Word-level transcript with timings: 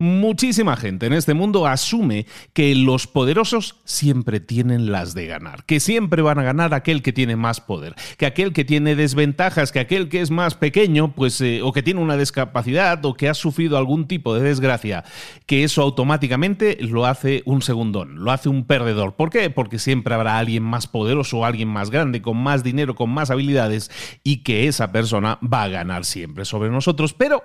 Muchísima 0.00 0.76
gente 0.76 1.06
en 1.06 1.12
este 1.12 1.34
mundo 1.34 1.66
asume 1.66 2.26
que 2.52 2.72
los 2.76 3.08
poderosos 3.08 3.80
siempre 3.84 4.38
tienen 4.38 4.92
las 4.92 5.12
de 5.12 5.26
ganar, 5.26 5.64
que 5.64 5.80
siempre 5.80 6.22
van 6.22 6.38
a 6.38 6.44
ganar 6.44 6.72
aquel 6.72 7.02
que 7.02 7.12
tiene 7.12 7.34
más 7.34 7.60
poder, 7.60 7.96
que 8.16 8.24
aquel 8.24 8.52
que 8.52 8.64
tiene 8.64 8.94
desventajas, 8.94 9.72
que 9.72 9.80
aquel 9.80 10.08
que 10.08 10.20
es 10.20 10.30
más 10.30 10.54
pequeño, 10.54 11.16
pues 11.16 11.40
eh, 11.40 11.62
o 11.64 11.72
que 11.72 11.82
tiene 11.82 12.00
una 12.00 12.16
discapacidad 12.16 13.04
o 13.04 13.14
que 13.14 13.28
ha 13.28 13.34
sufrido 13.34 13.76
algún 13.76 14.06
tipo 14.06 14.36
de 14.36 14.42
desgracia, 14.42 15.02
que 15.46 15.64
eso 15.64 15.82
automáticamente 15.82 16.78
lo 16.80 17.04
hace 17.04 17.42
un 17.44 17.60
segundón, 17.60 18.22
lo 18.22 18.30
hace 18.30 18.48
un 18.48 18.66
perdedor. 18.66 19.16
¿Por 19.16 19.30
qué? 19.30 19.50
Porque 19.50 19.80
siempre 19.80 20.14
habrá 20.14 20.38
alguien 20.38 20.62
más 20.62 20.86
poderoso, 20.86 21.44
alguien 21.44 21.70
más 21.70 21.90
grande, 21.90 22.22
con 22.22 22.36
más 22.36 22.62
dinero, 22.62 22.94
con 22.94 23.10
más 23.10 23.32
habilidades 23.32 23.90
y 24.22 24.44
que 24.44 24.68
esa 24.68 24.92
persona 24.92 25.40
va 25.42 25.64
a 25.64 25.68
ganar 25.68 26.04
siempre 26.04 26.44
sobre 26.44 26.70
nosotros, 26.70 27.14
pero 27.14 27.42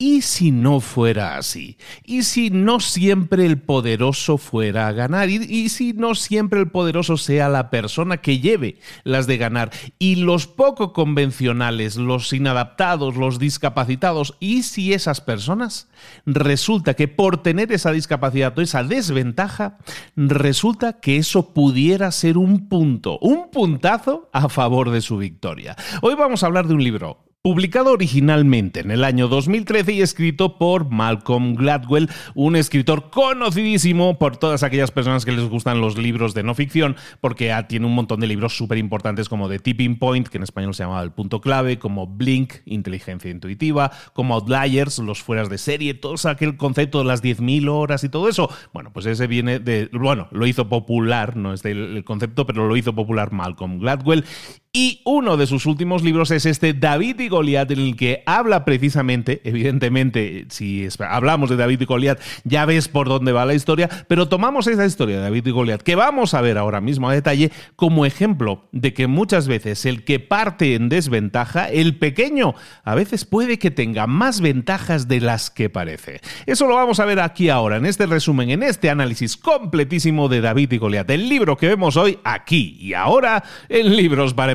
¿Y 0.00 0.22
si 0.22 0.52
no 0.52 0.78
fuera 0.78 1.36
así? 1.38 1.76
¿Y 2.04 2.22
si 2.22 2.50
no 2.50 2.78
siempre 2.78 3.44
el 3.44 3.60
poderoso 3.60 4.38
fuera 4.38 4.86
a 4.86 4.92
ganar? 4.92 5.28
¿Y, 5.28 5.68
si 5.70 5.92
no 5.92 6.14
siempre 6.14 6.60
el 6.60 6.70
poderoso 6.70 7.16
sea 7.16 7.48
la 7.48 7.68
persona 7.68 8.18
que 8.18 8.38
lleve 8.38 8.78
las 9.02 9.26
de 9.26 9.38
ganar? 9.38 9.72
Y 9.98 10.14
los 10.14 10.46
poco 10.46 10.92
convencionales, 10.92 11.96
los 11.96 12.32
inadaptados, 12.32 13.16
los 13.16 13.40
discapacitados, 13.40 14.36
¿y 14.38 14.62
si 14.62 14.92
esas 14.92 15.20
personas 15.20 15.88
resulta 16.26 16.94
que 16.94 17.08
por 17.08 17.42
tener 17.42 17.72
esa 17.72 17.90
discapacidad 17.90 18.56
o 18.56 18.62
esa 18.62 18.84
desventaja, 18.84 19.78
resulta 20.14 21.00
que 21.00 21.16
eso 21.16 21.52
pudiera 21.52 22.12
ser 22.12 22.38
un 22.38 22.68
punto, 22.68 23.18
un 23.18 23.50
puntazo 23.50 24.30
a 24.32 24.48
favor 24.48 24.90
de 24.90 25.00
su 25.00 25.16
victoria? 25.16 25.74
Hoy 26.02 26.14
vamos 26.14 26.44
a 26.44 26.46
hablar 26.46 26.68
de 26.68 26.74
un 26.74 26.84
libro 26.84 27.27
Publicado 27.48 27.92
originalmente 27.92 28.80
en 28.80 28.90
el 28.90 29.04
año 29.04 29.26
2013 29.26 29.94
y 29.94 30.02
escrito 30.02 30.58
por 30.58 30.90
Malcolm 30.90 31.54
Gladwell, 31.54 32.10
un 32.34 32.56
escritor 32.56 33.08
conocidísimo 33.08 34.18
por 34.18 34.36
todas 34.36 34.62
aquellas 34.62 34.90
personas 34.90 35.24
que 35.24 35.32
les 35.32 35.48
gustan 35.48 35.80
los 35.80 35.96
libros 35.96 36.34
de 36.34 36.42
no 36.42 36.54
ficción, 36.54 36.94
porque 37.22 37.54
tiene 37.66 37.86
un 37.86 37.94
montón 37.94 38.20
de 38.20 38.26
libros 38.26 38.54
súper 38.54 38.76
importantes 38.76 39.30
como 39.30 39.48
The 39.48 39.60
Tipping 39.60 39.98
Point, 39.98 40.28
que 40.28 40.36
en 40.36 40.42
español 40.42 40.74
se 40.74 40.82
llamaba 40.82 41.02
El 41.02 41.12
Punto 41.12 41.40
Clave, 41.40 41.78
como 41.78 42.06
Blink, 42.06 42.56
Inteligencia 42.66 43.30
Intuitiva, 43.30 43.92
como 44.12 44.34
Outliers, 44.34 44.98
Los 44.98 45.22
Fueras 45.22 45.48
de 45.48 45.56
Serie, 45.56 45.94
todo 45.94 46.16
aquel 46.28 46.58
concepto 46.58 46.98
de 46.98 47.06
las 47.06 47.22
10.000 47.22 47.66
horas 47.70 48.04
y 48.04 48.10
todo 48.10 48.28
eso. 48.28 48.50
Bueno, 48.74 48.92
pues 48.92 49.06
ese 49.06 49.26
viene 49.26 49.58
de, 49.58 49.88
bueno, 49.90 50.28
lo 50.32 50.46
hizo 50.46 50.68
popular, 50.68 51.34
no 51.34 51.54
es 51.54 51.62
del 51.62 52.04
concepto, 52.04 52.44
pero 52.44 52.68
lo 52.68 52.76
hizo 52.76 52.94
popular 52.94 53.32
Malcolm 53.32 53.78
Gladwell 53.78 54.26
y 54.72 55.00
uno 55.04 55.36
de 55.36 55.46
sus 55.46 55.64
últimos 55.66 56.02
libros 56.02 56.30
es 56.30 56.44
este 56.44 56.74
David 56.74 57.20
y 57.20 57.28
Goliat, 57.28 57.70
en 57.70 57.80
el 57.80 57.96
que 57.96 58.22
habla 58.26 58.64
precisamente, 58.64 59.40
evidentemente, 59.44 60.46
si 60.50 60.86
hablamos 61.00 61.48
de 61.48 61.56
David 61.56 61.80
y 61.80 61.84
Goliat, 61.86 62.20
ya 62.44 62.66
ves 62.66 62.88
por 62.88 63.08
dónde 63.08 63.32
va 63.32 63.46
la 63.46 63.54
historia, 63.54 63.88
pero 64.08 64.28
tomamos 64.28 64.66
esa 64.66 64.84
historia 64.84 65.16
de 65.16 65.22
David 65.22 65.46
y 65.46 65.50
Goliat, 65.50 65.82
que 65.82 65.96
vamos 65.96 66.34
a 66.34 66.42
ver 66.42 66.58
ahora 66.58 66.80
mismo 66.80 67.08
a 67.08 67.14
detalle, 67.14 67.50
como 67.76 68.04
ejemplo 68.04 68.68
de 68.72 68.92
que 68.92 69.06
muchas 69.06 69.48
veces 69.48 69.86
el 69.86 70.04
que 70.04 70.20
parte 70.20 70.74
en 70.74 70.88
desventaja, 70.88 71.70
el 71.70 71.96
pequeño, 71.96 72.54
a 72.84 72.94
veces 72.94 73.24
puede 73.24 73.58
que 73.58 73.70
tenga 73.70 74.06
más 74.06 74.40
ventajas 74.40 75.08
de 75.08 75.20
las 75.20 75.50
que 75.50 75.70
parece. 75.70 76.20
Eso 76.46 76.66
lo 76.66 76.74
vamos 76.74 77.00
a 77.00 77.06
ver 77.06 77.20
aquí 77.20 77.48
ahora, 77.48 77.78
en 77.78 77.86
este 77.86 78.06
resumen, 78.06 78.50
en 78.50 78.62
este 78.62 78.90
análisis 78.90 79.36
completísimo 79.36 80.28
de 80.28 80.42
David 80.42 80.72
y 80.72 80.78
Goliat, 80.78 81.10
el 81.10 81.28
libro 81.28 81.56
que 81.56 81.68
vemos 81.68 81.96
hoy 81.96 82.18
aquí 82.22 82.76
y 82.78 82.92
ahora 82.92 83.42
en 83.68 83.96
Libros 83.96 84.34
para 84.34 84.52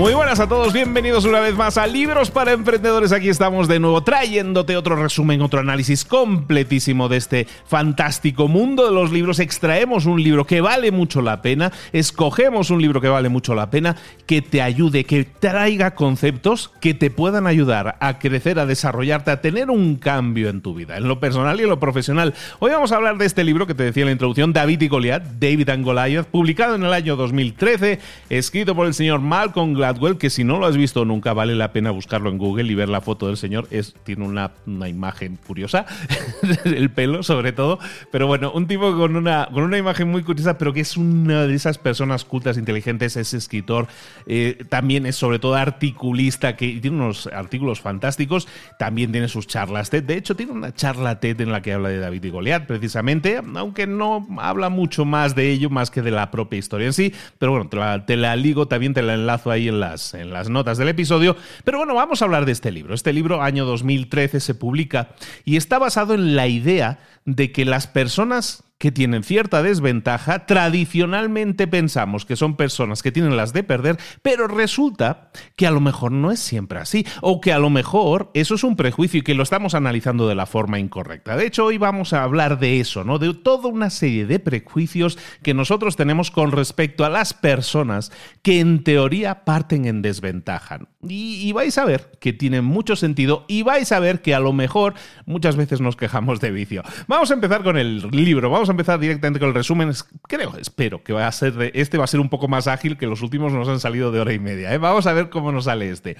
Muy 0.00 0.14
buenas 0.14 0.40
a 0.40 0.48
todos, 0.48 0.72
bienvenidos 0.72 1.26
una 1.26 1.40
vez 1.40 1.54
más 1.54 1.76
a 1.76 1.86
Libros 1.86 2.30
para 2.30 2.52
Emprendedores. 2.52 3.12
Aquí 3.12 3.28
estamos 3.28 3.68
de 3.68 3.78
nuevo 3.78 4.02
trayéndote 4.02 4.74
otro 4.78 4.96
resumen, 4.96 5.42
otro 5.42 5.60
análisis 5.60 6.06
completísimo 6.06 7.10
de 7.10 7.18
este 7.18 7.46
fantástico 7.66 8.48
mundo 8.48 8.86
de 8.86 8.94
los 8.94 9.12
libros. 9.12 9.40
Extraemos 9.40 10.06
un 10.06 10.22
libro 10.22 10.46
que 10.46 10.62
vale 10.62 10.90
mucho 10.90 11.20
la 11.20 11.42
pena, 11.42 11.70
escogemos 11.92 12.70
un 12.70 12.80
libro 12.80 13.02
que 13.02 13.10
vale 13.10 13.28
mucho 13.28 13.54
la 13.54 13.68
pena, 13.68 13.94
que 14.24 14.40
te 14.40 14.62
ayude, 14.62 15.04
que 15.04 15.24
traiga 15.24 15.94
conceptos 15.94 16.70
que 16.80 16.94
te 16.94 17.10
puedan 17.10 17.46
ayudar 17.46 17.98
a 18.00 18.18
crecer, 18.18 18.58
a 18.58 18.64
desarrollarte, 18.64 19.32
a 19.32 19.42
tener 19.42 19.68
un 19.68 19.96
cambio 19.96 20.48
en 20.48 20.62
tu 20.62 20.74
vida, 20.74 20.96
en 20.96 21.08
lo 21.08 21.20
personal 21.20 21.60
y 21.60 21.64
en 21.64 21.68
lo 21.68 21.78
profesional. 21.78 22.32
Hoy 22.58 22.70
vamos 22.70 22.92
a 22.92 22.96
hablar 22.96 23.18
de 23.18 23.26
este 23.26 23.44
libro 23.44 23.66
que 23.66 23.74
te 23.74 23.82
decía 23.82 24.04
en 24.04 24.06
la 24.06 24.12
introducción, 24.12 24.54
David 24.54 24.80
y 24.80 24.88
Goliath, 24.88 25.24
David 25.38 25.68
and 25.68 26.24
publicado 26.30 26.74
en 26.74 26.84
el 26.84 26.92
año 26.94 27.16
2013, 27.16 27.98
escrito 28.30 28.74
por 28.74 28.86
el 28.86 28.94
señor 28.94 29.20
Malcolm 29.20 29.74
Gladwell 29.74 29.89
que 30.18 30.30
si 30.30 30.44
no 30.44 30.58
lo 30.58 30.66
has 30.66 30.76
visto 30.76 31.04
nunca, 31.04 31.32
vale 31.32 31.54
la 31.54 31.72
pena 31.72 31.90
buscarlo 31.90 32.30
en 32.30 32.38
Google 32.38 32.70
y 32.70 32.74
ver 32.74 32.88
la 32.88 33.00
foto 33.00 33.26
del 33.26 33.36
señor. 33.36 33.66
Es, 33.70 33.94
tiene 34.04 34.24
una, 34.24 34.52
imagen 34.88 35.38
curiosa, 35.46 35.86
el 36.64 36.90
pelo 36.90 37.22
sobre 37.22 37.52
todo. 37.52 37.78
Pero 38.10 38.26
bueno, 38.26 38.52
un 38.52 38.66
tipo 38.66 38.96
con 38.96 39.16
una, 39.16 39.48
con 39.52 39.62
una 39.64 39.78
imagen 39.78 40.08
muy 40.08 40.22
curiosa, 40.22 40.58
pero 40.58 40.72
que 40.72 40.80
es 40.80 40.96
una 40.96 41.46
de 41.46 41.54
esas 41.54 41.78
personas 41.78 42.24
cultas, 42.24 42.56
inteligentes, 42.56 43.16
es 43.16 43.34
escritor, 43.34 43.88
eh, 44.26 44.64
también 44.68 45.06
es 45.06 45.16
sobre 45.16 45.38
todo 45.38 45.54
articulista, 45.54 46.56
que 46.56 46.78
tiene 46.80 46.96
unos 46.96 47.26
artículos 47.26 47.80
fantásticos, 47.80 48.48
también 48.78 49.12
tiene 49.12 49.28
sus 49.28 49.46
charlas 49.46 49.90
TED. 49.90 50.04
De 50.04 50.16
hecho, 50.16 50.36
tiene 50.36 50.52
una 50.52 50.72
charla 50.74 51.20
TED 51.20 51.40
en 51.40 51.52
la 51.52 51.62
que 51.62 51.72
habla 51.72 51.88
de 51.88 51.98
David 51.98 52.24
y 52.24 52.30
Goliat, 52.30 52.66
precisamente, 52.66 53.40
aunque 53.56 53.86
no 53.86 54.26
habla 54.38 54.68
mucho 54.68 55.04
más 55.04 55.34
de 55.34 55.50
ello, 55.50 55.70
más 55.70 55.90
que 55.90 56.02
de 56.02 56.10
la 56.10 56.30
propia 56.30 56.58
historia 56.58 56.86
en 56.86 56.92
sí. 56.92 57.12
Pero 57.38 57.52
bueno, 57.52 57.68
te 57.68 57.76
la, 57.76 58.06
te 58.06 58.16
la 58.16 58.36
ligo, 58.36 58.68
también 58.68 58.94
te 58.94 59.02
la 59.02 59.14
enlazo 59.14 59.50
ahí 59.50 59.68
en 59.68 59.79
en 60.14 60.32
las 60.32 60.48
notas 60.48 60.78
del 60.78 60.88
episodio. 60.88 61.36
Pero 61.64 61.78
bueno, 61.78 61.94
vamos 61.94 62.20
a 62.20 62.26
hablar 62.26 62.44
de 62.44 62.52
este 62.52 62.70
libro. 62.70 62.94
Este 62.94 63.12
libro, 63.12 63.42
año 63.42 63.64
2013, 63.64 64.40
se 64.40 64.54
publica 64.54 65.10
y 65.44 65.56
está 65.56 65.78
basado 65.78 66.14
en 66.14 66.36
la 66.36 66.46
idea 66.46 67.00
de 67.24 67.52
que 67.52 67.64
las 67.64 67.86
personas 67.86 68.64
que 68.80 68.90
tienen 68.90 69.22
cierta 69.22 69.62
desventaja, 69.62 70.46
tradicionalmente 70.46 71.66
pensamos 71.66 72.24
que 72.24 72.34
son 72.34 72.56
personas 72.56 73.02
que 73.02 73.12
tienen 73.12 73.36
las 73.36 73.52
de 73.52 73.62
perder, 73.62 73.98
pero 74.22 74.48
resulta 74.48 75.30
que 75.54 75.66
a 75.66 75.70
lo 75.70 75.80
mejor 75.80 76.12
no 76.12 76.30
es 76.30 76.40
siempre 76.40 76.78
así, 76.78 77.06
o 77.20 77.42
que 77.42 77.52
a 77.52 77.58
lo 77.58 77.68
mejor 77.68 78.30
eso 78.32 78.54
es 78.54 78.64
un 78.64 78.76
prejuicio 78.76 79.20
y 79.20 79.22
que 79.22 79.34
lo 79.34 79.42
estamos 79.42 79.74
analizando 79.74 80.26
de 80.26 80.34
la 80.34 80.46
forma 80.46 80.78
incorrecta. 80.78 81.36
De 81.36 81.46
hecho, 81.46 81.66
hoy 81.66 81.76
vamos 81.76 82.14
a 82.14 82.22
hablar 82.22 82.58
de 82.58 82.80
eso, 82.80 83.04
¿no? 83.04 83.18
De 83.18 83.34
toda 83.34 83.68
una 83.68 83.90
serie 83.90 84.24
de 84.24 84.38
prejuicios 84.38 85.18
que 85.42 85.52
nosotros 85.52 85.96
tenemos 85.96 86.30
con 86.30 86.50
respecto 86.50 87.04
a 87.04 87.10
las 87.10 87.34
personas 87.34 88.10
que 88.40 88.60
en 88.60 88.82
teoría 88.82 89.44
parten 89.44 89.84
en 89.84 90.00
desventaja. 90.00 90.88
Y, 91.06 91.52
vais 91.52 91.76
a 91.76 91.84
ver 91.84 92.12
que 92.18 92.32
tiene 92.32 92.62
mucho 92.62 92.96
sentido 92.96 93.44
y 93.46 93.62
vais 93.62 93.92
a 93.92 94.00
ver 94.00 94.22
que 94.22 94.34
a 94.34 94.40
lo 94.40 94.54
mejor 94.54 94.94
muchas 95.26 95.56
veces 95.56 95.82
nos 95.82 95.96
quejamos 95.96 96.40
de 96.40 96.50
vicio. 96.50 96.82
Vamos 97.08 97.30
a 97.30 97.34
empezar 97.34 97.62
con 97.62 97.76
el 97.76 98.08
libro, 98.10 98.48
vamos 98.48 98.69
empezar 98.70 98.98
directamente 98.98 99.38
con 99.38 99.48
el 99.48 99.54
resumen. 99.54 99.92
Creo, 100.28 100.56
espero 100.56 101.02
que 101.02 101.12
va 101.12 101.26
a 101.26 101.32
ser 101.32 101.70
este 101.74 101.98
va 101.98 102.04
a 102.04 102.06
ser 102.06 102.20
un 102.20 102.28
poco 102.28 102.48
más 102.48 102.66
ágil 102.66 102.96
que 102.96 103.06
los 103.06 103.22
últimos 103.22 103.52
nos 103.52 103.68
han 103.68 103.80
salido 103.80 104.12
de 104.12 104.20
hora 104.20 104.32
y 104.32 104.38
media. 104.38 104.72
¿eh? 104.72 104.78
Vamos 104.78 105.06
a 105.06 105.12
ver 105.12 105.30
cómo 105.30 105.52
nos 105.52 105.64
sale 105.64 105.90
este. 105.90 106.16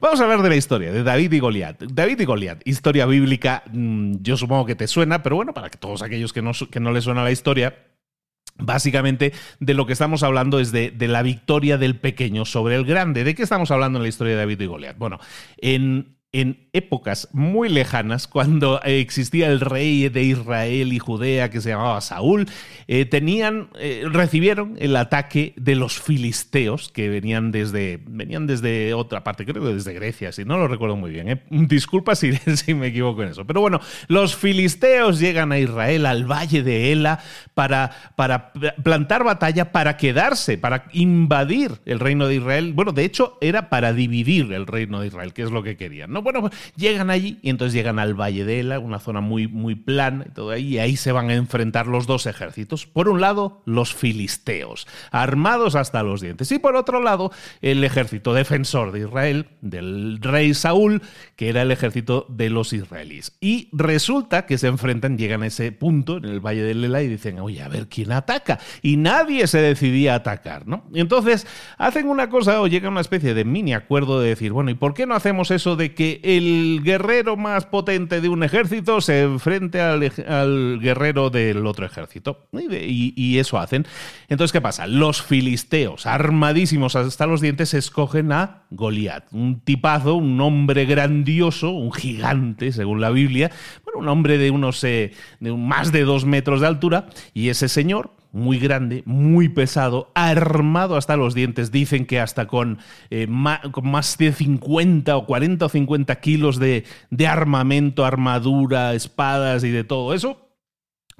Vamos 0.00 0.20
a 0.20 0.24
hablar 0.24 0.42
de 0.42 0.48
la 0.48 0.56
historia 0.56 0.92
de 0.92 1.02
David 1.02 1.32
y 1.32 1.38
Goliat. 1.38 1.82
David 1.82 2.20
y 2.20 2.24
Goliat, 2.24 2.60
historia 2.64 3.06
bíblica, 3.06 3.62
mm, 3.72 4.16
yo 4.20 4.36
supongo 4.36 4.66
que 4.66 4.74
te 4.74 4.86
suena, 4.86 5.22
pero 5.22 5.36
bueno, 5.36 5.54
para 5.54 5.70
que 5.70 5.78
todos 5.78 6.02
aquellos 6.02 6.32
que 6.32 6.42
no, 6.42 6.52
que 6.70 6.80
no 6.80 6.92
les 6.92 7.04
suena 7.04 7.22
la 7.24 7.32
historia, 7.32 7.84
Básicamente 8.60 9.32
de 9.60 9.72
lo 9.72 9.86
que 9.86 9.92
estamos 9.92 10.24
hablando 10.24 10.58
es 10.58 10.72
de, 10.72 10.90
de, 10.90 11.06
la 11.06 11.22
victoria 11.22 11.78
del 11.78 11.94
pequeño 11.94 12.44
sobre 12.44 12.74
el 12.74 12.84
grande. 12.84 13.22
¿De 13.22 13.36
qué 13.36 13.44
estamos 13.44 13.70
hablando 13.70 14.00
en 14.00 14.02
la 14.02 14.08
historia 14.08 14.32
de 14.32 14.40
David 14.40 14.60
y 14.60 14.66
Goliat? 14.66 14.98
Bueno, 14.98 15.20
en 15.58 16.18
en 16.32 16.67
épocas 16.78 17.28
muy 17.32 17.68
lejanas, 17.68 18.26
cuando 18.26 18.80
existía 18.82 19.48
el 19.48 19.60
rey 19.60 20.08
de 20.08 20.22
Israel 20.22 20.92
y 20.92 20.98
Judea 20.98 21.50
que 21.50 21.60
se 21.60 21.70
llamaba 21.70 22.00
Saúl, 22.00 22.46
eh, 22.86 23.04
tenían, 23.04 23.68
eh, 23.78 24.04
recibieron 24.10 24.76
el 24.78 24.96
ataque 24.96 25.52
de 25.56 25.74
los 25.74 26.00
filisteos 26.00 26.90
que 26.90 27.08
venían 27.08 27.52
desde, 27.52 28.00
venían 28.06 28.46
desde 28.46 28.94
otra 28.94 29.24
parte, 29.24 29.44
creo 29.44 29.62
que 29.62 29.74
desde 29.74 29.92
Grecia, 29.92 30.32
si 30.32 30.44
no 30.44 30.56
lo 30.56 30.68
recuerdo 30.68 30.96
muy 30.96 31.10
bien. 31.10 31.28
¿eh? 31.28 31.42
Disculpa 31.50 32.14
si, 32.16 32.32
me 32.74 32.86
equivoco 32.88 33.22
en 33.22 33.30
eso. 33.30 33.46
Pero 33.46 33.60
bueno, 33.60 33.80
los 34.08 34.36
filisteos 34.36 35.18
llegan 35.18 35.52
a 35.52 35.58
Israel, 35.58 36.06
al 36.06 36.24
valle 36.24 36.62
de 36.62 36.92
Ela, 36.92 37.20
para, 37.54 37.90
para 38.16 38.52
plantar 38.82 39.24
batalla, 39.24 39.72
para 39.72 39.96
quedarse, 39.96 40.58
para 40.58 40.86
invadir 40.92 41.72
el 41.84 42.00
reino 42.00 42.26
de 42.26 42.36
Israel. 42.36 42.72
Bueno, 42.72 42.92
de 42.92 43.04
hecho, 43.04 43.38
era 43.40 43.68
para 43.68 43.92
dividir 43.92 44.52
el 44.52 44.66
reino 44.66 45.00
de 45.00 45.08
Israel, 45.08 45.32
que 45.32 45.42
es 45.42 45.50
lo 45.50 45.62
que 45.62 45.76
querían. 45.76 46.12
¿no? 46.12 46.22
Bueno, 46.22 46.50
llegan 46.76 47.10
allí 47.10 47.38
y 47.42 47.50
entonces 47.50 47.74
llegan 47.74 47.98
al 47.98 48.14
Valle 48.14 48.44
de 48.44 48.60
Ela, 48.60 48.78
una 48.78 48.98
zona 48.98 49.20
muy, 49.20 49.48
muy 49.48 49.74
plana 49.74 50.24
y 50.28 50.32
todo 50.32 50.50
ahí, 50.50 50.74
y 50.74 50.78
ahí 50.78 50.96
se 50.96 51.12
van 51.12 51.30
a 51.30 51.34
enfrentar 51.34 51.86
los 51.86 52.06
dos 52.06 52.26
ejércitos. 52.26 52.86
Por 52.86 53.08
un 53.08 53.20
lado, 53.20 53.62
los 53.64 53.94
filisteos, 53.94 54.86
armados 55.10 55.74
hasta 55.74 56.02
los 56.02 56.20
dientes, 56.20 56.50
y 56.52 56.58
por 56.58 56.76
otro 56.76 57.02
lado, 57.02 57.32
el 57.62 57.82
ejército 57.84 58.34
defensor 58.34 58.92
de 58.92 59.00
Israel, 59.00 59.46
del 59.60 60.18
rey 60.20 60.54
Saúl, 60.54 61.02
que 61.36 61.48
era 61.48 61.62
el 61.62 61.70
ejército 61.70 62.26
de 62.28 62.50
los 62.50 62.72
israelíes. 62.72 63.36
Y 63.40 63.68
resulta 63.72 64.46
que 64.46 64.58
se 64.58 64.66
enfrentan, 64.66 65.18
llegan 65.18 65.42
a 65.42 65.46
ese 65.46 65.72
punto 65.72 66.16
en 66.16 66.24
el 66.24 66.40
Valle 66.40 66.62
de 66.62 66.72
Ela 66.72 67.02
y 67.02 67.08
dicen, 67.08 67.38
oye, 67.40 67.62
a 67.62 67.68
ver 67.68 67.88
quién 67.88 68.12
ataca. 68.12 68.58
Y 68.82 68.96
nadie 68.96 69.46
se 69.46 69.58
decidía 69.58 70.14
a 70.14 70.16
atacar, 70.16 70.66
¿no? 70.66 70.84
Y 70.92 71.00
entonces 71.00 71.46
hacen 71.76 72.08
una 72.08 72.28
cosa 72.30 72.60
o 72.60 72.66
llega 72.66 72.88
una 72.88 73.00
especie 73.00 73.34
de 73.34 73.44
mini 73.44 73.74
acuerdo 73.74 74.20
de 74.20 74.28
decir, 74.28 74.52
bueno, 74.52 74.70
¿y 74.70 74.74
por 74.74 74.94
qué 74.94 75.06
no 75.06 75.14
hacemos 75.14 75.50
eso 75.50 75.76
de 75.76 75.94
que 75.94 76.20
el 76.22 76.47
guerrero 76.82 77.36
más 77.36 77.66
potente 77.66 78.20
de 78.20 78.28
un 78.28 78.42
ejército 78.42 79.00
se 79.00 79.22
enfrente 79.22 79.80
al, 79.80 80.78
guerrero 80.80 81.30
del 81.30 81.66
otro 81.66 81.86
ejército. 81.86 82.48
Y, 82.52 83.38
eso 83.38 83.58
hacen. 83.58 83.86
Entonces, 84.28 84.52
¿qué 84.52 84.60
pasa? 84.60 84.86
Los 84.86 85.22
filisteos, 85.22 86.06
armadísimos 86.06 86.96
hasta 86.96 87.26
los 87.26 87.40
dientes, 87.40 87.74
escogen 87.74 88.32
a 88.32 88.64
Goliat, 88.70 89.32
un 89.32 89.60
tipazo, 89.60 90.14
un 90.14 90.40
hombre 90.40 90.86
grandioso, 90.86 91.70
un 91.70 91.92
gigante, 91.92 92.72
según 92.72 93.00
la 93.00 93.10
Biblia, 93.10 93.50
bueno, 93.84 94.00
un 94.00 94.08
hombre 94.08 94.38
de 94.38 94.50
unos 94.50 94.82
eh, 94.84 95.12
de 95.40 95.52
más 95.52 95.92
de 95.92 96.02
dos 96.04 96.24
metros 96.24 96.60
de 96.60 96.66
altura, 96.66 97.06
y 97.32 97.48
ese 97.48 97.68
señor, 97.68 98.12
muy 98.38 98.58
grande, 98.58 99.02
muy 99.04 99.48
pesado, 99.48 100.10
armado 100.14 100.96
hasta 100.96 101.16
los 101.16 101.34
dientes. 101.34 101.70
Dicen 101.70 102.06
que 102.06 102.20
hasta 102.20 102.46
con, 102.46 102.78
eh, 103.10 103.26
más 103.26 104.18
de 104.18 104.32
50 104.32 105.16
o 105.16 105.26
40 105.26 105.66
o 105.66 105.68
50 105.68 106.20
kilos 106.20 106.58
de, 106.58 106.84
de 107.10 107.26
armamento, 107.26 108.04
armadura, 108.04 108.94
espadas 108.94 109.64
y 109.64 109.70
de 109.70 109.84
todo 109.84 110.14
eso. 110.14 110.48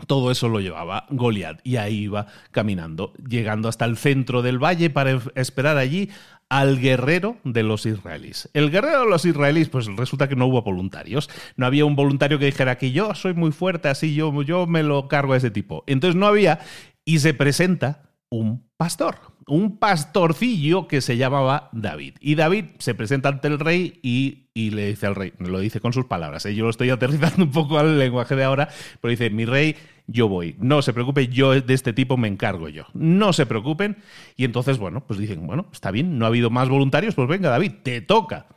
Todo 0.07 0.31
eso 0.31 0.49
lo 0.49 0.61
llevaba 0.61 1.07
Goliat 1.11 1.61
y 1.65 1.77
ahí 1.77 2.05
iba 2.05 2.27
caminando, 2.53 3.13
llegando 3.15 3.69
hasta 3.69 3.85
el 3.85 3.97
centro 3.97 4.43
del 4.43 4.63
valle 4.63 4.91
para 4.91 5.21
esperar 5.35 5.77
allí 5.77 6.11
al 6.49 6.81
guerrero 6.81 7.37
de 7.45 7.63
los 7.63 7.85
israelíes. 7.85 8.49
El 8.55 8.71
guerrero 8.71 9.01
de 9.01 9.11
los 9.11 9.25
israelíes, 9.25 9.69
pues 9.69 9.87
resulta 9.97 10.29
que 10.29 10.37
no 10.37 10.47
hubo 10.47 10.63
voluntarios. 10.63 11.29
No 11.57 11.67
había 11.67 11.85
un 11.85 11.95
voluntario 11.97 12.39
que 12.39 12.47
dijera 12.47 12.79
que 12.79 12.93
yo 12.93 13.15
soy 13.15 13.35
muy 13.35 13.53
fuerte, 13.53 13.89
así 13.89 14.15
yo, 14.15 14.43
yo 14.43 14.67
me 14.67 14.83
lo 14.83 15.09
cargo 15.09 15.35
a 15.35 15.37
ese 15.37 15.51
tipo. 15.51 15.85
Entonces 15.87 16.17
no 16.17 16.27
había 16.27 16.61
y 17.09 17.21
se 17.21 17.33
presenta 17.33 18.03
un 18.29 18.69
pastor, 18.77 19.17
un 19.47 19.79
pastorcillo 19.79 20.87
que 20.87 21.00
se 21.00 21.17
llamaba 21.17 21.71
David. 21.73 22.17
Y 22.21 22.35
David 22.35 22.67
se 22.81 22.95
presenta 22.95 23.31
ante 23.31 23.49
el 23.49 23.59
rey 23.59 23.99
y, 24.03 24.49
le 24.55 24.88
dice 24.88 25.07
al 25.07 25.15
rey, 25.15 25.33
lo 25.38 25.59
dice 25.59 25.81
con 25.81 25.95
sus 25.95 26.05
palabras, 26.05 26.45
¿eh? 26.45 26.55
yo 26.55 26.65
lo 26.65 26.71
estoy 26.71 26.91
aterrizando 26.91 27.45
un 27.45 27.50
poco 27.50 27.79
al 27.79 27.99
lenguaje 27.99 28.37
de 28.37 28.45
ahora, 28.45 28.69
pero 29.00 29.11
dice, 29.11 29.31
mi 29.31 29.47
rey, 29.47 29.75
yo 30.07 30.29
voy, 30.29 30.55
no 30.59 30.83
se 30.83 30.93
preocupe, 30.93 31.29
yo 31.29 31.59
de 31.59 31.73
este 31.73 31.95
tipo 31.95 32.19
me 32.19 32.29
encargo 32.29 32.69
yo, 32.69 32.85
no 32.93 33.33
se 33.33 33.47
preocupen. 33.47 33.97
Y 34.37 34.45
entonces, 34.45 34.77
bueno, 34.77 35.03
pues 35.07 35.19
dicen, 35.19 35.47
bueno, 35.47 35.65
está 35.73 35.91
bien, 35.91 36.19
no 36.19 36.27
ha 36.27 36.29
habido 36.29 36.50
más 36.50 36.69
voluntarios, 36.69 37.15
pues 37.15 37.27
venga 37.27 37.49
David, 37.49 37.73
te 37.83 38.03
toca. 38.03 38.49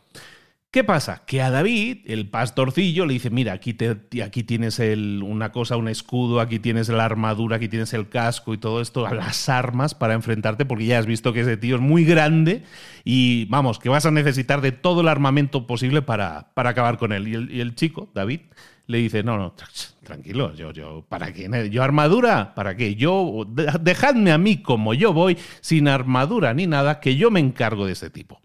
¿Qué 0.71 0.85
pasa? 0.85 1.23
Que 1.25 1.41
a 1.41 1.51
David, 1.51 1.97
el 2.05 2.29
pastorcillo, 2.29 3.05
le 3.05 3.11
dice, 3.11 3.29
mira, 3.29 3.51
aquí, 3.51 3.73
te, 3.73 3.97
aquí 4.23 4.43
tienes 4.43 4.79
el, 4.79 5.21
una 5.21 5.51
cosa, 5.51 5.75
un 5.75 5.89
escudo, 5.89 6.39
aquí 6.39 6.59
tienes 6.59 6.87
la 6.87 7.03
armadura, 7.03 7.57
aquí 7.57 7.67
tienes 7.67 7.93
el 7.93 8.07
casco 8.07 8.53
y 8.53 8.57
todo 8.57 8.79
esto, 8.79 9.05
las 9.13 9.49
armas 9.49 9.93
para 9.93 10.13
enfrentarte, 10.13 10.63
porque 10.63 10.85
ya 10.85 10.97
has 10.97 11.05
visto 11.05 11.33
que 11.33 11.41
ese 11.41 11.57
tío 11.57 11.75
es 11.75 11.81
muy 11.81 12.05
grande 12.05 12.63
y 13.03 13.47
vamos, 13.49 13.79
que 13.79 13.89
vas 13.89 14.05
a 14.05 14.11
necesitar 14.11 14.61
de 14.61 14.71
todo 14.71 15.01
el 15.01 15.09
armamento 15.09 15.67
posible 15.67 16.01
para, 16.03 16.53
para 16.53 16.69
acabar 16.69 16.97
con 16.97 17.11
él. 17.11 17.27
Y 17.27 17.59
el, 17.59 17.75
chico, 17.75 18.09
David, 18.15 18.39
le 18.87 18.99
dice, 18.99 19.23
no, 19.23 19.37
no, 19.37 19.53
tranquilo, 20.03 20.55
yo, 20.55 20.71
yo, 20.71 21.05
¿para 21.09 21.33
qué? 21.33 21.69
¿Yo 21.69 21.83
armadura? 21.83 22.55
¿Para 22.55 22.77
qué? 22.77 22.95
Yo, 22.95 23.45
dejadme 23.81 24.31
a 24.31 24.37
mí 24.37 24.61
como 24.61 24.93
yo 24.93 25.11
voy, 25.11 25.37
sin 25.59 25.89
armadura 25.89 26.53
ni 26.53 26.65
nada, 26.65 27.01
que 27.01 27.17
yo 27.17 27.29
me 27.29 27.41
encargo 27.41 27.85
de 27.85 27.91
ese 27.91 28.09
tipo. 28.09 28.39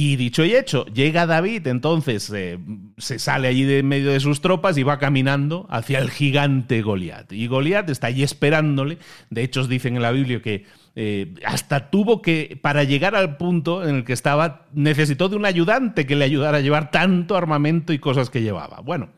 Y 0.00 0.14
dicho 0.14 0.44
y 0.44 0.54
hecho, 0.54 0.86
llega 0.86 1.26
David, 1.26 1.66
entonces 1.66 2.30
eh, 2.32 2.60
se 2.98 3.18
sale 3.18 3.48
allí 3.48 3.64
de 3.64 3.82
medio 3.82 4.12
de 4.12 4.20
sus 4.20 4.40
tropas 4.40 4.78
y 4.78 4.84
va 4.84 5.00
caminando 5.00 5.66
hacia 5.70 5.98
el 5.98 6.08
gigante 6.08 6.82
Goliat. 6.82 7.32
Y 7.32 7.48
Goliat 7.48 7.90
está 7.90 8.06
allí 8.06 8.22
esperándole. 8.22 8.98
De 9.28 9.42
hecho, 9.42 9.66
dicen 9.66 9.96
en 9.96 10.02
la 10.02 10.12
Biblia 10.12 10.40
que 10.40 10.66
eh, 10.94 11.34
hasta 11.44 11.90
tuvo 11.90 12.22
que, 12.22 12.56
para 12.62 12.84
llegar 12.84 13.16
al 13.16 13.38
punto 13.38 13.88
en 13.88 13.96
el 13.96 14.04
que 14.04 14.12
estaba, 14.12 14.68
necesitó 14.72 15.28
de 15.28 15.34
un 15.34 15.44
ayudante 15.44 16.06
que 16.06 16.14
le 16.14 16.26
ayudara 16.26 16.58
a 16.58 16.60
llevar 16.60 16.92
tanto 16.92 17.36
armamento 17.36 17.92
y 17.92 17.98
cosas 17.98 18.30
que 18.30 18.40
llevaba. 18.40 18.78
Bueno, 18.82 19.08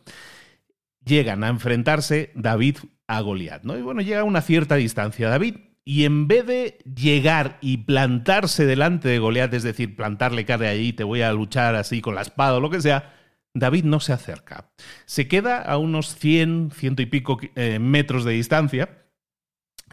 llegan 1.05 1.45
a 1.45 1.49
enfrentarse 1.49 2.33
David 2.35 2.79
a 3.07 3.21
Goliat, 3.21 3.65
¿no? 3.65 3.77
Y 3.77 3.83
bueno, 3.83 4.01
llega 4.01 4.21
a 4.21 4.25
una 4.25 4.41
cierta 4.41 4.77
distancia 4.77 5.29
David 5.29 5.57
y 5.85 6.05
en 6.05 6.29
vez 6.29 6.47
de 6.47 6.79
llegar 6.85 7.59
y 7.61 7.79
plantarse 7.79 8.67
delante 8.67 9.09
de 9.09 9.19
Goliat, 9.19 9.53
es 9.55 9.63
decir, 9.63 9.97
plantarle 9.97 10.45
cara 10.45 10.69
allí, 10.69 10.93
te 10.93 11.05
voy 11.05 11.23
a 11.23 11.33
luchar 11.33 11.75
así 11.75 12.01
con 12.01 12.15
la 12.15 12.23
espada 12.23 12.57
o 12.57 12.61
lo 12.61 12.71
que 12.71 12.81
sea, 12.81 13.15
David 13.55 13.85
no 13.85 14.01
se 14.01 14.13
acerca. 14.13 14.71
Se 15.07 15.27
queda 15.27 15.61
a 15.61 15.79
unos 15.79 16.15
100, 16.17 16.71
ciento 16.73 17.03
y 17.03 17.07
pico 17.07 17.39
eh, 17.57 17.79
metros 17.79 18.25
de 18.25 18.33
distancia 18.33 19.05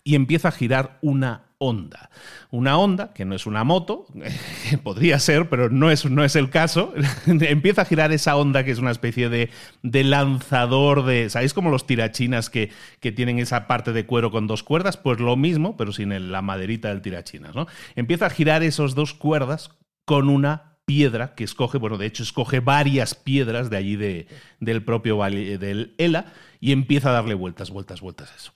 y 0.03 0.15
empieza 0.15 0.49
a 0.49 0.51
girar 0.51 0.99
una 1.01 1.46
onda. 1.59 2.09
Una 2.51 2.77
onda, 2.77 3.13
que 3.13 3.25
no 3.25 3.35
es 3.35 3.45
una 3.45 3.63
moto, 3.63 4.05
podría 4.83 5.19
ser, 5.19 5.49
pero 5.49 5.69
no 5.69 5.89
es, 5.91 6.05
no 6.05 6.23
es 6.23 6.35
el 6.35 6.49
caso, 6.49 6.93
empieza 7.25 7.81
a 7.81 7.85
girar 7.85 8.11
esa 8.11 8.35
onda 8.35 8.63
que 8.63 8.71
es 8.71 8.79
una 8.79 8.91
especie 8.91 9.29
de, 9.29 9.49
de 9.83 10.03
lanzador 10.03 11.05
de... 11.05 11.29
¿Sabéis 11.29 11.53
como 11.53 11.69
los 11.69 11.87
tirachinas 11.87 12.49
que, 12.49 12.71
que, 12.99 13.11
tienen 13.11 13.39
esa 13.39 13.67
parte 13.67 13.93
de 13.93 14.05
cuero 14.05 14.31
con 14.31 14.47
dos 14.47 14.63
cuerdas? 14.63 14.97
Pues 14.97 15.19
lo 15.19 15.35
mismo, 15.35 15.77
pero 15.77 15.91
sin 15.91 16.31
la 16.31 16.41
maderita 16.41 16.89
del 16.89 17.01
tirachinas, 17.01 17.55
¿no? 17.55 17.67
Empieza 17.95 18.27
a 18.27 18.29
girar 18.29 18.63
esas 18.63 18.95
dos 18.95 19.13
cuerdas 19.13 19.71
con 20.05 20.29
una 20.29 20.77
piedra 20.87 21.35
que 21.35 21.43
escoge, 21.43 21.77
bueno, 21.77 21.97
de 21.97 22.05
hecho 22.05 22.23
escoge 22.23 22.61
varias 22.61 23.13
piedras 23.13 23.69
de 23.69 23.75
allí 23.75 23.97
de, 23.97 24.27
del 24.61 24.83
propio 24.85 25.17
del 25.17 25.93
Ela 25.97 26.33
y 26.61 26.71
empieza 26.71 27.09
a 27.09 27.13
darle 27.13 27.33
vueltas, 27.33 27.71
vueltas, 27.71 27.99
vueltas 27.99 28.31
a 28.31 28.35
eso. 28.35 28.53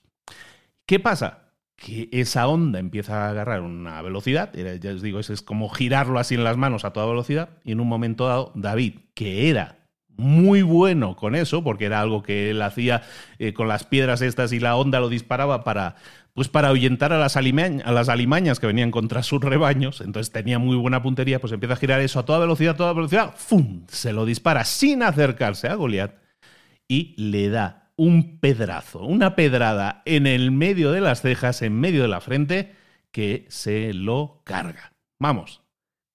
¿Qué 0.85 0.99
pasa? 0.99 1.50
Que 1.81 2.09
esa 2.11 2.47
onda 2.47 2.77
empieza 2.77 3.25
a 3.25 3.29
agarrar 3.31 3.61
una 3.61 4.01
velocidad, 4.03 4.53
ya 4.53 4.91
os 4.91 5.01
digo, 5.01 5.19
es 5.19 5.41
como 5.41 5.67
girarlo 5.67 6.19
así 6.19 6.35
en 6.35 6.43
las 6.43 6.55
manos 6.55 6.85
a 6.85 6.93
toda 6.93 7.07
velocidad, 7.07 7.49
y 7.63 7.71
en 7.71 7.79
un 7.79 7.87
momento 7.87 8.27
dado, 8.27 8.51
David, 8.53 8.99
que 9.15 9.49
era 9.49 9.79
muy 10.15 10.61
bueno 10.61 11.15
con 11.15 11.33
eso, 11.33 11.63
porque 11.63 11.85
era 11.85 11.99
algo 11.99 12.21
que 12.21 12.51
él 12.51 12.61
hacía 12.61 13.01
eh, 13.39 13.53
con 13.53 13.67
las 13.67 13.83
piedras 13.83 14.21
estas 14.21 14.53
y 14.53 14.59
la 14.59 14.75
onda 14.75 14.99
lo 14.99 15.09
disparaba 15.09 15.63
para, 15.63 15.95
pues 16.35 16.49
para 16.49 16.67
ahuyentar 16.67 17.13
a 17.13 17.17
las, 17.17 17.35
a 17.35 17.91
las 17.91 18.09
alimañas 18.09 18.59
que 18.59 18.67
venían 18.67 18.91
contra 18.91 19.23
sus 19.23 19.41
rebaños, 19.41 20.01
entonces 20.01 20.31
tenía 20.31 20.59
muy 20.59 20.75
buena 20.75 21.01
puntería, 21.01 21.41
pues 21.41 21.51
empieza 21.51 21.73
a 21.73 21.77
girar 21.77 21.99
eso 22.01 22.19
a 22.19 22.25
toda 22.25 22.37
velocidad, 22.37 22.75
a 22.75 22.77
toda 22.77 22.93
velocidad, 22.93 23.33
¡fum! 23.35 23.85
Se 23.87 24.13
lo 24.13 24.25
dispara 24.25 24.65
sin 24.65 25.01
acercarse 25.01 25.67
a 25.67 25.73
Goliat 25.73 26.13
y 26.87 27.15
le 27.17 27.49
da 27.49 27.80
un 28.01 28.39
pedrazo, 28.39 29.03
una 29.03 29.35
pedrada 29.35 30.01
en 30.05 30.25
el 30.25 30.49
medio 30.49 30.91
de 30.91 31.01
las 31.01 31.21
cejas, 31.21 31.61
en 31.61 31.79
medio 31.79 32.01
de 32.01 32.07
la 32.07 32.19
frente, 32.19 32.73
que 33.11 33.45
se 33.49 33.93
lo 33.93 34.41
carga. 34.43 34.93
Vamos, 35.19 35.61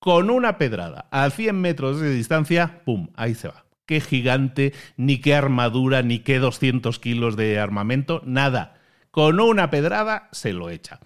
con 0.00 0.30
una 0.30 0.58
pedrada 0.58 1.06
a 1.12 1.30
100 1.30 1.60
metros 1.60 2.00
de 2.00 2.10
distancia, 2.10 2.82
¡pum! 2.84 3.10
Ahí 3.14 3.36
se 3.36 3.46
va. 3.46 3.66
Qué 3.86 4.00
gigante, 4.00 4.74
ni 4.96 5.20
qué 5.20 5.36
armadura, 5.36 6.02
ni 6.02 6.18
qué 6.18 6.40
200 6.40 6.98
kilos 6.98 7.36
de 7.36 7.60
armamento, 7.60 8.20
nada. 8.24 8.80
Con 9.12 9.38
una 9.38 9.70
pedrada 9.70 10.28
se 10.32 10.52
lo 10.52 10.70
echa. 10.70 10.98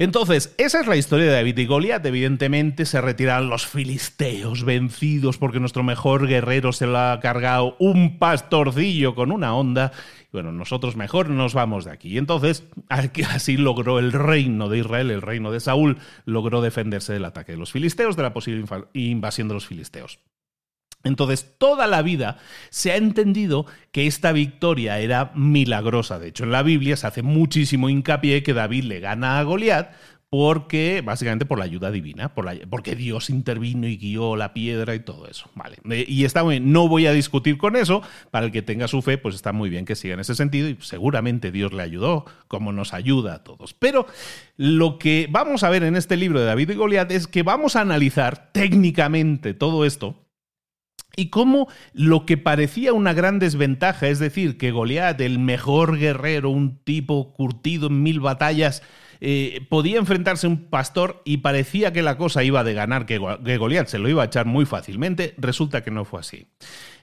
Entonces, 0.00 0.54
esa 0.56 0.80
es 0.80 0.86
la 0.86 0.96
historia 0.96 1.26
de 1.26 1.32
David 1.32 1.58
y 1.58 1.66
Goliat. 1.66 2.06
Evidentemente 2.06 2.86
se 2.86 3.02
retiran 3.02 3.50
los 3.50 3.66
filisteos 3.66 4.64
vencidos 4.64 5.36
porque 5.36 5.60
nuestro 5.60 5.82
mejor 5.82 6.26
guerrero 6.26 6.72
se 6.72 6.86
lo 6.86 6.96
ha 6.96 7.20
cargado 7.20 7.76
un 7.78 8.18
pastorcillo 8.18 9.14
con 9.14 9.30
una 9.30 9.54
onda. 9.54 9.92
Bueno, 10.32 10.52
nosotros 10.52 10.96
mejor 10.96 11.28
nos 11.28 11.52
vamos 11.52 11.84
de 11.84 11.90
aquí. 11.90 12.14
Y 12.14 12.16
entonces, 12.16 12.64
así 12.88 13.58
logró 13.58 13.98
el 13.98 14.12
reino 14.12 14.70
de 14.70 14.78
Israel, 14.78 15.10
el 15.10 15.20
reino 15.20 15.52
de 15.52 15.60
Saúl, 15.60 15.98
logró 16.24 16.62
defenderse 16.62 17.12
del 17.12 17.26
ataque 17.26 17.52
de 17.52 17.58
los 17.58 17.70
filisteos, 17.70 18.16
de 18.16 18.22
la 18.22 18.32
posible 18.32 18.64
invasión 18.94 19.48
de 19.48 19.54
los 19.54 19.66
filisteos. 19.66 20.18
Entonces, 21.02 21.54
toda 21.58 21.86
la 21.86 22.02
vida 22.02 22.38
se 22.70 22.92
ha 22.92 22.96
entendido 22.96 23.66
que 23.92 24.06
esta 24.06 24.32
victoria 24.32 24.98
era 24.98 25.32
milagrosa. 25.34 26.18
De 26.18 26.28
hecho, 26.28 26.44
en 26.44 26.52
la 26.52 26.62
Biblia 26.62 26.96
se 26.96 27.06
hace 27.06 27.22
muchísimo 27.22 27.88
hincapié 27.88 28.42
que 28.42 28.54
David 28.54 28.84
le 28.84 29.00
gana 29.00 29.38
a 29.38 29.42
Goliat 29.42 29.92
porque, 30.30 31.02
básicamente, 31.04 31.44
por 31.44 31.58
la 31.58 31.64
ayuda 31.64 31.90
divina, 31.90 32.32
porque 32.32 32.94
Dios 32.94 33.30
intervino 33.30 33.88
y 33.88 33.96
guió 33.96 34.36
la 34.36 34.54
piedra 34.54 34.94
y 34.94 35.00
todo 35.00 35.26
eso. 35.26 35.50
Vale. 35.56 35.78
Eh, 35.90 36.04
y 36.06 36.24
está. 36.24 36.44
No 36.44 36.86
voy 36.86 37.06
a 37.06 37.12
discutir 37.12 37.58
con 37.58 37.74
eso. 37.74 38.02
Para 38.30 38.46
el 38.46 38.52
que 38.52 38.62
tenga 38.62 38.86
su 38.86 39.02
fe, 39.02 39.18
pues 39.18 39.34
está 39.34 39.52
muy 39.52 39.70
bien 39.70 39.84
que 39.84 39.96
siga 39.96 40.14
en 40.14 40.20
ese 40.20 40.36
sentido 40.36 40.68
y 40.68 40.76
seguramente 40.80 41.50
Dios 41.50 41.72
le 41.72 41.82
ayudó, 41.82 42.26
como 42.46 42.70
nos 42.70 42.94
ayuda 42.94 43.34
a 43.34 43.42
todos. 43.42 43.74
Pero 43.74 44.06
lo 44.56 45.00
que 45.00 45.26
vamos 45.28 45.64
a 45.64 45.70
ver 45.70 45.82
en 45.82 45.96
este 45.96 46.16
libro 46.16 46.38
de 46.38 46.46
David 46.46 46.70
y 46.70 46.74
Goliat 46.74 47.10
es 47.10 47.26
que 47.26 47.42
vamos 47.42 47.74
a 47.74 47.80
analizar 47.80 48.52
técnicamente 48.52 49.52
todo 49.52 49.84
esto 49.84 50.29
y 51.16 51.30
cómo 51.30 51.68
lo 51.92 52.26
que 52.26 52.36
parecía 52.36 52.92
una 52.92 53.12
gran 53.12 53.38
desventaja, 53.38 54.08
es 54.08 54.18
decir, 54.18 54.58
que 54.58 54.70
Goliat, 54.70 55.20
el 55.20 55.38
mejor 55.38 55.98
guerrero, 55.98 56.50
un 56.50 56.78
tipo 56.78 57.32
curtido 57.32 57.88
en 57.88 58.02
mil 58.02 58.20
batallas, 58.20 58.82
eh, 59.20 59.66
podía 59.68 59.98
enfrentarse 59.98 60.46
un 60.46 60.64
pastor 60.70 61.20
y 61.24 61.38
parecía 61.38 61.92
que 61.92 62.02
la 62.02 62.16
cosa 62.16 62.42
iba 62.42 62.64
de 62.64 62.72
ganar, 62.72 63.04
que, 63.04 63.18
Goliat 63.18 63.86
se 63.86 63.98
lo 63.98 64.08
iba 64.08 64.22
a 64.22 64.26
echar 64.26 64.46
muy 64.46 64.64
fácilmente, 64.64 65.34
resulta 65.36 65.82
que 65.82 65.90
no 65.90 66.04
fue 66.04 66.20
así. 66.20 66.46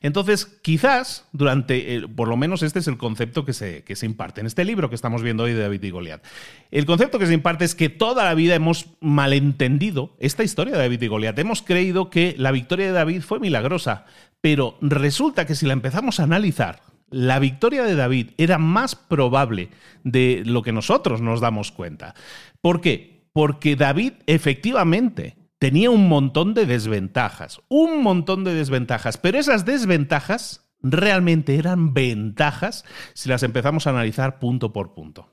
Entonces, 0.01 0.45
quizás 0.45 1.27
durante, 1.31 1.95
eh, 1.95 2.07
por 2.07 2.27
lo 2.27 2.37
menos 2.37 2.63
este 2.63 2.79
es 2.79 2.87
el 2.87 2.97
concepto 2.97 3.45
que 3.45 3.53
se, 3.53 3.83
que 3.83 3.95
se 3.95 4.05
imparte 4.05 4.41
en 4.41 4.47
este 4.47 4.65
libro 4.65 4.89
que 4.89 4.95
estamos 4.95 5.21
viendo 5.21 5.43
hoy 5.43 5.53
de 5.53 5.61
David 5.61 5.83
y 5.83 5.89
Goliat. 5.91 6.25
El 6.71 6.85
concepto 6.85 7.19
que 7.19 7.27
se 7.27 7.33
imparte 7.33 7.65
es 7.65 7.75
que 7.75 7.89
toda 7.89 8.25
la 8.25 8.33
vida 8.33 8.55
hemos 8.55 8.87
malentendido 8.99 10.15
esta 10.19 10.43
historia 10.43 10.73
de 10.73 10.79
David 10.79 11.01
y 11.01 11.07
Goliat. 11.07 11.37
Hemos 11.37 11.61
creído 11.61 12.09
que 12.09 12.35
la 12.37 12.51
victoria 12.51 12.87
de 12.87 12.93
David 12.93 13.21
fue 13.21 13.39
milagrosa, 13.39 14.05
pero 14.41 14.77
resulta 14.81 15.45
que 15.45 15.55
si 15.55 15.65
la 15.65 15.73
empezamos 15.73 16.19
a 16.19 16.23
analizar, 16.23 16.81
la 17.09 17.39
victoria 17.39 17.83
de 17.83 17.95
David 17.95 18.31
era 18.37 18.57
más 18.57 18.95
probable 18.95 19.69
de 20.03 20.43
lo 20.45 20.61
que 20.61 20.71
nosotros 20.71 21.21
nos 21.21 21.41
damos 21.41 21.71
cuenta. 21.71 22.15
¿Por 22.61 22.81
qué? 22.81 23.27
Porque 23.33 23.75
David 23.75 24.13
efectivamente 24.25 25.37
tenía 25.59 25.89
un 25.89 26.07
montón 26.07 26.53
de 26.53 26.65
desventajas, 26.65 27.61
un 27.67 28.03
montón 28.03 28.43
de 28.43 28.53
desventajas, 28.53 29.17
pero 29.17 29.39
esas 29.39 29.65
desventajas 29.65 30.69
realmente 30.81 31.55
eran 31.55 31.93
ventajas 31.93 32.85
si 33.13 33.29
las 33.29 33.43
empezamos 33.43 33.87
a 33.87 33.91
analizar 33.91 34.39
punto 34.39 34.73
por 34.73 34.93
punto. 34.93 35.29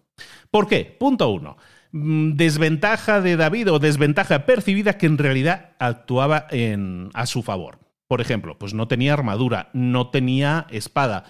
¿Por 0.51 0.69
qué? 0.69 0.97
Punto 0.99 1.29
uno. 1.31 1.57
Mm, 1.93 2.33
desventaja 2.35 3.21
de 3.21 3.37
David 3.37 3.71
o 3.71 3.79
desventaja 3.79 4.47
percibida 4.47 4.99
que 4.99 5.07
en 5.07 5.19
realidad 5.19 5.71
actuaba 5.79 6.47
en, 6.51 7.11
a 7.15 7.27
su 7.27 7.43
favor. 7.43 7.79
Por 8.07 8.21
ejemplo, 8.21 8.59
pues 8.59 8.75
no 8.75 8.87
tenía 8.87 9.13
armadura, 9.13 9.71
no 9.73 10.11
tenía 10.11 10.67
espada. 10.71 11.25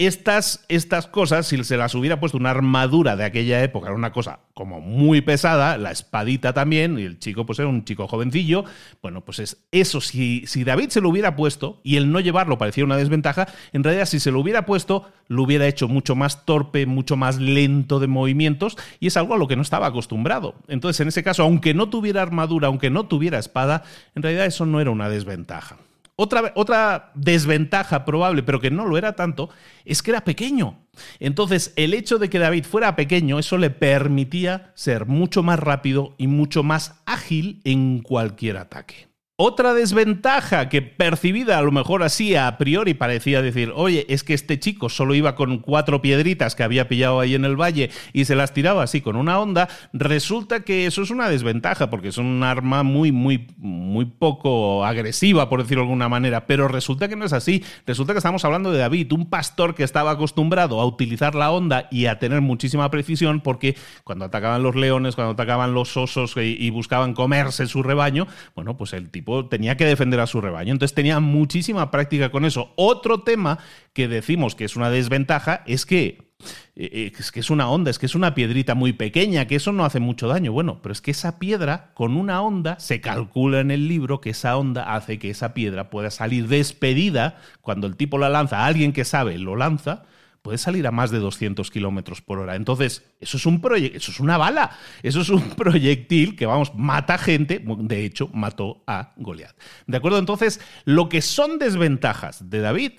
Estas, 0.00 0.64
estas 0.70 1.06
cosas, 1.06 1.46
si 1.46 1.62
se 1.62 1.76
las 1.76 1.94
hubiera 1.94 2.18
puesto 2.18 2.38
una 2.38 2.48
armadura 2.48 3.16
de 3.16 3.24
aquella 3.24 3.62
época, 3.62 3.88
era 3.88 3.94
una 3.94 4.12
cosa 4.12 4.40
como 4.54 4.80
muy 4.80 5.20
pesada, 5.20 5.76
la 5.76 5.90
espadita 5.90 6.54
también, 6.54 6.98
y 6.98 7.02
el 7.02 7.18
chico 7.18 7.44
pues 7.44 7.58
era 7.58 7.68
un 7.68 7.84
chico 7.84 8.08
jovencillo, 8.08 8.64
bueno, 9.02 9.22
pues 9.22 9.40
es 9.40 9.58
eso, 9.72 10.00
si, 10.00 10.46
si 10.46 10.64
David 10.64 10.88
se 10.88 11.02
lo 11.02 11.10
hubiera 11.10 11.36
puesto 11.36 11.82
y 11.84 11.96
el 11.96 12.10
no 12.10 12.20
llevarlo 12.20 12.56
parecía 12.56 12.82
una 12.82 12.96
desventaja, 12.96 13.46
en 13.74 13.84
realidad 13.84 14.06
si 14.06 14.20
se 14.20 14.30
lo 14.30 14.40
hubiera 14.40 14.64
puesto, 14.64 15.04
lo 15.28 15.42
hubiera 15.42 15.66
hecho 15.66 15.86
mucho 15.86 16.16
más 16.16 16.46
torpe, 16.46 16.86
mucho 16.86 17.18
más 17.18 17.38
lento 17.38 18.00
de 18.00 18.06
movimientos, 18.06 18.78
y 19.00 19.08
es 19.08 19.18
algo 19.18 19.34
a 19.34 19.38
lo 19.38 19.48
que 19.48 19.56
no 19.56 19.62
estaba 19.62 19.88
acostumbrado. 19.88 20.54
Entonces, 20.68 21.00
en 21.00 21.08
ese 21.08 21.22
caso, 21.22 21.42
aunque 21.42 21.74
no 21.74 21.90
tuviera 21.90 22.22
armadura, 22.22 22.68
aunque 22.68 22.88
no 22.88 23.04
tuviera 23.04 23.38
espada, 23.38 23.82
en 24.14 24.22
realidad 24.22 24.46
eso 24.46 24.64
no 24.64 24.80
era 24.80 24.92
una 24.92 25.10
desventaja. 25.10 25.76
Otra, 26.22 26.52
otra, 26.54 27.12
desventaja 27.14 28.04
probable, 28.04 28.42
pero 28.42 28.60
que 28.60 28.70
no 28.70 28.84
lo 28.84 28.98
era 28.98 29.14
tanto, 29.14 29.48
es 29.86 30.02
que 30.02 30.10
era 30.10 30.22
pequeño. 30.22 30.78
Entonces, 31.18 31.72
el 31.76 31.94
hecho 31.94 32.18
de 32.18 32.28
que 32.28 32.38
David 32.38 32.64
fuera 32.64 32.94
pequeño, 32.94 33.38
eso 33.38 33.56
le 33.56 33.70
permitía 33.70 34.70
ser 34.74 35.06
mucho 35.06 35.42
más 35.42 35.58
rápido 35.58 36.14
y 36.18 36.26
mucho 36.26 36.62
más 36.62 37.00
ágil 37.06 37.62
en 37.64 38.00
cualquier 38.00 38.58
ataque. 38.58 39.09
Otra 39.42 39.72
desventaja 39.72 40.68
que 40.68 40.82
percibida 40.82 41.56
a 41.56 41.62
lo 41.62 41.72
mejor 41.72 42.02
así 42.02 42.36
a 42.36 42.58
priori 42.58 42.92
parecía 42.92 43.40
decir, 43.40 43.72
oye, 43.74 44.04
es 44.10 44.22
que 44.22 44.34
este 44.34 44.60
chico 44.60 44.90
solo 44.90 45.14
iba 45.14 45.34
con 45.34 45.60
cuatro 45.60 46.02
piedritas 46.02 46.54
que 46.54 46.62
había 46.62 46.88
pillado 46.88 47.20
ahí 47.20 47.34
en 47.34 47.46
el 47.46 47.56
valle 47.56 47.88
y 48.12 48.26
se 48.26 48.34
las 48.34 48.52
tiraba 48.52 48.82
así 48.82 49.00
con 49.00 49.16
una 49.16 49.40
onda, 49.40 49.70
resulta 49.94 50.60
que 50.60 50.84
eso 50.84 51.00
es 51.00 51.08
una 51.08 51.30
desventaja 51.30 51.88
porque 51.88 52.08
es 52.08 52.18
un 52.18 52.42
arma 52.42 52.82
muy, 52.82 53.12
muy, 53.12 53.46
muy 53.56 54.04
poco 54.04 54.84
agresiva, 54.84 55.48
por 55.48 55.62
decirlo 55.62 55.84
de 55.84 55.86
alguna 55.86 56.10
manera, 56.10 56.46
pero 56.46 56.68
resulta 56.68 57.08
que 57.08 57.16
no 57.16 57.24
es 57.24 57.32
así, 57.32 57.64
resulta 57.86 58.12
que 58.12 58.18
estamos 58.18 58.44
hablando 58.44 58.70
de 58.70 58.78
David, 58.78 59.10
un 59.12 59.30
pastor 59.30 59.74
que 59.74 59.84
estaba 59.84 60.10
acostumbrado 60.10 60.82
a 60.82 60.84
utilizar 60.84 61.34
la 61.34 61.50
onda 61.50 61.88
y 61.90 62.04
a 62.04 62.18
tener 62.18 62.42
muchísima 62.42 62.90
precisión 62.90 63.40
porque 63.40 63.74
cuando 64.04 64.26
atacaban 64.26 64.62
los 64.62 64.76
leones, 64.76 65.14
cuando 65.14 65.32
atacaban 65.32 65.72
los 65.72 65.96
osos 65.96 66.34
y 66.36 66.68
buscaban 66.68 67.14
comerse 67.14 67.66
su 67.66 67.82
rebaño, 67.82 68.26
bueno, 68.54 68.76
pues 68.76 68.92
el 68.92 69.08
tipo 69.08 69.29
tenía 69.48 69.76
que 69.76 69.86
defender 69.86 70.20
a 70.20 70.26
su 70.26 70.40
rebaño. 70.40 70.72
Entonces 70.72 70.94
tenía 70.94 71.20
muchísima 71.20 71.90
práctica 71.90 72.30
con 72.30 72.44
eso. 72.44 72.72
Otro 72.76 73.22
tema 73.22 73.58
que 73.92 74.08
decimos 74.08 74.54
que 74.54 74.64
es 74.64 74.76
una 74.76 74.90
desventaja 74.90 75.62
es 75.66 75.86
que 75.86 76.30
eh, 76.76 76.88
eh, 76.92 77.12
es 77.18 77.32
que 77.32 77.40
es 77.40 77.50
una 77.50 77.68
onda, 77.68 77.90
es 77.90 77.98
que 77.98 78.06
es 78.06 78.14
una 78.14 78.34
piedrita 78.34 78.74
muy 78.74 78.92
pequeña, 78.92 79.46
que 79.46 79.56
eso 79.56 79.72
no 79.72 79.84
hace 79.84 80.00
mucho 80.00 80.28
daño. 80.28 80.52
Bueno, 80.52 80.80
pero 80.82 80.92
es 80.92 81.00
que 81.00 81.10
esa 81.10 81.38
piedra 81.38 81.92
con 81.94 82.16
una 82.16 82.42
onda, 82.42 82.78
se 82.78 83.00
calcula 83.00 83.60
en 83.60 83.70
el 83.70 83.88
libro 83.88 84.20
que 84.20 84.30
esa 84.30 84.56
onda 84.56 84.94
hace 84.94 85.18
que 85.18 85.30
esa 85.30 85.52
piedra 85.52 85.90
pueda 85.90 86.10
salir 86.10 86.48
despedida 86.48 87.38
cuando 87.60 87.86
el 87.86 87.96
tipo 87.96 88.18
la 88.18 88.28
lanza, 88.28 88.64
alguien 88.64 88.92
que 88.92 89.04
sabe 89.04 89.38
lo 89.38 89.56
lanza, 89.56 90.04
puede 90.42 90.58
salir 90.58 90.86
a 90.86 90.90
más 90.90 91.10
de 91.10 91.18
200 91.18 91.70
kilómetros 91.70 92.22
por 92.22 92.38
hora. 92.38 92.56
Entonces, 92.56 93.04
eso 93.20 93.36
es 93.36 93.46
un 93.46 93.60
eso 93.92 94.10
es 94.10 94.20
una 94.20 94.38
bala, 94.38 94.70
eso 95.02 95.20
es 95.20 95.28
un 95.28 95.50
proyectil 95.56 96.36
que, 96.36 96.46
vamos, 96.46 96.74
mata 96.74 97.18
gente. 97.18 97.62
De 97.64 98.04
hecho, 98.04 98.28
mató 98.32 98.82
a 98.86 99.12
Goliat. 99.16 99.56
¿De 99.86 99.96
acuerdo? 99.96 100.18
Entonces, 100.18 100.60
lo 100.84 101.08
que 101.08 101.22
son 101.22 101.58
desventajas 101.58 102.50
de 102.50 102.60
David 102.60 102.92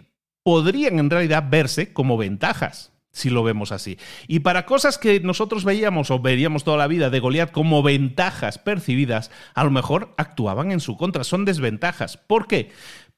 podrían 0.43 0.99
en 0.99 1.09
realidad 1.09 1.45
verse 1.49 1.93
como 1.93 2.17
ventajas 2.17 2.91
si 3.11 3.29
lo 3.29 3.43
vemos 3.43 3.71
así. 3.71 3.97
Y 4.27 4.39
para 4.39 4.65
cosas 4.65 4.97
que 4.97 5.19
nosotros 5.19 5.65
veíamos 5.65 6.11
o 6.11 6.19
veríamos 6.19 6.63
toda 6.63 6.77
la 6.77 6.87
vida 6.87 7.09
de 7.09 7.19
Goliat 7.19 7.51
como 7.51 7.83
ventajas 7.83 8.57
percibidas, 8.57 9.31
a 9.53 9.63
lo 9.63 9.71
mejor 9.71 10.13
actuaban 10.17 10.71
en 10.71 10.79
su 10.79 10.97
contra, 10.97 11.23
son 11.23 11.45
desventajas. 11.45 12.17
¿Por 12.17 12.47
qué? 12.47 12.71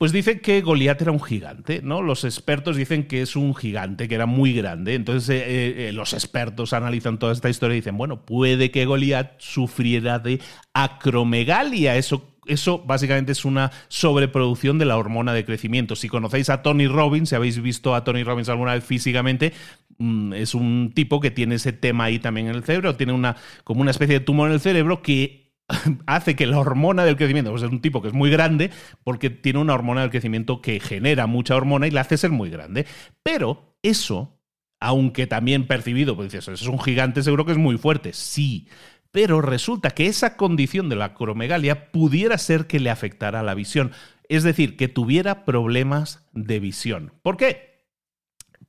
Pues 0.03 0.11
dicen 0.11 0.41
que 0.41 0.59
Goliat 0.59 1.01
era 1.01 1.13
un 1.13 1.23
gigante, 1.23 1.79
¿no? 1.81 2.01
Los 2.01 2.25
expertos 2.25 2.75
dicen 2.75 3.07
que 3.07 3.21
es 3.21 3.37
un 3.37 3.55
gigante, 3.55 4.09
que 4.09 4.15
era 4.15 4.25
muy 4.25 4.51
grande. 4.51 4.95
Entonces 4.95 5.29
eh, 5.29 5.43
eh, 5.47 5.87
eh, 5.87 5.91
los 5.93 6.11
expertos 6.11 6.73
analizan 6.73 7.19
toda 7.19 7.31
esta 7.31 7.49
historia 7.49 7.75
y 7.75 7.79
dicen, 7.79 7.95
bueno, 7.95 8.25
puede 8.25 8.69
que 8.69 8.83
Goliat 8.83 9.39
sufriera 9.39 10.19
de 10.19 10.41
acromegalia, 10.73 11.95
eso 11.95 12.35
eso 12.47 12.83
básicamente 12.85 13.31
es 13.31 13.45
una 13.45 13.71
sobreproducción 13.87 14.77
de 14.77 14.83
la 14.83 14.97
hormona 14.97 15.31
de 15.31 15.45
crecimiento. 15.45 15.95
Si 15.95 16.09
conocéis 16.09 16.49
a 16.49 16.63
Tony 16.63 16.87
Robbins, 16.87 17.29
si 17.29 17.35
habéis 17.35 17.61
visto 17.61 17.95
a 17.95 18.03
Tony 18.03 18.25
Robbins 18.25 18.49
alguna 18.49 18.73
vez 18.73 18.83
físicamente, 18.83 19.53
mm, 19.99 20.33
es 20.33 20.53
un 20.53 20.91
tipo 20.93 21.21
que 21.21 21.31
tiene 21.31 21.55
ese 21.55 21.71
tema 21.71 22.03
ahí 22.03 22.19
también 22.19 22.47
en 22.47 22.55
el 22.55 22.65
cerebro, 22.65 22.97
tiene 22.97 23.13
una, 23.13 23.37
como 23.63 23.79
una 23.79 23.91
especie 23.91 24.19
de 24.19 24.25
tumor 24.25 24.49
en 24.49 24.55
el 24.55 24.59
cerebro 24.59 25.01
que 25.01 25.42
hace 26.05 26.35
que 26.35 26.45
la 26.45 26.59
hormona 26.59 27.05
del 27.05 27.17
crecimiento, 27.17 27.51
pues 27.51 27.63
es 27.63 27.69
un 27.69 27.81
tipo 27.81 28.01
que 28.01 28.07
es 28.09 28.13
muy 28.13 28.29
grande 28.29 28.71
porque 29.03 29.29
tiene 29.29 29.59
una 29.59 29.73
hormona 29.73 30.01
del 30.01 30.09
crecimiento 30.09 30.61
que 30.61 30.79
genera 30.79 31.27
mucha 31.27 31.55
hormona 31.55 31.87
y 31.87 31.91
la 31.91 32.01
hace 32.01 32.17
ser 32.17 32.31
muy 32.31 32.49
grande. 32.49 32.85
Pero 33.23 33.77
eso, 33.81 34.39
aunque 34.79 35.27
también 35.27 35.67
percibido, 35.67 36.15
pues 36.15 36.31
dices, 36.31 36.47
es 36.61 36.67
un 36.67 36.79
gigante, 36.79 37.23
seguro 37.23 37.45
que 37.45 37.53
es 37.53 37.57
muy 37.57 37.77
fuerte. 37.77 38.13
Sí, 38.13 38.67
pero 39.11 39.41
resulta 39.41 39.91
que 39.91 40.07
esa 40.07 40.37
condición 40.37 40.89
de 40.89 40.95
la 40.95 41.05
acromegalia 41.05 41.91
pudiera 41.91 42.37
ser 42.37 42.65
que 42.67 42.79
le 42.79 42.89
afectara 42.89 43.43
la 43.43 43.53
visión. 43.53 43.91
Es 44.27 44.43
decir, 44.43 44.77
que 44.77 44.87
tuviera 44.87 45.45
problemas 45.45 46.27
de 46.33 46.59
visión. 46.59 47.13
¿Por 47.21 47.37
qué? 47.37 47.72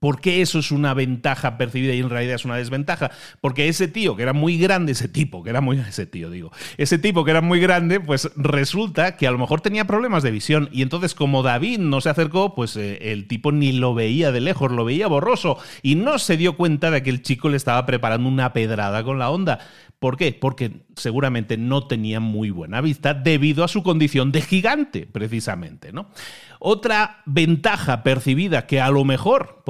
¿Por 0.05 0.21
qué 0.21 0.43
eso 0.43 0.59
es 0.59 0.71
una 0.71 0.93
ventaja 0.93 1.57
percibida 1.57 1.95
y 1.95 2.01
en 2.01 2.11
realidad 2.11 2.35
es 2.35 2.45
una 2.45 2.57
desventaja? 2.57 3.11
Porque 3.41 3.69
ese 3.69 3.89
tío 3.89 4.17
que 4.17 4.23
era 4.23 4.35
muy 4.35 4.59
grande, 4.59 4.93
ese 4.93 5.09
tipo 5.09 5.43
que 5.43 5.49
era 5.49 5.63
muy 5.63 5.79
ese 5.89 6.05
tío 6.05 6.29
digo, 6.29 6.53
ese 6.77 6.99
tipo 6.99 7.25
que 7.25 7.31
era 7.31 7.41
muy 7.41 7.59
grande, 7.59 8.01
pues 8.01 8.31
resulta 8.37 9.17
que 9.17 9.27
a 9.27 9.31
lo 9.31 9.39
mejor 9.39 9.63
tenía 9.63 9.87
problemas 9.87 10.23
de 10.23 10.31
visión 10.31 10.69
y 10.73 10.83
entonces 10.83 11.15
como 11.15 11.43
David 11.43 11.79
no 11.79 12.03
se 12.03 12.11
acercó, 12.11 12.55
pues 12.55 12.77
eh, 12.77 13.13
el 13.13 13.27
tipo 13.27 13.51
ni 13.51 13.73
lo 13.73 13.95
veía 13.95 14.31
de 14.31 14.43
lejos, 14.43 14.71
lo 14.71 14.85
veía 14.85 15.07
borroso 15.07 15.57
y 15.81 15.95
no 15.95 16.19
se 16.19 16.37
dio 16.37 16.59
cuenta 16.59 16.91
de 16.91 17.03
que 17.03 17.09
el 17.09 17.23
chico 17.23 17.49
le 17.49 17.57
estaba 17.57 17.87
preparando 17.87 18.29
una 18.29 18.53
pedrada 18.53 19.05
con 19.05 19.19
la 19.19 19.31
onda. 19.31 19.61
¿Por 20.05 20.19
qué? 20.19 20.37
Porque 20.39 20.83
seguramente 20.97 21.57
no 21.57 21.87
tenía 21.87 22.21
muy 22.21 22.51
buena 22.51 22.83
vista 22.83 23.15
debido 23.15 23.65
a 23.65 23.69
su 23.69 23.83
condición 23.83 24.33
de 24.33 24.43
gigante, 24.43 25.09
precisamente, 25.11 25.93
¿no? 25.93 26.11
Otra 26.59 27.23
ventaja 27.25 28.03
percibida 28.03 28.67
que 28.67 28.83
a 28.83 28.91
lo 28.91 29.05
mejor 29.05 29.63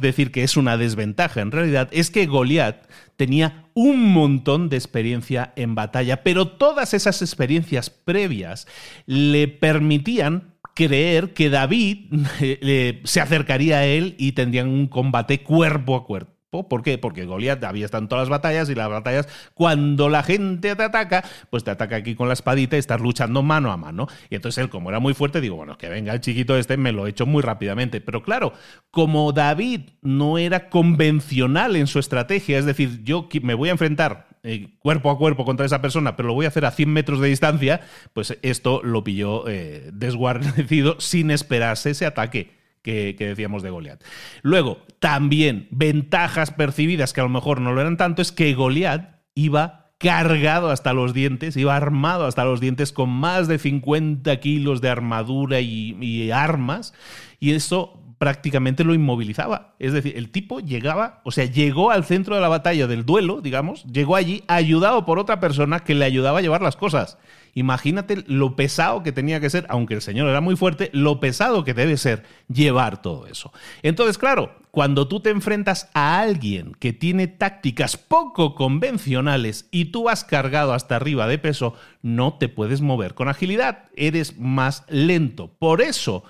decir 0.00 0.30
que 0.32 0.42
es 0.42 0.56
una 0.56 0.76
desventaja 0.76 1.40
en 1.40 1.50
realidad 1.50 1.88
es 1.92 2.10
que 2.10 2.26
Goliat 2.26 2.86
tenía 3.16 3.66
un 3.74 4.12
montón 4.12 4.68
de 4.68 4.76
experiencia 4.76 5.52
en 5.56 5.74
batalla, 5.74 6.22
pero 6.22 6.48
todas 6.48 6.94
esas 6.94 7.22
experiencias 7.22 7.90
previas 7.90 8.66
le 9.06 9.48
permitían 9.48 10.54
creer 10.74 11.32
que 11.32 11.50
David 11.50 12.12
eh, 12.40 13.00
se 13.04 13.20
acercaría 13.20 13.78
a 13.78 13.86
él 13.86 14.14
y 14.18 14.32
tendrían 14.32 14.68
un 14.68 14.88
combate 14.88 15.42
cuerpo 15.42 15.96
a 15.96 16.04
cuerpo. 16.04 16.32
¿Por 16.52 16.82
qué? 16.82 16.98
Porque 16.98 17.24
Goliat 17.24 17.64
había 17.64 17.86
estado 17.86 18.02
en 18.02 18.08
todas 18.08 18.24
las 18.24 18.28
batallas 18.28 18.68
y 18.68 18.74
las 18.74 18.90
batallas, 18.90 19.26
cuando 19.54 20.10
la 20.10 20.22
gente 20.22 20.76
te 20.76 20.82
ataca, 20.82 21.24
pues 21.48 21.64
te 21.64 21.70
ataca 21.70 21.96
aquí 21.96 22.14
con 22.14 22.28
la 22.28 22.34
espadita 22.34 22.76
y 22.76 22.78
estás 22.78 23.00
luchando 23.00 23.42
mano 23.42 23.72
a 23.72 23.78
mano. 23.78 24.06
Y 24.28 24.34
entonces 24.34 24.62
él, 24.62 24.68
como 24.68 24.90
era 24.90 25.00
muy 25.00 25.14
fuerte, 25.14 25.40
digo, 25.40 25.56
bueno, 25.56 25.78
que 25.78 25.88
venga 25.88 26.12
el 26.12 26.20
chiquito 26.20 26.54
este, 26.58 26.76
me 26.76 26.92
lo 26.92 27.06
he 27.06 27.10
hecho 27.10 27.24
muy 27.24 27.42
rápidamente. 27.42 28.02
Pero 28.02 28.22
claro, 28.22 28.52
como 28.90 29.32
David 29.32 29.80
no 30.02 30.36
era 30.36 30.68
convencional 30.68 31.74
en 31.74 31.86
su 31.86 31.98
estrategia, 31.98 32.58
es 32.58 32.66
decir, 32.66 33.02
yo 33.02 33.30
me 33.40 33.54
voy 33.54 33.70
a 33.70 33.72
enfrentar 33.72 34.28
eh, 34.42 34.74
cuerpo 34.80 35.10
a 35.10 35.16
cuerpo 35.16 35.46
contra 35.46 35.64
esa 35.64 35.80
persona, 35.80 36.16
pero 36.16 36.28
lo 36.28 36.34
voy 36.34 36.44
a 36.44 36.48
hacer 36.48 36.66
a 36.66 36.70
100 36.70 36.92
metros 36.92 37.20
de 37.20 37.28
distancia, 37.28 37.80
pues 38.12 38.36
esto 38.42 38.82
lo 38.82 39.02
pilló 39.02 39.48
eh, 39.48 39.88
desguarnecido 39.94 41.00
sin 41.00 41.30
esperarse 41.30 41.90
ese 41.90 42.04
ataque 42.04 42.61
que, 42.82 43.14
decíamos 43.18 43.62
de 43.62 43.70
Goliat. 43.70 44.02
Luego, 44.42 44.78
también 44.98 45.68
ventajas 45.70 46.50
percibidas 46.50 47.12
que 47.12 47.20
a 47.20 47.24
lo 47.24 47.30
mejor 47.30 47.60
no 47.60 47.72
lo 47.72 47.80
eran 47.80 47.96
tanto, 47.96 48.22
es 48.22 48.32
que 48.32 48.54
Goliat 48.54 49.20
iba 49.34 49.92
cargado 49.98 50.70
hasta 50.70 50.92
los 50.92 51.14
dientes, 51.14 51.56
iba 51.56 51.76
armado 51.76 52.26
hasta 52.26 52.44
los 52.44 52.60
dientes 52.60 52.92
con 52.92 53.08
más 53.08 53.46
de 53.46 53.58
50 53.58 54.40
kilos 54.40 54.80
de 54.80 54.88
armadura 54.88 55.60
y, 55.60 55.96
y 56.00 56.30
armas, 56.32 56.92
y 57.38 57.52
eso 57.52 58.02
prácticamente 58.22 58.84
lo 58.84 58.94
inmovilizaba. 58.94 59.74
Es 59.80 59.92
decir, 59.92 60.16
el 60.16 60.30
tipo 60.30 60.60
llegaba, 60.60 61.20
o 61.24 61.32
sea, 61.32 61.44
llegó 61.44 61.90
al 61.90 62.04
centro 62.04 62.36
de 62.36 62.40
la 62.40 62.46
batalla 62.46 62.86
del 62.86 63.04
duelo, 63.04 63.40
digamos, 63.40 63.82
llegó 63.84 64.14
allí 64.14 64.44
ayudado 64.46 65.04
por 65.04 65.18
otra 65.18 65.40
persona 65.40 65.80
que 65.80 65.96
le 65.96 66.04
ayudaba 66.04 66.38
a 66.38 66.42
llevar 66.42 66.62
las 66.62 66.76
cosas. 66.76 67.18
Imagínate 67.54 68.24
lo 68.26 68.56
pesado 68.56 69.02
que 69.02 69.12
tenía 69.12 69.40
que 69.40 69.50
ser, 69.50 69.66
aunque 69.68 69.94
el 69.94 70.02
señor 70.02 70.28
era 70.28 70.40
muy 70.40 70.56
fuerte, 70.56 70.90
lo 70.92 71.20
pesado 71.20 71.64
que 71.64 71.74
debe 71.74 71.96
ser 71.96 72.22
llevar 72.48 73.02
todo 73.02 73.26
eso. 73.26 73.52
Entonces, 73.82 74.16
claro, 74.16 74.54
cuando 74.70 75.06
tú 75.06 75.20
te 75.20 75.28
enfrentas 75.28 75.90
a 75.92 76.20
alguien 76.20 76.72
que 76.78 76.94
tiene 76.94 77.26
tácticas 77.26 77.98
poco 77.98 78.54
convencionales 78.54 79.68
y 79.70 79.86
tú 79.86 80.08
has 80.08 80.24
cargado 80.24 80.72
hasta 80.72 80.96
arriba 80.96 81.26
de 81.26 81.38
peso, 81.38 81.74
no 82.00 82.38
te 82.38 82.48
puedes 82.48 82.80
mover 82.80 83.14
con 83.14 83.28
agilidad, 83.28 83.84
eres 83.96 84.38
más 84.38 84.84
lento. 84.88 85.52
Por 85.58 85.82
eso, 85.82 86.24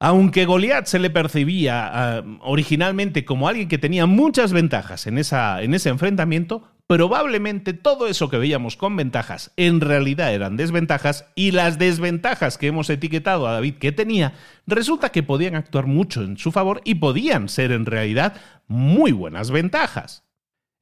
aunque 0.00 0.46
Goliat 0.46 0.86
se 0.86 0.98
le 0.98 1.10
percibía 1.10 1.86
ah, 1.86 2.24
originalmente 2.40 3.24
como 3.24 3.46
alguien 3.46 3.68
que 3.68 3.78
tenía 3.78 4.06
muchas 4.06 4.52
ventajas 4.52 5.06
en, 5.06 5.16
esa, 5.16 5.62
en 5.62 5.74
ese 5.74 5.90
enfrentamiento, 5.90 6.71
probablemente 6.92 7.72
todo 7.72 8.06
eso 8.06 8.28
que 8.28 8.36
veíamos 8.36 8.76
con 8.76 8.94
ventajas 8.96 9.50
en 9.56 9.80
realidad 9.80 10.34
eran 10.34 10.58
desventajas 10.58 11.24
y 11.34 11.52
las 11.52 11.78
desventajas 11.78 12.58
que 12.58 12.66
hemos 12.66 12.90
etiquetado 12.90 13.48
a 13.48 13.52
David 13.52 13.76
que 13.76 13.92
tenía, 13.92 14.34
resulta 14.66 15.08
que 15.08 15.22
podían 15.22 15.54
actuar 15.54 15.86
mucho 15.86 16.22
en 16.22 16.36
su 16.36 16.52
favor 16.52 16.82
y 16.84 16.96
podían 16.96 17.48
ser 17.48 17.72
en 17.72 17.86
realidad 17.86 18.34
muy 18.68 19.12
buenas 19.12 19.50
ventajas. 19.50 20.24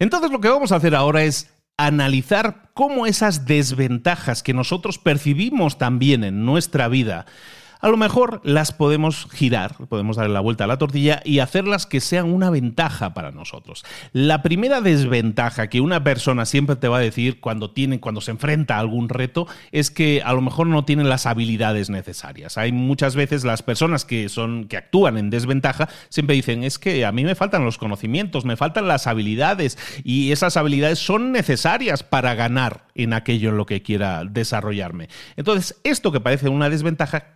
Entonces 0.01 0.33
lo 0.33 0.41
que 0.41 0.49
vamos 0.49 0.73
a 0.73 0.77
hacer 0.77 0.97
ahora 0.97 1.23
es 1.23 1.55
analizar 1.77 2.73
cómo 2.75 3.07
esas 3.07 3.47
desventajas 3.47 4.43
que 4.43 4.53
nosotros 4.53 4.99
percibimos 4.99 5.79
también 5.79 6.25
en 6.25 6.45
nuestra 6.45 6.89
vida 6.89 7.27
a 7.81 7.89
lo 7.89 7.97
mejor 7.97 8.41
las 8.45 8.73
podemos 8.73 9.27
girar, 9.33 9.77
podemos 9.89 10.17
darle 10.17 10.33
la 10.33 10.41
vuelta 10.41 10.65
a 10.65 10.67
la 10.67 10.79
tortilla 10.79 11.23
y 11.25 11.39
hacerlas 11.39 11.87
que 11.87 12.01
sean 12.01 12.33
una 12.33 12.51
ventaja 12.51 13.15
para 13.15 13.31
nosotros. 13.31 13.85
La 14.13 14.43
primera 14.43 14.81
desventaja 14.81 15.69
que 15.69 15.81
una 15.81 16.05
persona 16.05 16.45
siempre 16.45 16.77
te 16.77 16.89
va 16.89 16.99
a 16.99 17.01
decir 17.01 17.41
cuando 17.41 17.71
tiene, 17.71 18.01
cuando 18.01 18.21
se 18.21 18.31
enfrenta 18.31 18.77
a 18.77 18.81
algún 18.81 19.09
reto, 19.09 19.47
es 19.73 19.91
que 19.91 20.23
a 20.25 20.33
lo 20.33 20.41
mejor 20.41 20.67
no 20.67 20.85
tienen 20.85 21.09
las 21.09 21.27
habilidades 21.27 21.91
necesarias. 21.91 22.59
Hay 22.59 22.73
muchas 22.73 23.17
veces 23.17 23.45
las 23.45 23.63
personas 23.63 24.05
que 24.05 24.29
son, 24.29 24.67
que 24.67 24.77
actúan 24.77 25.17
en 25.17 25.31
desventaja, 25.31 25.89
siempre 26.09 26.37
dicen, 26.37 26.65
es 26.65 26.79
que 26.79 27.05
a 27.05 27.13
mí 27.13 27.25
me 27.25 27.35
faltan 27.35 27.65
los 27.65 27.79
conocimientos, 27.79 28.45
me 28.45 28.57
faltan 28.57 28.89
las 28.89 29.07
habilidades, 29.07 29.79
y 30.05 30.33
esas 30.33 30.57
habilidades 30.57 30.99
son 30.99 31.33
necesarias 31.33 32.03
para 32.03 32.35
ganar 32.35 32.87
en 32.95 33.13
aquello 33.13 33.51
en 33.51 33.57
lo 33.57 33.67
que 33.67 33.83
quiera 33.83 34.25
desarrollarme. 34.25 35.09
Entonces, 35.37 35.81
esto 35.85 36.13
que 36.13 36.21
parece 36.21 36.49
una 36.49 36.69
desventaja, 36.69 37.35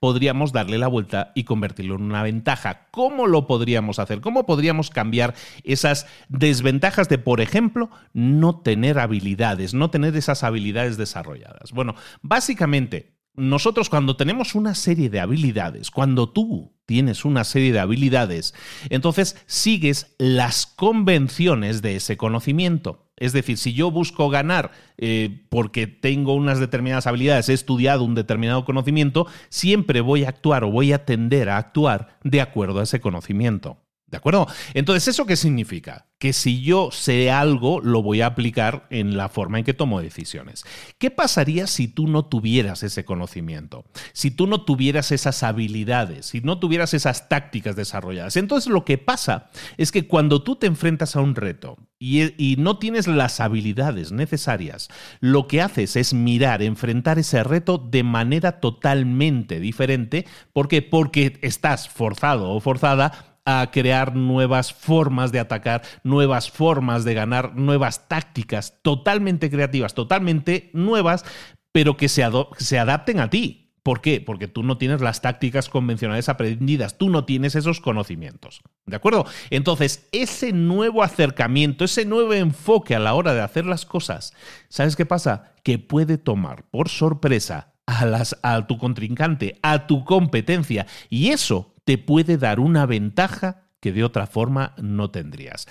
podríamos 0.00 0.52
darle 0.52 0.78
la 0.78 0.88
vuelta 0.88 1.32
y 1.34 1.44
convertirlo 1.44 1.96
en 1.96 2.02
una 2.02 2.22
ventaja. 2.22 2.86
¿Cómo 2.90 3.26
lo 3.26 3.46
podríamos 3.46 3.98
hacer? 3.98 4.20
¿Cómo 4.20 4.46
podríamos 4.46 4.90
cambiar 4.90 5.34
esas 5.64 6.06
desventajas 6.28 7.08
de, 7.08 7.18
por 7.18 7.40
ejemplo, 7.40 7.90
no 8.12 8.60
tener 8.60 8.98
habilidades, 8.98 9.74
no 9.74 9.90
tener 9.90 10.16
esas 10.16 10.44
habilidades 10.44 10.96
desarrolladas? 10.96 11.72
Bueno, 11.72 11.94
básicamente, 12.22 13.14
nosotros 13.34 13.88
cuando 13.88 14.16
tenemos 14.16 14.54
una 14.54 14.74
serie 14.74 15.10
de 15.10 15.20
habilidades, 15.20 15.90
cuando 15.90 16.28
tú 16.28 16.74
tienes 16.86 17.24
una 17.24 17.44
serie 17.44 17.72
de 17.72 17.80
habilidades, 17.80 18.54
entonces 18.90 19.36
sigues 19.46 20.14
las 20.18 20.66
convenciones 20.66 21.82
de 21.82 21.96
ese 21.96 22.16
conocimiento. 22.16 23.07
Es 23.18 23.32
decir, 23.32 23.58
si 23.58 23.72
yo 23.72 23.90
busco 23.90 24.28
ganar 24.30 24.70
eh, 24.96 25.42
porque 25.48 25.86
tengo 25.86 26.34
unas 26.34 26.60
determinadas 26.60 27.06
habilidades, 27.06 27.48
he 27.48 27.54
estudiado 27.54 28.04
un 28.04 28.14
determinado 28.14 28.64
conocimiento, 28.64 29.26
siempre 29.48 30.00
voy 30.00 30.24
a 30.24 30.28
actuar 30.28 30.64
o 30.64 30.70
voy 30.70 30.92
a 30.92 31.04
tender 31.04 31.48
a 31.48 31.58
actuar 31.58 32.18
de 32.24 32.40
acuerdo 32.40 32.80
a 32.80 32.84
ese 32.84 33.00
conocimiento. 33.00 33.78
¿De 34.10 34.16
acuerdo? 34.16 34.46
Entonces, 34.72 35.08
¿eso 35.08 35.26
qué 35.26 35.36
significa? 35.36 36.06
Que 36.18 36.32
si 36.32 36.62
yo 36.62 36.90
sé 36.90 37.30
algo, 37.30 37.80
lo 37.80 38.02
voy 38.02 38.22
a 38.22 38.26
aplicar 38.26 38.86
en 38.88 39.18
la 39.18 39.28
forma 39.28 39.58
en 39.58 39.66
que 39.66 39.74
tomo 39.74 40.00
decisiones. 40.00 40.64
¿Qué 40.96 41.10
pasaría 41.10 41.66
si 41.66 41.88
tú 41.88 42.08
no 42.08 42.24
tuvieras 42.24 42.82
ese 42.82 43.04
conocimiento? 43.04 43.84
Si 44.14 44.30
tú 44.30 44.46
no 44.46 44.62
tuvieras 44.62 45.12
esas 45.12 45.42
habilidades, 45.42 46.24
si 46.24 46.40
no 46.40 46.58
tuvieras 46.58 46.94
esas 46.94 47.28
tácticas 47.28 47.76
desarrolladas. 47.76 48.36
Entonces, 48.38 48.72
lo 48.72 48.86
que 48.86 48.96
pasa 48.96 49.50
es 49.76 49.92
que 49.92 50.06
cuando 50.06 50.42
tú 50.42 50.56
te 50.56 50.66
enfrentas 50.66 51.14
a 51.14 51.20
un 51.20 51.34
reto 51.34 51.76
y, 51.98 52.56
no 52.58 52.78
tienes 52.78 53.08
las 53.08 53.40
habilidades 53.40 54.10
necesarias, 54.10 54.88
lo 55.20 55.48
que 55.48 55.60
haces 55.60 55.96
es 55.96 56.14
mirar, 56.14 56.62
enfrentar 56.62 57.18
ese 57.18 57.42
reto 57.44 57.76
de 57.76 58.04
manera 58.04 58.60
totalmente 58.60 59.60
diferente. 59.60 60.24
¿Por 60.52 60.68
qué? 60.68 60.80
Porque 60.80 61.38
estás 61.42 61.88
forzado 61.88 62.50
o 62.50 62.60
forzada 62.60 63.27
a 63.50 63.70
crear 63.70 64.14
nuevas 64.14 64.74
formas 64.74 65.32
de 65.32 65.40
atacar, 65.40 65.80
nuevas 66.04 66.50
formas 66.50 67.04
de 67.04 67.14
ganar, 67.14 67.56
nuevas 67.56 68.06
tácticas 68.06 68.74
totalmente 68.82 69.48
creativas, 69.48 69.94
totalmente 69.94 70.68
nuevas, 70.74 71.24
pero 71.72 71.96
que 71.96 72.10
se, 72.10 72.22
adapten 72.22 73.20
a 73.20 73.30
ti. 73.30 73.72
¿Por 73.82 74.02
qué? 74.02 74.20
Porque 74.20 74.48
tú 74.48 74.62
no 74.62 74.76
tienes 74.76 75.00
las 75.00 75.22
tácticas 75.22 75.70
convencionales 75.70 76.28
aprendidas, 76.28 76.98
tú 76.98 77.08
no 77.08 77.24
tienes 77.24 77.54
esos 77.54 77.80
conocimientos. 77.80 78.60
¿De 78.84 78.96
acuerdo? 78.96 79.24
Entonces, 79.48 80.06
ese 80.12 80.52
nuevo 80.52 81.02
acercamiento, 81.02 81.86
ese 81.86 82.04
nuevo 82.04 82.34
enfoque 82.34 82.94
a 82.94 82.98
la 82.98 83.14
hora 83.14 83.32
de 83.32 83.40
hacer 83.40 83.64
las 83.64 83.86
cosas, 83.86 84.34
¿sabes 84.68 84.94
qué 84.94 85.06
pasa? 85.06 85.54
Que 85.64 85.78
puede 85.78 86.18
tomar 86.18 86.64
por 86.68 86.90
sorpresa 86.90 87.72
a, 87.86 88.04
las, 88.04 88.38
a 88.42 88.66
tu 88.66 88.76
contrincante, 88.76 89.58
a 89.62 89.86
tu 89.86 90.04
competencia, 90.04 90.86
y 91.08 91.30
eso 91.30 91.77
te 91.88 91.96
puede 91.96 92.36
dar 92.36 92.60
una 92.60 92.84
ventaja 92.84 93.62
que 93.80 93.92
de 93.92 94.04
otra 94.04 94.26
forma 94.26 94.74
no 94.76 95.10
tendrías. 95.10 95.66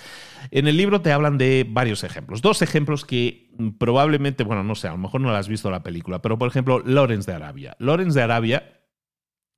En 0.50 0.66
el 0.66 0.76
libro 0.76 1.00
te 1.00 1.12
hablan 1.12 1.38
de 1.38 1.64
varios 1.70 2.02
ejemplos. 2.02 2.42
Dos 2.42 2.60
ejemplos 2.60 3.04
que 3.04 3.52
probablemente, 3.78 4.42
bueno, 4.42 4.64
no 4.64 4.74
sé, 4.74 4.88
a 4.88 4.90
lo 4.90 4.98
mejor 4.98 5.20
no 5.20 5.30
has 5.30 5.46
visto 5.46 5.70
la 5.70 5.84
película, 5.84 6.20
pero 6.20 6.36
por 6.36 6.48
ejemplo, 6.48 6.80
Lawrence 6.84 7.30
de 7.30 7.36
Arabia. 7.36 7.76
Lawrence 7.78 8.18
de 8.18 8.24
Arabia 8.24 8.80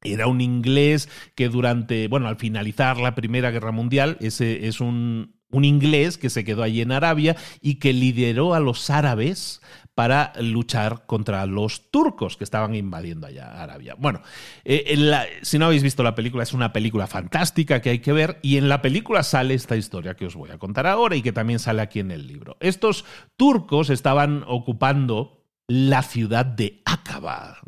era 0.02 0.26
un 0.26 0.42
inglés 0.42 1.08
que 1.34 1.48
durante, 1.48 2.08
bueno, 2.08 2.28
al 2.28 2.36
finalizar 2.36 2.98
la 2.98 3.14
Primera 3.14 3.50
Guerra 3.50 3.72
Mundial, 3.72 4.18
ese 4.20 4.66
es 4.66 4.82
un, 4.82 5.40
un 5.50 5.64
inglés 5.64 6.18
que 6.18 6.28
se 6.28 6.44
quedó 6.44 6.62
allí 6.62 6.82
en 6.82 6.92
Arabia 6.92 7.36
y 7.62 7.76
que 7.76 7.94
lideró 7.94 8.52
a 8.52 8.60
los 8.60 8.90
árabes 8.90 9.62
para 9.94 10.33
luchar 10.40 11.05
contra 11.07 11.44
los 11.46 11.90
turcos 11.90 12.37
que 12.37 12.44
estaban 12.44 12.74
invadiendo 12.74 13.26
allá 13.26 13.62
Arabia. 13.62 13.94
Bueno, 13.98 14.22
eh, 14.64 14.98
si 15.42 15.59
no 15.59 15.66
habéis 15.66 15.83
visto 15.83 16.03
la 16.03 16.14
película, 16.14 16.42
es 16.42 16.55
una 16.55 16.72
película 16.72 17.07
fantástica 17.07 17.81
que 17.81 17.90
hay 17.90 17.98
que 17.98 18.12
ver 18.12 18.38
y 18.42 18.57
en 18.57 18.68
la 18.68 18.83
película 18.83 19.22
sale 19.22 19.55
esta 19.55 19.76
historia 19.76 20.14
que 20.14 20.26
os 20.26 20.37
voy 20.37 20.50
a 20.50 20.59
contar 20.59 20.87
ahora 20.87 21.16
y 21.16 21.22
que 21.22 21.33
también 21.33 21.59
sale 21.59 21.83
aquí 21.83 22.00
en 22.00 22.11
el 22.11 22.26
libro. 22.26 22.57
Estos 22.61 23.05
turcos 23.37 23.90
estaban 23.90 24.44
ocupando 24.46 25.40
la 25.70 26.03
ciudad 26.03 26.44
de 26.44 26.83
Aqaba. 26.85 27.59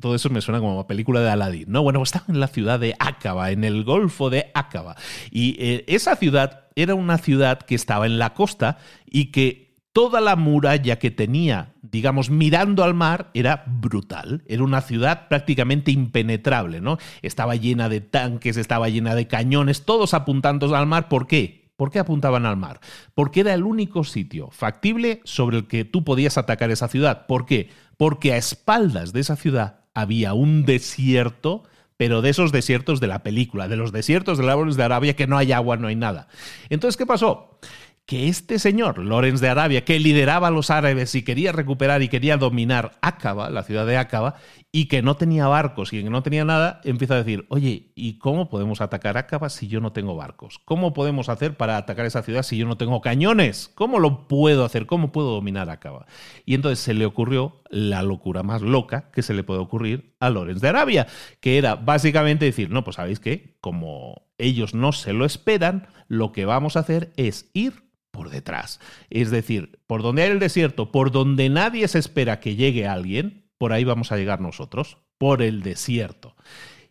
Todo 0.00 0.14
eso 0.14 0.28
me 0.28 0.42
suena 0.42 0.60
como 0.60 0.86
película 0.86 1.20
de 1.20 1.30
Aladdin. 1.30 1.64
No, 1.68 1.82
bueno, 1.82 2.02
estaban 2.02 2.32
en 2.34 2.40
la 2.40 2.48
ciudad 2.48 2.78
de 2.78 2.94
Aqaba, 2.98 3.50
en 3.50 3.64
el 3.64 3.82
Golfo 3.82 4.28
de 4.28 4.50
Aqaba. 4.54 4.94
Y 5.30 5.56
eh, 5.58 5.84
esa 5.88 6.16
ciudad 6.16 6.66
era 6.74 6.94
una 6.94 7.16
ciudad 7.16 7.60
que 7.60 7.74
estaba 7.74 8.04
en 8.04 8.18
la 8.18 8.34
costa 8.34 8.76
y 9.06 9.26
que 9.32 9.65
toda 9.96 10.20
la 10.20 10.36
muralla 10.36 10.98
que 10.98 11.10
tenía, 11.10 11.72
digamos, 11.80 12.28
mirando 12.28 12.84
al 12.84 12.92
mar, 12.92 13.30
era 13.32 13.64
brutal. 13.66 14.42
Era 14.46 14.62
una 14.62 14.82
ciudad 14.82 15.26
prácticamente 15.26 15.90
impenetrable, 15.90 16.82
¿no? 16.82 16.98
Estaba 17.22 17.56
llena 17.56 17.88
de 17.88 18.02
tanques, 18.02 18.58
estaba 18.58 18.90
llena 18.90 19.14
de 19.14 19.26
cañones, 19.26 19.86
todos 19.86 20.12
apuntando 20.12 20.76
al 20.76 20.86
mar. 20.86 21.08
¿Por 21.08 21.26
qué? 21.26 21.70
¿Por 21.76 21.90
qué 21.90 21.98
apuntaban 21.98 22.44
al 22.44 22.58
mar? 22.58 22.80
Porque 23.14 23.40
era 23.40 23.54
el 23.54 23.62
único 23.62 24.04
sitio 24.04 24.50
factible 24.50 25.22
sobre 25.24 25.56
el 25.56 25.66
que 25.66 25.86
tú 25.86 26.04
podías 26.04 26.36
atacar 26.36 26.70
esa 26.70 26.88
ciudad. 26.88 27.24
¿Por 27.26 27.46
qué? 27.46 27.70
Porque 27.96 28.34
a 28.34 28.36
espaldas 28.36 29.14
de 29.14 29.20
esa 29.20 29.36
ciudad 29.36 29.80
había 29.94 30.34
un 30.34 30.66
desierto 30.66 31.62
pero 31.96 32.20
de 32.20 32.28
esos 32.28 32.52
desiertos 32.52 33.00
de 33.00 33.06
la 33.06 33.22
película, 33.22 33.68
de 33.68 33.76
los 33.76 33.90
desiertos 33.90 34.36
de 34.36 34.50
árboles 34.50 34.76
de 34.76 34.82
Arabia 34.82 35.16
que 35.16 35.26
no 35.26 35.38
hay 35.38 35.52
agua, 35.52 35.78
no 35.78 35.88
hay 35.88 35.96
nada. 35.96 36.28
Entonces, 36.68 36.98
¿qué 36.98 37.06
pasó? 37.06 37.58
Que 38.06 38.28
este 38.28 38.60
señor, 38.60 38.98
Lorenz 38.98 39.40
de 39.40 39.48
Arabia, 39.48 39.84
que 39.84 39.98
lideraba 39.98 40.46
a 40.46 40.52
los 40.52 40.70
árabes 40.70 41.16
y 41.16 41.24
quería 41.24 41.50
recuperar 41.50 42.02
y 42.02 42.08
quería 42.08 42.36
dominar 42.36 42.92
Aqaba, 43.02 43.50
la 43.50 43.64
ciudad 43.64 43.84
de 43.84 43.96
Aqaba, 43.96 44.36
y 44.70 44.86
que 44.86 45.02
no 45.02 45.16
tenía 45.16 45.48
barcos 45.48 45.92
y 45.92 46.04
que 46.04 46.10
no 46.10 46.22
tenía 46.22 46.44
nada, 46.44 46.80
empieza 46.84 47.14
a 47.14 47.18
decir, 47.18 47.46
oye, 47.48 47.90
¿y 47.96 48.18
cómo 48.18 48.48
podemos 48.48 48.80
atacar 48.80 49.18
Aqaba 49.18 49.48
si 49.48 49.66
yo 49.66 49.80
no 49.80 49.92
tengo 49.92 50.14
barcos? 50.14 50.60
¿Cómo 50.64 50.94
podemos 50.94 51.28
hacer 51.28 51.56
para 51.56 51.78
atacar 51.78 52.06
esa 52.06 52.22
ciudad 52.22 52.44
si 52.44 52.56
yo 52.56 52.66
no 52.66 52.76
tengo 52.76 53.00
cañones? 53.00 53.72
¿Cómo 53.74 53.98
lo 53.98 54.28
puedo 54.28 54.64
hacer? 54.64 54.86
¿Cómo 54.86 55.10
puedo 55.10 55.32
dominar 55.32 55.68
Aqaba? 55.68 56.06
Y 56.44 56.54
entonces 56.54 56.78
se 56.78 56.94
le 56.94 57.06
ocurrió 57.06 57.60
la 57.70 58.04
locura 58.04 58.44
más 58.44 58.62
loca 58.62 59.10
que 59.10 59.22
se 59.22 59.34
le 59.34 59.42
puede 59.42 59.58
ocurrir 59.58 60.14
a 60.20 60.30
Lorenz 60.30 60.60
de 60.60 60.68
Arabia, 60.68 61.08
que 61.40 61.58
era 61.58 61.74
básicamente 61.74 62.44
decir, 62.44 62.70
no, 62.70 62.84
pues 62.84 62.96
sabéis 62.96 63.18
que 63.18 63.56
como 63.60 64.28
ellos 64.38 64.74
no 64.74 64.92
se 64.92 65.12
lo 65.12 65.24
esperan, 65.24 65.88
lo 66.06 66.30
que 66.30 66.44
vamos 66.44 66.76
a 66.76 66.80
hacer 66.80 67.12
es 67.16 67.50
ir 67.52 67.86
por 68.16 68.30
detrás. 68.30 68.80
Es 69.10 69.30
decir, 69.30 69.78
por 69.86 70.02
donde 70.02 70.22
hay 70.22 70.30
el 70.30 70.38
desierto, 70.38 70.90
por 70.90 71.12
donde 71.12 71.48
nadie 71.48 71.86
se 71.86 71.98
espera 71.98 72.40
que 72.40 72.56
llegue 72.56 72.88
alguien, 72.88 73.44
por 73.58 73.72
ahí 73.72 73.84
vamos 73.84 74.10
a 74.10 74.16
llegar 74.16 74.40
nosotros, 74.40 74.98
por 75.18 75.42
el 75.42 75.62
desierto. 75.62 76.34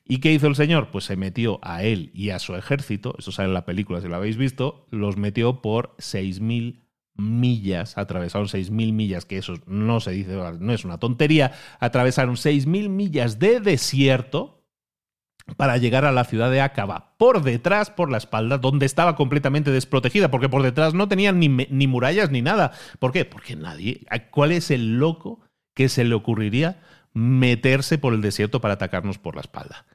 ¿Y 0.07 0.19
qué 0.19 0.31
hizo 0.31 0.47
el 0.47 0.55
Señor? 0.55 0.91
Pues 0.91 1.05
se 1.05 1.15
metió 1.15 1.59
a 1.63 1.83
él 1.83 2.11
y 2.13 2.29
a 2.29 2.39
su 2.39 2.55
ejército, 2.55 3.15
eso 3.17 3.31
sale 3.31 3.47
en 3.47 3.55
la 3.55 3.65
película 3.65 4.01
si 4.01 4.07
lo 4.07 4.15
habéis 4.15 4.37
visto, 4.37 4.85
los 4.91 5.17
metió 5.17 5.61
por 5.61 5.95
6.000 5.97 6.85
millas, 7.15 7.97
atravesaron 7.97 8.47
6.000 8.47 8.93
millas, 8.93 9.25
que 9.25 9.37
eso 9.37 9.55
no 9.65 9.99
se 9.99 10.11
dice, 10.11 10.35
no 10.59 10.73
es 10.73 10.85
una 10.85 10.99
tontería, 10.99 11.53
atravesaron 11.79 12.35
6.000 12.35 12.89
millas 12.89 13.39
de 13.39 13.59
desierto, 13.59 14.54
para 15.57 15.77
llegar 15.77 16.05
a 16.05 16.11
la 16.11 16.25
ciudad 16.25 16.49
de 16.49 16.61
Acaba, 16.61 17.13
por 17.17 17.43
detrás, 17.43 17.91
por 17.91 18.11
la 18.11 18.17
espalda, 18.17 18.57
donde 18.57 18.85
estaba 18.85 19.15
completamente 19.15 19.71
desprotegida, 19.71 20.31
porque 20.31 20.49
por 20.49 20.63
detrás 20.63 20.93
no 20.93 21.07
tenían 21.07 21.39
ni, 21.39 21.47
ni, 21.47 21.87
murallas 21.87 22.31
ni 22.31 22.41
nada. 22.41 22.71
¿Por 22.99 23.11
qué? 23.11 23.25
Porque 23.25 23.55
nadie. 23.55 24.01
¿Cuál 24.31 24.51
es 24.51 24.71
el 24.71 24.97
loco 24.97 25.39
que 25.73 25.87
se 25.87 26.03
le 26.03 26.15
ocurriría 26.15 26.81
meterse 27.13 27.97
por 27.97 28.13
el 28.13 28.21
desierto 28.21 28.59
para 28.59 28.73
atacarnos 28.73 29.19
por 29.19 29.35
la 29.35 29.41
espalda? 29.41 29.85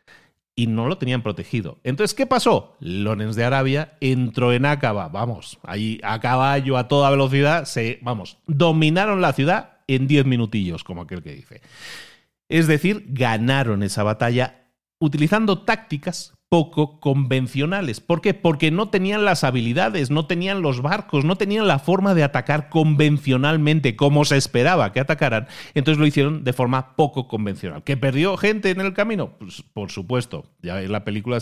Y 0.55 0.67
no 0.67 0.87
lo 0.87 0.99
tenían 0.99 1.23
protegido. 1.23 1.79
Entonces, 1.85 2.15
¿qué 2.15 2.27
pasó? 2.27 2.77
Lorenz 2.81 3.35
de 3.35 3.45
Arabia 3.45 3.97
entró 4.01 4.53
en 4.53 4.67
Acaba, 4.67 5.09
vamos, 5.09 5.59
ahí 5.63 6.01
a 6.05 6.21
caballo, 6.21 6.77
a 6.77 6.87
toda 6.87 7.11
velocidad, 7.11 7.65
se, 7.65 7.99
vamos, 8.03 8.39
dominaron 8.47 9.21
la 9.21 9.33
ciudad 9.33 9.79
en 9.87 10.07
10 10.07 10.27
minutillos, 10.27 10.85
como 10.85 11.03
aquel 11.03 11.23
que 11.23 11.35
dice. 11.35 11.61
Es 12.49 12.67
decir, 12.67 13.07
ganaron 13.09 13.83
esa 13.83 14.03
batalla 14.03 14.60
utilizando 15.01 15.63
tácticas 15.63 16.35
poco 16.51 16.99
convencionales. 16.99 18.01
¿Por 18.01 18.21
qué? 18.21 18.35
Porque 18.35 18.73
no 18.73 18.89
tenían 18.89 19.25
las 19.25 19.45
habilidades, 19.45 20.11
no 20.11 20.27
tenían 20.27 20.63
los 20.63 20.83
barcos, 20.83 21.25
no 21.25 21.37
tenían 21.37 21.69
la 21.69 21.79
forma 21.79 22.13
de 22.13 22.25
atacar 22.25 22.69
convencionalmente 22.69 23.95
como 23.95 24.25
se 24.25 24.37
esperaba 24.37 24.93
que 24.93 24.99
atacaran. 24.99 25.47
Entonces 25.75 26.01
lo 26.01 26.07
hicieron 26.07 26.43
de 26.43 26.53
forma 26.53 26.97
poco 26.97 27.29
convencional. 27.29 27.85
¿Que 27.85 27.97
perdió 27.97 28.37
gente 28.37 28.71
en 28.71 28.81
el 28.81 28.95
camino? 28.95 29.39
Pues 29.39 29.63
por 29.73 29.93
supuesto. 29.93 30.45
Ya 30.61 30.83
en 30.83 30.91
la 30.91 31.05
película 31.05 31.39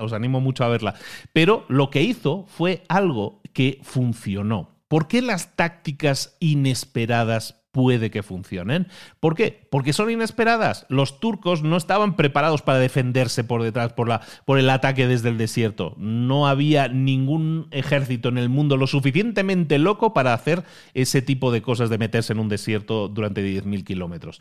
os 0.00 0.12
animo 0.14 0.40
mucho 0.40 0.64
a 0.64 0.68
verla. 0.68 0.94
Pero 1.34 1.66
lo 1.68 1.90
que 1.90 2.02
hizo 2.02 2.46
fue 2.48 2.84
algo 2.88 3.42
que 3.52 3.80
funcionó. 3.82 4.78
¿Por 4.88 5.08
qué 5.08 5.20
las 5.20 5.54
tácticas 5.56 6.38
inesperadas 6.40 7.57
puede 7.72 8.10
que 8.10 8.22
funcionen. 8.22 8.88
¿Por 9.20 9.34
qué? 9.34 9.66
Porque 9.70 9.92
son 9.92 10.10
inesperadas. 10.10 10.86
Los 10.88 11.20
turcos 11.20 11.62
no 11.62 11.76
estaban 11.76 12.16
preparados 12.16 12.62
para 12.62 12.78
defenderse 12.78 13.44
por 13.44 13.62
detrás, 13.62 13.92
por, 13.92 14.08
la, 14.08 14.22
por 14.44 14.58
el 14.58 14.70
ataque 14.70 15.06
desde 15.06 15.28
el 15.28 15.38
desierto. 15.38 15.94
No 15.98 16.48
había 16.48 16.88
ningún 16.88 17.68
ejército 17.70 18.28
en 18.28 18.38
el 18.38 18.48
mundo 18.48 18.76
lo 18.76 18.86
suficientemente 18.86 19.78
loco 19.78 20.12
para 20.14 20.34
hacer 20.34 20.64
ese 20.94 21.22
tipo 21.22 21.52
de 21.52 21.62
cosas 21.62 21.90
de 21.90 21.98
meterse 21.98 22.32
en 22.32 22.40
un 22.40 22.48
desierto 22.48 23.08
durante 23.08 23.42
10.000 23.42 23.84
kilómetros. 23.84 24.40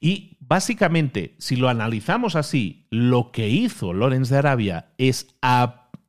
Y 0.00 0.38
básicamente, 0.40 1.34
si 1.38 1.56
lo 1.56 1.68
analizamos 1.68 2.34
así, 2.34 2.86
lo 2.88 3.32
que 3.32 3.50
hizo 3.50 3.92
Lorenz 3.92 4.30
de 4.30 4.38
Arabia 4.38 4.92
es 4.96 5.34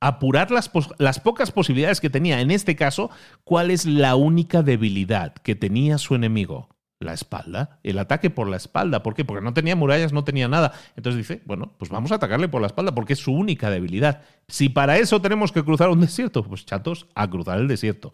apurar 0.01 0.51
las, 0.51 0.69
las, 0.97 1.19
pocas 1.19 1.51
posibilidades 1.51 2.01
que 2.01 2.09
tenía. 2.09 2.41
En 2.41 2.51
este 2.51 2.75
caso, 2.75 3.09
¿cuál 3.45 3.71
es 3.71 3.85
la 3.85 4.15
única 4.15 4.63
debilidad 4.63 5.33
que 5.35 5.55
tenía 5.55 5.97
su 5.97 6.15
enemigo? 6.15 6.67
La 6.99 7.13
espalda, 7.13 7.79
el 7.81 7.97
ataque 7.97 8.29
por 8.29 8.47
la 8.47 8.57
espalda. 8.57 9.01
¿Por 9.01 9.15
qué? 9.15 9.25
Porque 9.25 9.43
no 9.43 9.53
tenía 9.53 9.75
murallas, 9.75 10.13
no 10.13 10.23
tenía 10.23 10.47
nada. 10.47 10.73
Entonces 10.95 11.17
dice, 11.17 11.41
bueno, 11.45 11.73
pues 11.77 11.89
vamos 11.89 12.11
a 12.11 12.15
atacarle 12.15 12.47
por 12.47 12.61
la 12.61 12.67
espalda 12.67 12.93
porque 12.93 13.13
es 13.13 13.19
su 13.19 13.31
única 13.31 13.71
debilidad. 13.71 14.21
Si 14.47 14.69
para 14.69 14.97
eso 14.97 15.19
tenemos 15.21 15.51
que 15.51 15.63
cruzar 15.63 15.89
un 15.89 16.01
desierto, 16.01 16.43
pues 16.43 16.65
chatos, 16.65 17.07
a 17.15 17.27
cruzar 17.27 17.59
el 17.59 17.67
desierto. 17.67 18.13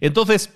Entonces, 0.00 0.52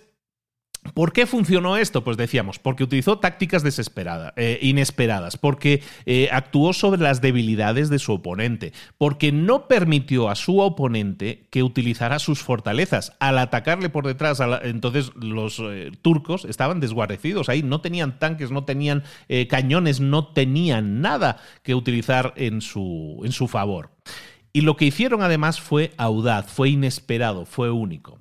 ¿Por 0.94 1.12
qué 1.12 1.26
funcionó 1.26 1.76
esto? 1.76 2.02
Pues 2.02 2.16
decíamos, 2.16 2.58
porque 2.58 2.84
utilizó 2.84 3.18
tácticas 3.18 3.62
desesperadas, 3.62 4.32
eh, 4.36 4.58
inesperadas, 4.62 5.36
porque 5.36 5.82
eh, 6.06 6.28
actuó 6.32 6.72
sobre 6.72 7.00
las 7.00 7.20
debilidades 7.20 7.88
de 7.88 7.98
su 7.98 8.12
oponente, 8.12 8.72
porque 8.96 9.32
no 9.32 9.68
permitió 9.68 10.28
a 10.28 10.34
su 10.34 10.60
oponente 10.60 11.46
que 11.50 11.62
utilizara 11.62 12.18
sus 12.18 12.42
fortalezas. 12.42 13.12
Al 13.20 13.38
atacarle 13.38 13.90
por 13.90 14.06
detrás, 14.06 14.40
entonces 14.62 15.12
los 15.14 15.60
eh, 15.60 15.92
turcos 16.02 16.44
estaban 16.44 16.80
desguarecidos 16.80 17.48
ahí, 17.48 17.62
no 17.62 17.80
tenían 17.80 18.18
tanques, 18.18 18.50
no 18.50 18.64
tenían 18.64 19.04
cañones, 19.48 20.00
no 20.00 20.28
tenían 20.28 21.00
nada 21.00 21.38
que 21.62 21.74
utilizar 21.74 22.32
en 22.36 22.60
su, 22.60 23.20
en 23.24 23.32
su 23.32 23.48
favor. 23.48 23.90
Y 24.52 24.62
lo 24.62 24.76
que 24.76 24.87
hicieron 24.87 25.22
además 25.22 25.61
fue 25.61 25.92
audaz, 25.96 26.50
fue 26.50 26.70
inesperado, 26.70 27.44
fue 27.44 27.70
único. 27.70 28.18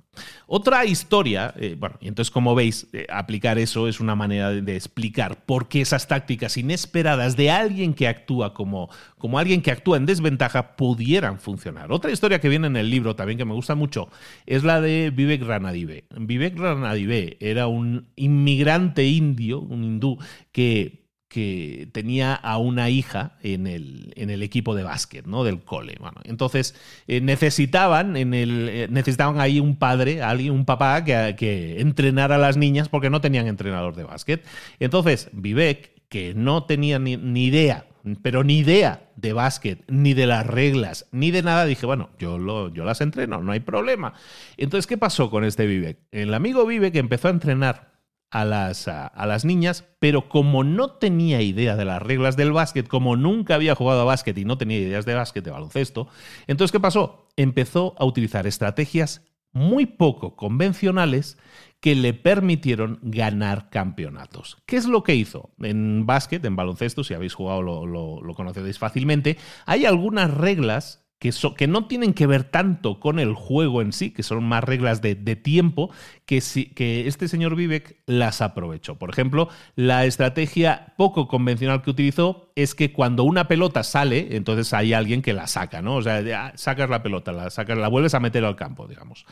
Otra 0.47 0.85
historia, 0.85 1.53
eh, 1.57 1.75
bueno, 1.77 1.97
y 1.99 2.07
entonces 2.07 2.31
como 2.31 2.55
veis, 2.55 2.87
eh, 2.93 3.05
aplicar 3.09 3.57
eso 3.59 3.87
es 3.87 3.99
una 3.99 4.15
manera 4.15 4.51
de, 4.51 4.75
explicar 4.75 5.45
por 5.45 5.67
qué 5.67 5.81
esas 5.81 6.07
tácticas 6.07 6.57
inesperadas 6.57 7.35
de 7.35 7.51
alguien 7.51 7.93
que 7.93 8.07
actúa 8.07 8.53
como, 8.53 8.89
como 9.17 9.39
alguien 9.39 9.61
que 9.61 9.71
actúa 9.71 9.97
en 9.97 10.05
desventaja 10.05 10.75
pudieran 10.75 11.39
funcionar. 11.39 11.91
Otra 11.91 12.11
historia 12.11 12.39
que 12.39 12.49
viene 12.49 12.67
en 12.67 12.77
el 12.77 12.89
libro 12.89 13.15
también 13.15 13.37
que 13.37 13.45
me 13.45 13.53
gusta 13.53 13.75
mucho 13.75 14.09
es 14.45 14.63
la 14.63 14.81
de 14.81 15.11
Vivek 15.13 15.43
Ranadive. 15.43 16.05
Vivek 16.17 16.57
Ranadive 16.57 17.37
era 17.39 17.67
un 17.67 18.07
inmigrante 18.15 19.05
indio, 19.05 19.59
un 19.59 19.83
hindú, 19.83 20.17
que 20.51 21.06
que 21.27 21.89
tenía 21.91 22.33
a 22.33 22.57
una 22.57 22.89
hija 22.89 23.37
en 23.43 23.67
el, 23.67 24.13
en 24.15 24.29
el 24.29 24.43
equipo 24.43 24.75
de 24.75 24.83
básquet, 24.83 25.25
¿no? 25.25 25.43
Del 25.43 25.59
cole. 25.59 25.97
Bueno, 25.99 26.21
entonces 26.23 26.75
eh, 27.07 27.19
necesitaban, 27.19 28.15
en 28.15 28.33
el, 28.33 28.69
eh, 28.69 28.87
necesitaban 28.89 29.39
ahí 29.39 29.59
un 29.59 29.75
padre, 29.75 30.21
alguien, 30.21 30.53
un 30.53 30.65
papá 30.65 31.03
que, 31.03 31.35
que 31.37 31.81
entrenara 31.81 32.35
a 32.35 32.39
las 32.39 32.55
niñas 32.55 32.87
porque 32.87 33.09
no 33.09 33.19
tenían 33.19 33.47
entrenador 33.47 33.95
de 33.95 34.03
básquet. 34.03 34.45
Entonces, 34.79 35.29
Vivek, 35.33 35.97
que 36.09 36.33
no 36.33 36.63
tenía 36.63 36.99
ni, 36.99 37.45
idea, 37.45 37.85
pero 38.21 38.43
ni 38.43 38.59
idea 38.59 39.09
de 39.17 39.33
básquet, 39.33 39.83
ni 39.87 40.13
de 40.13 40.27
las 40.27 40.47
reglas, 40.47 41.07
ni 41.11 41.31
de 41.31 41.43
nada, 41.43 41.65
dije, 41.65 41.85
bueno, 41.85 42.09
yo, 42.17 42.37
lo, 42.37 42.73
yo 42.73 42.85
las 42.85 43.01
entreno, 43.01 43.41
no 43.41 43.51
hay 43.51 43.59
problema. 43.59 44.13
Entonces, 44.55 44.87
¿qué 44.87 44.97
pasó 44.97 45.29
con 45.29 45.43
este 45.43 45.65
Vivek? 45.65 45.99
El 46.11 46.33
amigo 46.33 46.65
Vivek 46.65 46.95
empezó 46.95 47.27
a 47.27 47.31
entrenar 47.31 47.96
a 48.29 48.45
las, 48.45 48.87
a, 48.87 49.25
las 49.25 49.45
niñas, 49.45 49.85
pero 49.99 50.27
como 50.29 50.63
no 50.63 50.91
tenía 50.91 51.41
idea 51.41 51.75
de 51.75 51.85
las 51.85 52.01
reglas 52.01 52.35
del 52.35 52.51
básquet, 52.51 52.87
como 52.87 53.15
nunca 53.15 53.55
había 53.55 53.75
jugado 53.75 54.01
a 54.01 54.05
básquet 54.05 54.37
y 54.37 54.45
no 54.45 54.57
tenía 54.57 54.77
ideas 54.77 55.05
de 55.05 55.15
básquet, 55.15 55.43
de 55.43 55.51
baloncesto, 55.51 56.07
entonces 56.47 56.71
¿qué 56.71 56.79
pasó? 56.79 57.29
Empezó 57.37 57.95
a 57.97 58.05
utilizar 58.05 58.45
estrategias 58.47 59.21
muy 59.53 59.85
poco 59.85 60.35
convencionales 60.35 61.37
que 61.79 61.95
le 61.95 62.13
permitieron 62.13 62.99
ganar 63.01 63.69
campeonatos. 63.69 64.57
¿Qué 64.65 64.77
es 64.77 64.87
lo 64.87 65.03
que 65.03 65.15
hizo? 65.15 65.51
En 65.59 66.05
básquet, 66.05 66.43
en 66.43 66.55
baloncesto, 66.55 67.03
si 67.03 67.13
habéis 67.13 67.33
jugado 67.33 67.61
lo, 67.61 67.85
lo, 67.85 68.21
lo 68.21 68.33
conocéis 68.33 68.79
fácilmente, 68.79 69.37
hay 69.65 69.85
algunas 69.85 70.33
reglas 70.33 71.06
que, 71.19 71.67
no 71.67 71.88
tienen 71.88 72.13
que 72.13 72.27
ver 72.27 72.43
tanto 72.43 72.99
con 72.99 73.19
el 73.19 73.34
juego 73.34 73.82
en 73.82 73.91
sí, 73.91 74.12
que 74.12 74.21
son 74.21 74.43
más 74.43 74.63
reglas 74.63 75.01
de, 75.01 75.15
tiempo, 75.36 75.89
que, 76.25 76.41
que 76.75 77.08
este 77.08 77.27
señor 77.27 77.56
Vivek 77.56 77.97
las 78.06 78.41
aprovechó. 78.41 78.95
Por 78.95 79.10
ejemplo, 79.10 79.49
la 79.75 80.06
estrategia 80.06 80.93
poco 80.95 81.27
convencional 81.27 81.82
que 81.82 81.89
utilizó 81.89 82.51
es 82.56 82.75
que 82.75 82.93
cuando 82.93 83.23
una 83.23 83.47
pelota 83.47 83.84
sale, 83.84 84.36
entonces 84.36 84.73
hay 84.73 84.93
alguien 84.93 85.21
que 85.21 85.34
la 85.34 85.47
saca, 85.47 85.82
¿no? 85.82 85.95
O 85.95 86.01
sea, 86.01 86.53
sacas 86.56 86.89
la 86.89 87.01
pelota, 87.01 87.32
la 87.32 87.49
sacas, 87.49 87.77
la 87.77 87.88
vuelves 87.88 88.13
a 88.13 88.19
meter 88.19 88.45
al 88.45 88.56
campo, 88.56 88.88
digamos 88.88 89.25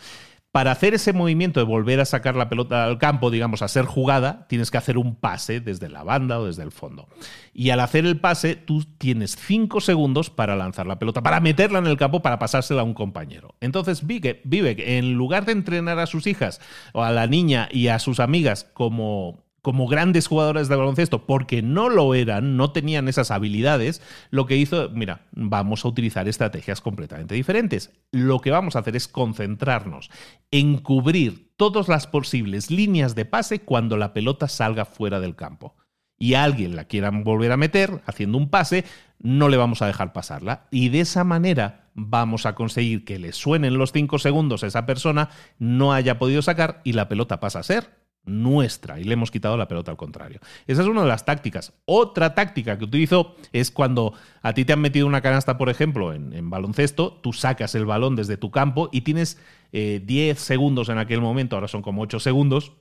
para 0.56 0.72
hacer 0.72 0.94
ese 0.94 1.12
movimiento 1.12 1.60
de 1.60 1.66
volver 1.66 2.00
a 2.00 2.06
sacar 2.06 2.38
la 2.38 2.48
pelota 2.48 2.86
al 2.86 2.98
campo, 2.98 3.30
digamos, 3.30 3.62
a 3.62 3.68
ser 3.68 3.84
jugada, 3.84 4.46
tienes 4.48 4.72
que 4.72 4.78
hacer 4.78 4.98
un 4.98 5.16
pase 5.16 5.60
desde 5.60 5.90
la 5.90 6.02
banda 6.04 6.40
o 6.40 6.46
desde 6.46 6.64
el 6.64 6.72
fondo. 6.72 7.10
Y 7.54 7.72
al 7.72 7.82
hacer 7.82 8.06
el 8.06 8.22
pase, 8.22 8.56
tú 8.56 8.86
tienes 8.98 9.36
cinco 9.36 9.82
segundos 9.82 10.30
para 10.30 10.56
lanzar 10.56 10.88
la 10.88 10.98
pelota, 10.98 11.22
para 11.22 11.42
meterla 11.42 11.80
en 11.80 11.88
el 11.88 11.98
campo, 11.98 12.22
para 12.22 12.40
pasársela 12.40 12.80
a 12.80 12.86
un 12.86 12.94
compañero. 12.94 13.54
Entonces, 13.60 14.08
Vivek, 14.08 14.80
en 14.80 15.16
lugar 15.16 15.44
de 15.44 15.52
entrenar 15.52 16.00
a 16.00 16.06
sus 16.06 16.26
hijas 16.26 16.62
o 16.94 17.04
a 17.04 17.12
la 17.12 17.28
niña 17.28 17.68
y 17.70 17.90
a 17.90 18.00
sus 18.00 18.22
amigas 18.22 18.64
como 18.74 19.45
como 19.66 19.88
grandes 19.88 20.28
jugadores 20.28 20.68
de 20.68 20.76
baloncesto, 20.76 21.26
porque 21.26 21.64
no 21.64 21.90
lo 21.90 22.14
eran, 22.14 22.56
no 22.56 22.72
tenían 22.72 23.08
esas 23.08 23.32
habilidades, 23.32 24.00
lo 24.30 24.46
que 24.46 24.58
hizo, 24.58 24.92
mira, 24.92 25.26
vamos 25.32 25.84
a 25.84 25.88
utilizar 25.88 26.28
estrategias 26.28 26.82
completamente 26.82 27.34
diferentes. 27.34 27.92
Lo 28.12 28.42
que 28.42 28.52
vamos 28.52 28.76
a 28.76 28.80
hacer 28.80 28.96
es 28.96 29.08
concentrarnos 29.08 30.12
en 30.52 30.78
cubrir 30.78 31.52
todas 31.58 31.88
las 31.88 32.06
posibles 32.06 32.70
líneas 32.70 33.16
de 33.16 33.26
pase 33.26 33.62
cuando 33.62 33.98
la 33.98 34.14
pelota 34.14 34.48
salga 34.48 34.86
fuera 34.86 35.20
del 35.20 35.36
campo. 35.36 35.76
Y 36.16 36.36
alguien 36.36 36.76
la 36.76 36.86
quiera 36.86 37.10
volver 37.10 37.52
a 37.52 37.58
meter 37.58 38.04
haciendo 38.06 38.38
un 38.38 38.52
pase, 38.52 38.86
no 39.18 39.50
le 39.50 39.58
vamos 39.58 39.82
a 39.82 39.88
dejar 39.88 40.14
pasarla. 40.14 40.68
Y 40.70 40.90
de 40.90 41.00
esa 41.00 41.24
manera 41.24 41.90
vamos 41.96 42.46
a 42.46 42.54
conseguir 42.54 43.04
que 43.04 43.18
le 43.18 43.34
suenen 43.34 43.80
los 43.80 43.92
cinco 43.92 44.20
segundos 44.20 44.64
a 44.64 44.68
esa 44.68 44.86
persona, 44.86 45.30
no 45.58 45.92
haya 45.92 46.20
podido 46.20 46.44
sacar 46.44 46.82
y 46.84 46.94
la 46.94 47.10
pelota 47.10 47.40
pasa 47.40 47.58
a 47.58 47.64
ser 47.64 48.05
nuestra 48.26 49.00
y 49.00 49.04
le 49.04 49.14
hemos 49.14 49.32
quitado 49.32 49.58
la 49.58 49.68
pelota 49.68 49.92
al 49.92 49.98
contrario. 49.98 50.40
Esa 50.68 50.82
es 50.82 50.88
una 50.88 51.02
de 51.02 51.08
las 51.08 51.26
tácticas. 51.26 51.74
Otra 51.86 52.34
táctica 52.34 52.78
que 52.78 52.86
utilizo 52.86 53.36
es 53.52 53.72
cuando 53.72 54.14
a 54.42 54.54
ti 54.54 54.66
te 54.66 54.74
han 54.74 54.82
metido 54.82 55.08
una 55.08 55.22
canasta, 55.22 55.58
por 55.58 55.70
ejemplo, 55.70 56.14
en, 56.14 56.50
baloncesto, 56.50 57.20
tú 57.22 57.34
sacas 57.34 57.76
el 57.76 57.86
balón 57.86 58.16
desde 58.16 58.38
tu 58.38 58.52
campo 58.52 58.90
y 58.92 59.02
tienes 59.02 59.40
10 59.72 59.74
eh, 59.74 60.36
segundos 60.36 60.90
en 60.90 60.98
aquel 60.98 61.22
momento, 61.22 61.56
ahora 61.56 61.68
son 61.68 61.82
como 61.82 62.02
8 62.02 62.20
segundos, 62.20 62.74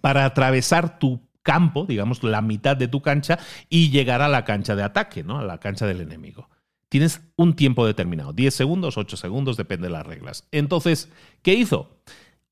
para 0.00 0.24
atravesar 0.24 0.98
tu 0.98 1.26
campo, 1.42 1.86
digamos, 1.86 2.22
la 2.24 2.42
mitad 2.42 2.76
de 2.76 2.88
tu 2.88 3.02
cancha 3.02 3.38
y 3.68 3.90
llegar 3.90 4.20
a 4.20 4.28
la 4.28 4.44
cancha 4.44 4.74
de 4.74 4.82
ataque, 4.82 5.22
¿no? 5.22 5.38
A 5.38 5.44
la 5.44 5.58
cancha 5.58 5.86
del 5.86 6.00
enemigo. 6.00 6.48
Tienes 6.88 7.20
un 7.36 7.54
tiempo 7.54 7.86
determinado, 7.86 8.32
10 8.32 8.54
segundos, 8.54 8.96
8 8.96 9.16
segundos, 9.16 9.56
depende 9.56 9.86
de 9.88 9.92
las 9.92 10.06
reglas. 10.06 10.48
Entonces, 10.50 11.10
¿qué 11.42 11.54
hizo? 11.54 12.00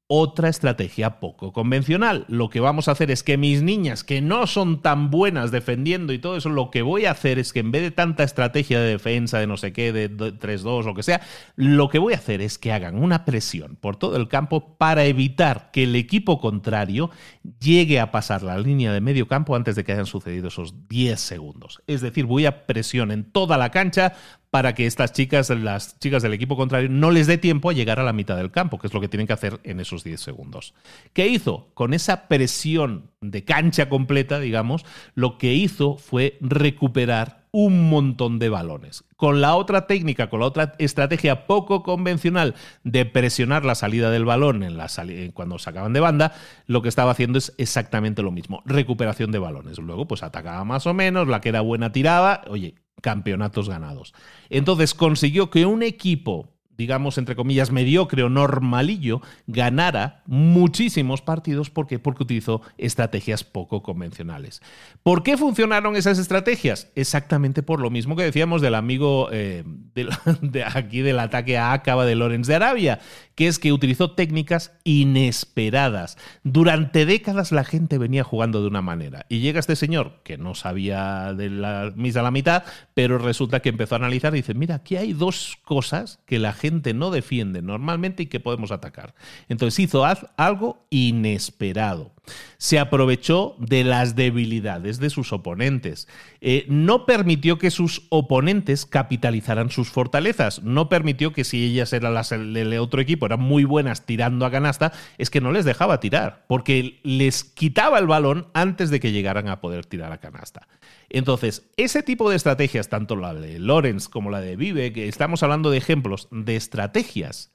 Otra 0.07 0.51
estrategia 0.51 1.19
poco 1.19 1.53
convencional. 1.53 2.27
Lo 2.29 2.51
que 2.51 2.61
vamos 2.61 2.88
a 2.88 2.93
hacer 2.93 3.11
es 3.11 3.23
que 3.23 3.38
mis 3.38 3.62
niñas, 3.62 4.05
que 4.05 4.21
no 4.21 4.47
son 4.47 4.83
tan 4.83 5.11
buenas 5.11 5.51
defendiendo 5.51 6.12
y 6.12 6.19
todo 6.19 6.37
eso, 6.37 6.51
lo 6.51 6.71
que 6.71 6.83
voy 6.83 7.07
a 7.07 7.12
hacer 7.12 7.38
es 7.38 7.53
que 7.53 7.61
en 7.61 7.71
vez 7.71 7.83
de 7.83 7.90
tanta 7.90 8.23
estrategia 8.23 8.81
de 8.81 8.90
defensa, 8.90 9.38
de 9.38 9.47
no 9.47 9.57
sé 9.57 9.73
qué, 9.73 9.93
de 9.93 10.11
3-2, 10.11 10.85
lo 10.85 10.95
que 10.95 11.03
sea, 11.03 11.23
lo 11.57 11.88
que 11.88 11.99
voy 11.99 12.12
a 12.12 12.19
hacer 12.19 12.43
es 12.43 12.59
que 12.59 12.73
hagan 12.73 13.03
una 13.03 13.25
presión 13.25 13.77
por 13.77 13.97
todo 13.97 14.17
el 14.17 14.29
campo 14.29 14.77
para 14.77 15.05
evitar 15.07 15.71
que 15.73 15.85
el 15.85 15.97
equipo 15.97 16.38
contrario 16.38 17.11
llegue 17.59 17.99
a 17.99 18.11
pasar 18.11 18.43
la 18.43 18.59
línea 18.59 18.93
de 18.93 19.01
medio 19.01 19.27
campo 19.27 19.57
antes 19.57 19.75
de 19.75 19.85
que 19.85 19.93
hayan 19.93 20.07
sucedido 20.07 20.49
esos 20.49 20.87
10 20.88 21.19
segundos. 21.19 21.83
Es 21.87 22.03
decir, 22.03 22.27
voy 22.27 22.45
a 22.45 22.67
presión 22.67 23.11
en 23.11 23.25
toda 23.25 23.57
la 23.57 23.71
cancha 23.71 24.12
para 24.55 24.73
que 24.73 24.87
estas 24.87 25.12
chicas, 25.12 25.51
las 25.51 25.99
chicas 25.99 26.23
del 26.23 26.33
equipo 26.33 26.57
contrario, 26.57 26.88
no 26.88 27.11
les 27.11 27.27
dé 27.27 27.38
tiempo 27.38 27.71
a 27.71 27.73
llegar 27.73 27.99
a 27.99 28.05
la 28.05 28.12
mitad 28.12 28.37
del 28.37 28.53
campo, 28.53 28.79
que 28.79 28.87
es 28.87 28.95
lo 28.95 29.01
que 29.01 29.09
tienen 29.09 29.27
que 29.27 29.33
hacer 29.33 29.59
en 29.64 29.81
esos 29.81 30.05
10 30.05 30.21
segundos. 30.21 30.75
¿Qué 31.12 31.27
hizo? 31.27 31.71
Con 31.75 31.93
esa 31.93 32.29
presión 32.29 33.11
de 33.21 33.43
cancha 33.43 33.88
completa, 33.88 34.38
digamos, 34.38 34.85
lo 35.17 35.38
que 35.38 35.55
hizo 35.55 35.97
fue 35.97 36.38
recuperar 36.40 37.49
un 37.51 37.90
montón 37.90 38.38
de 38.38 38.49
balones. 38.49 39.03
Con 39.17 39.40
la 39.40 39.57
otra 39.57 39.88
técnica, 39.88 40.31
con 40.31 40.38
la 40.38 40.47
otra 40.47 40.77
estrategia 40.79 41.49
poco 41.49 41.83
convencional 41.83 42.55
de 42.85 43.07
presionar 43.07 43.64
la 43.64 43.75
salida 43.75 44.12
del 44.12 44.25
balón 44.25 44.62
en 44.62 44.77
la 44.77 44.87
cuando 45.33 45.59
sacaban 45.59 45.93
de 45.93 45.99
banda, 45.99 46.33
lo 46.69 46.81
que 46.81 46.88
estaba 46.88 47.11
haciendo 47.11 47.38
es 47.38 47.53
exactamente 47.59 48.23
lo 48.23 48.31
mismo, 48.31 48.62
recuperación 48.67 49.33
de 49.33 49.40
balones. 49.40 49.79
Luego, 49.79 50.07
pues 50.07 50.23
atacaba 50.23 50.64
más 50.64 50.87
o 50.87 50.95
menos, 50.95 51.27
la 51.27 51.40
que 51.40 51.49
era 51.49 51.61
buena 51.61 51.90
tiraba, 51.90 52.43
oye, 52.47 52.77
campeonatos 53.05 53.69
ganados. 53.69 54.14
Entonces 54.49 54.95
consiguió 54.95 55.51
que 55.51 55.67
un 55.67 55.83
equipo 55.83 56.54
digamos, 56.77 57.19
entre 57.19 57.37
comillas, 57.37 57.71
mediocre 57.71 58.23
o 58.23 58.29
normalillo, 58.29 59.21
ganara 59.47 60.23
muchísimos 60.27 61.23
partidos. 61.23 61.71
¿Por 61.71 61.87
qué? 61.87 61.99
Porque 61.99 62.23
utilizó 62.25 62.63
estrategias 62.79 63.45
poco 63.45 63.83
convencionales. 63.83 64.63
¿Por 65.03 65.23
qué 65.23 65.37
funcionaron 65.37 65.97
esas 65.97 66.19
estrategias? 66.19 66.89
Exactamente 66.95 67.63
por 67.63 67.81
lo 67.81 67.91
mismo 67.91 68.17
que 68.17 68.25
decíamos 68.25 68.63
del 68.63 68.75
amigo 68.75 69.29
eh, 69.33 69.65
de, 69.95 70.65
aquí 70.75 71.03
del 71.03 71.19
ataque 71.19 71.59
a 71.59 71.73
Acaba 71.73 72.05
de 72.05 72.15
Lorenz 72.15 72.47
de 72.47 72.55
Arabia, 72.55 73.01
que 73.35 73.47
es 73.47 73.59
que 73.59 73.73
utilizó 73.73 74.13
técnicas 74.13 74.73
inesperadas. 74.85 76.17
Durante 76.43 77.07
décadas 77.07 77.53
la 77.53 77.65
gente 77.65 77.99
venía 77.99 78.25
jugando 78.25 78.61
de 78.61 78.69
una 78.69 78.83
manera 78.83 79.27
y 79.29 79.41
llega 79.41 79.61
este 79.61 79.77
señor 79.77 80.21
que 80.25 80.39
no 80.39 80.55
sabía 80.55 81.35
de 81.35 81.51
la 81.51 81.93
misa 81.97 82.21
a 82.21 82.25
la 82.25 82.31
mitad, 82.31 82.65
pero 82.95 83.19
resulta 83.19 83.61
que 83.61 83.69
empezó 83.69 83.95
a 83.95 83.99
analizar 83.99 84.35
y 84.35 84.39
dice, 84.39 84.55
mira, 84.55 84.77
aquí 84.77 84.97
hay 84.97 85.13
dos 85.13 85.59
cosas 85.65 86.21
que 86.27 86.39
la 86.39 86.53
gente 86.53 86.63
gente 86.64 86.94
no 86.94 87.11
defiende 87.11 87.61
normalmente 87.61 88.22
y 88.22 88.27
que 88.27 88.40
podemos 88.40 88.72
atacar. 88.72 89.14
Entonces 89.50 89.79
hizo 89.81 90.03
algo 90.37 90.87
inesperado. 90.88 92.11
Se 92.59 92.79
aprovechó 92.79 93.57
de 93.59 93.85
las 93.85 94.17
debilidades 94.17 94.99
de 94.99 95.11
sus 95.11 95.33
oponentes. 95.33 96.09
Eh, 96.41 96.65
no 96.69 97.07
permitió 97.07 97.59
que 97.59 97.71
sus 97.71 98.07
oponentes 98.09 98.87
capitalizaran 98.87 99.71
sus 99.71 99.89
fortalezas. 99.91 100.63
No 100.63 100.89
permitió 100.89 101.33
que 101.33 101.45
si 101.45 101.65
ellas 101.65 101.93
eran 101.93 102.15
las 102.15 102.31
del 102.31 102.79
otro 102.79 103.01
equipo, 103.01 103.27
eran 103.27 103.41
muy 103.41 103.65
buenas 103.65 104.07
tirando 104.07 104.47
a 104.47 104.51
canasta, 104.51 104.93
es 105.19 105.31
que 105.31 105.41
no 105.41 105.53
les 105.53 105.65
dejaba 105.65 106.01
tirar, 106.01 106.45
porque 106.49 107.01
les 107.03 107.45
quitaba 107.45 107.99
el 107.99 108.07
balón 108.07 108.49
antes 108.55 108.91
de 108.91 109.01
que 109.01 109.13
llegaran 109.13 109.49
a 109.49 109.61
poder 109.61 109.87
tirar 109.87 110.13
a 110.13 110.19
canasta. 110.19 110.69
Entonces, 111.11 111.71
ese 111.77 112.03
tipo 112.03 112.31
de 112.31 112.37
estrategias, 112.37 112.89
tanto 112.89 113.17
la 113.17 113.35
de 113.35 113.59
Lorenz 113.59 114.09
como 114.09 114.31
la 114.31 114.41
de 114.41 114.57
Vive, 114.57 114.93
que 114.93 115.09
estamos 115.09 115.43
hablando 115.43 115.71
de 115.71 115.79
ejemplos 115.79 116.29
de 116.31 116.57
estrategias 116.57 117.53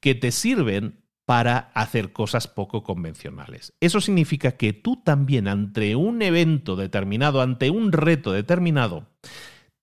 que 0.00 0.14
te 0.14 0.32
sirven 0.32 1.01
para 1.24 1.70
hacer 1.74 2.12
cosas 2.12 2.48
poco 2.48 2.82
convencionales. 2.82 3.72
Eso 3.80 4.00
significa 4.00 4.52
que 4.52 4.72
tú 4.72 5.00
también 5.02 5.48
ante 5.48 5.96
un 5.96 6.22
evento 6.22 6.76
determinado, 6.76 7.40
ante 7.40 7.70
un 7.70 7.92
reto 7.92 8.32
determinado, 8.32 9.06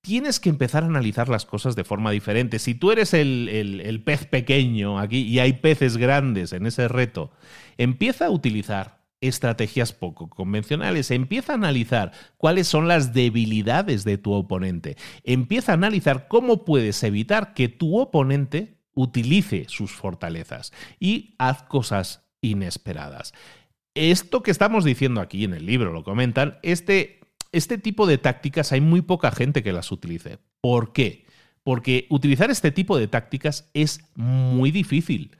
tienes 0.01 0.39
que 0.39 0.49
empezar 0.49 0.83
a 0.83 0.87
analizar 0.87 1.29
las 1.29 1.45
cosas 1.45 1.75
de 1.75 1.83
forma 1.83 2.11
diferente. 2.11 2.59
Si 2.59 2.75
tú 2.75 2.91
eres 2.91 3.13
el, 3.13 4.01
pez 4.05 4.25
pequeño 4.25 4.99
aquí 4.99 5.21
y 5.21 5.39
hay 5.39 5.53
peces 5.53 5.97
grandes 5.97 6.53
en 6.53 6.65
ese 6.65 6.87
reto, 6.87 7.31
empieza 7.77 8.25
a 8.25 8.31
utilizar 8.31 8.99
estrategias 9.21 9.91
poco 9.93 10.29
convencionales. 10.29 11.11
Empieza 11.11 11.53
a 11.53 11.55
analizar 11.55 12.11
cuáles 12.37 12.67
son 12.67 12.87
las 12.87 13.13
debilidades 13.13 14.03
de 14.03 14.17
tu 14.17 14.31
oponente. 14.31 14.95
Empieza 15.23 15.73
a 15.73 15.75
analizar 15.75 16.27
cómo 16.27 16.63
puedes 16.63 17.03
evitar 17.03 17.53
que 17.53 17.67
tu 17.67 17.99
oponente 17.99 18.78
utilice 18.99 19.65
sus 19.69 19.91
fortalezas 19.91 20.73
y 20.99 21.35
haz 21.37 21.63
cosas 21.63 22.27
inesperadas. 22.41 23.33
Esto 23.95 24.43
que 24.43 24.51
estamos 24.51 24.83
diciendo 24.83 25.21
aquí 25.21 25.45
en 25.45 25.53
el 25.53 25.65
libro, 25.65 25.93
lo 25.93 26.03
comentan, 26.03 26.57
este, 26.63 27.21
este 27.51 27.77
tipo 27.77 28.07
de 28.07 28.17
tácticas 28.17 28.71
hay 28.73 28.81
muy 28.81 29.01
poca 29.01 29.31
gente 29.31 29.63
que 29.63 29.71
las 29.71 29.91
utilice. 29.91 30.39
¿Por 30.61 30.91
qué? 30.91 31.25
Porque 31.63 32.07
utilizar 32.09 32.51
este 32.51 32.71
tipo 32.71 32.97
de 32.97 33.07
tácticas 33.07 33.69
es 33.73 34.01
muy 34.15 34.71
difícil. 34.71 35.37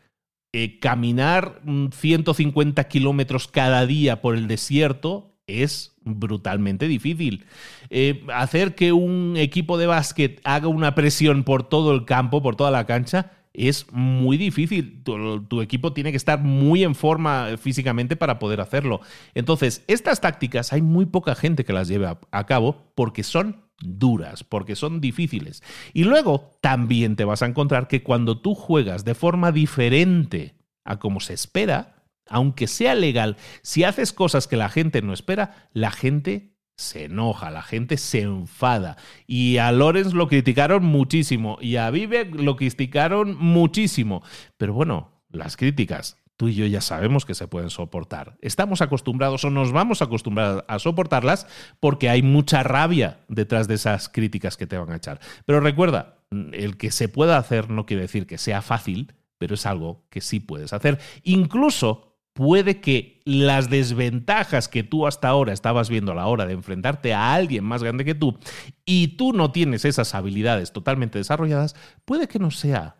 Eh, 0.53 0.79
caminar 0.79 1.61
150 1.91 2.83
kilómetros 2.85 3.47
cada 3.47 3.85
día 3.85 4.21
por 4.21 4.35
el 4.35 4.47
desierto 4.47 5.35
es 5.47 5.95
brutalmente 6.01 6.87
difícil. 6.87 7.45
Eh, 7.89 8.23
hacer 8.33 8.75
que 8.75 8.93
un 8.93 9.35
equipo 9.37 9.77
de 9.77 9.87
básquet 9.87 10.41
haga 10.43 10.67
una 10.67 10.95
presión 10.95 11.43
por 11.43 11.63
todo 11.63 11.93
el 11.93 12.05
campo, 12.05 12.41
por 12.41 12.55
toda 12.55 12.71
la 12.71 12.85
cancha, 12.85 13.31
es 13.53 13.91
muy 13.91 14.37
difícil. 14.37 15.03
Tu, 15.03 15.61
equipo 15.61 15.93
tiene 15.93 16.11
que 16.11 16.17
estar 16.17 16.41
muy 16.41 16.83
en 16.83 16.95
forma 16.95 17.57
físicamente 17.57 18.15
para 18.15 18.39
poder 18.39 18.61
hacerlo. 18.61 19.01
Entonces, 19.33 19.83
estas 19.87 20.21
tácticas 20.21 20.73
hay 20.73 20.81
muy 20.81 21.05
poca 21.05 21.35
gente 21.35 21.65
que 21.65 21.73
las 21.73 21.87
lleve 21.87 22.07
a 22.31 22.45
cabo 22.45 22.91
porque 22.95 23.23
son 23.23 23.69
duras, 23.81 24.43
porque 24.43 24.75
son 24.75 25.01
difíciles. 25.01 25.63
Y 25.93 26.03
luego 26.03 26.57
también 26.61 27.15
te 27.15 27.25
vas 27.25 27.41
a 27.41 27.45
encontrar 27.45 27.87
que 27.87 28.03
cuando 28.03 28.39
tú 28.39 28.55
juegas 28.55 29.05
de 29.05 29.15
forma 29.15 29.51
diferente 29.51 30.55
a 30.83 30.99
como 30.99 31.19
se 31.19 31.33
espera, 31.33 32.03
aunque 32.27 32.67
sea 32.67 32.95
legal, 32.95 33.37
si 33.61 33.83
haces 33.83 34.13
cosas 34.13 34.47
que 34.47 34.57
la 34.57 34.69
gente 34.69 35.01
no 35.01 35.13
espera, 35.13 35.69
la 35.73 35.91
gente 35.91 36.55
se 36.79 37.05
enoja, 37.05 37.51
la 37.51 37.61
gente 37.61 37.97
se 37.97 38.21
enfada. 38.21 38.97
Y 39.27 39.57
a 39.57 39.71
Lorenz 39.71 40.13
lo 40.13 40.27
criticaron 40.27 40.83
muchísimo 40.85 41.57
y 41.61 41.75
a 41.75 41.89
Vivek 41.91 42.35
lo 42.35 42.55
criticaron 42.55 43.37
muchísimo. 43.37 44.23
Pero 44.57 44.73
bueno, 44.73 45.11
las 45.29 45.57
críticas 45.57 46.17
tú 46.39 46.47
y 46.47 46.55
yo 46.55 46.65
ya 46.65 46.79
sabemos 46.79 47.25
que 47.25 47.35
se 47.35 47.49
pueden 47.49 47.69
soportar. 47.69 48.37
Estamos 48.41 48.81
acostumbrados 48.81 49.43
o 49.43 49.49
nos 49.49 49.73
vamos 49.73 50.01
a 50.01 50.05
acostumbrar 50.05 50.63
a 50.69 50.79
soportarlas 50.79 51.47
porque 51.81 52.09
hay 52.09 52.21
mucha 52.21 52.63
rabia 52.63 53.19
detrás 53.27 53.67
de 53.67 53.73
esas 53.73 54.07
críticas 54.07 54.55
que 54.55 54.65
te 54.65 54.77
van 54.77 54.89
a 54.91 54.95
echar. 54.95 55.19
Pero 55.45 55.59
recuerda, 55.59 56.19
el 56.53 56.77
que 56.77 56.91
se 56.91 57.09
pueda 57.09 57.37
hacer 57.37 57.69
no 57.69 57.85
quiere 57.85 58.03
decir 58.03 58.25
que 58.25 58.37
sea 58.37 58.61
fácil, 58.61 59.13
pero 59.37 59.55
es 59.55 59.65
algo 59.65 60.05
que 60.09 60.21
sí 60.21 60.39
puedes 60.39 60.71
hacer. 60.71 60.99
Incluso 61.23 62.08
puede 62.39 62.79
que 62.79 63.21
las 63.25 63.69
desventajas 63.69 64.69
que 64.69 64.83
tú 64.83 65.05
hasta 65.05 65.27
ahora 65.27 65.51
estabas 65.51 65.89
viendo 65.89 66.13
a 66.13 66.15
la 66.15 66.27
hora 66.27 66.45
de 66.45 66.53
enfrentarte 66.53 67.13
a 67.13 67.33
alguien 67.33 67.65
más 67.65 67.83
grande 67.83 68.05
que 68.05 68.15
tú 68.15 68.39
y 68.85 69.17
tú 69.17 69.33
no 69.33 69.51
tienes 69.51 69.83
esas 69.83 70.15
habilidades 70.15 70.71
totalmente 70.71 71.17
desarrolladas, 71.17 71.75
puede 72.05 72.29
que 72.29 72.39
no 72.39 72.49
sea 72.49 72.95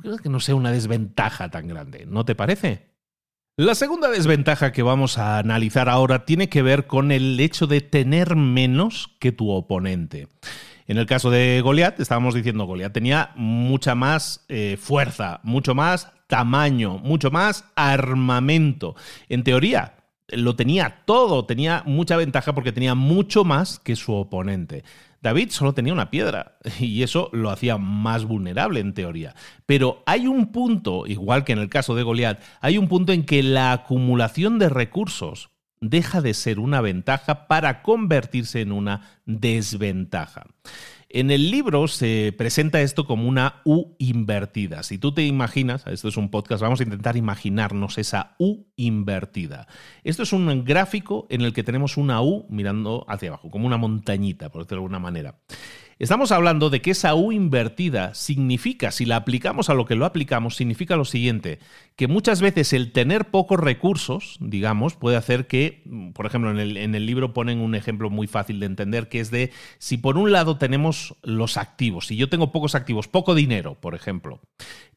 Creo 0.00 0.18
que 0.18 0.28
no 0.28 0.40
sea 0.40 0.54
una 0.54 0.72
desventaja 0.72 1.50
tan 1.50 1.68
grande, 1.68 2.06
¿no 2.06 2.24
te 2.24 2.34
parece? 2.34 2.90
La 3.56 3.74
segunda 3.74 4.08
desventaja 4.08 4.72
que 4.72 4.82
vamos 4.82 5.16
a 5.16 5.38
analizar 5.38 5.88
ahora 5.88 6.24
tiene 6.26 6.48
que 6.48 6.60
ver 6.60 6.86
con 6.86 7.12
el 7.12 7.38
hecho 7.38 7.66
de 7.66 7.80
tener 7.80 8.36
menos 8.36 9.16
que 9.20 9.32
tu 9.32 9.50
oponente. 9.50 10.28
En 10.86 10.98
el 10.98 11.06
caso 11.06 11.30
de 11.30 11.60
Goliat, 11.62 11.98
estábamos 12.00 12.34
diciendo, 12.34 12.66
Goliat 12.66 12.92
tenía 12.92 13.30
mucha 13.36 13.94
más 13.94 14.44
eh, 14.48 14.76
fuerza, 14.80 15.40
mucho 15.44 15.74
más 15.74 16.12
tamaño, 16.32 16.96
mucho 16.96 17.30
más 17.30 17.66
armamento. 17.76 18.96
En 19.28 19.44
teoría, 19.44 19.96
lo 20.28 20.56
tenía 20.56 21.02
todo, 21.04 21.44
tenía 21.44 21.82
mucha 21.84 22.16
ventaja 22.16 22.54
porque 22.54 22.72
tenía 22.72 22.94
mucho 22.94 23.44
más 23.44 23.78
que 23.78 23.96
su 23.96 24.14
oponente. 24.14 24.82
David 25.20 25.50
solo 25.50 25.74
tenía 25.74 25.92
una 25.92 26.08
piedra 26.10 26.56
y 26.80 27.02
eso 27.02 27.28
lo 27.34 27.50
hacía 27.50 27.76
más 27.76 28.24
vulnerable 28.24 28.80
en 28.80 28.94
teoría. 28.94 29.34
Pero 29.66 30.02
hay 30.06 30.26
un 30.26 30.52
punto, 30.52 31.06
igual 31.06 31.44
que 31.44 31.52
en 31.52 31.58
el 31.58 31.68
caso 31.68 31.94
de 31.94 32.02
Goliat, 32.02 32.40
hay 32.62 32.78
un 32.78 32.88
punto 32.88 33.12
en 33.12 33.26
que 33.26 33.42
la 33.42 33.72
acumulación 33.72 34.58
de 34.58 34.70
recursos 34.70 35.50
deja 35.82 36.22
de 36.22 36.32
ser 36.32 36.60
una 36.60 36.80
ventaja 36.80 37.46
para 37.46 37.82
convertirse 37.82 38.62
en 38.62 38.72
una 38.72 39.20
desventaja. 39.26 40.46
En 41.14 41.30
el 41.30 41.50
libro 41.50 41.88
se 41.88 42.34
presenta 42.38 42.80
esto 42.80 43.04
como 43.04 43.28
una 43.28 43.60
U 43.66 43.94
invertida. 43.98 44.82
Si 44.82 44.96
tú 44.96 45.12
te 45.12 45.26
imaginas, 45.26 45.86
esto 45.86 46.08
es 46.08 46.16
un 46.16 46.30
podcast, 46.30 46.62
vamos 46.62 46.80
a 46.80 46.84
intentar 46.84 47.18
imaginarnos 47.18 47.98
esa 47.98 48.34
U 48.38 48.64
invertida. 48.76 49.66
Esto 50.04 50.22
es 50.22 50.32
un 50.32 50.64
gráfico 50.64 51.26
en 51.28 51.42
el 51.42 51.52
que 51.52 51.64
tenemos 51.64 51.98
una 51.98 52.22
U 52.22 52.46
mirando 52.48 53.04
hacia 53.08 53.28
abajo, 53.28 53.50
como 53.50 53.66
una 53.66 53.76
montañita, 53.76 54.48
por 54.48 54.62
decirlo 54.62 54.76
de 54.80 54.84
alguna 54.84 55.00
manera. 55.00 55.38
Estamos 55.98 56.32
hablando 56.32 56.70
de 56.70 56.80
que 56.80 56.92
esa 56.92 57.14
U 57.14 57.32
invertida 57.32 58.14
significa, 58.14 58.90
si 58.90 59.04
la 59.04 59.16
aplicamos 59.16 59.70
a 59.70 59.74
lo 59.74 59.84
que 59.84 59.94
lo 59.94 60.04
aplicamos, 60.04 60.56
significa 60.56 60.96
lo 60.96 61.04
siguiente, 61.04 61.58
que 61.96 62.08
muchas 62.08 62.40
veces 62.40 62.72
el 62.72 62.92
tener 62.92 63.30
pocos 63.30 63.60
recursos, 63.60 64.36
digamos, 64.40 64.94
puede 64.94 65.16
hacer 65.16 65.46
que, 65.46 65.82
por 66.14 66.26
ejemplo, 66.26 66.50
en 66.50 66.94
el, 66.94 67.06
libro 67.06 67.34
ponen 67.34 67.60
un 67.60 67.74
ejemplo 67.74 68.10
muy 68.10 68.26
fácil 68.26 68.60
de 68.60 68.66
entender, 68.66 69.08
que 69.08 69.20
es 69.20 69.30
de 69.30 69.52
si 69.78 69.98
por 69.98 70.16
un 70.16 70.32
lado 70.32 70.56
tenemos 70.56 71.14
los 71.22 71.56
activos, 71.56 72.06
si 72.06 72.16
yo 72.16 72.28
tengo 72.28 72.52
pocos 72.52 72.74
activos, 72.74 73.08
poco 73.08 73.34
dinero, 73.34 73.74
por 73.80 73.94
ejemplo, 73.94 74.40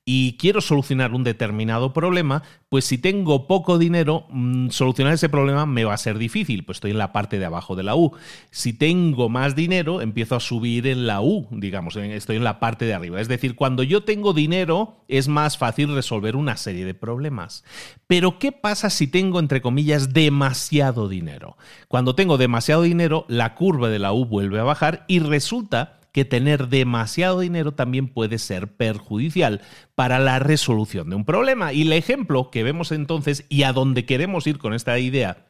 y 0.08 0.38
quiero 0.38 0.62
solucionar 0.62 1.14
un 1.14 1.24
determinado 1.24 1.92
problema, 1.92 2.44
pues 2.70 2.86
si 2.86 3.00
tengo 3.00 3.48
poco 3.48 3.80
dinero, 3.80 4.28
mm, 4.30 4.70
solucionar 4.70 5.16
ese 5.16 5.30
problema 5.30 5.66
me 5.66 5.84
va 5.84 5.96
a 5.96 5.98
ser 5.98 6.20
difícil, 6.20 6.64
pues 6.64 6.78
estoy 6.78 6.92
en 6.92 7.00
la 7.00 7.12
parte 7.12 7.40
de 7.40 7.46
abajo 7.46 7.76
de 7.76 7.82
la 7.82 7.96
U. 7.96 8.12
Si 8.52 8.74
tengo 8.74 9.30
más 9.30 9.56
dinero, 9.56 10.02
empiezo 10.02 10.36
a 10.36 10.40
subir 10.40 10.86
en 10.86 11.08
la 11.08 11.22
U, 11.22 11.48
digamos, 11.50 11.96
estoy 11.96 12.36
en 12.36 12.44
la 12.44 12.60
parte 12.60 12.86
de 12.86 12.94
arriba. 12.94 13.20
Es 13.20 13.28
decir, 13.28 13.56
cuando 13.56 13.82
yo 13.82 14.04
tengo 14.04 14.34
dinero, 14.34 14.98
es 15.08 15.28
más 15.28 15.58
fácil 15.58 15.96
resolver 15.96 16.36
una 16.36 16.56
serie 16.56 16.86
de 16.86 16.94
problemas. 16.94 17.64
Pero 18.06 18.38
¿qué 18.38 18.52
pasa 18.52 18.92
si 18.92 19.08
tengo, 19.08 19.40
entre 19.40 19.62
comillas, 19.62 20.14
demasiado 20.14 21.10
dinero? 21.10 21.58
Cuando 21.88 22.14
tengo 22.14 22.38
demasiado 22.38 22.84
dinero, 22.84 23.26
la 23.28 23.56
curva 23.56 23.90
de 23.90 23.98
la 23.98 24.14
U 24.14 24.26
vuelve 24.26 24.60
a 24.60 24.64
bajar 24.64 25.04
y 25.08 25.18
resulta 25.18 25.98
que 26.16 26.24
tener 26.24 26.70
demasiado 26.70 27.42
dinero 27.42 27.74
también 27.74 28.08
puede 28.08 28.40
ser 28.40 28.78
perjudicial 28.78 29.60
para 29.96 30.18
la 30.18 30.40
resolución 30.40 31.10
de 31.10 31.18
un 31.18 31.26
problema. 31.26 31.74
Y 31.74 31.82
el 31.82 31.92
ejemplo 31.92 32.52
que 32.52 32.64
vemos 32.64 32.94
entonces 32.94 33.46
y 33.50 33.64
a 33.64 33.74
donde 33.74 34.06
queremos 34.06 34.48
ir 34.48 34.58
con 34.58 34.74
esta 34.74 34.98
idea 34.98 35.48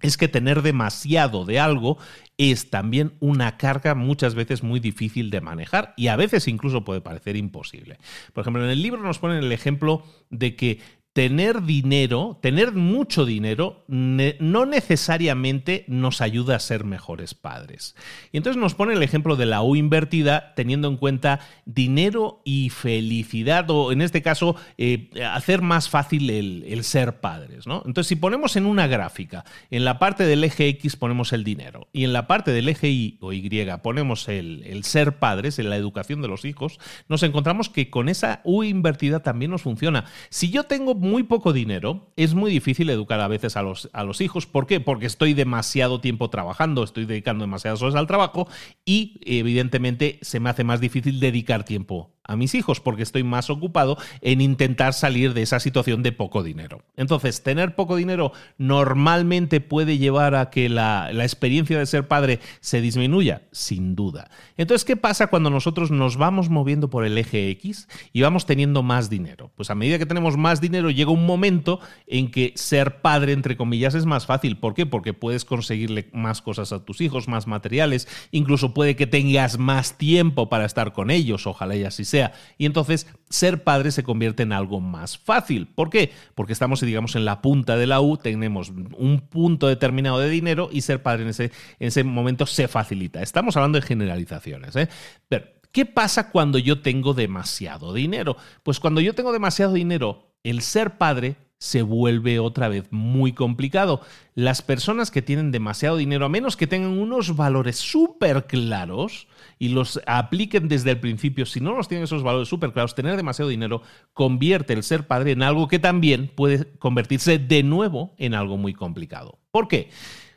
es 0.00 0.16
que 0.16 0.28
tener 0.28 0.62
demasiado 0.62 1.44
de 1.44 1.60
algo 1.60 1.98
es 2.38 2.70
también 2.70 3.12
una 3.20 3.58
carga 3.58 3.94
muchas 3.94 4.34
veces 4.34 4.62
muy 4.62 4.80
difícil 4.80 5.28
de 5.28 5.42
manejar 5.42 5.92
y 5.98 6.06
a 6.06 6.16
veces 6.16 6.48
incluso 6.48 6.84
puede 6.84 7.02
parecer 7.02 7.36
imposible. 7.36 7.98
Por 8.32 8.40
ejemplo, 8.40 8.64
en 8.64 8.70
el 8.70 8.80
libro 8.80 9.02
nos 9.02 9.18
ponen 9.18 9.44
el 9.44 9.52
ejemplo 9.52 10.06
de 10.30 10.56
que 10.56 10.80
tener 11.12 11.62
dinero, 11.64 12.38
tener 12.40 12.72
mucho 12.72 13.26
dinero, 13.26 13.84
no 13.86 14.66
necesariamente 14.66 15.84
nos 15.86 16.22
ayuda 16.22 16.56
a 16.56 16.60
ser 16.60 16.84
mejores 16.84 17.34
padres. 17.34 17.94
Y 18.32 18.38
entonces 18.38 18.60
nos 18.60 18.74
pone 18.74 18.94
el 18.94 19.02
ejemplo 19.02 19.36
de 19.36 19.44
la 19.44 19.62
U 19.62 19.76
invertida, 19.76 20.54
teniendo 20.54 20.88
en 20.88 20.96
cuenta 20.96 21.40
dinero 21.66 22.40
y 22.44 22.70
felicidad, 22.70 23.68
o 23.70 23.92
en 23.92 24.00
este 24.00 24.22
caso, 24.22 24.56
eh, 24.78 25.10
hacer 25.30 25.60
más 25.60 25.90
fácil 25.90 26.30
el, 26.30 26.84
ser 26.84 27.20
padres. 27.20 27.64
Entonces, 27.66 28.06
si 28.06 28.16
ponemos 28.16 28.56
en 28.56 28.64
una 28.64 28.86
gráfica, 28.86 29.44
en 29.70 29.84
la 29.84 29.98
parte 29.98 30.24
del 30.24 30.44
eje 30.44 30.68
X 30.68 30.96
ponemos 30.96 31.32
el 31.34 31.44
dinero, 31.44 31.88
y 31.92 32.04
en 32.04 32.12
la 32.14 32.26
parte 32.26 32.52
del 32.52 32.68
eje 32.68 32.88
Y 32.88 33.18
o 33.20 33.32
Y 33.32 33.42
ponemos 33.82 34.28
el 34.28 34.82
ser 34.84 35.18
padres, 35.18 35.58
en 35.58 35.68
la 35.68 35.76
educación 35.76 36.22
de 36.22 36.28
los 36.28 36.46
hijos, 36.46 36.80
nos 37.08 37.22
encontramos 37.22 37.68
que 37.68 37.90
con 37.90 38.08
esa 38.08 38.40
U 38.44 38.62
invertida 38.64 39.20
también 39.20 39.50
nos 39.50 39.62
funciona. 39.62 40.06
Si 40.30 40.50
yo 40.50 40.64
tengo 40.64 41.01
muy 41.02 41.24
poco 41.24 41.52
dinero, 41.52 42.12
es 42.16 42.32
muy 42.32 42.50
difícil 42.50 42.88
educar 42.88 43.20
a 43.20 43.26
veces 43.26 43.56
a 43.56 43.62
los, 43.62 43.90
a 43.92 44.04
los 44.04 44.20
hijos. 44.20 44.46
¿Por 44.46 44.68
qué? 44.68 44.78
Porque 44.78 45.06
estoy 45.06 45.34
demasiado 45.34 46.00
tiempo 46.00 46.30
trabajando, 46.30 46.84
estoy 46.84 47.06
dedicando 47.06 47.42
demasiadas 47.42 47.82
horas 47.82 47.96
al 47.96 48.06
trabajo 48.06 48.46
y 48.84 49.20
evidentemente 49.24 50.20
se 50.22 50.38
me 50.38 50.48
hace 50.48 50.62
más 50.62 50.80
difícil 50.80 51.18
dedicar 51.18 51.64
tiempo 51.64 52.12
a 52.24 52.36
mis 52.36 52.54
hijos 52.54 52.80
porque 52.80 53.02
estoy 53.02 53.22
más 53.22 53.50
ocupado 53.50 53.98
en 54.20 54.40
intentar 54.40 54.94
salir 54.94 55.34
de 55.34 55.42
esa 55.42 55.60
situación 55.60 56.02
de 56.02 56.12
poco 56.12 56.42
dinero. 56.42 56.82
Entonces, 56.96 57.42
tener 57.42 57.74
poco 57.74 57.96
dinero 57.96 58.32
normalmente 58.58 59.60
puede 59.60 59.98
llevar 59.98 60.34
a 60.34 60.50
que 60.50 60.68
la, 60.68 61.10
la, 61.12 61.24
experiencia 61.24 61.78
de 61.78 61.86
ser 61.86 62.06
padre 62.08 62.40
se 62.60 62.80
disminuya, 62.80 63.42
sin 63.50 63.94
duda. 63.94 64.30
Entonces, 64.56 64.84
¿qué 64.84 64.96
pasa 64.96 65.28
cuando 65.28 65.50
nosotros 65.50 65.90
nos 65.90 66.16
vamos 66.16 66.48
moviendo 66.48 66.90
por 66.90 67.04
el 67.04 67.18
eje 67.18 67.50
X 67.50 67.88
y 68.12 68.22
vamos 68.22 68.46
teniendo 68.46 68.82
más 68.82 69.10
dinero? 69.10 69.50
Pues 69.56 69.70
a 69.70 69.74
medida 69.74 69.98
que 69.98 70.06
tenemos 70.06 70.36
más 70.36 70.60
dinero 70.60 70.90
llega 70.90 71.10
un 71.10 71.26
momento 71.26 71.80
en 72.06 72.30
que 72.30 72.52
ser 72.56 73.00
padre, 73.00 73.32
entre 73.32 73.56
comillas, 73.56 73.94
es 73.94 74.06
más 74.06 74.26
fácil. 74.26 74.58
¿Por 74.58 74.74
qué? 74.74 74.86
Porque 74.86 75.14
puedes 75.14 75.44
conseguirle 75.44 76.08
más 76.12 76.42
cosas 76.42 76.72
a 76.72 76.84
tus 76.84 77.00
hijos, 77.00 77.28
más 77.28 77.46
materiales, 77.46 78.08
incluso 78.30 78.74
puede 78.74 78.96
que 78.96 79.06
tengas 79.06 79.58
más 79.58 79.98
tiempo 79.98 80.48
para 80.48 80.64
estar 80.64 80.92
con 80.92 81.10
ellos, 81.10 81.46
ojalá 81.46 81.76
y 81.76 81.84
así 81.84 82.04
sea. 82.12 82.32
Y 82.58 82.66
entonces 82.66 83.06
ser 83.28 83.64
padre 83.64 83.90
se 83.90 84.02
convierte 84.02 84.42
en 84.42 84.52
algo 84.52 84.80
más 84.80 85.18
fácil. 85.18 85.66
¿Por 85.66 85.90
qué? 85.90 86.12
Porque 86.34 86.52
estamos, 86.52 86.80
digamos, 86.80 87.16
en 87.16 87.24
la 87.24 87.42
punta 87.42 87.76
de 87.76 87.86
la 87.86 88.00
U, 88.00 88.16
tenemos 88.18 88.70
un 88.70 89.26
punto 89.28 89.66
determinado 89.66 90.18
de 90.18 90.30
dinero 90.30 90.68
y 90.70 90.82
ser 90.82 91.02
padre 91.02 91.22
en 91.22 91.30
ese, 91.30 91.44
en 91.78 91.88
ese 91.88 92.04
momento 92.04 92.46
se 92.46 92.68
facilita. 92.68 93.22
Estamos 93.22 93.56
hablando 93.56 93.80
de 93.80 93.86
generalizaciones. 93.86 94.76
¿eh? 94.76 94.88
Pero, 95.28 95.46
¿qué 95.72 95.86
pasa 95.86 96.30
cuando 96.30 96.58
yo 96.58 96.82
tengo 96.82 97.14
demasiado 97.14 97.94
dinero? 97.94 98.36
Pues 98.62 98.78
cuando 98.78 99.00
yo 99.00 99.14
tengo 99.14 99.32
demasiado 99.32 99.72
dinero, 99.72 100.34
el 100.44 100.60
ser 100.60 100.98
padre 100.98 101.36
se 101.58 101.82
vuelve 101.82 102.40
otra 102.40 102.68
vez 102.68 102.88
muy 102.90 103.32
complicado. 103.32 104.02
Las 104.34 104.60
personas 104.60 105.10
que 105.10 105.22
tienen 105.22 105.52
demasiado 105.52 105.96
dinero, 105.96 106.26
a 106.26 106.28
menos 106.28 106.56
que 106.56 106.66
tengan 106.66 106.98
unos 106.98 107.36
valores 107.36 107.76
súper 107.76 108.46
claros 108.46 109.28
y 109.62 109.68
los 109.68 110.00
apliquen 110.08 110.66
desde 110.66 110.90
el 110.90 110.98
principio, 110.98 111.46
si 111.46 111.60
no 111.60 111.76
los 111.76 111.86
tienen 111.86 112.02
esos 112.02 112.24
valores 112.24 112.48
súper 112.48 112.72
claros, 112.72 112.96
tener 112.96 113.14
demasiado 113.14 113.48
dinero 113.48 113.82
convierte 114.12 114.72
el 114.72 114.82
ser 114.82 115.06
padre 115.06 115.30
en 115.30 115.42
algo 115.44 115.68
que 115.68 115.78
también 115.78 116.32
puede 116.34 116.76
convertirse 116.80 117.38
de 117.38 117.62
nuevo 117.62 118.12
en 118.18 118.34
algo 118.34 118.56
muy 118.56 118.74
complicado. 118.74 119.38
¿Por 119.52 119.68
qué? 119.68 119.90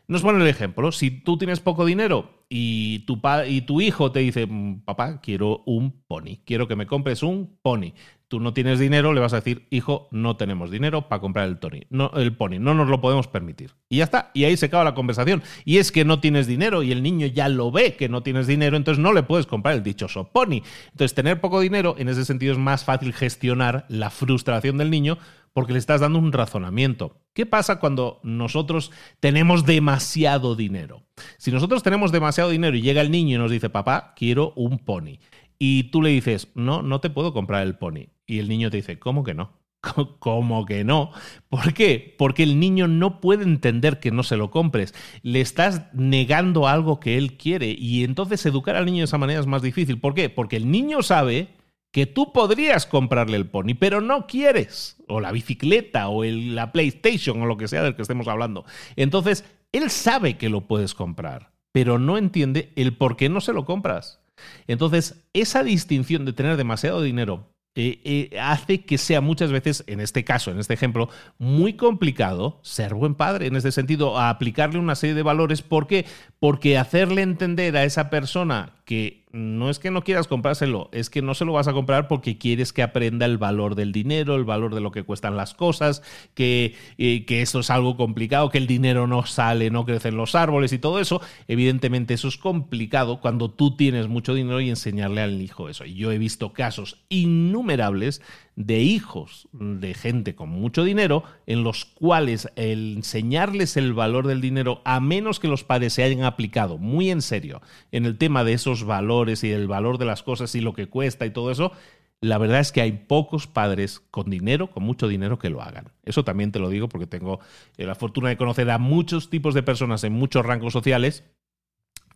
Nos 0.08 0.22
pone 0.22 0.40
el 0.44 0.48
ejemplo, 0.48 0.92
si 0.92 1.10
tú 1.10 1.40
tienes 1.40 1.60
poco 1.60 1.86
dinero 1.86 2.46
y 2.50 3.00
tu, 3.08 3.20
y 3.48 3.62
tu 3.62 3.82
hijo 3.82 4.12
te 4.12 4.20
dice, 4.20 4.46
mm, 4.46 4.82
papá, 4.82 5.20
quiero 5.22 5.64
un 5.66 6.04
pony, 6.06 6.38
quiero 6.46 6.68
que 6.68 6.76
me 6.76 6.86
compres 6.86 7.24
un 7.24 7.58
pony 7.64 7.94
tú 8.28 8.40
no 8.40 8.54
tienes 8.54 8.80
dinero, 8.80 9.14
le 9.14 9.22
vas 9.22 9.34
a 9.34 9.38
decir, 9.38 9.68
hijo, 9.70 10.08
no 10.12 10.38
tenemos 10.38 10.72
dinero 10.72 11.08
para 11.08 11.22
comprar 11.22 11.48
el, 11.48 11.58
Tony, 11.60 11.84
no, 11.90 12.12
el 12.16 12.36
pony, 12.36 12.60
no 12.60 12.74
nos 12.74 12.90
lo 12.90 13.02
podemos 13.02 13.28
permitir. 13.28 13.72
Y 13.90 13.98
ya 13.98 14.06
está, 14.06 14.32
y 14.34 14.46
ahí 14.46 14.58
se 14.58 14.68
acaba 14.68 14.84
la 14.84 14.96
conversación. 14.96 15.44
Y 15.64 15.78
es 15.78 15.92
que 15.92 16.06
no 16.06 16.20
tienes 16.20 16.48
dinero 16.48 16.84
y 16.84 16.92
el 16.92 17.04
niño 17.04 17.28
ya 17.28 17.50
lo 17.50 17.72
ve 17.72 17.96
que 17.96 18.10
no 18.10 18.24
tienes 18.24 18.48
dinero, 18.48 18.78
entonces 18.78 19.02
no 19.02 19.14
le 19.14 19.24
puedes 19.24 19.46
comprar 19.46 19.76
el 19.76 19.84
dichoso 19.84 20.32
pony. 20.32 20.62
Entonces, 20.92 21.14
tener 21.14 21.40
poco 21.42 21.60
dinero, 21.60 21.96
en 21.98 22.10
ese 22.10 22.26
sentido, 22.26 22.54
es 22.54 22.60
más 22.60 22.84
fácil 22.84 23.14
gestionar 23.14 23.86
la 23.90 24.10
frustración 24.10 24.78
del 24.78 24.90
niño 24.90 25.18
porque 25.54 25.72
le 25.72 25.80
estás 25.80 26.02
dando 26.02 26.20
un 26.20 26.34
razonamiento. 26.34 27.22
¿Qué 27.34 27.46
pasa 27.46 27.80
cuando 27.80 28.20
nosotros 28.24 28.92
tenemos 29.22 29.66
demasiado 29.66 30.56
dinero? 30.56 31.04
Si 31.38 31.50
nosotros 31.50 31.82
tenemos 31.82 32.12
demasiado 32.12 32.50
dinero 32.50 32.76
y 32.76 32.82
llega 32.82 33.00
el 33.00 33.10
niño 33.10 33.36
y 33.36 33.40
nos 33.40 33.52
dice, 33.52 33.70
papá, 33.70 34.14
quiero 34.18 34.52
un 34.58 34.80
pony 34.80 35.20
y 35.58 35.84
tú 35.92 36.02
le 36.02 36.10
dices, 36.10 36.50
no, 36.56 36.82
no 36.82 37.00
te 37.00 37.10
puedo 37.10 37.34
comprar 37.34 37.64
el 37.64 37.78
pony. 37.78 38.08
Y 38.28 38.40
el 38.40 38.50
niño 38.50 38.70
te 38.70 38.78
dice, 38.78 39.00
¿cómo 39.00 39.24
que 39.24 39.34
no? 39.34 39.54
¿Cómo 40.20 40.66
que 40.66 40.84
no? 40.84 41.12
¿Por 41.50 41.74
qué? 41.74 42.16
Porque 42.18 42.44
el 42.44 42.60
niño 42.60 42.88
no 42.88 43.22
puede 43.22 43.44
entender 43.44 44.00
que 44.00 44.12
no 44.12 44.24
se 44.24 44.38
lo 44.38 44.52
compres. 44.52 44.94
Le 45.22 45.42
estás 45.42 45.94
negando 45.94 46.68
algo 46.68 47.00
que 47.00 47.18
él 47.18 47.38
quiere 47.38 47.76
y 47.78 48.04
entonces 48.04 48.46
educar 48.46 48.76
al 48.76 48.86
niño 48.86 49.00
de 49.00 49.06
esa 49.06 49.18
manera 49.18 49.40
es 49.40 49.48
más 49.48 49.62
difícil. 49.62 50.00
¿Por 50.00 50.14
qué? 50.14 50.30
Porque 50.30 50.58
el 50.58 50.70
niño 50.72 51.02
sabe 51.04 51.50
que 51.92 52.06
tú 52.06 52.34
podrías 52.34 52.86
comprarle 52.86 53.38
el 53.38 53.48
pony, 53.48 53.74
pero 53.80 54.02
no 54.02 54.28
quieres, 54.28 54.98
o 55.08 55.22
la 55.22 55.32
bicicleta, 55.32 56.10
o 56.10 56.26
la 56.26 56.74
PlayStation, 56.74 57.42
o 57.42 57.46
lo 57.46 57.56
que 57.56 57.70
sea 57.70 57.84
del 57.84 57.96
que 57.96 58.02
estemos 58.02 58.28
hablando. 58.28 58.66
Entonces, 58.98 59.46
él 59.72 59.90
sabe 59.90 60.36
que 60.36 60.50
lo 60.50 60.68
puedes 60.68 60.94
comprar, 60.94 61.54
pero 61.72 61.98
no 61.98 62.18
entiende 62.18 62.74
el 62.76 62.98
por 62.98 63.16
qué 63.16 63.30
no 63.30 63.40
se 63.40 63.54
lo 63.54 63.64
compras. 63.64 64.20
Entonces, 64.68 65.24
esa 65.32 65.64
distinción 65.64 66.26
de 66.26 66.34
tener 66.34 66.58
demasiado 66.58 67.02
dinero 67.02 67.55
eh, 67.78 68.00
eh, 68.06 68.40
hace 68.40 68.86
que 68.86 68.98
sea 68.98 69.20
muchas 69.20 69.52
veces, 69.52 69.84
en 69.88 70.00
este 70.00 70.24
caso, 70.24 70.50
en 70.50 70.60
este 70.60 70.74
ejemplo, 70.74 71.10
muy 71.38 71.74
complicado 71.74 72.60
ser 72.62 72.94
buen 72.94 73.16
padre, 73.16 73.48
en 73.48 73.56
ese 73.58 73.74
sentido, 73.74 74.18
aplicarle 74.18 74.80
una 74.80 74.96
serie 74.96 75.14
de 75.14 75.24
valores. 75.24 75.62
¿Por 75.62 75.86
qué? 75.86 76.06
Porque 76.40 76.78
hacerle 76.78 77.22
entender 77.22 77.76
a 77.76 77.84
esa 77.84 78.10
persona 78.10 78.76
que 78.86 79.25
no 79.36 79.70
es 79.70 79.80
que 79.80 79.92
no 79.92 80.04
quieras 80.04 80.28
comprárselo, 80.28 80.90
es 80.94 81.10
que 81.10 81.22
no 81.22 81.34
se 81.34 81.44
lo 81.44 81.52
vas 81.54 81.68
a 81.68 81.74
comprar 81.74 82.08
porque 82.08 82.38
quieres 82.38 82.72
que 82.72 82.82
aprenda 82.82 83.26
el 83.26 83.38
valor 83.38 83.76
del 83.76 83.92
dinero, 83.92 84.36
el 84.36 84.46
valor 84.46 84.74
de 84.74 84.80
lo 84.80 84.92
que 84.92 85.04
cuestan 85.04 85.36
las 85.36 85.54
cosas, 85.54 86.02
que, 86.34 86.76
eh, 86.98 87.26
que 87.26 87.42
es 87.42 87.70
algo 87.70 87.98
complicado, 87.98 88.50
que 88.50 88.58
el 88.58 88.68
dinero 88.68 89.08
no 89.08 89.26
sale, 89.26 89.70
no 89.70 89.86
crecen 89.86 90.16
los 90.16 90.36
árboles 90.36 90.72
y 90.72 90.80
todo 90.80 91.00
eso. 91.00 91.22
Evidentemente 91.48 92.14
eso 92.14 92.30
es 92.30 92.38
complicado 92.38 93.20
cuando 93.20 93.52
tú 93.52 93.76
tienes 93.76 94.08
mucho 94.08 94.34
dinero 94.34 94.62
y 94.62 94.70
enseñarle 94.70 95.22
al 95.22 95.42
hijo 95.42 95.68
eso. 95.68 95.86
Y 95.86 95.96
yo 95.96 96.12
he 96.12 96.18
visto 96.18 96.54
casos 96.54 97.04
innumerables 97.10 98.22
de 98.56 98.80
hijos 98.80 99.50
de 99.52 99.94
gente 99.94 100.36
con 100.36 100.50
mucho 100.50 100.84
dinero 100.84 101.24
en 101.46 101.64
los 101.64 101.86
cuales 101.86 102.50
el 102.56 102.98
enseñarles 102.98 103.76
el 103.76 103.94
valor 103.94 104.28
del 104.28 104.42
dinero, 104.42 104.82
a 104.86 105.00
menos 105.00 105.40
que 105.40 105.48
los 105.48 105.64
padres 105.64 105.94
se 105.94 106.04
hayan 106.04 106.24
aplicado 106.24 106.78
muy 106.78 107.12
en 107.12 107.22
serio 107.22 107.62
en 107.92 108.06
el 108.06 108.18
tema 108.18 108.44
de 108.44 108.54
esos 108.54 108.86
valores 108.86 109.44
y 109.44 109.52
el 109.52 109.68
valor 109.68 109.98
de 109.98 110.06
las 110.06 110.24
cosas 110.24 110.56
y 110.56 110.62
lo 110.62 110.74
que 110.74 110.88
cuesta 110.88 111.26
y 111.26 111.32
todo 111.32 111.52
eso, 111.52 111.74
la 112.22 112.38
verdad 112.38 112.60
es 112.60 112.72
que 112.72 112.82
hay 112.82 112.94
pocos 112.94 113.46
padres 113.46 114.00
con 114.10 114.30
dinero, 114.30 114.72
con 114.72 114.84
mucho 114.84 115.08
dinero, 115.08 115.38
que 115.38 115.50
lo 115.50 115.62
hagan. 115.62 115.92
Eso 116.04 116.24
también 116.24 116.52
te 116.52 116.60
lo 116.60 116.70
digo 116.70 116.88
porque 116.88 117.08
tengo 117.08 117.40
eh, 117.78 117.86
la 117.86 117.96
fortuna 117.96 118.30
de 118.30 118.38
conocer 118.38 118.70
a 118.72 118.78
muchos 118.78 119.30
tipos 119.30 119.54
de 119.54 119.64
personas 119.64 120.04
en 120.04 120.14
muchos 120.14 120.46
rangos 120.46 120.74
sociales 120.74 121.24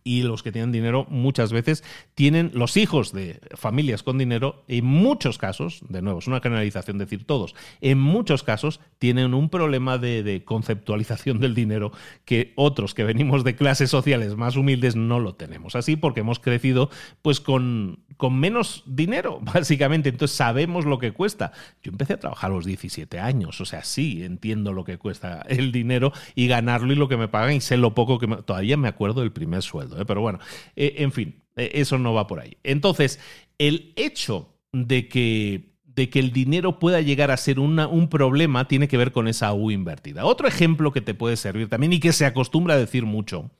y 0.04 0.22
los 0.22 0.42
que 0.42 0.52
tienen 0.52 0.72
dinero 0.72 1.06
muchas 1.08 1.52
veces 1.52 1.84
tienen 2.14 2.50
los 2.54 2.76
hijos 2.76 3.12
de 3.12 3.40
familias 3.54 4.02
con 4.02 4.18
dinero, 4.18 4.64
en 4.68 4.84
muchos 4.84 5.38
casos, 5.38 5.82
de 5.88 6.02
nuevo, 6.02 6.18
es 6.18 6.26
una 6.26 6.40
generalización 6.40 6.98
decir 6.98 7.24
todos, 7.24 7.54
en 7.80 7.98
muchos 7.98 8.42
casos 8.42 8.80
tienen 8.98 9.34
un 9.34 9.48
problema 9.48 9.98
de, 9.98 10.42
conceptualización 10.44 11.40
del 11.40 11.54
dinero 11.54 11.92
que 12.24 12.52
otros 12.56 12.94
que 12.94 13.04
venimos 13.04 13.44
de 13.44 13.56
clases 13.56 13.90
sociales 13.90 14.36
más 14.36 14.56
humildes 14.56 14.96
no 14.96 15.18
lo 15.18 15.34
tenemos 15.34 15.74
así 15.74 15.96
porque 15.96 16.20
hemos 16.20 16.38
crecido 16.38 16.90
pues 17.22 17.40
con, 17.40 18.00
con 18.16 18.38
menos 18.38 18.82
dinero, 18.86 19.40
básicamente, 19.42 20.08
entonces 20.10 20.36
sabemos 20.36 20.84
lo 20.84 20.98
que 20.98 21.12
cuesta. 21.12 21.52
Yo 21.82 21.90
empecé 21.90 22.14
a 22.14 22.20
trabajar 22.20 22.50
a 22.50 22.54
los 22.54 22.64
17 22.64 23.18
años, 23.18 23.60
o 23.60 23.64
sea, 23.64 23.84
sí, 23.84 24.22
entiendo 24.24 24.72
lo 24.72 24.84
que 24.84 24.98
cuesta 24.98 25.42
el 25.48 25.72
dinero 25.72 26.12
y 26.34 26.46
ganarlo 26.46 26.92
y 26.92 26.96
lo 26.96 27.08
que 27.08 27.16
me 27.16 27.28
pagan 27.28 27.54
y 27.54 27.60
sé 27.60 27.76
lo 27.76 27.94
poco 27.94 28.18
que 28.18 28.26
todavía 28.26 28.76
me 28.76 28.88
acuerdo 28.88 29.20
del 29.20 29.32
primer 29.32 29.62
sueldo. 29.62 29.89
¿Eh? 29.98 30.04
pero 30.06 30.20
bueno, 30.20 30.38
eh, 30.76 30.94
en 30.98 31.12
fin, 31.12 31.42
eh, 31.56 31.70
eso 31.74 31.98
no 31.98 32.14
va 32.14 32.26
por 32.26 32.40
ahí. 32.40 32.56
Entonces, 32.62 33.20
el 33.58 33.92
hecho 33.96 34.54
de 34.72 35.08
que, 35.08 35.74
de 35.84 36.08
que 36.08 36.18
el 36.18 36.32
dinero 36.32 36.78
pueda 36.78 37.00
llegar 37.00 37.30
a 37.30 37.36
ser 37.36 37.58
un 37.58 38.08
problema 38.08 38.68
tiene 38.68 38.88
que 38.88 38.96
ver 38.96 39.12
con 39.12 39.28
esa 39.28 39.52
U 39.52 39.70
invertida. 39.70 40.24
Otro 40.24 40.46
ejemplo 40.46 40.92
que 40.92 41.00
te 41.00 41.14
puede 41.14 41.36
servir 41.36 41.68
también 41.68 41.92
y 41.92 42.00
que 42.00 42.12
se 42.12 42.26
acostumbra 42.26 42.74
a 42.74 42.78
decir 42.78 43.04
mucho 43.04 43.50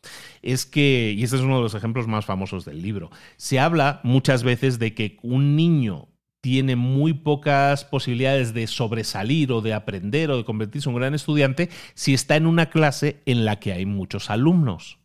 es 0.42 0.66
que, 0.66 1.14
y 1.16 1.22
este 1.22 1.36
es 1.36 1.42
uno 1.42 1.56
de 1.56 1.62
los 1.62 1.74
ejemplos 1.74 2.06
más 2.06 2.24
famosos 2.24 2.64
del 2.64 2.80
libro, 2.80 3.10
se 3.36 3.58
habla 3.58 4.00
muchas 4.04 4.42
veces 4.42 4.78
de 4.78 4.94
que 4.94 5.18
un 5.22 5.56
niño 5.56 6.08
tiene 6.40 6.76
muy 6.76 7.12
pocas 7.12 7.84
posibilidades 7.84 8.54
de 8.54 8.66
sobresalir 8.66 9.52
o 9.52 9.60
de 9.60 9.74
aprender 9.74 10.30
o 10.30 10.36
de 10.36 10.44
convertirse 10.44 10.88
en 10.88 10.94
un 10.94 11.00
gran 11.00 11.14
estudiante 11.14 11.68
si 11.94 12.14
está 12.14 12.36
en 12.36 12.46
una 12.46 12.70
clase 12.70 13.22
en 13.26 13.44
la 13.44 13.60
que 13.60 13.72
hay 13.72 13.86
muchos 13.86 14.30
alumnos. 14.30 14.98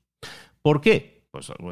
¿Por 0.61 0.81
qué? 0.81 1.14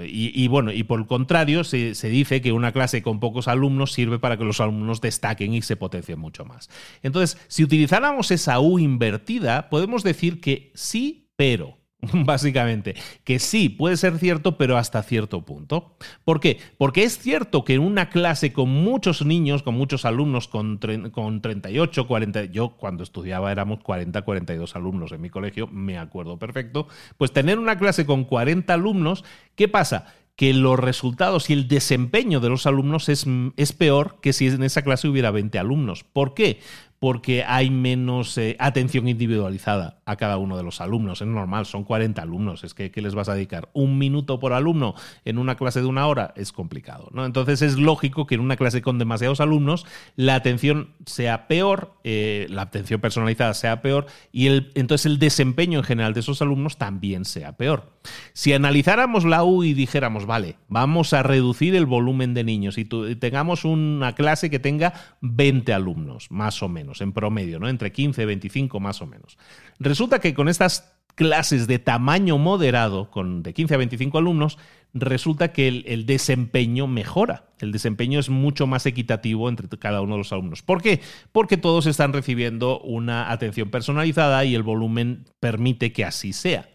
Y, 0.05 0.47
bueno, 0.47 0.72
y 0.72 0.84
por 0.84 0.99
el 0.99 1.07
contrario, 1.07 1.64
se, 1.64 1.95
se, 1.95 2.09
dice 2.09 2.41
que 2.41 2.51
una 2.51 2.72
clase 2.72 3.01
con 3.01 3.20
pocos 3.20 3.47
alumnos 3.47 3.91
sirve 3.93 4.20
para 4.20 4.38
que 4.38 4.43
los 4.43 4.59
alumnos 4.59 5.01
destaquen 5.01 5.53
y 5.53 5.61
se 5.61 5.76
potencien 5.76 6.20
mucho 6.20 6.45
más. 6.45 6.70
Entonces, 7.01 7.38
si 7.47 7.64
utilizáramos 7.64 8.32
esa 8.32 8.59
U 8.59 8.80
invertida, 8.80 9.70
podemos 9.70 10.03
decir 10.03 10.41
que 10.41 10.72
sí, 10.74 11.30
pero. 11.36 11.82
básicamente. 12.26 12.95
Que 13.24 13.39
sí, 13.39 13.70
puede 13.70 13.97
ser 13.97 14.18
cierto, 14.18 14.58
pero 14.58 14.78
hasta 14.78 15.04
cierto 15.04 15.41
punto. 15.41 15.95
¿Por 16.24 16.39
qué? 16.39 16.60
Porque 16.78 17.04
es 17.04 17.18
cierto 17.18 17.64
que 17.64 17.76
en 17.76 17.82
una 17.82 18.10
clase 18.10 18.54
con 18.54 18.70
muchos 18.70 19.26
niños, 19.26 19.64
con 19.64 19.76
muchos 19.76 20.06
alumnos, 20.06 20.47
con, 20.47 20.80
con 21.12 21.41
38, 21.41 22.08
40, 22.08 22.45
yo 22.45 22.76
cuando 22.78 23.04
estudiaba 23.04 23.51
éramos 23.51 23.80
40, 23.82 24.22
42 24.22 24.76
alumnos 24.76 25.12
en 25.12 25.22
mi 25.22 25.30
colegio, 25.30 25.68
me 25.68 25.97
acuerdo 25.97 26.38
perfecto, 26.38 26.88
pues 27.18 27.32
tener 27.32 27.60
una 27.60 27.78
clase 27.78 28.06
con 28.06 28.26
40 28.26 28.74
alumnos, 28.74 29.24
¿qué 29.56 29.68
pasa? 29.68 30.14
que 30.36 30.51
los 30.51 30.80
resultados 30.80 31.51
y 31.51 31.54
el 31.54 31.68
desempeño 31.68 32.39
de 32.39 32.49
los 32.49 32.66
alumnos 32.66 33.08
es, 33.08 33.28
es, 33.56 33.72
peor 33.72 34.18
que 34.20 34.34
si 34.34 34.47
en 34.47 34.64
esa 34.64 34.82
clase 34.82 35.08
hubiera 35.08 35.30
20 35.30 35.60
alumnos. 35.60 36.04
¿Por 36.04 36.34
qué? 36.34 36.60
Porque 37.04 37.43
hay 37.43 37.70
menos 37.70 38.38
eh, 38.38 38.56
atención 38.60 39.10
individualizada 39.10 39.97
a 40.06 40.16
cada 40.16 40.38
uno 40.38 40.56
de 40.56 40.64
los 40.64 40.80
alumnos. 40.80 41.20
Es 41.20 41.28
normal, 41.28 41.66
son 41.66 41.84
40 41.84 42.22
alumnos. 42.22 42.64
Es 42.64 42.74
que 42.74 42.91
¿qué 42.91 43.01
les 43.01 43.14
vas 43.14 43.28
a 43.28 43.34
dedicar? 43.34 43.68
Un 43.74 43.97
minuto 43.97 44.39
por 44.39 44.54
alumno 44.54 44.95
en 45.26 45.38
una 45.38 45.58
clase 45.58 45.82
de 45.82 45.86
una 45.86 46.08
hora 46.08 46.34
es 46.38 46.54
complicado. 46.54 47.10
¿no? 47.12 47.26
Entonces 47.26 47.62
es 47.62 47.78
lógico 47.78 48.26
que 48.26 48.36
en 48.36 48.41
una 48.41 48.56
clase 48.56 48.82
con 48.82 48.99
demasiados 48.99 49.41
alumnos 49.41 49.86
la 50.16 50.36
atención 50.36 50.91
sea 51.06 51.49
peor, 51.49 51.91
eh, 52.06 52.47
la 52.49 52.62
atención 52.62 53.01
personalizada 53.01 53.54
sea 53.54 53.82
peor 53.82 54.06
y 54.32 54.47
el, 54.47 54.72
entonces 54.74 55.06
el 55.06 55.20
desempeño 55.20 55.80
en 55.80 55.84
general 55.84 56.14
de 56.14 56.22
esos 56.22 56.41
alumnos 56.41 56.78
también 56.78 57.26
sea 57.26 57.58
peor. 57.58 57.91
Si 58.32 58.54
analizáramos 58.54 59.26
la 59.26 59.43
U 59.43 59.66
y 59.66 59.74
dijéramos, 59.74 60.26
vale, 60.26 60.56
vamos 60.70 61.12
a 61.12 61.22
reducir 61.22 61.76
el 61.76 61.86
volumen 61.86 62.34
de 62.34 62.45
niños 62.45 62.78
y 62.78 62.86
tengamos 62.86 63.66
una 63.66 64.16
clase 64.16 64.49
que 64.49 64.60
tenga 64.60 64.93
20 65.20 65.74
alumnos, 65.74 66.32
más 66.32 66.64
o 66.64 66.70
menos 66.70 66.92
en 67.01 67.13
promedio, 67.13 67.59
¿no? 67.59 67.69
Entre 67.69 67.91
15 67.91 68.21
y 68.21 68.25
25 68.25 68.79
más 68.79 69.01
o 69.01 69.07
menos. 69.07 69.37
Resulta 69.79 70.19
que 70.19 70.33
con 70.33 70.49
estas 70.49 70.93
clases 71.15 71.67
de 71.67 71.79
tamaño 71.79 72.37
moderado, 72.37 73.11
con 73.11 73.43
de 73.43 73.53
15 73.53 73.75
a 73.75 73.77
25 73.77 74.17
alumnos, 74.17 74.57
resulta 74.93 75.51
que 75.51 75.67
el, 75.67 76.05
desempeño 76.05 76.87
mejora. 76.87 77.45
El 77.59 77.71
desempeño 77.71 78.19
es 78.19 78.29
mucho 78.29 78.67
más 78.67 78.85
equitativo 78.85 79.49
entre 79.49 79.67
cada 79.77 80.01
uno 80.01 80.13
de 80.13 80.19
los 80.19 80.33
alumnos. 80.33 80.61
¿Por 80.61 80.81
qué? 80.81 81.01
Porque 81.31 81.57
todos 81.57 81.85
están 81.85 82.13
recibiendo 82.13 82.79
una 82.79 83.31
atención 83.31 83.69
personalizada 83.69 84.45
y 84.45 84.55
el 84.55 84.63
volumen 84.63 85.25
permite 85.39 85.91
que 85.91 86.05
así 86.05 86.33
sea. 86.33 86.69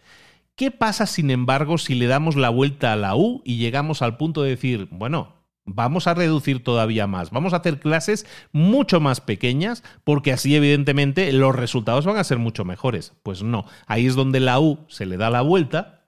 ¿Qué 0.56 0.72
pasa, 0.72 1.06
sin 1.06 1.30
embargo, 1.30 1.78
si 1.78 1.94
le 1.94 2.06
damos 2.06 2.34
la 2.34 2.48
vuelta 2.48 2.92
a 2.92 2.96
la 2.96 3.14
U 3.14 3.42
y 3.44 3.58
llegamos 3.58 4.02
al 4.02 4.16
punto 4.16 4.42
de 4.42 4.50
decir, 4.50 4.88
bueno, 4.90 5.37
vamos 5.68 6.06
a 6.06 6.14
reducir 6.14 6.62
todavía 6.62 7.06
más. 7.06 7.30
Vamos 7.30 7.52
a 7.52 7.58
hacer 7.58 7.78
clases 7.80 8.26
mucho 8.52 9.00
más 9.00 9.20
pequeñas 9.20 9.82
porque 10.04 10.32
así 10.32 10.54
evidentemente 10.54 11.32
los 11.32 11.54
resultados 11.54 12.04
van 12.04 12.16
a 12.16 12.24
ser 12.24 12.38
mucho 12.38 12.64
mejores. 12.64 13.14
Pues 13.22 13.42
no, 13.42 13.64
ahí 13.86 14.06
es 14.06 14.14
donde 14.14 14.40
la 14.40 14.60
U 14.60 14.80
se 14.88 15.06
le 15.06 15.16
da 15.16 15.30
la 15.30 15.42
vuelta 15.42 15.98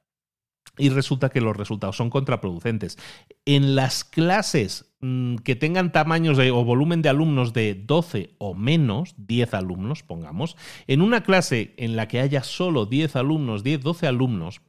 y 0.78 0.88
resulta 0.88 1.28
que 1.28 1.40
los 1.40 1.56
resultados 1.56 1.96
son 1.96 2.10
contraproducentes. 2.10 2.98
En 3.44 3.74
las 3.74 4.04
clases 4.04 4.92
mm, 5.00 5.36
que 5.36 5.56
tengan 5.56 5.92
tamaños 5.92 6.38
o 6.38 6.64
volumen 6.64 7.02
de 7.02 7.10
alumnos 7.10 7.52
de 7.52 7.74
12 7.74 8.34
o 8.38 8.54
menos, 8.54 9.14
10 9.18 9.54
alumnos, 9.54 10.02
pongamos, 10.02 10.56
en 10.86 11.02
una 11.02 11.22
clase 11.22 11.74
en 11.76 11.96
la 11.96 12.08
que 12.08 12.20
haya 12.20 12.42
solo 12.42 12.86
10 12.86 13.16
alumnos, 13.16 13.62
10, 13.62 13.82
12 13.82 14.06
alumnos, 14.06 14.62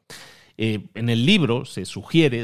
eh, 0.64 0.90
en 0.94 1.10
el 1.10 1.26
libro 1.26 1.66
se 1.66 1.86
sugiere, 1.86 2.44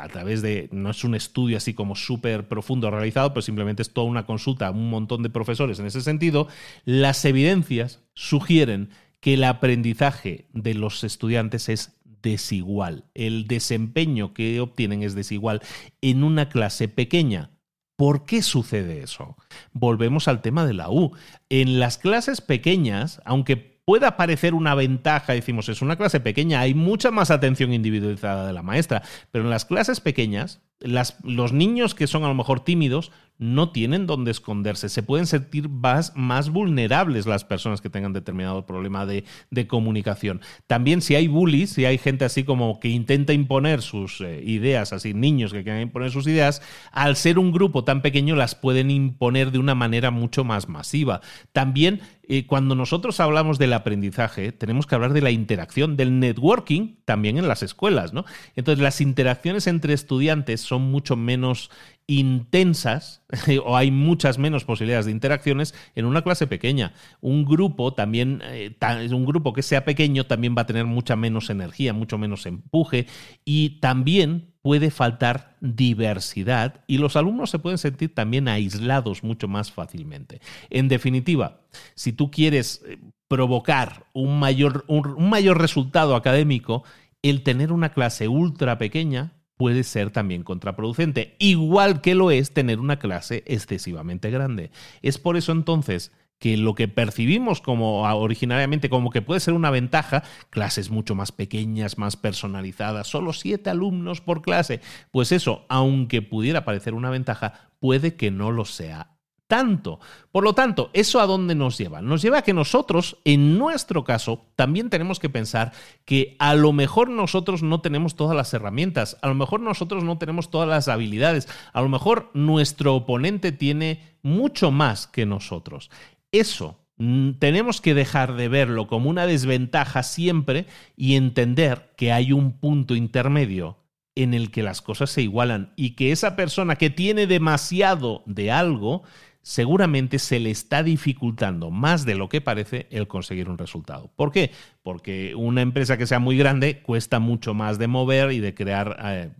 a 0.00 0.08
través 0.08 0.40
de, 0.40 0.70
no 0.72 0.88
es 0.90 1.04
un 1.04 1.14
estudio 1.14 1.58
así 1.58 1.74
como 1.74 1.96
súper 1.96 2.48
profundo 2.48 2.90
realizado, 2.90 3.34
pero 3.34 3.42
simplemente 3.42 3.82
es 3.82 3.92
toda 3.92 4.06
una 4.06 4.24
consulta 4.24 4.68
a 4.68 4.70
un 4.70 4.88
montón 4.88 5.22
de 5.22 5.28
profesores 5.28 5.78
en 5.78 5.84
ese 5.84 6.00
sentido, 6.00 6.48
las 6.86 7.22
evidencias 7.26 8.00
sugieren 8.14 8.88
que 9.20 9.34
el 9.34 9.44
aprendizaje 9.44 10.46
de 10.54 10.72
los 10.72 11.04
estudiantes 11.04 11.68
es 11.68 12.00
desigual. 12.22 13.04
El 13.12 13.46
desempeño 13.46 14.32
que 14.32 14.60
obtienen 14.60 15.02
es 15.02 15.14
desigual 15.14 15.60
en 16.00 16.24
una 16.24 16.48
clase 16.48 16.88
pequeña. 16.88 17.50
¿Por 17.96 18.24
qué 18.24 18.40
sucede 18.40 19.02
eso? 19.02 19.36
Volvemos 19.74 20.26
al 20.26 20.40
tema 20.40 20.64
de 20.64 20.72
la 20.72 20.88
U. 20.88 21.12
En 21.50 21.78
las 21.80 21.98
clases 21.98 22.40
pequeñas, 22.40 23.20
aunque 23.26 23.77
pueda 23.88 24.18
parecer 24.18 24.52
una 24.52 24.74
ventaja, 24.74 25.32
decimos, 25.32 25.70
es 25.70 25.80
una 25.80 25.96
clase 25.96 26.20
pequeña, 26.20 26.60
hay 26.60 26.74
mucha 26.74 27.10
más 27.10 27.30
atención 27.30 27.72
individualizada 27.72 28.46
de 28.46 28.52
la 28.52 28.62
maestra, 28.62 29.02
pero 29.30 29.44
en 29.44 29.50
las 29.50 29.64
clases 29.64 30.00
pequeñas, 30.00 30.60
los 30.80 31.52
niños 31.52 31.94
que 31.94 32.06
son 32.06 32.24
a 32.24 32.28
lo 32.28 32.34
mejor 32.34 32.60
tímidos 32.60 33.10
no 33.38 33.70
tienen 33.70 34.06
dónde 34.06 34.32
esconderse, 34.32 34.88
se 34.88 35.02
pueden 35.02 35.26
sentir 35.26 35.68
más, 35.68 36.12
más 36.16 36.50
vulnerables 36.50 37.26
las 37.26 37.44
personas 37.44 37.80
que 37.80 37.88
tengan 37.88 38.12
determinado 38.12 38.66
problema 38.66 39.06
de, 39.06 39.24
comunicación. 39.68 40.40
También 40.66 41.02
si 41.02 41.14
hay 41.14 41.28
bullies, 41.28 41.70
si 41.70 41.84
hay 41.84 41.98
gente 41.98 42.24
así 42.24 42.44
como 42.44 42.80
que 42.80 42.88
intenta 42.88 43.32
imponer 43.32 43.82
sus 43.82 44.20
eh, 44.20 44.42
ideas, 44.44 44.92
así 44.92 45.14
niños 45.14 45.52
que 45.52 45.62
quieren 45.62 45.82
imponer 45.82 46.10
sus 46.10 46.26
ideas, 46.26 46.62
al 46.90 47.16
ser 47.16 47.38
un 47.38 47.52
grupo 47.52 47.84
tan 47.84 48.02
pequeño 48.02 48.34
las 48.34 48.54
pueden 48.54 48.90
imponer 48.90 49.52
de 49.52 49.58
una 49.58 49.74
manera 49.74 50.10
mucho 50.10 50.44
más 50.44 50.68
masiva. 50.68 51.20
También 51.52 52.00
eh, 52.30 52.46
cuando 52.46 52.74
nosotros 52.74 53.20
hablamos 53.20 53.58
del 53.58 53.72
aprendizaje, 53.72 54.52
tenemos 54.52 54.86
que 54.86 54.94
hablar 54.94 55.12
de 55.12 55.22
la 55.22 55.30
interacción, 55.30 55.96
del 55.96 56.20
networking 56.20 56.96
también 57.04 57.38
en 57.38 57.48
las 57.48 57.62
escuelas, 57.62 58.12
¿no? 58.12 58.26
Entonces 58.54 58.82
las 58.82 59.00
interacciones 59.00 59.66
entre 59.66 59.94
estudiantes 59.94 60.60
son 60.68 60.90
mucho 60.90 61.16
menos 61.16 61.70
intensas 62.06 63.22
o 63.64 63.76
hay 63.76 63.90
muchas 63.90 64.38
menos 64.38 64.64
posibilidades 64.64 65.06
de 65.06 65.12
interacciones 65.12 65.74
en 65.94 66.06
una 66.06 66.22
clase 66.22 66.46
pequeña. 66.46 66.94
Un 67.20 67.44
grupo 67.44 67.92
también, 67.94 68.42
eh, 68.44 68.74
un 69.10 69.24
grupo 69.24 69.52
que 69.52 69.62
sea 69.62 69.84
pequeño 69.84 70.24
también 70.24 70.54
va 70.56 70.62
a 70.62 70.66
tener 70.66 70.86
mucha 70.86 71.16
menos 71.16 71.50
energía, 71.50 71.92
mucho 71.92 72.18
menos 72.18 72.46
empuje 72.46 73.06
y 73.44 73.80
también 73.80 74.54
puede 74.62 74.90
faltar 74.90 75.56
diversidad 75.60 76.84
y 76.86 76.98
los 76.98 77.16
alumnos 77.16 77.50
se 77.50 77.58
pueden 77.58 77.78
sentir 77.78 78.14
también 78.14 78.48
aislados 78.48 79.22
mucho 79.22 79.46
más 79.46 79.70
fácilmente. 79.70 80.40
En 80.70 80.88
definitiva, 80.88 81.60
si 81.94 82.12
tú 82.12 82.30
quieres 82.30 82.82
eh, 82.86 82.98
provocar 83.28 84.06
un 84.14 84.38
mayor, 84.38 84.84
un 84.88 85.28
mayor 85.28 85.60
resultado 85.60 86.16
académico, 86.16 86.84
el 87.22 87.42
tener 87.42 87.72
una 87.72 87.92
clase 87.92 88.28
ultra 88.28 88.78
pequeña 88.78 89.37
puede 89.58 89.84
ser 89.84 90.10
también 90.10 90.44
contraproducente, 90.44 91.36
igual 91.38 92.00
que 92.00 92.14
lo 92.14 92.30
es 92.30 92.54
tener 92.54 92.78
una 92.80 92.98
clase 92.98 93.44
excesivamente 93.46 94.30
grande. 94.30 94.70
Es 95.02 95.18
por 95.18 95.36
eso 95.36 95.52
entonces 95.52 96.12
que 96.38 96.56
lo 96.56 96.76
que 96.76 96.86
percibimos 96.86 97.60
como 97.60 98.02
originariamente 98.02 98.88
como 98.88 99.10
que 99.10 99.20
puede 99.20 99.40
ser 99.40 99.54
una 99.54 99.70
ventaja, 99.70 100.22
clases 100.50 100.88
mucho 100.88 101.16
más 101.16 101.32
pequeñas, 101.32 101.98
más 101.98 102.16
personalizadas, 102.16 103.08
solo 103.08 103.32
siete 103.32 103.70
alumnos 103.70 104.20
por 104.20 104.40
clase, 104.40 104.80
pues 105.10 105.32
eso, 105.32 105.66
aunque 105.68 106.22
pudiera 106.22 106.64
parecer 106.64 106.94
una 106.94 107.10
ventaja, 107.10 107.70
puede 107.80 108.14
que 108.14 108.30
no 108.30 108.52
lo 108.52 108.64
sea 108.64 109.17
tanto. 109.48 109.98
Por 110.30 110.44
lo 110.44 110.54
tanto, 110.54 110.90
¿eso 110.92 111.20
a 111.20 111.26
dónde 111.26 111.54
nos 111.54 111.76
lleva? 111.78 112.00
Nos 112.00 112.22
lleva 112.22 112.38
a 112.38 112.42
que 112.42 112.52
nosotros, 112.52 113.16
en 113.24 113.58
nuestro 113.58 114.04
caso, 114.04 114.46
también 114.54 114.90
tenemos 114.90 115.18
que 115.18 115.30
pensar 115.30 115.72
que 116.04 116.36
a 116.38 116.54
lo 116.54 116.72
mejor 116.72 117.08
nosotros 117.08 117.62
no 117.62 117.80
tenemos 117.80 118.14
todas 118.14 118.36
las 118.36 118.54
herramientas, 118.54 119.16
a 119.22 119.28
lo 119.28 119.34
mejor 119.34 119.60
nosotros 119.60 120.04
no 120.04 120.18
tenemos 120.18 120.50
todas 120.50 120.68
las 120.68 120.86
habilidades, 120.86 121.48
a 121.72 121.80
lo 121.80 121.88
mejor 121.88 122.30
nuestro 122.34 122.94
oponente 122.94 123.50
tiene 123.50 124.02
mucho 124.22 124.70
más 124.70 125.06
que 125.06 125.26
nosotros. 125.26 125.90
Eso 126.30 126.78
mm, 126.98 127.32
tenemos 127.38 127.80
que 127.80 127.94
dejar 127.94 128.34
de 128.34 128.48
verlo 128.48 128.86
como 128.86 129.08
una 129.08 129.26
desventaja 129.26 130.02
siempre 130.02 130.66
y 130.94 131.16
entender 131.16 131.94
que 131.96 132.12
hay 132.12 132.32
un 132.32 132.52
punto 132.52 132.94
intermedio 132.94 133.78
en 134.14 134.34
el 134.34 134.50
que 134.50 134.64
las 134.64 134.82
cosas 134.82 135.10
se 135.10 135.22
igualan 135.22 135.72
y 135.76 135.90
que 135.90 136.10
esa 136.10 136.34
persona 136.34 136.74
que 136.76 136.90
tiene 136.90 137.28
demasiado 137.28 138.24
de 138.26 138.50
algo 138.50 139.04
seguramente 139.48 140.18
se 140.18 140.40
le 140.40 140.50
está 140.50 140.82
dificultando 140.82 141.70
más 141.70 142.04
de 142.04 142.14
lo 142.14 142.28
que 142.28 142.42
parece 142.42 142.86
el 142.90 143.08
conseguir 143.08 143.48
un 143.48 143.56
resultado. 143.56 144.10
¿Por 144.14 144.30
qué? 144.30 144.50
Porque 144.82 145.34
una 145.34 145.62
empresa 145.62 145.96
que 145.96 146.06
sea 146.06 146.18
muy 146.18 146.36
grande 146.36 146.82
cuesta 146.82 147.18
mucho 147.18 147.54
más 147.54 147.78
de 147.78 147.86
mover 147.86 148.30
y 148.32 148.40
de 148.40 148.54
crear 148.54 148.98
eh, 149.02 149.30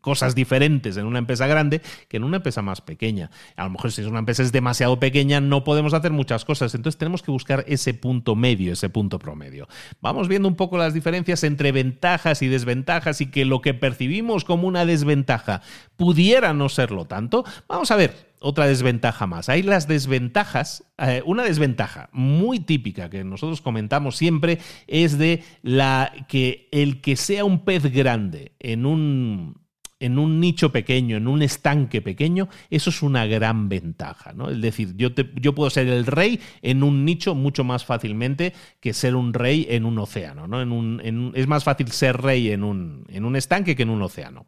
cosas 0.00 0.34
diferentes 0.34 0.96
en 0.96 1.04
una 1.04 1.18
empresa 1.18 1.46
grande 1.46 1.82
que 2.08 2.16
en 2.16 2.24
una 2.24 2.38
empresa 2.38 2.62
más 2.62 2.80
pequeña. 2.80 3.30
A 3.56 3.64
lo 3.64 3.70
mejor 3.70 3.92
si 3.92 4.00
es 4.00 4.06
una 4.06 4.20
empresa 4.20 4.42
es 4.42 4.52
demasiado 4.52 4.98
pequeña 4.98 5.42
no 5.42 5.64
podemos 5.64 5.92
hacer 5.92 6.12
muchas 6.12 6.46
cosas, 6.46 6.74
entonces 6.74 6.98
tenemos 6.98 7.22
que 7.22 7.30
buscar 7.30 7.62
ese 7.68 7.92
punto 7.92 8.36
medio, 8.36 8.72
ese 8.72 8.88
punto 8.88 9.18
promedio. 9.18 9.68
Vamos 10.00 10.28
viendo 10.28 10.48
un 10.48 10.56
poco 10.56 10.78
las 10.78 10.94
diferencias 10.94 11.44
entre 11.44 11.72
ventajas 11.72 12.40
y 12.40 12.48
desventajas 12.48 13.20
y 13.20 13.26
que 13.26 13.44
lo 13.44 13.60
que 13.60 13.74
percibimos 13.74 14.46
como 14.46 14.66
una 14.66 14.86
desventaja 14.86 15.60
pudiera 15.96 16.54
no 16.54 16.70
serlo 16.70 17.04
tanto. 17.04 17.44
Vamos 17.68 17.90
a 17.90 17.96
ver 17.96 18.25
otra 18.40 18.66
desventaja 18.66 19.26
más. 19.26 19.48
Hay 19.48 19.62
las 19.62 19.88
desventajas, 19.88 20.84
eh, 20.98 21.22
una 21.24 21.42
desventaja 21.42 22.08
muy 22.12 22.60
típica 22.60 23.10
que 23.10 23.24
nosotros 23.24 23.60
comentamos 23.60 24.16
siempre 24.16 24.58
es 24.86 25.18
de 25.18 25.42
la 25.62 26.12
que 26.28 26.68
el 26.72 27.00
que 27.00 27.16
sea 27.16 27.44
un 27.44 27.64
pez 27.64 27.92
grande 27.92 28.52
en 28.58 28.86
un 28.86 29.66
en 29.98 30.18
un 30.18 30.40
nicho 30.40 30.72
pequeño, 30.72 31.16
en 31.16 31.26
un 31.26 31.42
estanque 31.42 32.02
pequeño, 32.02 32.48
eso 32.70 32.90
es 32.90 33.02
una 33.02 33.26
gran 33.26 33.68
ventaja. 33.68 34.32
¿no? 34.32 34.50
Es 34.50 34.60
decir, 34.60 34.94
yo, 34.96 35.08
yo 35.40 35.54
puedo 35.54 35.70
ser 35.70 35.88
el 35.88 36.06
rey 36.06 36.40
en 36.62 36.82
un 36.82 37.04
nicho 37.04 37.34
mucho 37.34 37.64
más 37.64 37.84
fácilmente 37.84 38.52
que 38.80 38.92
ser 38.92 39.16
un 39.16 39.32
rey 39.32 39.66
en 39.70 39.84
un 39.86 39.98
océano. 39.98 40.46
¿no? 40.46 40.60
En 40.60 40.72
un, 40.72 41.32
es 41.34 41.46
más 41.46 41.64
fácil 41.64 41.90
ser 41.92 42.18
rey 42.18 42.50
en 42.50 42.62
un, 42.62 43.06
en 43.08 43.24
un 43.24 43.36
estanque 43.36 43.74
que 43.74 43.84
en 43.84 43.90
un 43.90 44.02
océano. 44.02 44.46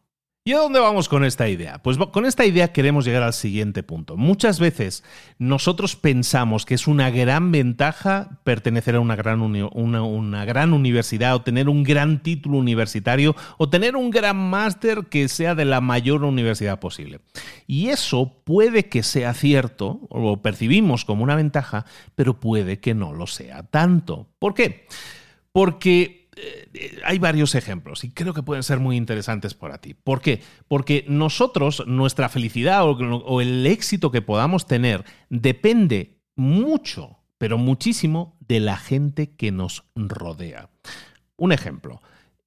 ¿Y 0.48 0.54
a 0.54 0.60
dónde 0.60 0.80
vamos 0.80 1.10
con 1.10 1.26
esta 1.26 1.46
idea? 1.46 1.82
Pues 1.82 1.98
con 1.98 2.24
esta 2.24 2.46
idea 2.46 2.72
queremos 2.72 3.04
llegar 3.04 3.22
al 3.22 3.34
siguiente 3.34 3.82
punto. 3.82 4.16
Muchas 4.16 4.58
veces 4.58 5.04
nosotros 5.38 5.94
pensamos 5.94 6.64
que 6.64 6.72
es 6.72 6.86
una 6.86 7.10
gran 7.10 7.52
ventaja 7.52 8.40
pertenecer 8.44 8.94
a 8.94 9.00
una 9.00 9.14
gran, 9.14 9.42
una, 9.42 10.44
gran 10.46 10.72
universidad 10.72 11.34
o 11.34 11.42
tener 11.42 11.68
un 11.68 11.82
gran 11.82 12.22
título 12.22 12.56
universitario 12.56 13.36
o 13.58 13.68
tener 13.68 13.94
un 13.94 14.08
gran 14.08 14.38
máster 14.38 15.08
que 15.10 15.28
sea 15.28 15.54
de 15.54 15.66
la 15.66 15.82
mayor 15.82 16.24
universidad 16.24 16.80
posible. 16.80 17.20
Y 17.66 17.88
eso 17.88 18.40
puede 18.44 18.88
que 18.88 19.02
sea 19.02 19.34
cierto, 19.34 20.00
o 20.08 20.18
lo 20.18 20.40
percibimos 20.40 21.04
como 21.04 21.24
una 21.24 21.36
ventaja, 21.36 21.84
pero 22.14 22.40
puede 22.40 22.80
que 22.80 22.94
no 22.94 23.12
lo 23.12 23.26
sea 23.26 23.64
tanto. 23.64 24.30
¿Por 24.38 24.54
qué? 24.54 24.86
Porque 25.52 26.17
hay 27.04 27.18
varios 27.18 27.54
ejemplos 27.54 28.04
y 28.04 28.10
creo 28.10 28.34
que 28.34 28.42
pueden 28.42 28.62
ser 28.62 28.78
muy 28.78 28.96
interesantes 28.96 29.54
para 29.54 29.78
ti. 29.78 29.94
¿Por 29.94 30.20
qué? 30.20 30.42
Porque 30.68 31.04
nosotros, 31.08 31.84
nuestra 31.86 32.28
felicidad 32.28 32.84
o, 32.84 33.40
el 33.40 33.66
éxito 33.66 34.10
que 34.10 34.22
podamos 34.22 34.66
tener 34.66 35.04
depende 35.30 36.18
mucho, 36.36 37.18
pero 37.38 37.58
muchísimo 37.58 38.36
de 38.40 38.60
la 38.60 38.76
gente 38.76 39.34
que 39.34 39.52
nos 39.52 39.84
rodea. 39.94 40.70
Un 41.36 41.52
ejemplo. 41.52 42.00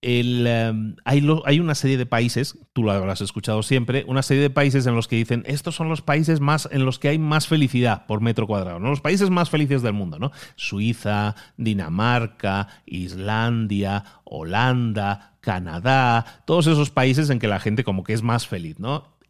Em, 0.04 0.96
hay, 1.06 1.60
una 1.60 1.76
serie 1.76 1.96
de 1.96 2.08
países, 2.08 2.58
tú 2.74 2.82
lo 2.82 2.92
habrás 2.92 3.22
escuchado 3.22 3.62
siempre, 3.62 4.04
una 4.08 4.24
serie 4.24 4.42
de 4.42 4.50
países 4.50 4.88
en 4.88 4.96
los 4.96 5.08
que 5.08 5.16
dicen, 5.16 5.44
estos 5.46 5.76
son 5.76 5.90
los 5.90 6.02
países 6.02 6.40
más 6.40 6.68
en 6.72 6.86
los 6.86 6.98
que 6.98 7.10
hay 7.10 7.20
más 7.20 7.48
felicidad 7.48 8.08
por 8.08 8.20
metro 8.20 8.48
cuadrado, 8.48 8.80
¿no? 8.80 8.90
los 8.90 9.02
países 9.02 9.30
más 9.30 9.52
felices 9.52 9.84
del 9.84 9.94
mundo, 9.94 10.18
¿no? 10.18 10.32
Suiza, 10.56 11.36
Dinamarca, 11.56 12.68
Islandia, 12.88 14.04
Holanda, 14.24 15.36
Canadá, 15.40 16.42
todos 16.46 16.66
esos 16.66 16.90
países 16.90 17.30
en 17.30 17.38
que 17.38 17.48
la 17.48 17.60
gente 17.60 17.84
como 17.84 18.04
que 18.04 18.14
es 18.14 18.24
más 18.24 18.48
feliz, 18.48 18.80
¿no? 18.80 19.21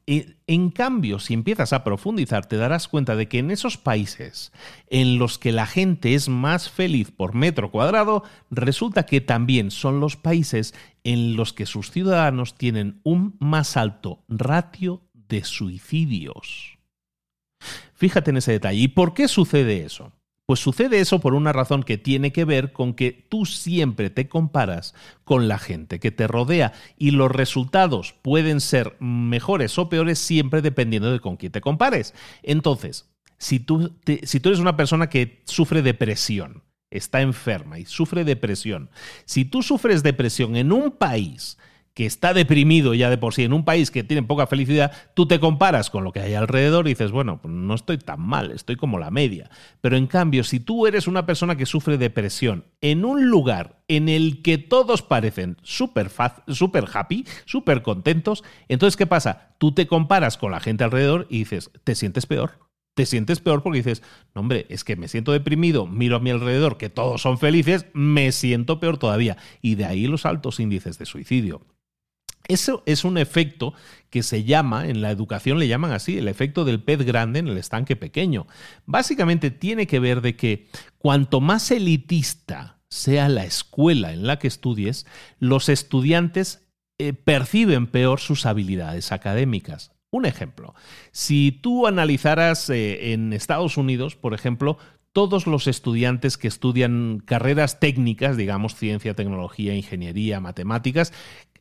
En 0.47 0.71
cambio, 0.71 1.19
si 1.19 1.33
empiezas 1.33 1.71
a 1.73 1.83
profundizar, 1.83 2.45
te 2.45 2.57
darás 2.57 2.87
cuenta 2.87 3.15
de 3.15 3.27
que 3.27 3.39
en 3.39 3.51
esos 3.51 3.77
países 3.77 4.51
en 4.87 5.17
los 5.17 5.37
que 5.37 5.51
la 5.51 5.65
gente 5.65 6.15
es 6.15 6.27
más 6.27 6.69
feliz 6.69 7.11
por 7.11 7.33
metro 7.33 7.71
cuadrado, 7.71 8.23
resulta 8.49 9.05
que 9.05 9.21
también 9.21 9.71
son 9.71 9.99
los 9.99 10.17
países 10.17 10.73
en 11.03 11.35
los 11.35 11.53
que 11.53 11.65
sus 11.65 11.91
ciudadanos 11.91 12.55
tienen 12.55 12.99
un 13.03 13.37
más 13.39 13.77
alto 13.77 14.23
ratio 14.27 15.03
de 15.13 15.43
suicidios. 15.43 16.77
Fíjate 17.93 18.31
en 18.31 18.37
ese 18.37 18.53
detalle. 18.53 18.79
¿Y 18.79 18.87
por 18.89 19.13
qué 19.13 19.27
sucede 19.27 19.85
eso? 19.85 20.11
Pues 20.51 20.59
sucede 20.59 20.99
eso 20.99 21.21
por 21.21 21.33
una 21.33 21.53
razón 21.53 21.81
que 21.81 21.97
tiene 21.97 22.33
que 22.33 22.43
ver 22.43 22.73
con 22.73 22.93
que 22.93 23.13
tú 23.13 23.45
siempre 23.45 24.09
te 24.09 24.27
comparas 24.27 24.93
con 25.23 25.47
la 25.47 25.57
gente 25.57 25.97
que 26.01 26.11
te 26.11 26.27
rodea 26.27 26.73
y 26.97 27.11
los 27.11 27.31
resultados 27.31 28.15
pueden 28.21 28.59
ser 28.59 28.97
mejores 28.99 29.79
o 29.79 29.87
peores 29.87 30.19
siempre 30.19 30.61
dependiendo 30.61 31.09
de 31.09 31.21
con 31.21 31.37
quién 31.37 31.53
te 31.53 31.61
compares. 31.61 32.13
Entonces, 32.43 33.09
si 33.37 33.61
tú, 33.61 33.95
si 34.23 34.41
tú 34.41 34.49
eres 34.49 34.59
una 34.59 34.75
persona 34.75 35.07
que 35.07 35.41
sufre 35.45 35.81
depresión, 35.81 36.63
está 36.89 37.21
enferma 37.21 37.79
y 37.79 37.85
sufre 37.85 38.25
depresión, 38.25 38.89
si 39.23 39.45
tú 39.45 39.63
sufres 39.63 40.03
depresión 40.03 40.57
en 40.57 40.73
un 40.73 40.91
país 40.91 41.57
que 41.93 42.05
está 42.05 42.33
deprimido 42.33 42.93
ya 42.93 43.09
de 43.09 43.17
por 43.17 43.33
sí 43.33 43.43
en 43.43 43.53
un 43.53 43.65
país 43.65 43.91
que 43.91 44.03
tiene 44.03 44.23
poca 44.23 44.47
felicidad, 44.47 44.91
tú 45.13 45.25
te 45.27 45.39
comparas 45.39 45.89
con 45.89 46.03
lo 46.03 46.11
que 46.11 46.21
hay 46.21 46.33
alrededor 46.33 46.87
y 46.87 46.91
dices, 46.91 47.11
bueno, 47.11 47.41
pues 47.41 47.53
no 47.53 47.73
estoy 47.73 47.97
tan 47.97 48.21
mal, 48.21 48.51
estoy 48.51 48.77
como 48.77 48.97
la 48.97 49.11
media. 49.11 49.49
Pero 49.81 49.97
en 49.97 50.07
cambio, 50.07 50.43
si 50.43 50.59
tú 50.59 50.87
eres 50.87 51.07
una 51.07 51.25
persona 51.25 51.57
que 51.57 51.65
sufre 51.65 51.97
depresión 51.97 52.65
en 52.79 53.03
un 53.03 53.29
lugar 53.29 53.81
en 53.87 54.07
el 54.07 54.41
que 54.41 54.57
todos 54.57 55.01
parecen 55.01 55.57
súper 55.63 56.09
super 56.47 56.85
happy, 56.93 57.25
súper 57.45 57.81
contentos, 57.81 58.43
entonces, 58.69 58.95
¿qué 58.95 59.07
pasa? 59.07 59.55
Tú 59.57 59.73
te 59.73 59.87
comparas 59.87 60.37
con 60.37 60.51
la 60.51 60.59
gente 60.59 60.83
alrededor 60.83 61.27
y 61.29 61.39
dices, 61.39 61.71
te 61.83 61.95
sientes 61.95 62.25
peor 62.25 62.71
te 62.93 63.05
sientes 63.05 63.39
peor 63.39 63.63
porque 63.63 63.77
dices, 63.79 64.03
no, 64.35 64.41
hombre, 64.41 64.65
es 64.69 64.83
que 64.83 64.95
me 64.95 65.07
siento 65.07 65.31
deprimido, 65.31 65.87
miro 65.87 66.17
a 66.17 66.19
mi 66.19 66.29
alrededor 66.29 66.77
que 66.77 66.89
todos 66.89 67.21
son 67.21 67.37
felices, 67.37 67.85
me 67.93 68.31
siento 68.31 68.79
peor 68.79 68.97
todavía. 68.97 69.37
Y 69.61 69.75
de 69.75 69.85
ahí 69.85 70.07
los 70.07 70.25
altos 70.25 70.59
índices 70.59 70.97
de 70.97 71.05
suicidio. 71.05 71.61
Eso 72.47 72.83
es 72.85 73.03
un 73.03 73.17
efecto 73.17 73.73
que 74.09 74.23
se 74.23 74.43
llama, 74.43 74.87
en 74.87 75.01
la 75.01 75.11
educación 75.11 75.59
le 75.59 75.67
llaman 75.67 75.91
así, 75.91 76.17
el 76.17 76.27
efecto 76.27 76.65
del 76.65 76.83
pez 76.83 77.05
grande 77.05 77.39
en 77.39 77.47
el 77.47 77.57
estanque 77.57 77.95
pequeño. 77.95 78.47
Básicamente 78.85 79.51
tiene 79.51 79.87
que 79.87 79.99
ver 79.99 80.21
de 80.21 80.35
que 80.35 80.67
cuanto 80.97 81.39
más 81.39 81.71
elitista 81.71 82.79
sea 82.89 83.29
la 83.29 83.45
escuela 83.45 84.11
en 84.11 84.27
la 84.27 84.37
que 84.37 84.47
estudies, 84.47 85.05
los 85.39 85.69
estudiantes 85.69 86.67
eh, 86.99 87.13
perciben 87.13 87.87
peor 87.87 88.19
sus 88.19 88.45
habilidades 88.45 89.11
académicas. 89.11 89.93
Un 90.11 90.25
ejemplo, 90.25 90.75
si 91.13 91.53
tú 91.53 91.87
analizaras 91.87 92.69
eh, 92.69 93.13
en 93.13 93.31
Estados 93.31 93.77
Unidos, 93.77 94.17
por 94.17 94.33
ejemplo, 94.33 94.77
todos 95.13 95.45
los 95.47 95.67
estudiantes 95.67 96.37
que 96.37 96.47
estudian 96.47 97.21
carreras 97.25 97.79
técnicas, 97.79 98.37
digamos 98.37 98.75
ciencia, 98.75 99.15
tecnología, 99.15 99.75
ingeniería, 99.75 100.39
matemáticas, 100.39 101.13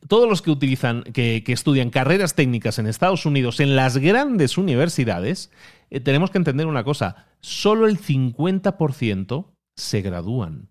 todos 0.07 0.27
los 0.27 0.41
que 0.41 0.51
utilizan, 0.51 1.03
que, 1.03 1.43
estudian 1.47 1.89
carreras 1.89 2.35
técnicas 2.35 2.79
en 2.79 2.87
Estados 2.87 3.25
Unidos, 3.25 3.59
en 3.59 3.75
las 3.75 3.97
grandes 3.97 4.57
universidades, 4.57 5.51
eh, 5.89 5.99
tenemos 5.99 6.31
que 6.31 6.37
entender 6.37 6.67
una 6.67 6.83
cosa, 6.83 7.27
solo 7.39 7.87
el 7.87 7.99
50% 7.99 9.47
se 9.75 10.01
gradúan. 10.01 10.69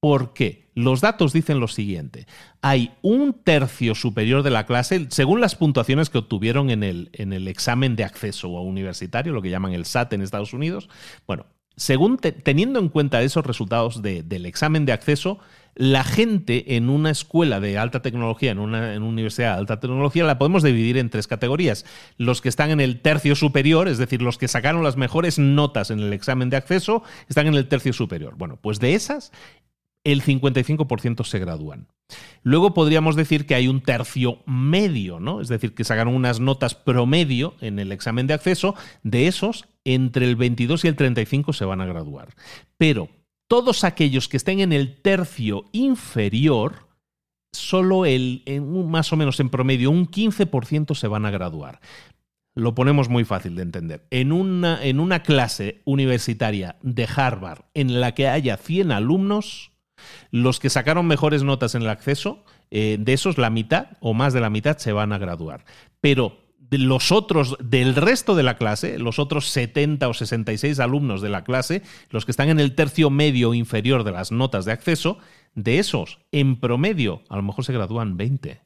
¿Por 0.00 0.32
qué? 0.32 0.70
Los 0.74 1.00
datos 1.00 1.32
dicen 1.32 1.58
lo 1.58 1.66
siguiente. 1.66 2.28
Hay 2.62 2.92
un 3.02 3.32
tercio 3.32 3.96
superior 3.96 4.44
de 4.44 4.50
la 4.50 4.64
clase, 4.64 5.08
según 5.10 5.40
las 5.40 5.56
puntuaciones 5.56 6.08
que 6.08 6.18
obtuvieron 6.18 6.70
en 6.70 6.84
el, 6.84 7.10
en 7.14 7.32
el 7.32 7.48
examen 7.48 7.96
de 7.96 8.04
acceso 8.04 8.48
universitario, 8.48 9.32
lo 9.32 9.42
que 9.42 9.50
llaman 9.50 9.72
el 9.72 9.86
SAT 9.86 10.12
en 10.12 10.22
Estados 10.22 10.52
Unidos. 10.52 10.88
Bueno, 11.26 11.46
según 11.78 12.18
teniendo 12.18 12.78
en 12.80 12.88
cuenta 12.88 13.22
esos 13.22 13.46
resultados 13.46 14.02
del 14.02 14.46
examen 14.46 14.84
de 14.84 14.92
acceso, 14.92 15.38
la 15.74 16.02
gente 16.02 16.76
en 16.76 16.90
una 16.90 17.10
escuela 17.10 17.60
de 17.60 17.78
alta 17.78 18.02
tecnología, 18.02 18.50
en 18.50 18.58
una, 18.58 18.98
universidad 18.98 19.54
de 19.54 19.60
alta 19.60 19.78
tecnología, 19.78 20.24
la 20.24 20.36
podemos 20.36 20.64
dividir 20.64 20.98
en 20.98 21.08
tres 21.08 21.28
categorías. 21.28 21.86
Los 22.16 22.40
que 22.40 22.48
están 22.48 22.70
en 22.70 22.80
el 22.80 23.00
tercio 23.00 23.36
superior, 23.36 23.86
es 23.86 23.96
decir, 23.96 24.20
los 24.20 24.38
que 24.38 24.48
sacaron 24.48 24.82
las 24.82 24.96
mejores 24.96 25.38
notas 25.38 25.92
en 25.92 26.00
el 26.00 26.12
examen 26.12 26.50
de 26.50 26.56
acceso, 26.56 27.04
están 27.28 27.46
en 27.46 27.54
el 27.54 27.68
tercio 27.68 27.92
superior. 27.92 28.34
Bueno, 28.36 28.58
pues 28.60 28.80
de 28.80 28.94
esas, 28.94 29.30
el 30.02 30.22
55% 30.24 31.24
se 31.24 31.38
gradúan. 31.38 31.86
Luego 32.42 32.74
podríamos 32.74 33.14
decir 33.14 33.46
que 33.46 33.54
hay 33.54 33.68
un 33.68 33.82
tercio 33.82 34.42
medio, 34.46 35.20
¿no? 35.20 35.40
Es 35.40 35.48
decir, 35.48 35.74
que 35.74 35.84
sacaron 35.84 36.14
unas 36.14 36.40
notas 36.40 36.74
promedio 36.74 37.54
en 37.60 37.78
el 37.78 37.92
examen 37.92 38.26
de 38.26 38.34
acceso. 38.34 38.74
De 39.02 39.28
esos, 39.28 39.68
entre 39.94 40.26
el 40.26 40.36
22 40.36 40.84
y 40.84 40.88
el 40.88 40.96
35 40.96 41.54
se 41.54 41.64
van 41.64 41.80
a 41.80 41.86
graduar. 41.86 42.34
Pero 42.76 43.08
todos 43.48 43.84
aquellos 43.84 44.28
que 44.28 44.36
estén 44.36 44.60
en 44.60 44.74
el 44.74 45.00
tercio 45.00 45.64
inferior, 45.72 46.88
solo 47.52 48.04
el, 48.04 48.42
más 48.62 49.12
o 49.14 49.16
menos 49.16 49.40
en 49.40 49.48
promedio 49.48 49.90
un 49.90 50.06
15% 50.06 50.94
se 50.94 51.08
van 51.08 51.24
a 51.24 51.30
graduar. 51.30 51.80
Lo 52.54 52.74
ponemos 52.74 53.08
muy 53.08 53.24
fácil 53.24 53.54
de 53.54 53.62
entender. 53.62 54.06
En 54.10 54.32
una, 54.32 54.84
en 54.84 55.00
una 55.00 55.22
clase 55.22 55.80
universitaria 55.86 56.76
de 56.82 57.08
Harvard 57.16 57.64
en 57.72 58.00
la 58.00 58.14
que 58.14 58.28
haya 58.28 58.58
100 58.58 58.92
alumnos, 58.92 59.72
los 60.30 60.60
que 60.60 60.68
sacaron 60.68 61.06
mejores 61.06 61.44
notas 61.44 61.74
en 61.74 61.82
el 61.82 61.88
acceso, 61.88 62.44
eh, 62.70 62.98
de 63.00 63.14
esos 63.14 63.38
la 63.38 63.48
mitad 63.48 63.96
o 64.00 64.12
más 64.12 64.34
de 64.34 64.40
la 64.40 64.50
mitad 64.50 64.76
se 64.76 64.92
van 64.92 65.14
a 65.14 65.18
graduar. 65.18 65.64
Pero 66.02 66.47
los 66.70 67.12
otros 67.12 67.56
del 67.60 67.94
resto 67.94 68.34
de 68.34 68.42
la 68.42 68.56
clase, 68.56 68.98
los 68.98 69.18
otros 69.18 69.48
70 69.48 70.08
o 70.08 70.14
66 70.14 70.78
alumnos 70.80 71.22
de 71.22 71.28
la 71.28 71.44
clase, 71.44 71.82
los 72.10 72.24
que 72.24 72.30
están 72.30 72.50
en 72.50 72.60
el 72.60 72.74
tercio 72.74 73.10
medio 73.10 73.54
inferior 73.54 74.04
de 74.04 74.12
las 74.12 74.32
notas 74.32 74.64
de 74.64 74.72
acceso, 74.72 75.18
de 75.54 75.78
esos, 75.78 76.18
en 76.32 76.60
promedio, 76.60 77.22
a 77.28 77.36
lo 77.36 77.42
mejor 77.42 77.64
se 77.64 77.72
gradúan 77.72 78.16
20. 78.16 78.60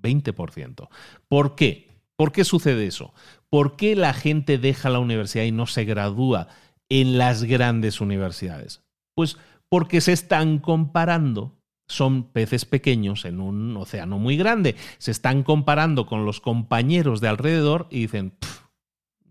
20%. 0.00 0.88
¿Por 1.28 1.54
qué? 1.54 1.88
¿Por 2.16 2.32
qué 2.32 2.44
sucede 2.44 2.86
eso? 2.86 3.12
¿Por 3.48 3.76
qué 3.76 3.94
la 3.94 4.12
gente 4.12 4.58
deja 4.58 4.90
la 4.90 4.98
universidad 4.98 5.44
y 5.44 5.52
no 5.52 5.66
se 5.66 5.84
gradúa 5.84 6.48
en 6.88 7.18
las 7.18 7.44
grandes 7.44 8.00
universidades? 8.00 8.82
Pues 9.14 9.36
porque 9.68 10.00
se 10.00 10.12
están 10.12 10.58
comparando 10.58 11.55
son 11.88 12.24
peces 12.24 12.64
pequeños 12.64 13.24
en 13.24 13.40
un 13.40 13.76
océano 13.76 14.18
muy 14.18 14.36
grande. 14.36 14.76
Se 14.98 15.10
están 15.10 15.42
comparando 15.42 16.06
con 16.06 16.24
los 16.24 16.40
compañeros 16.40 17.20
de 17.20 17.28
alrededor 17.28 17.86
y 17.90 18.00
dicen, 18.00 18.34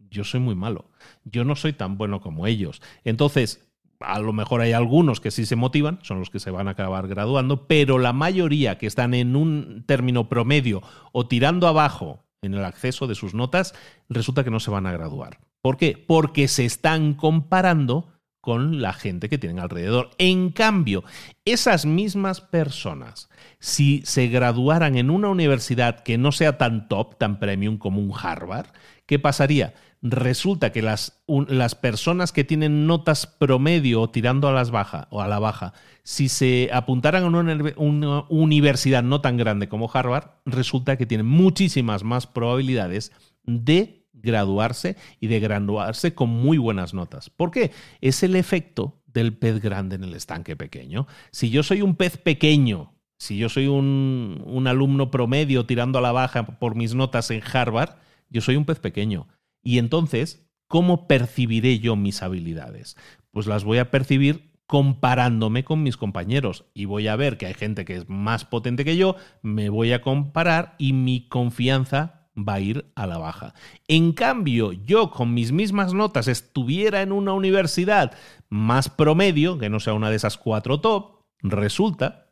yo 0.09 0.23
soy 0.23 0.39
muy 0.39 0.55
malo. 0.55 0.85
Yo 1.23 1.43
no 1.43 1.55
soy 1.55 1.73
tan 1.73 1.97
bueno 1.97 2.21
como 2.21 2.47
ellos. 2.47 2.81
Entonces, 3.03 3.67
a 3.99 4.19
lo 4.19 4.33
mejor 4.33 4.61
hay 4.61 4.73
algunos 4.73 5.19
que 5.19 5.31
sí 5.31 5.45
se 5.45 5.55
motivan, 5.55 5.99
son 6.01 6.19
los 6.19 6.29
que 6.29 6.39
se 6.39 6.51
van 6.51 6.67
a 6.67 6.71
acabar 6.71 7.07
graduando, 7.07 7.67
pero 7.67 7.97
la 7.97 8.13
mayoría 8.13 8.77
que 8.77 8.87
están 8.87 9.13
en 9.13 9.35
un 9.35 9.83
término 9.85 10.29
promedio 10.29 10.81
o 11.11 11.27
tirando 11.27 11.67
abajo 11.67 12.25
en 12.41 12.53
el 12.53 12.63
acceso 12.63 13.07
de 13.07 13.15
sus 13.15 13.33
notas, 13.33 13.73
resulta 14.07 14.43
que 14.43 14.51
no 14.51 14.59
se 14.59 14.71
van 14.71 14.85
a 14.85 14.91
graduar. 14.91 15.39
¿Por 15.61 15.77
qué? 15.77 15.97
Porque 15.97 16.47
se 16.47 16.63
están 16.63 17.15
comparando 17.15 18.14
con 18.45 18.79
la 18.79 18.93
gente 18.93 19.27
que 19.27 19.39
tienen 19.39 19.57
alrededor. 19.57 20.11
En 20.19 20.51
cambio, 20.51 21.03
esas 21.45 21.87
mismas 21.87 22.41
personas, 22.41 23.27
si 23.57 24.03
se 24.05 24.27
graduaran 24.27 24.95
en 24.97 25.09
una 25.09 25.29
universidad 25.29 26.01
que 26.01 26.19
no 26.19 26.31
sea 26.31 26.59
tan 26.59 26.87
top, 26.87 27.17
tan 27.17 27.39
premium 27.39 27.79
como 27.79 27.99
un 27.99 28.13
Harvard, 28.15 28.67
¿qué 29.07 29.17
pasaría? 29.17 29.73
Resulta 30.03 30.71
que 30.71 30.83
las, 30.83 31.23
las 31.27 31.73
personas 31.73 32.31
que 32.31 32.43
tienen 32.43 32.85
notas 32.85 33.25
promedio 33.25 34.01
o 34.01 34.11
tirando 34.11 34.47
a 34.47 34.53
las 34.53 34.69
baja 34.69 35.07
o 35.09 35.23
a 35.23 35.27
la 35.27 35.39
baja, 35.39 35.73
si 36.03 36.29
se 36.29 36.69
apuntaran 36.71 37.23
a 37.23 37.27
una, 37.27 37.73
una 37.77 38.25
universidad 38.29 39.01
no 39.01 39.21
tan 39.21 39.37
grande 39.37 39.67
como 39.67 39.89
Harvard, 39.91 40.29
resulta 40.45 40.97
que 40.97 41.07
tienen 41.07 41.25
muchísimas 41.25 42.03
más 42.03 42.27
probabilidades 42.27 43.11
de 43.43 44.04
graduarse 44.25 44.97
y 45.21 45.27
de 45.27 45.39
graduarse 45.39 46.13
con 46.13 46.29
muy 46.29 46.57
buenas 46.57 46.93
notas. 46.93 47.29
¿Por 47.29 47.51
qué? 47.51 47.71
Es 48.01 48.23
el 48.23 48.35
efecto 48.35 49.01
del 49.05 49.37
pez 49.37 49.61
grande 49.61 49.95
en 49.95 50.03
el 50.03 50.13
estanque 50.13 50.57
pequeño. 50.57 51.07
Si 51.31 51.49
yo 51.49 51.63
soy 51.63 51.81
un 51.81 51.95
pez 51.95 52.17
pequeño, 52.17 52.93
si 53.17 53.37
yo 53.37 53.49
soy 53.49 53.67
un, 53.67 54.65
alumno 54.67 55.09
promedio 55.09 55.65
tirando 55.65 55.99
a 55.99 56.01
la 56.01 56.11
baja 56.11 56.59
por 56.59 56.75
mis 56.75 56.95
notas 56.95 57.31
en 57.31 57.41
Harvard, 57.41 57.95
yo 58.29 58.41
soy 58.41 58.57
un 58.57 58.65
pez 58.65 58.79
pequeño. 58.79 59.27
Y 59.63 59.77
entonces, 59.77 60.45
¿cómo 60.67 61.07
percibiré 61.07 61.79
yo 61.79 61.95
mis 61.95 62.21
habilidades? 62.21 62.97
Pues 63.31 63.47
las 63.47 63.63
voy 63.63 63.77
a 63.77 63.89
percibir 63.89 64.51
comparándome 64.67 65.63
con 65.63 65.83
mis 65.83 65.95
compañeros 65.95 66.65
y 66.73 66.85
voy 66.85 67.07
a 67.07 67.15
ver 67.15 67.37
que 67.37 67.45
hay 67.45 67.53
gente 67.53 67.85
que 67.85 67.95
es 67.95 68.09
más 68.09 68.45
potente 68.45 68.83
que 68.83 68.97
yo, 68.97 69.15
me 69.41 69.69
voy 69.69 69.93
a 69.93 70.01
comparar 70.01 70.75
y 70.77 70.93
mi 70.93 71.27
confianza 71.27 72.24
va 72.37 72.55
a 72.55 72.59
ir 72.59 72.91
a 72.95 73.07
la 73.07 73.17
baja. 73.17 73.53
En 73.87 74.11
cambio, 74.11 74.71
yo 74.71 75.11
con 75.11 75.33
mis 75.33 75.51
mismas 75.51 75.93
notas 75.93 76.27
estuviera 76.27 77.01
en 77.01 77.11
una 77.11 77.33
universidad 77.33 78.13
más 78.49 78.89
promedio, 78.89 79.57
que 79.57 79.69
no 79.69 79.79
sea 79.79 79.93
una 79.93 80.09
de 80.09 80.17
esas 80.17 80.37
cuatro 80.37 80.79
top, 80.79 81.21
resulta 81.41 82.25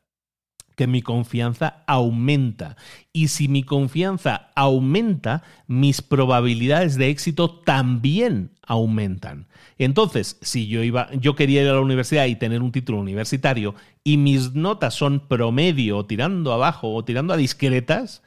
que 0.76 0.88
mi 0.88 1.02
confianza 1.02 1.84
aumenta. 1.88 2.78
Y 3.12 3.28
si 3.28 3.48
mi 3.48 3.64
confianza 3.64 4.50
aumenta, 4.56 5.44
mis 5.68 6.02
probabilidades 6.02 6.96
de 6.96 7.10
éxito 7.10 7.50
también 7.50 8.52
aumentan. 8.66 9.48
Entonces, 9.78 10.38
si 10.42 10.68
yo 10.68 10.84
iba, 10.84 11.12
yo 11.14 11.36
quería 11.36 11.62
ir 11.62 11.70
a 11.70 11.74
la 11.74 11.82
universidad 11.82 12.26
y 12.26 12.36
tener 12.36 12.62
un 12.62 12.72
título 12.72 13.00
universitario 13.00 13.76
y 14.04 14.18
mis 14.18 14.54
notas 14.54 14.94
son 14.94 15.28
promedio 15.28 16.06
tirando 16.06 16.54
abajo 16.54 16.94
o 16.94 17.06
tirando 17.06 17.34
a 17.34 17.38
discretas, 17.38 18.24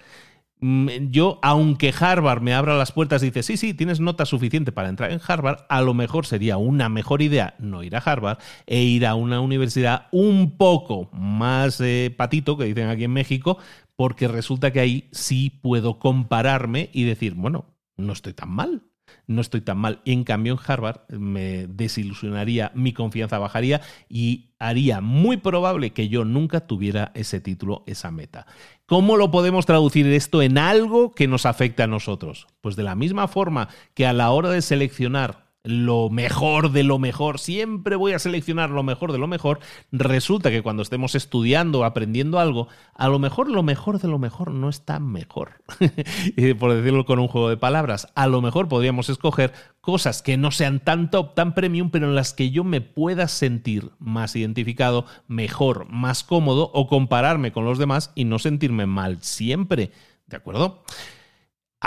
yo, 0.61 1.39
aunque 1.43 1.93
Harvard 1.99 2.41
me 2.41 2.55
abra 2.55 2.77
las 2.77 2.93
puertas 2.93 3.23
y 3.23 3.27
dice, 3.27 3.43
sí, 3.43 3.57
sí, 3.57 3.75
tienes 3.75 4.01
nota 4.01 4.25
suficiente 4.25 4.73
para 4.73 4.89
entrar 4.89 5.13
en 5.13 5.21
Harvard, 5.27 5.67
a 5.69 5.83
lo 5.83 5.93
mejor 5.93 6.27
sería 6.27 6.57
una 6.57 6.89
mejor 6.89 7.21
idea 7.21 7.55
no 7.59 7.83
ir 7.83 7.95
a 7.95 7.99
Harvard 7.99 8.39
e 8.67 8.83
ir 8.83 9.07
a 9.07 9.15
una 9.15 9.41
universidad 9.41 10.07
un 10.13 10.57
poco 10.57 11.11
más 11.13 11.81
eh, 11.81 12.15
patito, 12.17 12.57
que 12.57 12.65
dicen 12.65 12.89
aquí 12.89 13.05
en 13.05 13.13
México, 13.13 13.59
porque 13.97 14.29
resulta 14.29 14.73
que 14.73 14.81
ahí 14.81 15.09
sí 15.13 15.51
puedo 15.51 15.99
compararme 15.99 16.91
y 16.93 17.05
decir, 17.05 17.35
bueno, 17.35 17.67
no 17.97 18.13
estoy 18.13 18.33
tan 18.33 18.51
mal 18.51 18.83
no 19.27 19.41
estoy 19.41 19.61
tan 19.61 19.79
mal. 19.79 20.01
En 20.05 20.25
cambio, 20.25 20.53
en 20.53 20.59
Harvard 20.65 21.01
me 21.11 21.67
desilusionaría, 21.67 22.73
mi 22.75 22.93
confianza 22.93 23.39
bajaría 23.39 23.81
y 24.09 24.51
haría 24.59 25.01
muy 25.01 25.37
probable 25.37 25.93
que 25.93 26.09
yo 26.09 26.25
nunca 26.25 26.67
tuviera 26.67 27.13
ese 27.15 27.41
título, 27.41 27.83
esa 27.87 28.11
meta. 28.11 28.47
¿Cómo 28.87 29.17
lo 29.17 29.31
podemos 29.31 29.67
traducir 29.67 30.07
esto 30.07 30.43
en 30.43 30.59
algo 30.59 31.15
que 31.15 31.27
nos 31.27 31.47
afecte 31.47 31.83
a 31.83 31.89
nosotros? 31.89 32.47
Pues 32.61 32.77
de 32.77 32.85
la 32.85 32.95
misma 32.95 33.29
forma 33.29 33.69
que 33.95 34.07
a 34.07 34.13
la 34.13 34.31
hora 34.31 34.51
de 34.51 34.63
seleccionar 34.63 35.46
lo 35.67 36.11
mejor 36.11 36.71
de 36.71 36.85
lo 36.85 37.01
mejor, 37.01 37.41
siempre 37.41 37.97
voy 37.97 38.13
a 38.13 38.21
seleccionar 38.21 38.71
lo 38.71 38.85
mejor 38.85 39.11
de 39.11 39.19
lo 39.19 39.27
mejor, 39.27 39.59
resulta 39.91 40.51
que 40.51 40.63
cuando 40.63 40.83
estemos 40.83 41.17
estudiando 41.17 41.85
aprendiendo 41.85 42.39
algo, 42.39 42.69
a 42.95 43.09
lo 43.09 43.19
mejor 43.19 43.51
lo 43.51 43.65
mejor 43.65 44.01
de 44.01 44.07
lo 44.07 44.19
mejor 44.21 44.53
no 44.53 44.69
está 44.69 45.01
mejor. 45.01 45.63
Por 46.59 46.73
decirlo 46.73 47.05
con 47.05 47.19
un 47.19 47.27
juego 47.27 47.49
de 47.49 47.57
palabras, 47.57 48.07
a 48.15 48.29
lo 48.29 48.41
mejor 48.41 48.69
podríamos 48.69 49.09
escoger 49.09 49.53
cosas 49.81 50.23
que 50.23 50.37
no 50.37 50.53
sean 50.53 50.79
tan 50.79 51.11
top, 51.11 51.35
tan 51.35 51.53
premium, 51.53 51.91
pero 51.91 52.07
en 52.07 52.15
las 52.15 52.33
que 52.33 52.51
yo 52.51 52.63
me 52.63 52.81
pueda 52.81 53.27
sentir 53.27 53.91
más 53.99 54.37
identificado, 54.37 55.05
mejor, 55.27 55.89
más 55.91 56.23
cómodo 56.23 56.71
o 56.75 56.87
compararme 56.87 57.51
con 57.51 57.65
los 57.65 57.79
demás 57.79 58.13
y 58.15 58.25
no 58.25 58.39
sentirme 58.39 58.87
mal 58.87 59.19
siempre. 59.21 59.91
¿De 60.29 60.37
acuerdo? 60.37 60.85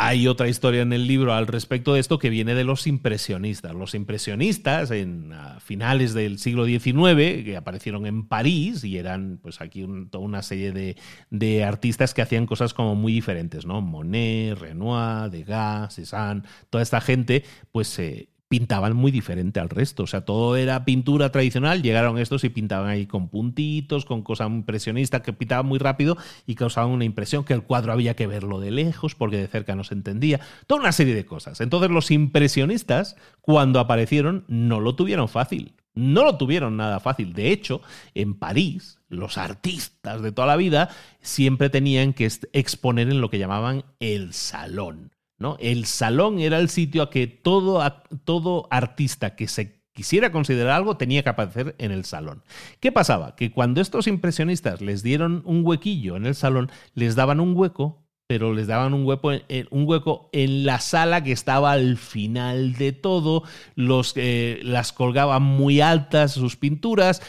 Hay 0.01 0.29
otra 0.29 0.47
historia 0.47 0.81
en 0.81 0.93
el 0.93 1.07
libro 1.07 1.33
al 1.33 1.45
respecto 1.45 1.93
de 1.93 1.99
esto 1.99 2.19
que 2.19 2.29
viene 2.29 2.55
de 2.55 2.63
los 2.63 2.87
impresionistas. 2.87 3.75
Los 3.75 3.93
impresionistas 3.93 4.91
en 4.91 5.33
finales 5.59 6.13
del 6.13 6.39
siglo 6.39 6.63
XIX, 6.63 7.43
que 7.43 7.57
aparecieron 7.57 8.05
en 8.05 8.25
París 8.25 8.85
y 8.85 8.97
eran 8.97 9.39
pues 9.41 9.59
aquí 9.59 9.85
toda 10.09 10.23
una 10.23 10.41
serie 10.41 10.71
de, 10.71 10.95
de, 11.31 11.65
artistas 11.65 12.13
que 12.13 12.21
hacían 12.21 12.45
cosas 12.45 12.73
como 12.73 12.95
muy 12.95 13.11
diferentes, 13.11 13.65
¿no? 13.65 13.81
Monet, 13.81 14.57
Renoir, 14.57 15.31
Degas, 15.31 15.95
Cézanne, 15.95 16.43
toda 16.69 16.81
esta 16.81 17.01
gente 17.01 17.43
pues 17.73 17.99
eh, 17.99 18.29
pintaban 18.49 18.95
muy 18.95 19.11
diferente 19.11 19.59
al 19.59 19.69
resto. 19.69 20.03
O 20.03 20.07
sea, 20.07 20.21
todo 20.21 20.57
era 20.57 20.83
pintura 20.83 21.31
tradicional, 21.31 21.81
llegaron 21.81 22.17
estos 22.17 22.43
y 22.43 22.49
pintaban 22.49 22.89
ahí 22.89 23.05
con 23.05 23.29
puntitos, 23.29 24.05
con 24.05 24.23
cosas 24.23 24.49
impresionistas 24.49 25.21
que 25.21 25.31
pintaban 25.31 25.67
muy 25.67 25.79
rápido 25.79 26.17
y 26.45 26.55
causaban 26.55 26.89
una 26.89 27.05
impresión 27.05 27.45
que 27.45 27.53
el 27.53 27.63
cuadro 27.63 27.93
había 27.93 28.15
que 28.15 28.27
verlo 28.27 28.59
de 28.59 28.71
lejos 28.71 29.15
porque 29.15 29.37
de 29.37 29.47
cerca 29.47 29.75
no 29.75 29.83
se 29.83 29.93
entendía. 29.93 30.41
Toda 30.67 30.81
una 30.81 30.91
serie 30.91 31.13
de 31.13 31.25
cosas. 31.25 31.61
Entonces 31.61 31.91
los 31.91 32.09
impresionistas, 32.11 33.15
cuando 33.39 33.79
aparecieron, 33.79 34.45
no 34.47 34.79
lo 34.79 34.95
tuvieron 34.95 35.29
fácil. 35.29 35.75
No 35.93 36.23
lo 36.23 36.37
tuvieron 36.37 36.75
nada 36.75 36.99
fácil. 36.99 37.33
De 37.33 37.51
hecho, 37.51 37.81
en 38.15 38.33
París, 38.33 38.99
los 39.09 39.37
artistas 39.37 40.21
de 40.23 40.31
toda 40.31 40.47
la 40.47 40.55
vida 40.55 40.89
siempre 41.21 41.69
tenían 41.69 42.13
que 42.13 42.31
exponer 42.53 43.09
en 43.09 43.21
lo 43.21 43.29
que 43.29 43.37
llamaban 43.37 43.83
el 43.99 44.33
salón. 44.33 45.11
¿No? 45.39 45.57
El 45.59 45.85
salón 45.85 46.39
era 46.39 46.59
el 46.59 46.69
sitio 46.69 47.01
a 47.01 47.09
que 47.09 47.27
todo, 47.27 47.81
todo 48.25 48.67
artista 48.69 49.35
que 49.35 49.47
se 49.47 49.79
quisiera 49.93 50.31
considerar 50.31 50.75
algo 50.75 50.97
tenía 50.97 51.23
que 51.23 51.29
aparecer 51.29 51.75
en 51.77 51.91
el 51.91 52.05
salón. 52.05 52.43
¿Qué 52.79 52.91
pasaba? 52.91 53.35
Que 53.35 53.51
cuando 53.51 53.81
estos 53.81 54.07
impresionistas 54.07 54.81
les 54.81 55.03
dieron 55.03 55.41
un 55.45 55.65
huequillo 55.65 56.15
en 56.15 56.25
el 56.25 56.35
salón, 56.35 56.71
les 56.93 57.15
daban 57.15 57.39
un 57.39 57.55
hueco, 57.55 58.05
pero 58.29 58.53
les 58.53 58.67
daban 58.67 58.93
un 58.93 59.05
hueco, 59.05 59.31
un 59.71 59.87
hueco 59.87 60.29
en 60.33 60.63
la 60.63 60.79
sala 60.79 61.23
que 61.23 61.31
estaba 61.31 61.71
al 61.71 61.97
final 61.97 62.75
de 62.75 62.91
todo, 62.91 63.43
los, 63.75 64.13
eh, 64.15 64.59
las 64.63 64.93
colgaban 64.93 65.41
muy 65.41 65.81
altas 65.81 66.33
sus 66.33 66.55
pinturas, 66.55 67.23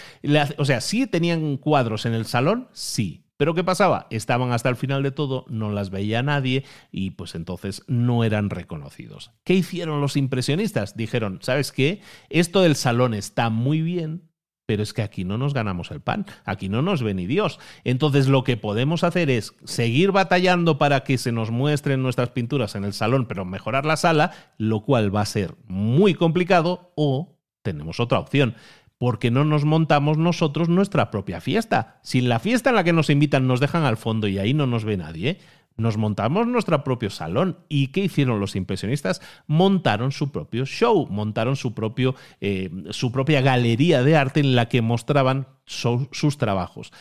o 0.58 0.64
sea, 0.64 0.82
sí 0.82 1.06
tenían 1.06 1.56
cuadros 1.56 2.04
en 2.04 2.12
el 2.12 2.26
salón, 2.26 2.68
sí, 2.72 3.19
pero 3.40 3.54
¿qué 3.54 3.64
pasaba? 3.64 4.06
Estaban 4.10 4.52
hasta 4.52 4.68
el 4.68 4.76
final 4.76 5.02
de 5.02 5.12
todo, 5.12 5.46
no 5.48 5.72
las 5.72 5.88
veía 5.88 6.22
nadie 6.22 6.62
y 6.92 7.12
pues 7.12 7.34
entonces 7.34 7.82
no 7.86 8.22
eran 8.22 8.50
reconocidos. 8.50 9.30
¿Qué 9.44 9.54
hicieron 9.54 10.02
los 10.02 10.18
impresionistas? 10.18 10.94
Dijeron, 10.94 11.38
¿sabes 11.40 11.72
qué? 11.72 12.02
Esto 12.28 12.60
del 12.60 12.76
salón 12.76 13.14
está 13.14 13.48
muy 13.48 13.80
bien, 13.80 14.28
pero 14.66 14.82
es 14.82 14.92
que 14.92 15.00
aquí 15.00 15.24
no 15.24 15.38
nos 15.38 15.54
ganamos 15.54 15.90
el 15.90 16.02
pan, 16.02 16.26
aquí 16.44 16.68
no 16.68 16.82
nos 16.82 17.02
ve 17.02 17.14
ni 17.14 17.26
Dios. 17.26 17.58
Entonces 17.82 18.28
lo 18.28 18.44
que 18.44 18.58
podemos 18.58 19.04
hacer 19.04 19.30
es 19.30 19.54
seguir 19.64 20.12
batallando 20.12 20.76
para 20.76 21.00
que 21.02 21.16
se 21.16 21.32
nos 21.32 21.50
muestren 21.50 22.02
nuestras 22.02 22.28
pinturas 22.32 22.74
en 22.74 22.84
el 22.84 22.92
salón, 22.92 23.24
pero 23.24 23.46
mejorar 23.46 23.86
la 23.86 23.96
sala, 23.96 24.32
lo 24.58 24.82
cual 24.82 25.16
va 25.16 25.22
a 25.22 25.24
ser 25.24 25.54
muy 25.66 26.12
complicado 26.12 26.92
o 26.94 27.38
tenemos 27.62 28.00
otra 28.00 28.18
opción 28.18 28.54
porque 29.00 29.30
no 29.30 29.46
nos 29.46 29.64
montamos 29.64 30.18
nosotros 30.18 30.68
nuestra 30.68 31.10
propia 31.10 31.40
fiesta. 31.40 31.98
Si 32.02 32.20
la 32.20 32.38
fiesta 32.38 32.68
en 32.68 32.76
la 32.76 32.84
que 32.84 32.92
nos 32.92 33.08
invitan 33.08 33.46
nos 33.46 33.58
dejan 33.58 33.84
al 33.84 33.96
fondo 33.96 34.28
y 34.28 34.36
ahí 34.36 34.52
no 34.52 34.66
nos 34.66 34.84
ve 34.84 34.98
nadie, 34.98 35.38
nos 35.78 35.96
montamos 35.96 36.46
nuestro 36.46 36.84
propio 36.84 37.08
salón. 37.08 37.60
¿Y 37.70 37.86
qué 37.86 38.00
hicieron 38.00 38.40
los 38.40 38.56
impresionistas? 38.56 39.22
Montaron 39.46 40.12
su 40.12 40.30
propio 40.30 40.66
show, 40.66 41.06
montaron 41.08 41.56
su, 41.56 41.72
propio, 41.72 42.14
eh, 42.42 42.68
su 42.90 43.10
propia 43.10 43.40
galería 43.40 44.02
de 44.02 44.16
arte 44.18 44.40
en 44.40 44.54
la 44.54 44.68
que 44.68 44.82
mostraban 44.82 45.48
sus 45.64 46.36
trabajos. 46.36 46.92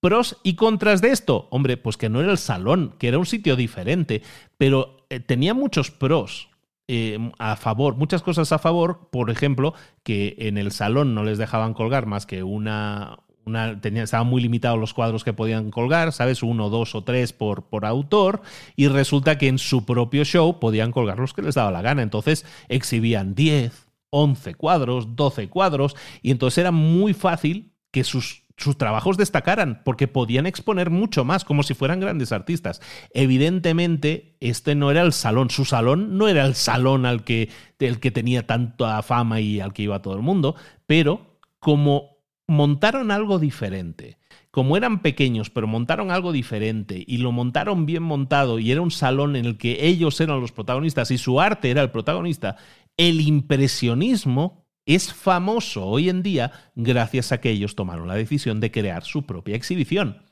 Pros 0.00 0.36
y 0.42 0.54
contras 0.54 1.00
de 1.00 1.12
esto, 1.12 1.48
hombre, 1.50 1.78
pues 1.78 1.96
que 1.96 2.10
no 2.10 2.20
era 2.20 2.30
el 2.30 2.36
salón, 2.36 2.94
que 2.98 3.08
era 3.08 3.16
un 3.16 3.24
sitio 3.24 3.56
diferente, 3.56 4.20
pero 4.58 4.98
eh, 5.08 5.18
tenía 5.18 5.54
muchos 5.54 5.90
pros. 5.90 6.50
Eh, 6.90 7.18
a 7.38 7.56
favor, 7.56 7.96
muchas 7.96 8.22
cosas 8.22 8.50
a 8.50 8.58
favor, 8.58 9.10
por 9.10 9.28
ejemplo, 9.28 9.74
que 10.02 10.36
en 10.38 10.56
el 10.56 10.72
salón 10.72 11.14
no 11.14 11.22
les 11.22 11.36
dejaban 11.36 11.74
colgar 11.74 12.06
más 12.06 12.24
que 12.24 12.42
una, 12.42 13.18
una, 13.44 13.78
tenía, 13.78 14.04
estaban 14.04 14.26
muy 14.26 14.40
limitados 14.40 14.78
los 14.78 14.94
cuadros 14.94 15.22
que 15.22 15.34
podían 15.34 15.70
colgar, 15.70 16.12
¿sabes? 16.12 16.42
Uno, 16.42 16.70
dos 16.70 16.94
o 16.94 17.04
tres 17.04 17.34
por, 17.34 17.64
por 17.64 17.84
autor, 17.84 18.40
y 18.74 18.88
resulta 18.88 19.36
que 19.36 19.48
en 19.48 19.58
su 19.58 19.84
propio 19.84 20.24
show 20.24 20.58
podían 20.58 20.90
colgar 20.90 21.18
los 21.18 21.34
que 21.34 21.42
les 21.42 21.56
daba 21.56 21.70
la 21.70 21.82
gana. 21.82 22.00
Entonces 22.00 22.46
exhibían 22.68 23.34
10, 23.34 23.88
11 24.08 24.54
cuadros, 24.54 25.14
12 25.14 25.50
cuadros, 25.50 25.94
y 26.22 26.30
entonces 26.30 26.56
era 26.56 26.70
muy 26.70 27.12
fácil 27.12 27.74
que 27.90 28.02
sus 28.02 28.47
sus 28.58 28.76
trabajos 28.76 29.16
destacaran, 29.16 29.82
porque 29.84 30.08
podían 30.08 30.46
exponer 30.46 30.90
mucho 30.90 31.24
más, 31.24 31.44
como 31.44 31.62
si 31.62 31.74
fueran 31.74 32.00
grandes 32.00 32.32
artistas. 32.32 32.82
Evidentemente, 33.14 34.36
este 34.40 34.74
no 34.74 34.90
era 34.90 35.02
el 35.02 35.12
salón, 35.12 35.48
su 35.48 35.64
salón 35.64 36.18
no 36.18 36.28
era 36.28 36.44
el 36.44 36.54
salón 36.54 37.06
al 37.06 37.24
que, 37.24 37.50
el 37.78 38.00
que 38.00 38.10
tenía 38.10 38.46
tanta 38.46 39.00
fama 39.02 39.40
y 39.40 39.60
al 39.60 39.72
que 39.72 39.82
iba 39.82 40.02
todo 40.02 40.14
el 40.14 40.22
mundo, 40.22 40.56
pero 40.86 41.38
como 41.60 42.18
montaron 42.48 43.10
algo 43.12 43.38
diferente, 43.38 44.18
como 44.50 44.76
eran 44.76 45.02
pequeños, 45.02 45.50
pero 45.50 45.68
montaron 45.68 46.10
algo 46.10 46.32
diferente 46.32 47.04
y 47.06 47.18
lo 47.18 47.30
montaron 47.30 47.86
bien 47.86 48.02
montado 48.02 48.58
y 48.58 48.72
era 48.72 48.80
un 48.80 48.90
salón 48.90 49.36
en 49.36 49.44
el 49.44 49.56
que 49.56 49.86
ellos 49.86 50.20
eran 50.20 50.40
los 50.40 50.52
protagonistas 50.52 51.10
y 51.12 51.18
su 51.18 51.40
arte 51.40 51.70
era 51.70 51.82
el 51.82 51.90
protagonista, 51.90 52.56
el 52.96 53.20
impresionismo 53.20 54.67
es 54.88 55.12
famoso 55.12 55.84
hoy 55.84 56.08
en 56.08 56.22
día 56.22 56.50
gracias 56.74 57.30
a 57.30 57.40
que 57.40 57.50
ellos 57.50 57.76
tomaron 57.76 58.08
la 58.08 58.14
decisión 58.14 58.58
de 58.58 58.70
crear 58.70 59.04
su 59.04 59.26
propia 59.26 59.54
exhibición. 59.54 60.22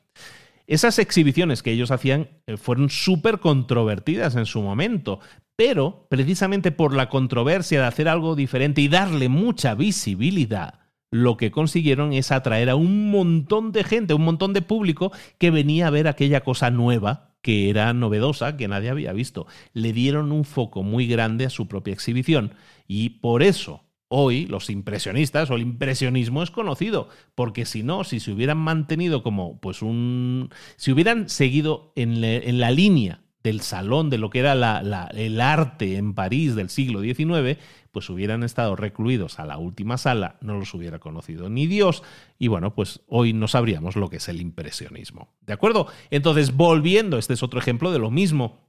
Esas 0.66 0.98
exhibiciones 0.98 1.62
que 1.62 1.72
ellos 1.72 1.90
hacían 1.90 2.30
eh, 2.46 2.56
fueron 2.56 2.88
súper 2.88 3.38
controvertidas 3.38 4.34
en 4.34 4.46
su 4.46 4.62
momento, 4.62 5.20
pero 5.56 6.06
precisamente 6.08 6.72
por 6.72 6.94
la 6.94 7.10
controversia 7.10 7.80
de 7.80 7.86
hacer 7.86 8.08
algo 8.08 8.34
diferente 8.34 8.80
y 8.80 8.88
darle 8.88 9.28
mucha 9.28 9.74
visibilidad, 9.74 10.80
lo 11.10 11.36
que 11.36 11.50
consiguieron 11.50 12.14
es 12.14 12.32
atraer 12.32 12.70
a 12.70 12.76
un 12.76 13.10
montón 13.10 13.72
de 13.72 13.84
gente, 13.84 14.14
un 14.14 14.24
montón 14.24 14.54
de 14.54 14.62
público 14.62 15.12
que 15.38 15.50
venía 15.50 15.86
a 15.86 15.90
ver 15.90 16.08
aquella 16.08 16.40
cosa 16.40 16.70
nueva 16.70 17.34
que 17.42 17.70
era 17.70 17.92
novedosa, 17.92 18.56
que 18.56 18.66
nadie 18.66 18.90
había 18.90 19.12
visto. 19.12 19.46
Le 19.72 19.92
dieron 19.92 20.32
un 20.32 20.44
foco 20.44 20.82
muy 20.82 21.06
grande 21.06 21.44
a 21.46 21.50
su 21.50 21.68
propia 21.68 21.94
exhibición 21.94 22.54
y 22.88 23.10
por 23.20 23.44
eso 23.44 23.85
hoy 24.08 24.46
los 24.46 24.70
impresionistas 24.70 25.50
o 25.50 25.54
el 25.54 25.62
impresionismo 25.62 26.42
es 26.42 26.50
conocido, 26.50 27.08
porque 27.34 27.64
si 27.64 27.82
no, 27.82 28.04
si 28.04 28.20
se 28.20 28.32
hubieran 28.32 28.58
mantenido 28.58 29.22
como 29.22 29.60
pues 29.60 29.82
un... 29.82 30.50
si 30.76 30.92
hubieran 30.92 31.28
seguido 31.28 31.92
en, 31.96 32.20
la 32.60 32.70
línea 32.70 33.22
del 33.42 33.60
salón 33.60 34.10
de 34.10 34.18
lo 34.18 34.30
que 34.30 34.40
era 34.40 34.80
el 35.14 35.40
arte 35.40 35.96
en 35.96 36.14
París 36.14 36.54
del 36.54 36.68
siglo 36.68 37.00
XIX, 37.00 37.58
pues 37.92 38.10
hubieran 38.10 38.42
estado 38.42 38.76
recluidos 38.76 39.38
a 39.38 39.46
la 39.46 39.56
última 39.56 39.96
sala, 39.96 40.36
no 40.40 40.58
los 40.58 40.74
hubiera 40.74 40.98
conocido 40.98 41.48
ni 41.48 41.66
Dios, 41.66 42.02
y 42.38 42.48
bueno, 42.48 42.74
pues 42.74 43.00
hoy 43.06 43.32
no 43.32 43.48
sabríamos 43.48 43.96
lo 43.96 44.10
que 44.10 44.16
es 44.16 44.28
el 44.28 44.40
impresionismo. 44.40 45.32
¿De 45.40 45.52
acuerdo? 45.52 45.86
Entonces, 46.10 46.54
volviendo, 46.54 47.16
este 47.16 47.34
es 47.34 47.42
otro 47.42 47.58
ejemplo 47.58 47.92
de 47.92 47.98
lo 47.98 48.10
mismo. 48.10 48.65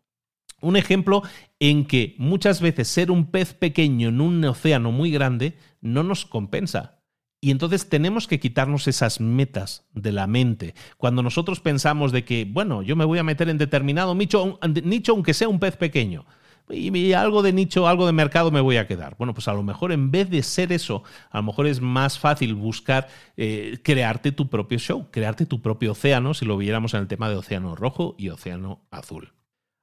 Un 0.62 0.76
ejemplo 0.76 1.22
en 1.60 1.86
que 1.86 2.16
muchas 2.18 2.62
veces 2.62 2.88
ser 2.88 3.12
un 3.12 3.26
pez 3.26 3.54
pequeño 3.54 4.10
en 4.10 4.22
un 4.22 4.44
océano 4.46 4.92
muy 4.92 5.12
grande 5.12 5.58
no 5.82 6.04
nos 6.04 6.26
compensa. 6.26 6.98
Y 7.40 7.52
entonces 7.52 7.88
tenemos 7.88 8.28
que 8.28 8.40
quitarnos 8.40 8.88
esas 8.88 9.22
metas 9.22 9.88
de 9.94 10.12
la 10.12 10.26
mente. 10.26 10.74
Cuando 10.98 11.22
nosotros 11.22 11.60
pensamos 11.60 12.12
de 12.12 12.26
que, 12.26 12.46
bueno, 12.50 12.82
yo 12.82 12.96
me 12.96 13.06
voy 13.06 13.20
a 13.20 13.24
meter 13.24 13.50
en 13.50 13.60
determinado 13.60 14.16
nicho, 14.16 14.60
nicho 14.84 15.12
aunque 15.12 15.36
sea 15.36 15.48
un 15.48 15.60
pez 15.60 15.78
pequeño, 15.78 16.26
y 16.70 17.14
algo 17.14 17.44
de 17.44 17.54
nicho, 17.54 17.88
algo 17.88 18.06
de 18.06 18.12
mercado 18.12 18.52
me 18.52 18.60
voy 18.60 18.78
a 18.78 18.88
quedar. 18.88 19.16
Bueno, 19.18 19.34
pues 19.34 19.48
a 19.48 19.54
lo 19.54 19.64
mejor 19.64 19.92
en 19.92 20.12
vez 20.12 20.30
de 20.30 20.44
ser 20.44 20.72
eso, 20.72 21.04
a 21.30 21.38
lo 21.38 21.44
mejor 21.44 21.68
es 21.68 21.80
más 21.80 22.20
fácil 22.20 22.56
buscar 22.56 23.08
eh, 23.38 23.80
crearte 23.84 24.32
tu 24.32 24.50
propio 24.50 24.80
show, 24.80 25.08
crearte 25.12 25.46
tu 25.46 25.62
propio 25.62 25.92
océano, 25.92 26.34
si 26.34 26.46
lo 26.46 26.58
viéramos 26.58 26.94
en 26.94 27.02
el 27.02 27.08
tema 27.08 27.30
de 27.30 27.36
océano 27.36 27.76
rojo 27.76 28.16
y 28.18 28.30
océano 28.30 28.82
azul. 28.92 29.37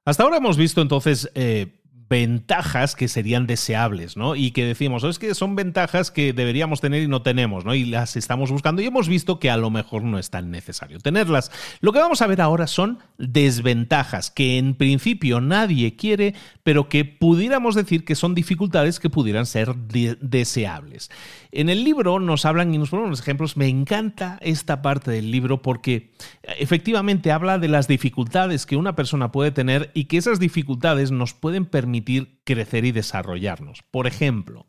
Hasta 0.05 0.21
ahora 0.21 0.37
hemos 0.37 0.55
visto 0.55 0.81
entonces 0.81 1.31
eh, 1.33 1.81
ventajas 2.07 2.95
que 2.95 3.07
serían 3.07 3.47
deseables, 3.47 4.15
¿no? 4.15 4.35
Y 4.35 4.51
que 4.51 4.65
decimos, 4.65 5.03
es 5.03 5.17
que 5.17 5.33
son 5.33 5.55
ventajas 5.55 6.11
que 6.11 6.33
deberíamos 6.33 6.79
tener 6.79 7.01
y 7.01 7.07
no 7.07 7.23
tenemos, 7.23 7.65
¿no? 7.65 7.73
Y 7.73 7.85
las 7.85 8.15
estamos 8.15 8.51
buscando 8.51 8.81
y 8.81 8.85
hemos 8.85 9.07
visto 9.07 9.39
que 9.39 9.49
a 9.49 9.57
lo 9.57 9.71
mejor 9.71 10.03
no 10.03 10.19
es 10.19 10.29
tan 10.29 10.51
necesario 10.51 10.99
tenerlas. 10.99 11.51
Lo 11.81 11.93
que 11.93 11.99
vamos 11.99 12.21
a 12.21 12.27
ver 12.27 12.41
ahora 12.41 12.67
son 12.67 12.99
desventajas 13.17 14.29
que 14.29 14.57
en 14.57 14.75
principio 14.75 15.41
nadie 15.41 15.95
quiere, 15.95 16.35
pero 16.63 16.89
que 16.89 17.05
pudiéramos 17.05 17.73
decir 17.73 18.05
que 18.05 18.15
son 18.15 18.35
dificultades 18.35 18.99
que 18.99 19.09
pudieran 19.09 19.47
ser 19.47 19.75
deseables. 19.75 21.09
En 21.51 21.69
el 21.69 21.83
libro 21.83 22.19
nos 22.19 22.45
hablan 22.45 22.73
y 22.73 22.77
nos 22.77 22.89
ponen 22.89 23.07
unos 23.07 23.21
ejemplos. 23.21 23.57
Me 23.57 23.67
encanta 23.67 24.37
esta 24.41 24.81
parte 24.81 25.09
del 25.09 25.31
libro 25.31 25.61
porque 25.61 26.11
efectivamente 26.59 27.31
habla 27.31 27.57
de 27.57 27.69
las 27.69 27.87
dificultades 27.87 28.65
que 28.65 28.75
una 28.75 28.95
persona 28.95 29.31
puede 29.31 29.51
tener 29.51 29.89
y 29.93 30.05
que 30.05 30.17
esas 30.17 30.39
dificultades 30.39 31.11
nos 31.11 31.33
pueden 31.33 31.65
permitir 31.65 31.94
crecer 32.43 32.85
y 32.85 32.91
desarrollarnos. 32.91 33.83
Por 33.91 34.07
ejemplo, 34.07 34.67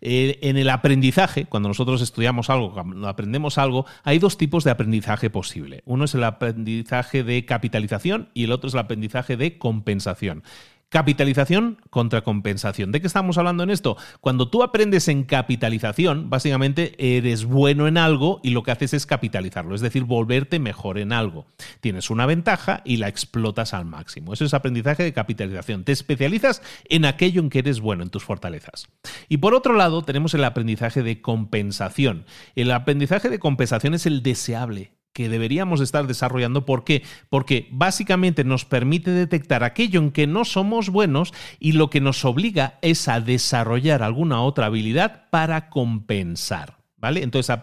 eh, 0.00 0.38
en 0.42 0.56
el 0.56 0.70
aprendizaje, 0.70 1.44
cuando 1.44 1.68
nosotros 1.68 2.00
estudiamos 2.00 2.48
algo, 2.48 2.72
cuando 2.72 3.08
aprendemos 3.08 3.58
algo, 3.58 3.86
hay 4.02 4.18
dos 4.18 4.38
tipos 4.38 4.64
de 4.64 4.70
aprendizaje 4.70 5.28
posible. 5.28 5.82
Uno 5.84 6.04
es 6.04 6.14
el 6.14 6.24
aprendizaje 6.24 7.22
de 7.22 7.44
capitalización 7.44 8.30
y 8.32 8.44
el 8.44 8.52
otro 8.52 8.68
es 8.68 8.74
el 8.74 8.80
aprendizaje 8.80 9.36
de 9.36 9.58
compensación. 9.58 10.42
Capitalización 10.90 11.78
contra 11.88 12.22
compensación. 12.22 12.90
¿De 12.90 13.00
qué 13.00 13.06
estamos 13.06 13.38
hablando 13.38 13.62
en 13.62 13.70
esto? 13.70 13.96
Cuando 14.20 14.50
tú 14.50 14.64
aprendes 14.64 15.06
en 15.06 15.22
capitalización, 15.22 16.30
básicamente 16.30 16.96
eres 16.98 17.44
bueno 17.44 17.86
en 17.86 17.96
algo 17.96 18.40
y 18.42 18.50
lo 18.50 18.64
que 18.64 18.72
haces 18.72 18.92
es 18.94 19.06
capitalizarlo, 19.06 19.76
es 19.76 19.82
decir, 19.82 20.02
volverte 20.02 20.58
mejor 20.58 20.98
en 20.98 21.12
algo. 21.12 21.46
Tienes 21.80 22.10
una 22.10 22.26
ventaja 22.26 22.82
y 22.84 22.96
la 22.96 23.06
explotas 23.06 23.72
al 23.72 23.84
máximo. 23.84 24.32
Eso 24.32 24.44
es 24.44 24.52
aprendizaje 24.52 25.04
de 25.04 25.12
capitalización. 25.12 25.84
Te 25.84 25.92
especializas 25.92 26.60
en 26.88 27.04
aquello 27.04 27.40
en 27.40 27.50
que 27.50 27.60
eres 27.60 27.78
bueno, 27.78 28.02
en 28.02 28.10
tus 28.10 28.24
fortalezas. 28.24 28.88
Y 29.28 29.36
por 29.36 29.54
otro 29.54 29.74
lado, 29.74 30.02
tenemos 30.02 30.34
el 30.34 30.42
aprendizaje 30.42 31.04
de 31.04 31.22
compensación. 31.22 32.24
El 32.56 32.72
aprendizaje 32.72 33.28
de 33.28 33.38
compensación 33.38 33.94
es 33.94 34.06
el 34.06 34.24
deseable, 34.24 34.90
que 35.12 35.28
deberíamos 35.28 35.80
estar 35.80 36.06
desarrollando. 36.06 36.64
¿Por 36.64 36.84
qué? 36.84 37.02
Porque 37.28 37.68
básicamente 37.70 38.44
nos 38.44 38.64
permite 38.64 39.10
detectar 39.10 39.64
aquello 39.64 40.00
en 40.00 40.12
que 40.12 40.26
no 40.26 40.44
somos 40.44 40.90
buenos 40.90 41.32
y 41.58 41.72
lo 41.72 41.90
que 41.90 42.00
nos 42.00 42.24
obliga 42.24 42.78
es 42.82 43.08
a 43.08 43.20
desarrollar 43.20 44.02
alguna 44.02 44.42
otra 44.42 44.66
habilidad 44.66 45.28
para 45.30 45.68
compensar. 45.68 46.78
¿Vale? 46.96 47.22
Entonces 47.22 47.56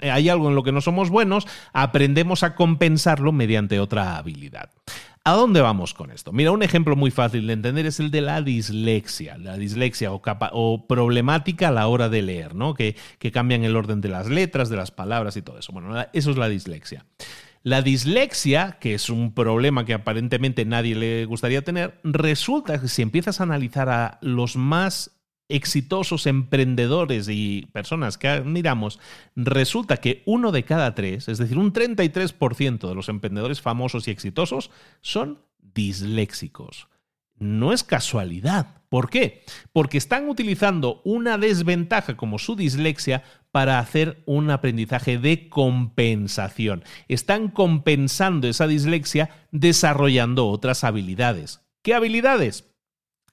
hay 0.00 0.28
algo 0.28 0.48
en 0.48 0.54
lo 0.54 0.62
que 0.62 0.70
no 0.70 0.80
somos 0.80 1.10
buenos, 1.10 1.44
aprendemos 1.72 2.44
a 2.44 2.54
compensarlo 2.54 3.32
mediante 3.32 3.80
otra 3.80 4.16
habilidad. 4.16 4.70
¿A 5.26 5.32
dónde 5.32 5.60
vamos 5.60 5.92
con 5.92 6.12
esto? 6.12 6.30
Mira, 6.30 6.52
un 6.52 6.62
ejemplo 6.62 6.94
muy 6.94 7.10
fácil 7.10 7.48
de 7.48 7.54
entender 7.54 7.84
es 7.84 7.98
el 7.98 8.12
de 8.12 8.20
la 8.20 8.42
dislexia. 8.42 9.36
La 9.38 9.56
dislexia 9.56 10.12
o, 10.12 10.86
problemática 10.86 11.66
a 11.66 11.72
la 11.72 11.88
hora 11.88 12.08
de 12.08 12.22
leer, 12.22 12.54
¿no? 12.54 12.74
Que, 12.74 12.94
que, 13.18 13.32
cambian 13.32 13.64
el 13.64 13.74
orden 13.74 14.00
de 14.00 14.08
las 14.08 14.28
letras, 14.28 14.68
de 14.68 14.76
las 14.76 14.92
palabras 14.92 15.36
y 15.36 15.42
todo 15.42 15.58
eso. 15.58 15.72
Bueno, 15.72 16.00
eso 16.12 16.30
es 16.30 16.36
la 16.36 16.48
dislexia. 16.48 17.06
La 17.64 17.82
dislexia, 17.82 18.78
que 18.78 18.94
es 18.94 19.10
un 19.10 19.34
problema 19.34 19.84
que 19.84 19.94
aparentemente 19.94 20.64
nadie 20.64 20.94
le 20.94 21.24
gustaría 21.24 21.64
tener, 21.64 21.98
resulta 22.04 22.80
que 22.80 22.86
si 22.86 23.02
empiezas 23.02 23.40
a 23.40 23.42
analizar 23.42 23.88
a 23.88 24.18
los 24.20 24.54
más 24.54 25.15
exitosos 25.48 26.26
emprendedores 26.26 27.28
y 27.28 27.68
personas 27.72 28.18
que 28.18 28.28
admiramos, 28.28 28.98
resulta 29.34 29.98
que 29.98 30.22
uno 30.26 30.52
de 30.52 30.64
cada 30.64 30.94
tres, 30.94 31.28
es 31.28 31.38
decir, 31.38 31.58
un 31.58 31.72
33% 31.72 32.88
de 32.88 32.94
los 32.94 33.08
emprendedores 33.08 33.60
famosos 33.60 34.08
y 34.08 34.10
exitosos 34.10 34.70
son 35.00 35.40
disléxicos. 35.74 36.88
No 37.38 37.72
es 37.72 37.84
casualidad. 37.84 38.82
¿Por 38.88 39.10
qué? 39.10 39.44
Porque 39.72 39.98
están 39.98 40.28
utilizando 40.28 41.02
una 41.04 41.36
desventaja 41.36 42.16
como 42.16 42.38
su 42.38 42.56
dislexia 42.56 43.24
para 43.50 43.78
hacer 43.78 44.22
un 44.26 44.50
aprendizaje 44.50 45.18
de 45.18 45.48
compensación. 45.48 46.82
Están 47.08 47.48
compensando 47.48 48.48
esa 48.48 48.66
dislexia 48.66 49.30
desarrollando 49.50 50.48
otras 50.48 50.82
habilidades. 50.84 51.60
¿Qué 51.82 51.94
habilidades? 51.94 52.75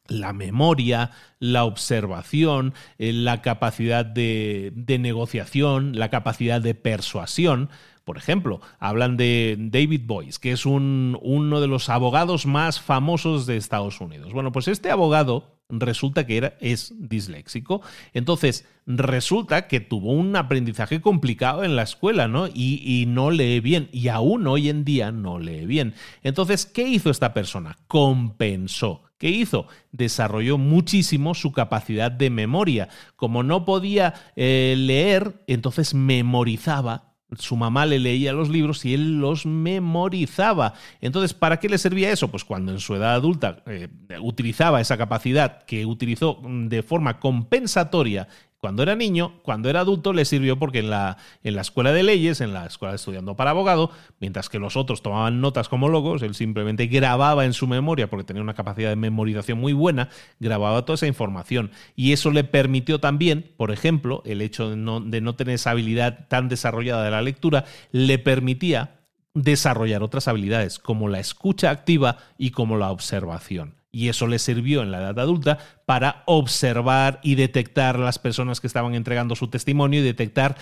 La 0.08 0.34
memoria, 0.34 1.12
la 1.40 1.64
observación, 1.66 2.74
eh, 2.98 3.14
la 3.14 3.42
capacidad 3.42 4.06
de, 4.06 4.74
negociación, 5.00 5.98
la 5.98 6.10
capacidad 6.10 6.62
de 6.62 6.76
persuasión. 6.76 7.70
Por 8.04 8.18
ejemplo, 8.18 8.60
hablan 8.80 9.16
de 9.16 9.56
David 9.58 10.02
Boyce, 10.06 10.40
que 10.42 10.52
es 10.52 10.66
uno 10.66 11.62
de 11.62 11.68
los 11.68 11.88
abogados 11.88 12.46
más 12.46 12.82
famosos 12.82 13.46
de 13.46 13.56
Estados 13.56 14.02
Unidos. 14.02 14.34
Bueno, 14.34 14.52
pues 14.52 14.68
este 14.68 14.92
abogado 14.92 15.54
resulta 15.70 16.28
que 16.28 16.36
era, 16.36 16.58
es 16.60 16.94
disléxico. 16.98 17.82
Entonces, 18.14 18.68
resulta 18.86 19.68
que 19.68 19.80
tuvo 19.80 20.12
un 20.12 20.36
aprendizaje 20.36 21.00
complicado 21.00 21.64
en 21.64 21.78
la 21.78 21.84
escuela, 21.84 22.28
¿no? 22.28 22.48
Y, 22.48 22.82
y, 22.84 23.06
no 23.06 23.32
lee 23.32 23.62
bien. 23.62 23.88
Y 23.94 24.10
aún 24.10 24.48
hoy 24.48 24.68
en 24.68 24.84
día 24.84 25.14
no 25.14 25.40
lee 25.40 25.66
bien. 25.66 25.94
Entonces, 26.24 26.66
¿qué 26.66 26.86
hizo 26.86 27.10
esta 27.10 27.34
persona? 27.34 27.78
Compensó. 27.88 29.03
¿Qué 29.18 29.30
hizo? 29.30 29.68
Desarrolló 29.92 30.58
muchísimo 30.58 31.34
su 31.34 31.52
capacidad 31.52 32.12
de 32.12 32.30
memoria. 32.30 32.90
Como 33.16 33.44
no 33.44 33.66
podía 33.66 34.14
eh, 34.36 34.76
leer, 34.78 35.44
entonces 35.48 35.94
memorizaba 35.94 37.14
su 37.40 37.56
mamá 37.56 37.86
le 37.86 38.00
leía 38.00 38.34
los 38.34 38.50
libros 38.50 38.86
y 38.86 38.94
él 38.94 39.20
los 39.20 39.46
memorizaba. 39.46 40.74
Entonces, 41.02 41.34
¿para 41.34 41.60
qué 41.60 41.70
le 41.70 41.78
servía 41.78 42.12
eso? 42.12 42.30
Pues 42.30 42.44
cuando 42.44 42.72
en 42.72 42.80
su 42.80 42.96
edad 42.96 43.14
adulta 43.14 43.64
eh, 43.66 43.90
utilizaba 44.22 44.82
esa 44.82 44.98
capacidad 44.98 45.64
que 45.64 45.86
utilizó 45.86 46.42
de 46.44 46.84
forma 46.84 47.20
compensatoria 47.20 48.28
cuando 48.64 48.82
era 48.82 48.96
niño, 48.96 49.42
cuando 49.42 49.70
era 49.70 49.82
adulto, 49.82 50.14
le 50.14 50.24
sirvió 50.24 50.58
porque 50.58 50.80
en 50.80 50.90
la, 50.90 51.18
en 51.44 51.56
la 51.56 51.60
escuela 51.64 51.92
de 51.92 52.02
leyes, 52.02 52.40
en 52.40 52.54
la 52.54 52.66
escuela 52.66 52.96
estudiando 52.96 53.36
para 53.36 53.50
abogado, 53.50 53.92
mientras 54.22 54.48
que 54.48 54.58
los 54.58 54.78
otros 54.78 55.02
tomaban 55.02 55.42
notas 55.42 55.68
como 55.68 55.90
locos, 55.90 56.22
él 56.22 56.34
simplemente 56.34 56.88
grababa 56.88 57.44
en 57.44 57.52
su 57.52 57.68
memoria, 57.68 58.10
porque 58.10 58.24
tenía 58.24 58.42
una 58.42 58.54
capacidad 58.54 58.88
de 58.88 58.96
memorización 58.96 59.60
muy 59.60 59.74
buena, 59.74 60.08
grababa 60.40 60.86
toda 60.86 60.96
esa 60.96 61.08
información. 61.08 61.72
Y 61.98 62.14
eso 62.14 62.32
le 62.32 62.46
permitió 62.46 63.02
también, 63.02 63.52
por 63.58 63.70
ejemplo, 63.70 64.24
el 64.26 64.42
hecho 64.42 64.70
de 64.70 64.78
no, 64.78 65.02
de 65.02 65.20
no 65.20 65.36
tener 65.36 65.56
esa 65.56 65.72
habilidad 65.72 66.30
tan 66.30 66.48
desarrollada 66.48 67.04
de 67.04 67.12
la 67.12 67.22
lectura, 67.22 67.66
le 67.92 68.18
permitía 68.18 69.02
desarrollar 69.34 70.04
otras 70.04 70.30
habilidades, 70.30 70.80
como 70.80 71.10
la 71.10 71.20
escucha 71.20 71.70
activa 71.70 72.16
y 72.38 72.52
como 72.52 72.78
la 72.78 72.92
observación 72.92 73.83
y 73.94 74.10
eso 74.10 74.28
le 74.28 74.40
sirvió 74.40 74.82
en 74.82 74.92
la 74.92 75.00
edad 75.00 75.20
adulta 75.20 75.60
para 75.86 76.24
observar 76.26 77.20
y 77.22 77.36
detectar 77.36 78.00
las 78.00 78.18
personas 78.20 78.60
que 78.60 78.68
estaban 78.68 78.96
entregando 78.96 79.36
su 79.36 79.48
testimonio 79.50 80.00
y 80.00 80.04
detectar 80.04 80.58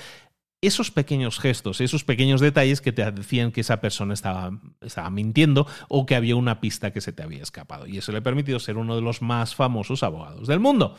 esos 0.59 0.91
pequeños 0.91 1.39
gestos, 1.39 1.81
esos 1.81 2.03
pequeños 2.03 2.41
detalles 2.41 2.81
que 2.81 2.91
te 2.91 3.09
decían 3.09 3.51
que 3.51 3.61
esa 3.61 3.81
persona 3.81 4.13
estaba, 4.13 4.59
estaba, 4.81 5.09
mintiendo 5.09 5.65
o 5.87 6.05
que 6.05 6.15
había 6.15 6.35
una 6.35 6.59
pista 6.59 6.91
que 6.91 7.01
se 7.01 7.13
te 7.13 7.23
había 7.23 7.41
escapado. 7.41 7.87
Y 7.87 7.97
eso 7.97 8.11
le 8.11 8.19
ha 8.19 8.21
permitido 8.23 8.59
ser 8.59 8.77
uno 8.77 8.95
de 8.95 9.01
los 9.01 9.23
más 9.23 9.55
famosos 9.55 10.03
abogados 10.03 10.47
del 10.47 10.59
mundo 10.59 10.97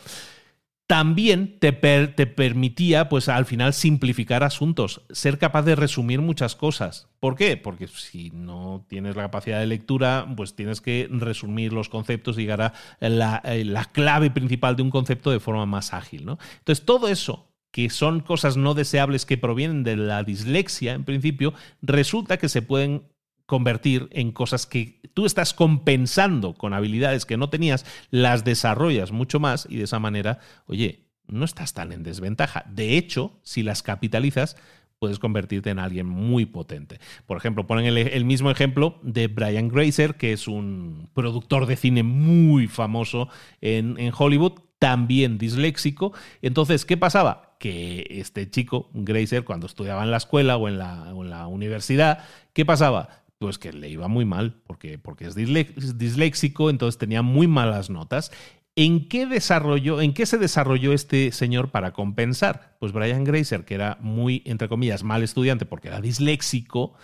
también 0.87 1.59
te, 1.59 1.73
permitía, 1.73 3.09
pues 3.09 3.29
al 3.29 3.47
final, 3.47 3.73
simplificar 3.73 4.43
asuntos, 4.45 5.03
ser 5.11 5.39
capaz 5.39 5.63
de 5.63 5.75
resumir 5.75 6.21
muchas 6.21 6.55
cosas. 6.55 7.09
¿Por 7.19 7.35
qué? 7.35 7.57
Porque 7.57 7.89
si 7.89 8.31
no 8.31 8.85
tienes 8.89 9.17
la 9.17 9.23
capacidad 9.23 9.61
de 9.61 9.67
lectura, 9.67 10.27
pues 10.37 10.55
tienes 10.55 10.81
que 10.81 11.09
resumir 11.11 11.73
los 11.73 11.89
conceptos 11.89 12.37
y 12.37 12.43
llegar 12.43 12.61
a 12.61 12.73
la, 13.01 13.41
eh, 13.45 13.65
la 13.65 13.87
clave 13.87 14.31
principal 14.31 14.77
de 14.77 14.83
un 14.83 14.91
concepto 14.91 15.31
de 15.31 15.41
forma 15.41 15.65
más 15.67 15.95
ágil. 15.95 16.27
¿no? 16.27 16.39
Entonces, 16.59 16.85
todo 16.85 17.09
eso 17.09 17.49
que 17.73 17.89
son 17.89 18.21
cosas 18.21 18.59
no 18.59 18.75
deseables 18.75 19.25
que 19.25 19.39
provienen 19.39 19.83
de 19.83 19.97
la 19.97 20.23
dislexia, 20.23 20.93
en 20.93 21.05
principio, 21.05 21.55
resulta 21.81 22.37
que 22.37 22.51
se 22.51 22.61
pueden 22.61 23.05
convertir 23.53 24.09
en 24.13 24.33
cosas 24.33 24.65
que 24.65 25.03
tú 25.13 25.27
estás 25.27 25.53
compensando 25.53 26.55
con 26.55 26.73
habilidades 26.73 27.27
que 27.27 27.37
no 27.37 27.51
tenías, 27.51 27.85
las 28.11 28.45
desarrollas 28.45 29.13
mucho 29.13 29.41
más 29.41 29.67
y 29.69 29.77
de 29.77 29.85
esa 29.85 29.99
manera, 29.99 30.39
oye, 30.65 31.11
no 31.27 31.45
estás 31.45 31.75
tan 31.75 31.93
en 31.93 32.03
desventaja. 32.03 32.65
De 32.71 32.97
hecho, 32.97 33.39
si 33.43 33.63
las 33.63 33.83
capitalizas, 33.83 34.57
puedes 34.99 35.19
convertirte 35.19 35.69
en 35.69 35.81
alguien 35.81 36.07
muy 36.07 36.47
potente. 36.47 36.99
Por 37.27 37.37
ejemplo, 37.37 37.67
ponen 37.67 37.85
el, 37.85 38.25
mismo 38.25 38.51
ejemplo 38.51 38.99
de 39.03 39.27
Brian 39.27 39.69
Grazer, 39.69 40.15
que 40.15 40.33
es 40.33 40.49
un 40.49 41.11
productor 41.13 41.67
de 41.67 41.77
cine 41.77 42.03
muy 42.03 42.69
famoso 42.69 43.29
en, 43.61 43.99
en 43.99 44.15
Hollywood, 44.17 44.55
también 44.79 45.37
disléxico. 45.37 46.15
Entonces, 46.41 46.87
¿qué 46.87 46.97
pasaba? 46.97 47.55
Que 47.61 48.07
este 48.09 48.51
chico, 48.51 48.89
Grazer, 48.95 49.45
cuando 49.45 49.67
estudiaba 49.67 50.03
en 50.05 50.11
la 50.11 50.17
escuela 50.17 50.57
o 50.57 50.69
en 50.69 50.79
la, 50.79 51.15
o 51.15 51.23
en 51.23 51.31
la 51.31 51.47
universidad, 51.47 52.25
¿qué 52.55 52.65
pasaba? 52.65 53.22
Pues 53.43 53.59
que 53.59 53.73
le 53.73 53.89
iba 53.89 54.07
muy 54.07 54.25
mal, 54.25 54.55
porque, 54.69 54.99
porque 54.99 55.27
es 55.27 55.35
disléxico, 55.35 56.71
entonces 56.71 56.97
tenía 56.97 57.23
muy 57.23 57.49
malas 57.49 57.91
notas. 57.91 58.31
¿En 58.77 59.09
qué, 59.09 59.27
desarrolló, 59.27 60.01
¿En 60.01 60.15
qué 60.15 60.27
se 60.27 60.39
desarrolló 60.39 60.93
este 60.93 61.33
señor 61.33 61.73
para 61.73 61.93
compensar? 61.93 62.77
Pues 62.79 62.93
Brian 62.93 63.25
Grazer, 63.25 63.65
que 63.65 63.75
era 63.75 63.99
muy, 64.01 64.43
entre 64.47 64.69
comillas, 64.69 65.03
mal 65.03 65.25
estudiante 65.25 65.67
porque 65.67 65.89
era 65.89 66.01
disléxico, 66.01 66.95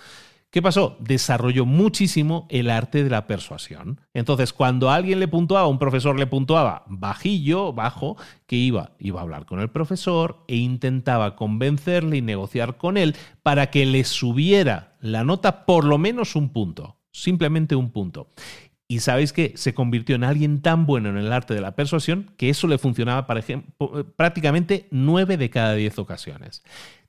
¿Qué 0.51 0.63
pasó? 0.63 0.97
Desarrolló 1.01 1.67
muchísimo 1.67 2.47
el 2.49 2.71
arte 2.71 3.05
de 3.05 3.11
la 3.11 3.27
persuasión. 3.27 4.01
Entonces, 4.15 4.55
cuando 4.55 4.91
alguien 4.91 5.21
le 5.21 5.29
puntuaba, 5.29 5.69
un 5.69 5.79
profesor 5.79 6.19
le 6.19 6.27
puntuaba 6.27 6.85
bajillo, 6.87 7.75
bajo, 7.75 8.17
que 8.47 8.57
iba, 8.57 8.93
iba 8.99 9.21
a 9.21 9.25
hablar 9.25 9.45
con 9.45 9.61
el 9.61 9.69
profesor 9.69 10.45
e 10.49 10.57
intentaba 10.57 11.37
convencerle 11.37 12.17
y 12.17 12.23
negociar 12.23 12.79
con 12.79 12.97
él 12.97 13.15
para 13.43 13.71
que 13.71 13.85
le 13.85 14.05
subiera 14.05 14.97
la 15.01 15.23
nota 15.23 15.67
por 15.67 15.85
lo 15.85 15.99
menos 15.99 16.35
un 16.35 16.49
punto, 16.49 16.97
simplemente 17.13 17.77
un 17.77 17.91
punto. 17.91 18.33
Y 18.91 19.01
sabéis 19.01 19.35
que 19.35 19.53
se 19.55 19.75
convirtió 19.75 20.17
en 20.17 20.25
alguien 20.25 20.63
tan 20.63 20.87
bueno 20.87 21.11
en 21.11 21.19
el 21.19 21.31
arte 21.31 21.53
de 21.53 21.61
la 21.61 21.77
persuasión 21.77 22.33
que 22.39 22.49
eso 22.49 22.67
le 22.69 22.79
funcionaba 22.79 23.27
para 23.27 23.41
ejemplo, 23.41 24.15
prácticamente 24.17 24.89
nueve 24.91 25.37
de 25.37 25.51
cada 25.51 25.75
diez 25.75 25.99
ocasiones. 25.99 26.63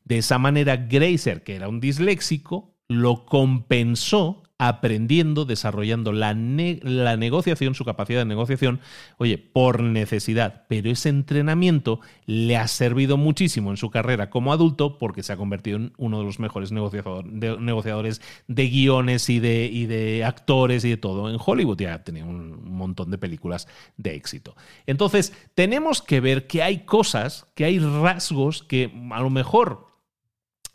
De 0.03 0.17
esa 0.17 0.37
manera, 0.39 0.75
Grazer, 0.75 1.41
que 1.41 1.55
era 1.55 1.69
un 1.69 1.79
disléxico, 1.79 2.75
lo 2.89 3.25
compensó 3.25 4.43
aprendiendo, 4.61 5.45
desarrollando 5.45 6.11
la, 6.11 6.33
la, 6.33 7.15
negociación, 7.15 7.75
su 7.75 7.85
capacidad 7.85 8.19
de 8.19 8.25
negociación, 8.25 8.81
oye, 9.17 9.37
por 9.37 9.81
necesidad. 9.81 10.65
Pero 10.67 10.91
ese 10.91 11.07
entrenamiento 11.07 12.01
le 12.25 12.57
ha 12.57 12.67
servido 12.67 13.15
muchísimo 13.15 13.71
en 13.71 13.77
su 13.77 13.89
carrera 13.89 14.29
como 14.29 14.51
adulto 14.51 14.97
porque 14.97 15.23
se 15.23 15.31
ha 15.31 15.37
convertido 15.37 15.77
en 15.77 15.93
uno 15.95 16.19
de 16.19 16.25
los 16.25 16.39
mejores 16.39 16.73
negociadores 16.73 18.21
de 18.47 18.67
guiones 18.67 19.29
y 19.29 19.39
de, 19.39 19.69
y 19.71 19.85
de 19.85 20.25
actores 20.25 20.83
y 20.83 20.89
de 20.89 20.97
todo 20.97 21.29
en 21.29 21.37
Hollywood. 21.43 21.79
Ya 21.79 21.93
ha 21.93 22.03
tenido 22.03 22.27
un 22.27 22.69
montón 22.69 23.11
de 23.11 23.17
películas 23.17 23.65
de 23.95 24.15
éxito. 24.15 24.57
Entonces, 24.87 25.31
tenemos 25.55 26.01
que 26.01 26.19
ver 26.19 26.47
que 26.47 26.63
hay 26.63 26.79
cosas, 26.79 27.47
que 27.55 27.63
hay 27.63 27.79
rasgos 27.79 28.61
que 28.63 28.91
a 29.11 29.21
lo 29.21 29.29
mejor 29.29 29.88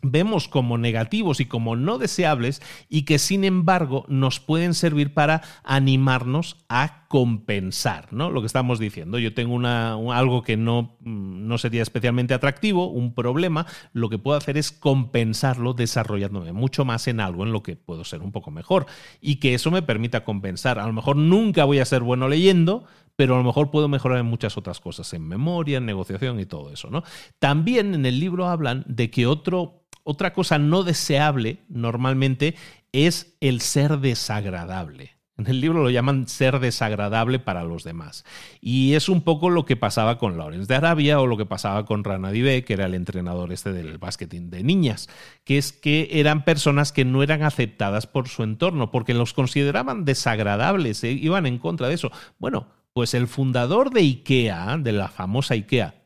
vemos 0.05 0.49
como 0.49 0.79
negativos 0.79 1.41
y 1.41 1.47
como 1.47 1.77
no 1.77 1.99
deseables 1.99 2.63
y 2.89 3.03
que 3.03 3.19
sin 3.19 3.45
embargo 3.45 4.05
nos 4.09 4.39
pueden 4.39 4.75
servir 4.75 5.15
para 5.15 5.43
animarnos 5.65 6.65
a 6.69 7.05
compensar, 7.09 8.13
¿no? 8.13 8.31
Lo 8.31 8.41
que 8.41 8.47
estamos 8.47 8.79
diciendo. 8.79 9.19
Yo 9.19 9.35
tengo 9.35 9.55
una, 9.55 9.95
algo 9.95 10.43
que 10.43 10.57
no, 10.57 10.97
mm, 11.01 11.47
no 11.47 11.59
sería 11.59 11.83
especialmente 11.83 12.35
atractivo, 12.35 12.89
un 12.89 13.15
problema, 13.15 13.67
lo 13.93 14.09
que 14.09 14.19
puedo 14.19 14.37
hacer 14.37 14.59
es 14.59 14.73
compensarlo 14.73 15.75
desarrollándome 15.75 16.53
mucho 16.53 16.85
más 16.85 17.07
en 17.07 17.21
algo 17.21 17.45
en 17.45 17.53
lo 17.53 17.63
que 17.63 17.77
puedo 17.77 18.05
ser 18.05 18.21
un 18.21 18.33
poco 18.33 18.51
mejor 18.51 18.87
y 19.21 19.37
que 19.37 19.55
eso 19.55 19.71
me 19.71 19.83
permita 19.83 20.25
compensar. 20.25 20.79
A 20.79 20.87
lo 20.87 20.93
mejor 20.93 21.17
nunca 21.17 21.65
voy 21.65 21.79
a 21.79 21.85
ser 21.85 22.03
bueno 22.03 22.29
leyendo, 22.29 22.85
pero 23.17 23.35
a 23.35 23.39
lo 23.39 23.45
mejor 23.45 23.71
puedo 23.71 23.89
mejorar 23.89 24.19
en 24.19 24.27
muchas 24.27 24.57
otras 24.57 24.81
cosas, 24.81 25.13
en 25.13 25.27
memoria, 25.27 25.79
en 25.79 25.87
negociación 25.87 26.41
y 26.41 26.47
todo 26.47 26.73
eso, 26.73 26.91
¿no? 26.91 27.05
También 27.39 27.95
en 27.95 28.07
el 28.07 28.19
libro 28.19 28.49
hablan 28.49 28.85
de 28.89 29.11
que 29.11 29.27
otro 29.27 29.85
otra 30.05 30.33
cosa 30.33 30.59
no 30.59 30.83
deseable 30.85 31.59
normalmente 31.69 32.55
es 32.93 33.37
el 33.41 33.61
ser 33.61 33.99
desagradable. 33.99 35.15
En 35.37 35.49
el 35.49 35.61
libro 35.61 35.83
lo 35.83 35.91
llaman 35.91 36.29
ser 36.29 36.61
desagradable 36.61 37.41
para 37.41 37.65
los 37.65 37.83
demás. 37.83 38.25
Y 38.61 38.95
es 38.95 39.09
un 39.09 39.23
poco 39.23 39.51
lo 39.51 39.65
que 39.65 39.75
pasaba 39.75 40.17
con 40.17 40.39
Lawrence 40.39 40.69
de 40.69 40.77
Arabia 40.77 41.21
o 41.21 41.27
lo 41.27 41.37
que 41.37 41.45
pasaba 41.45 41.87
con 41.87 42.05
Rana 42.05 42.31
Dibe, 42.31 42.63
que 42.63 42.75
era 42.75 42.87
el 42.87 42.95
entrenador 42.95 43.53
este 43.53 43.73
del 43.73 43.99
básqueting 43.99 44.51
de 44.51 44.63
niñas, 44.63 45.09
que 45.43 45.59
es 45.59 45.73
que 45.73 46.09
eran 46.13 46.45
personas 46.45 46.93
que 46.93 47.05
no 47.05 47.25
eran 47.25 47.43
aceptadas 47.43 48.07
por 48.07 48.29
su 48.29 48.45
entorno, 48.45 48.93
porque 48.93 49.13
los 49.13 49.33
consideraban 49.33 50.05
desagradables, 50.05 51.03
e 51.03 51.11
iban 51.11 51.47
en 51.47 51.59
contra 51.59 51.89
de 51.89 51.95
eso. 51.95 52.13
Bueno, 52.39 52.69
pues 52.93 53.13
el 53.15 53.27
fundador 53.27 53.91
de 53.91 54.03
IKEA, 54.03 54.77
de 54.79 54.93
la 54.93 55.09
famosa 55.09 55.55
IKEA, 55.55 56.04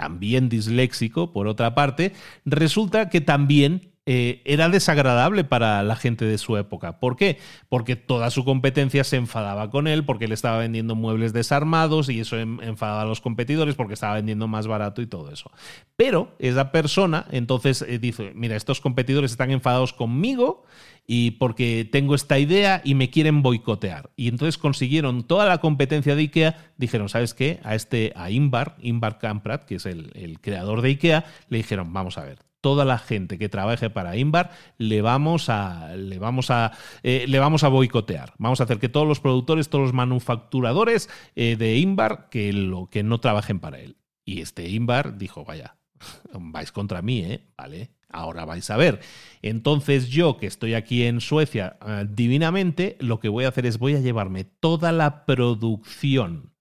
también 0.00 0.48
disléxico, 0.48 1.30
por 1.30 1.46
otra 1.46 1.74
parte, 1.74 2.14
resulta 2.46 3.10
que 3.10 3.20
también 3.20 3.92
eh, 4.06 4.40
era 4.46 4.70
desagradable 4.70 5.44
para 5.44 5.82
la 5.82 5.94
gente 5.94 6.24
de 6.24 6.38
su 6.38 6.56
época. 6.56 6.98
¿Por 6.98 7.16
qué? 7.16 7.38
Porque 7.68 7.96
toda 7.96 8.30
su 8.30 8.44
competencia 8.44 9.04
se 9.04 9.16
enfadaba 9.16 9.70
con 9.70 9.86
él, 9.86 10.04
porque 10.04 10.24
él 10.24 10.32
estaba 10.32 10.58
vendiendo 10.58 10.94
muebles 10.94 11.32
desarmados 11.34 12.08
y 12.08 12.20
eso 12.20 12.38
enfadaba 12.38 13.02
a 13.02 13.04
los 13.04 13.20
competidores 13.20 13.74
porque 13.74 13.94
estaba 13.94 14.14
vendiendo 14.14 14.48
más 14.48 14.66
barato 14.66 15.02
y 15.02 15.06
todo 15.06 15.30
eso. 15.30 15.50
Pero 15.96 16.34
esa 16.38 16.72
persona 16.72 17.26
entonces 17.30 17.82
eh, 17.82 17.98
dice, 17.98 18.32
mira, 18.34 18.56
estos 18.56 18.80
competidores 18.80 19.32
están 19.32 19.50
enfadados 19.50 19.92
conmigo 19.92 20.64
y 21.06 21.32
porque 21.32 21.86
tengo 21.90 22.14
esta 22.14 22.38
idea 22.38 22.80
y 22.82 22.94
me 22.94 23.10
quieren 23.10 23.42
boicotear. 23.42 24.10
Y 24.16 24.28
entonces 24.28 24.56
consiguieron 24.56 25.24
toda 25.24 25.46
la 25.46 25.58
competencia 25.58 26.16
de 26.16 26.22
IKEA, 26.22 26.72
dijeron, 26.78 27.10
¿sabes 27.10 27.34
qué? 27.34 27.60
A 27.64 27.74
este, 27.74 28.12
a 28.16 28.30
Inbar, 28.30 28.76
Inbar 28.80 29.18
que 29.66 29.74
es 29.74 29.84
el 29.86 30.38
creador 30.40 30.80
de 30.80 30.88
IKEA, 30.88 31.24
le 31.48 31.58
dijeron, 31.58 31.92
vamos 31.92 32.16
a 32.16 32.24
ver, 32.24 32.49
toda 32.60 32.84
la 32.84 32.98
gente 32.98 33.38
que 33.38 33.48
trabaje 33.48 33.90
para 33.90 34.16
Inbar 34.16 34.50
le 34.78 35.02
vamos 35.02 35.48
a 35.48 35.94
le 35.96 36.18
vamos 36.18 36.50
a 36.50 36.72
eh, 37.02 37.24
le 37.28 37.38
vamos 37.38 37.64
a 37.64 37.68
boicotear. 37.68 38.34
Vamos 38.38 38.60
a 38.60 38.64
hacer 38.64 38.78
que 38.78 38.88
todos 38.88 39.06
los 39.06 39.20
productores 39.20 39.68
todos 39.68 39.84
los 39.84 39.94
manufacturadores 39.94 41.08
eh, 41.36 41.56
de 41.56 41.78
Inbar 41.78 42.28
que 42.30 42.52
lo 42.52 42.88
que 42.88 43.02
no 43.02 43.20
trabajen 43.20 43.60
para 43.60 43.80
él. 43.80 43.96
Y 44.24 44.40
este 44.40 44.68
Inbar 44.68 45.18
dijo 45.18 45.44
vaya 45.44 45.76
vais 46.32 46.72
contra 46.72 47.02
mí 47.02 47.20
eh 47.20 47.46
vale 47.56 47.90
ahora 48.08 48.44
vais 48.44 48.68
a 48.70 48.76
ver 48.76 49.00
entonces 49.42 50.08
yo 50.08 50.36
que 50.36 50.46
estoy 50.46 50.74
aquí 50.74 51.04
en 51.04 51.20
Suecia 51.20 51.78
eh, 51.86 52.06
divinamente 52.08 52.96
lo 53.00 53.20
que 53.20 53.28
voy 53.28 53.44
a 53.44 53.48
hacer 53.48 53.66
es 53.66 53.78
voy 53.78 53.94
a 53.94 54.00
llevarme 54.00 54.44
toda 54.44 54.92
la 54.92 55.24
producción 55.26 56.52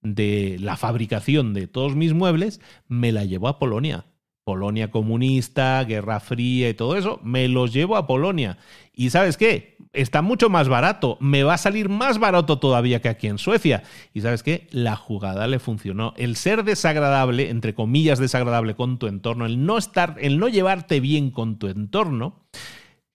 de 0.00 0.56
la 0.60 0.76
fabricación 0.76 1.54
de 1.54 1.66
todos 1.66 1.96
mis 1.96 2.12
muebles 2.12 2.60
me 2.88 3.12
la 3.12 3.24
llevo 3.24 3.48
a 3.48 3.58
Polonia 3.58 4.06
Polonia 4.44 4.90
comunista, 4.90 5.82
Guerra 5.84 6.20
Fría 6.20 6.68
y 6.68 6.74
todo 6.74 6.96
eso, 6.96 7.20
me 7.22 7.48
los 7.48 7.72
llevo 7.72 7.96
a 7.96 8.06
Polonia. 8.06 8.58
Y 8.94 9.10
sabes 9.10 9.36
qué, 9.36 9.76
está 9.92 10.22
mucho 10.22 10.50
más 10.50 10.68
barato, 10.68 11.16
me 11.20 11.42
va 11.42 11.54
a 11.54 11.58
salir 11.58 11.88
más 11.88 12.18
barato 12.18 12.58
todavía 12.58 13.00
que 13.00 13.08
aquí 13.08 13.28
en 13.28 13.38
Suecia. 13.38 13.82
Y 14.12 14.20
sabes 14.20 14.42
qué, 14.42 14.66
la 14.70 14.96
jugada 14.96 15.46
le 15.46 15.58
funcionó. 15.58 16.14
El 16.16 16.36
ser 16.36 16.64
desagradable, 16.64 17.50
entre 17.50 17.74
comillas 17.74 18.18
desagradable 18.18 18.74
con 18.74 18.98
tu 18.98 19.06
entorno, 19.06 19.46
el 19.46 19.64
no 19.64 19.78
estar, 19.78 20.16
el 20.20 20.38
no 20.38 20.48
llevarte 20.48 21.00
bien 21.00 21.30
con 21.30 21.58
tu 21.58 21.68
entorno, 21.68 22.40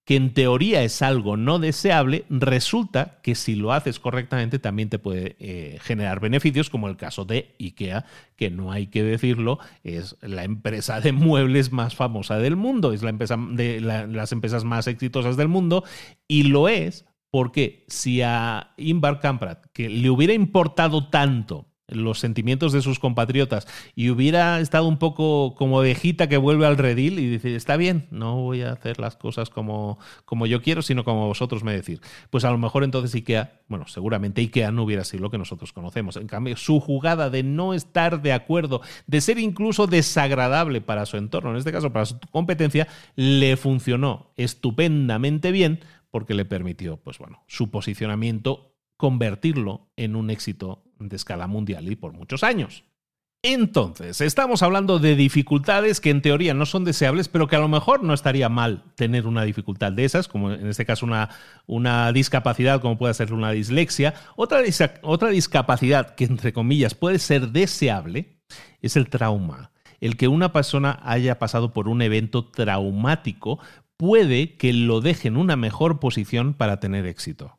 que 0.07 0.15
en 0.15 0.33
teoría 0.33 0.83
es 0.83 1.01
algo 1.01 1.35
no 1.35 1.59
deseable, 1.59 2.23
resulta 2.29 3.19
que 3.21 3.35
si 3.35 3.55
lo 3.55 3.73
haces 3.73 3.99
correctamente 3.99 4.57
también 4.57 4.87
te 4.87 4.99
puede 4.99 5.35
eh, 5.37 5.79
generar 5.81 6.21
beneficios, 6.21 6.69
como 6.69 6.87
el 6.87 6.95
caso 6.95 7.25
de 7.25 7.53
IKEA, 7.59 8.05
que 8.37 8.49
no 8.49 8.71
hay 8.71 8.87
que 8.87 9.03
decirlo, 9.03 9.59
es 9.83 10.15
la 10.21 10.45
empresa 10.45 11.01
de 11.01 11.11
muebles 11.11 11.73
más 11.73 11.93
famosa 11.93 12.37
del 12.37 12.55
mundo, 12.55 12.93
es 12.93 13.03
la 13.03 13.09
empresa 13.09 13.35
de 13.37 13.81
las 13.81 14.31
empresas 14.31 14.63
más 14.63 14.87
exitosas 14.87 15.35
del 15.35 15.49
mundo, 15.49 15.83
y 16.25 16.43
lo 16.43 16.69
es 16.69 17.03
porque 17.29 17.83
si 17.89 18.21
a 18.21 18.75
Inbar 18.77 19.19
Kamprad, 19.19 19.57
que 19.73 19.89
le 19.89 20.09
hubiera 20.09 20.31
importado 20.31 21.09
tanto 21.09 21.67
los 21.87 22.19
sentimientos 22.19 22.73
de 22.73 22.81
sus 22.81 22.99
compatriotas 22.99 23.67
y 23.95 24.09
hubiera 24.09 24.59
estado 24.59 24.87
un 24.87 24.97
poco 24.97 25.55
como 25.55 25.77
ovejita 25.77 26.27
que 26.27 26.37
vuelve 26.37 26.65
al 26.65 26.77
redil 26.77 27.19
y 27.19 27.27
dice, 27.27 27.55
está 27.55 27.77
bien, 27.77 28.07
no 28.11 28.35
voy 28.35 28.61
a 28.61 28.73
hacer 28.73 28.99
las 28.99 29.15
cosas 29.15 29.49
como, 29.49 29.97
como 30.25 30.45
yo 30.47 30.61
quiero, 30.61 30.81
sino 30.81 31.03
como 31.03 31.27
vosotros 31.27 31.63
me 31.63 31.73
decís. 31.73 32.01
Pues 32.29 32.43
a 32.43 32.51
lo 32.51 32.57
mejor 32.57 32.83
entonces 32.83 33.15
IKEA, 33.15 33.61
bueno, 33.67 33.87
seguramente 33.87 34.41
IKEA 34.41 34.71
no 34.71 34.83
hubiera 34.83 35.05
sido 35.05 35.23
lo 35.23 35.31
que 35.31 35.37
nosotros 35.37 35.71
conocemos. 35.71 36.17
En 36.17 36.27
cambio, 36.27 36.57
su 36.57 36.79
jugada 36.79 37.29
de 37.29 37.43
no 37.43 37.73
estar 37.73 38.21
de 38.21 38.33
acuerdo, 38.33 38.81
de 39.05 39.21
ser 39.21 39.39
incluso 39.39 39.87
desagradable 39.87 40.81
para 40.81 41.05
su 41.05 41.17
entorno, 41.17 41.51
en 41.51 41.57
este 41.57 41.71
caso 41.71 41.93
para 41.93 42.05
su 42.05 42.19
competencia, 42.31 42.87
le 43.15 43.55
funcionó 43.55 44.33
estupendamente 44.35 45.51
bien 45.51 45.79
porque 46.11 46.33
le 46.33 46.45
permitió, 46.45 46.97
pues 46.97 47.17
bueno, 47.17 47.43
su 47.47 47.69
posicionamiento 47.69 48.73
convertirlo 48.97 49.91
en 49.95 50.15
un 50.15 50.29
éxito 50.31 50.86
de 50.99 51.15
escala 51.15 51.47
mundial 51.47 51.89
y 51.89 51.95
por 51.95 52.13
muchos 52.13 52.43
años. 52.43 52.83
Entonces, 53.43 54.19
estamos 54.19 54.63
hablando 54.63 54.97
de 54.97 55.15
dificultades 55.15 56.01
que 56.01 56.09
en 56.09 56.21
teoría 56.21 56.53
no 56.53 56.65
son 56.65 56.83
deseables, 56.83 57.29
pero 57.29 57.47
que 57.47 57.55
a 57.55 57.59
lo 57.59 57.67
mejor 57.67 58.03
no 58.03 58.13
estaría 58.13 58.49
mal 58.49 58.83
tener 58.95 59.27
una 59.27 59.43
dificultad 59.43 59.91
de 59.91 60.05
esas, 60.05 60.27
como 60.27 60.51
en 60.51 60.67
este 60.67 60.85
caso 60.85 61.05
una, 61.05 61.29
una 61.67 62.11
discapacidad 62.11 62.81
como 62.81 62.97
puede 62.97 63.13
ser 63.13 63.33
una 63.33 63.51
dislexia. 63.51 64.15
Otra, 64.35 64.61
otra 65.03 65.29
discapacidad 65.29 66.15
que, 66.15 66.25
entre 66.25 66.51
comillas, 66.51 66.95
puede 66.95 67.19
ser 67.19 67.49
deseable 67.49 68.39
es 68.81 68.97
el 68.97 69.07
trauma. 69.07 69.71
El 70.01 70.17
que 70.17 70.27
una 70.27 70.51
persona 70.51 70.99
haya 71.03 71.39
pasado 71.39 71.73
por 71.73 71.87
un 71.87 72.01
evento 72.01 72.45
traumático 72.45 73.59
puede 73.97 74.57
que 74.57 74.73
lo 74.73 74.99
deje 74.99 75.27
en 75.27 75.37
una 75.37 75.55
mejor 75.55 75.99
posición 75.99 76.53
para 76.53 76.79
tener 76.79 77.05
éxito. 77.05 77.56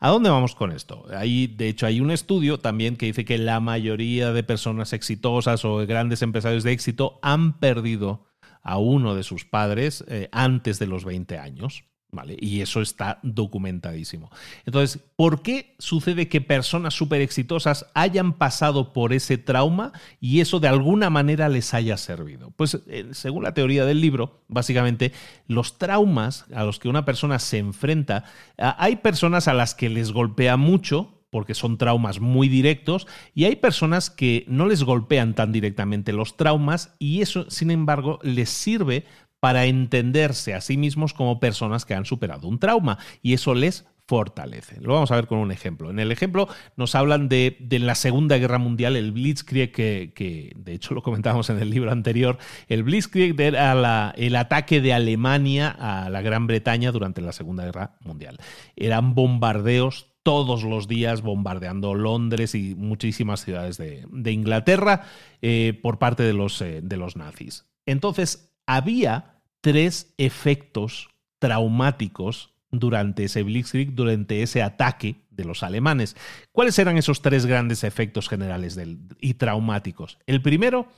¿A 0.00 0.10
dónde 0.10 0.30
vamos 0.30 0.54
con 0.54 0.70
esto? 0.70 1.06
Hay, 1.10 1.48
de 1.48 1.68
hecho, 1.68 1.84
hay 1.86 2.00
un 2.00 2.12
estudio 2.12 2.58
también 2.58 2.96
que 2.96 3.06
dice 3.06 3.24
que 3.24 3.36
la 3.36 3.58
mayoría 3.58 4.32
de 4.32 4.44
personas 4.44 4.92
exitosas 4.92 5.64
o 5.64 5.78
grandes 5.86 6.22
empresarios 6.22 6.62
de 6.62 6.70
éxito 6.70 7.18
han 7.20 7.58
perdido 7.58 8.26
a 8.62 8.78
uno 8.78 9.16
de 9.16 9.24
sus 9.24 9.44
padres 9.44 10.04
eh, 10.06 10.28
antes 10.30 10.78
de 10.78 10.86
los 10.86 11.04
20 11.04 11.38
años. 11.38 11.84
¿Vale? 12.10 12.38
Y 12.40 12.62
eso 12.62 12.80
está 12.80 13.18
documentadísimo. 13.22 14.30
Entonces, 14.64 14.98
¿por 15.14 15.42
qué 15.42 15.74
sucede 15.78 16.26
que 16.26 16.40
personas 16.40 16.94
súper 16.94 17.20
exitosas 17.20 17.84
hayan 17.92 18.32
pasado 18.32 18.94
por 18.94 19.12
ese 19.12 19.36
trauma 19.36 19.92
y 20.18 20.40
eso 20.40 20.58
de 20.58 20.68
alguna 20.68 21.10
manera 21.10 21.50
les 21.50 21.74
haya 21.74 21.98
servido? 21.98 22.50
Pues 22.52 22.78
eh, 22.86 23.08
según 23.12 23.42
la 23.42 23.52
teoría 23.52 23.84
del 23.84 24.00
libro, 24.00 24.40
básicamente 24.48 25.12
los 25.48 25.76
traumas 25.76 26.46
a 26.54 26.64
los 26.64 26.78
que 26.78 26.88
una 26.88 27.04
persona 27.04 27.38
se 27.38 27.58
enfrenta, 27.58 28.24
hay 28.56 28.96
personas 28.96 29.46
a 29.46 29.52
las 29.52 29.74
que 29.74 29.90
les 29.90 30.10
golpea 30.10 30.56
mucho, 30.56 31.18
porque 31.30 31.54
son 31.54 31.76
traumas 31.76 32.20
muy 32.20 32.48
directos, 32.48 33.06
y 33.34 33.44
hay 33.44 33.56
personas 33.56 34.08
que 34.08 34.44
no 34.48 34.66
les 34.66 34.82
golpean 34.82 35.34
tan 35.34 35.52
directamente 35.52 36.12
los 36.12 36.36
traumas 36.36 36.94
y 36.98 37.20
eso, 37.20 37.50
sin 37.50 37.70
embargo, 37.70 38.18
les 38.22 38.48
sirve 38.48 39.04
para 39.40 39.66
entenderse 39.66 40.54
a 40.54 40.60
sí 40.60 40.76
mismos 40.76 41.14
como 41.14 41.40
personas 41.40 41.84
que 41.84 41.94
han 41.94 42.04
superado 42.04 42.48
un 42.48 42.58
trauma 42.58 42.98
y 43.22 43.34
eso 43.34 43.54
les 43.54 43.86
fortalece. 44.08 44.80
Lo 44.80 44.94
vamos 44.94 45.10
a 45.10 45.16
ver 45.16 45.26
con 45.26 45.38
un 45.38 45.52
ejemplo. 45.52 45.90
En 45.90 45.98
el 45.98 46.10
ejemplo 46.10 46.48
nos 46.76 46.94
hablan 46.94 47.28
de, 47.28 47.58
la 47.70 47.94
Segunda 47.94 48.38
Guerra 48.38 48.56
Mundial, 48.56 48.96
el 48.96 49.12
Blitzkrieg, 49.12 49.70
que, 49.70 50.52
de 50.56 50.72
hecho 50.72 50.94
lo 50.94 51.02
comentábamos 51.02 51.50
en 51.50 51.58
el 51.58 51.68
libro 51.68 51.92
anterior. 51.92 52.38
El 52.68 52.84
Blitzkrieg 52.84 53.38
era 53.38 54.14
el 54.16 54.36
ataque 54.36 54.80
de 54.80 54.94
Alemania 54.94 55.76
a 55.78 56.08
la 56.08 56.22
Gran 56.22 56.46
Bretaña 56.46 56.90
durante 56.90 57.20
la 57.20 57.32
Segunda 57.32 57.66
Guerra 57.66 57.96
Mundial. 58.00 58.38
Eran 58.76 59.14
bombardeos 59.14 60.06
todos 60.22 60.64
los 60.64 60.88
días 60.88 61.20
bombardeando 61.20 61.94
Londres 61.94 62.54
y 62.54 62.74
muchísimas 62.74 63.44
ciudades 63.44 63.76
de, 63.76 64.32
Inglaterra 64.32 65.02
eh, 65.42 65.78
por 65.82 65.98
parte 65.98 66.22
de 66.22 66.32
los, 66.32 66.60
eh, 66.62 66.80
de 66.82 66.96
los 66.96 67.16
nazis. 67.16 67.66
Entonces, 67.84 68.47
había 68.68 69.40
tres 69.62 70.14
efectos 70.18 71.08
traumáticos 71.38 72.52
durante 72.70 73.24
ese 73.24 73.42
Blitzkrieg, 73.42 73.94
durante 73.94 74.42
ese 74.42 74.62
ataque 74.62 75.22
de 75.30 75.44
los 75.44 75.62
alemanes. 75.62 76.16
¿Cuáles 76.52 76.78
eran 76.78 76.98
esos 76.98 77.22
tres 77.22 77.46
grandes 77.46 77.82
efectos 77.82 78.28
generales 78.28 78.78
y 79.20 79.34
traumáticos? 79.34 80.18
El 80.26 80.42
primero, 80.42 80.88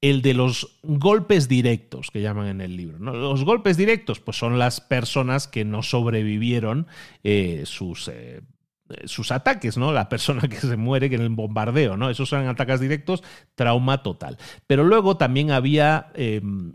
el 0.00 0.22
de 0.22 0.32
los 0.32 0.78
golpes 0.82 1.48
directos, 1.48 2.10
que 2.10 2.22
llaman 2.22 2.46
en 2.46 2.60
el 2.62 2.78
libro. 2.78 2.98
Los 2.98 3.44
golpes 3.44 3.76
directos, 3.76 4.20
pues 4.20 4.38
son 4.38 4.58
las 4.58 4.80
personas 4.80 5.46
que 5.46 5.66
no 5.66 5.82
sobrevivieron 5.82 6.86
eh, 7.22 7.62
sus... 7.66 8.08
Eh, 8.08 8.40
sus 9.04 9.32
ataques, 9.32 9.76
¿no? 9.76 9.92
La 9.92 10.08
persona 10.08 10.48
que 10.48 10.56
se 10.56 10.78
muere 10.78 11.08
en 11.08 11.20
el 11.20 11.28
bombardeo, 11.28 11.98
¿no? 11.98 12.08
Esos 12.08 12.30
son 12.30 12.48
ataques 12.48 12.80
directos, 12.80 13.22
trauma 13.54 14.02
total. 14.02 14.38
Pero 14.66 14.82
luego 14.82 15.18
también 15.18 15.50
había 15.50 16.10
em, 16.14 16.72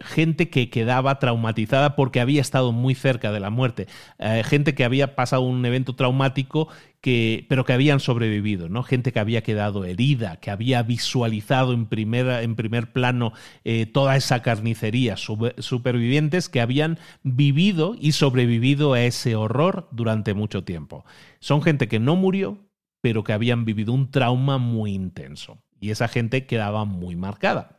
gente 0.00 0.48
que 0.48 0.70
quedaba 0.70 1.18
traumatizada 1.18 1.94
porque 1.94 2.20
había 2.20 2.40
estado 2.40 2.72
muy 2.72 2.94
cerca 2.94 3.32
de 3.32 3.40
la 3.40 3.50
muerte, 3.50 3.86
eh, 4.18 4.42
gente 4.44 4.74
que 4.74 4.84
había 4.84 5.14
pasado 5.14 5.42
un 5.42 5.64
evento 5.64 5.94
traumático 5.94 6.68
que, 7.00 7.46
pero 7.48 7.64
que 7.64 7.72
habían 7.72 8.00
sobrevivido, 8.00 8.68
¿no? 8.68 8.82
Gente 8.82 9.12
que 9.12 9.20
había 9.20 9.42
quedado 9.42 9.84
herida, 9.84 10.36
que 10.36 10.50
había 10.50 10.82
visualizado 10.82 11.72
en, 11.72 11.88
en 11.90 12.56
primer 12.56 12.92
plano 12.92 13.32
eh, 13.64 13.86
toda 13.86 14.16
esa 14.16 14.42
carnicería, 14.42 15.16
supervivientes 15.16 16.48
que 16.48 16.60
habían 16.60 16.98
vivido 17.22 17.96
y 17.98 18.12
sobrevivido 18.12 18.94
a 18.94 19.02
ese 19.02 19.36
horror 19.36 19.88
durante 19.92 20.34
mucho 20.34 20.64
tiempo. 20.64 21.04
Son 21.40 21.62
gente 21.62 21.88
que 21.88 22.00
no 22.00 22.16
murió, 22.16 22.58
pero 23.00 23.24
que 23.24 23.32
habían 23.32 23.64
vivido 23.64 23.92
un 23.92 24.10
trauma 24.10 24.58
muy 24.58 24.92
intenso. 24.92 25.58
Y 25.80 25.90
esa 25.90 26.08
gente 26.08 26.44
quedaba 26.44 26.84
muy 26.84 27.16
marcada. 27.16 27.78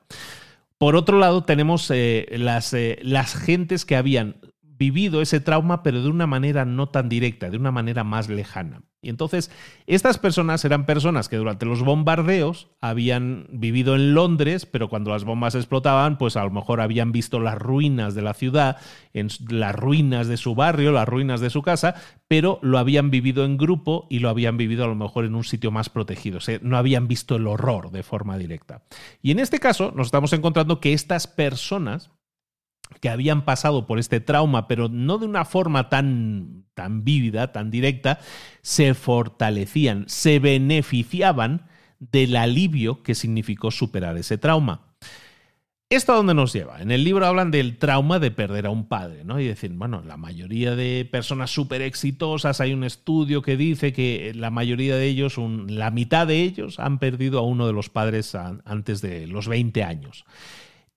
Por 0.82 0.96
otro 0.96 1.20
lado, 1.20 1.44
tenemos 1.44 1.92
eh, 1.92 2.26
las, 2.40 2.74
eh, 2.74 2.98
las 3.04 3.36
gentes 3.36 3.86
que 3.86 3.96
habían 3.96 4.38
vivido 4.64 5.22
ese 5.22 5.40
trauma, 5.40 5.84
pero 5.84 6.02
de 6.02 6.10
una 6.10 6.26
manera 6.26 6.66
no 6.66 6.90
tan 6.90 7.08
directa, 7.08 7.52
de 7.52 7.58
una 7.58 7.70
manera 7.70 8.04
más 8.04 8.30
lejana. 8.30 8.82
Y 9.04 9.10
entonces, 9.10 9.50
estas 9.88 10.20
personas 10.20 10.64
eran 10.64 10.86
personas 10.86 11.28
que 11.28 11.38
durante 11.38 11.66
los 11.66 11.82
bombardeos 11.82 12.68
habían 12.82 13.48
vivido 13.50 13.96
en 13.96 14.14
Londres, 14.14 14.68
pero 14.68 14.90
cuando 14.90 15.10
las 15.10 15.24
bombas 15.24 15.56
explotaban, 15.56 16.20
pues 16.20 16.38
a 16.38 16.44
lo 16.44 16.52
mejor 16.52 16.82
habían 16.82 17.12
visto 17.12 17.40
las 17.40 17.58
ruinas 17.58 18.14
de 18.14 18.22
la 18.22 18.36
ciudad, 18.36 18.78
en 19.14 19.30
las 19.50 19.76
ruinas 19.76 20.28
de 20.28 20.38
su 20.38 20.54
barrio, 20.54 20.92
las 20.92 21.10
ruinas 21.10 21.42
de 21.42 21.50
su 21.50 21.64
casa, 21.64 21.96
pero 22.28 22.60
lo 22.62 22.78
habían 22.78 23.10
vivido 23.10 23.44
en 23.44 23.58
grupo 23.58 24.06
y 24.08 24.20
lo 24.20 24.30
habían 24.30 24.58
vivido 24.58 24.84
a 24.84 24.88
lo 24.88 24.96
mejor 24.96 25.26
en 25.26 25.34
un 25.34 25.44
sitio 25.44 25.72
más 25.72 25.90
protegido. 25.90 26.38
O 26.38 26.42
sea, 26.42 26.60
no 26.62 26.78
habían 26.78 27.08
visto 27.08 27.36
el 27.36 27.48
horror 27.48 27.90
de 27.90 28.04
forma 28.04 28.38
directa. 28.38 28.84
Y 29.24 29.32
en 29.32 29.40
este 29.40 29.60
caso, 29.60 29.92
nos 29.96 30.08
estamos 30.08 30.32
encontrando 30.34 30.80
que 30.80 30.94
estas 30.94 31.26
personas 31.26 32.12
que 33.00 33.10
habían 33.10 33.46
pasado 33.46 33.88
por 33.88 34.00
este 34.00 34.20
trauma, 34.20 34.68
pero 34.68 34.90
no 34.90 35.18
de 35.18 35.26
una 35.26 35.46
forma 35.46 35.90
tan, 35.90 36.66
tan 36.74 37.04
vívida, 37.04 37.52
tan 37.52 37.72
directa, 37.72 38.20
se 38.62 38.94
fortalecían, 38.94 40.06
se 40.08 40.40
beneficiaban 40.40 41.68
del 42.00 42.36
alivio 42.36 43.04
que 43.04 43.16
significó 43.16 43.72
superar 43.72 44.18
ese 44.18 44.38
trauma. 44.38 44.92
¿Esto 45.92 46.14
a 46.14 46.16
dónde 46.16 46.34
nos 46.34 46.54
lleva? 46.54 46.82
En 46.82 46.90
el 46.90 47.04
libro 47.04 47.26
hablan 47.26 47.52
del 47.52 47.78
trauma 47.78 48.18
de 48.18 48.32
perder 48.32 48.66
a 48.66 48.70
un 48.70 48.88
padre, 48.88 49.26
¿no? 49.26 49.42
Y 49.42 49.48
decir, 49.48 49.72
bueno, 49.74 50.02
la 50.08 50.16
mayoría 50.16 50.74
de 50.74 51.06
personas 51.12 51.52
súper 51.52 51.82
exitosas, 51.82 52.62
hay 52.62 52.72
un 52.72 52.86
estudio 52.86 53.42
que 53.42 53.58
dice 53.58 53.92
que 53.92 54.32
la 54.34 54.52
mayoría 54.52 54.96
de 54.96 55.08
ellos, 55.08 55.36
la 55.38 55.92
mitad 55.92 56.28
de 56.28 56.44
ellos, 56.44 56.80
han 56.80 56.98
perdido 56.98 57.40
a 57.40 57.42
uno 57.42 57.68
de 57.68 57.74
los 57.74 57.90
padres 57.90 58.36
antes 58.36 59.02
de 59.02 59.28
los 59.28 59.50
20 59.50 59.84
años. 59.84 60.24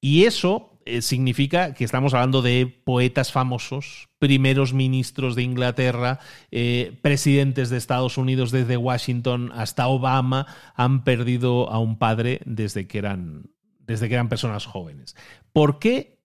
Y 0.01 0.26
eso 0.26 0.74
eh, 0.87 1.03
significa 1.03 1.74
que 1.74 1.85
estamos 1.85 2.14
hablando 2.14 2.43
de 2.43 2.66
poetas 2.66 3.32
famosos, 3.32 4.09
primeros 4.18 4.72
ministros 4.72 5.34
de 5.34 5.42
Inglaterra, 5.42 6.21
eh, 6.50 6.99
presidentes 7.03 7.71
de 7.71 7.79
Estados 7.79 8.18
Unidos 8.18 8.50
desde 8.50 8.76
Washington 8.76 9.50
hasta 9.54 9.88
Obama 9.88 10.46
han 10.75 11.04
perdido 11.04 11.71
a 11.71 11.79
un 11.79 11.99
padre 11.99 12.41
desde 12.45 12.87
que 12.87 12.99
eran 12.99 13.50
desde 13.79 14.08
que 14.08 14.14
eran 14.14 14.29
personas 14.29 14.67
jóvenes. 14.67 15.14
¿Por 15.53 15.79
qué 15.79 16.22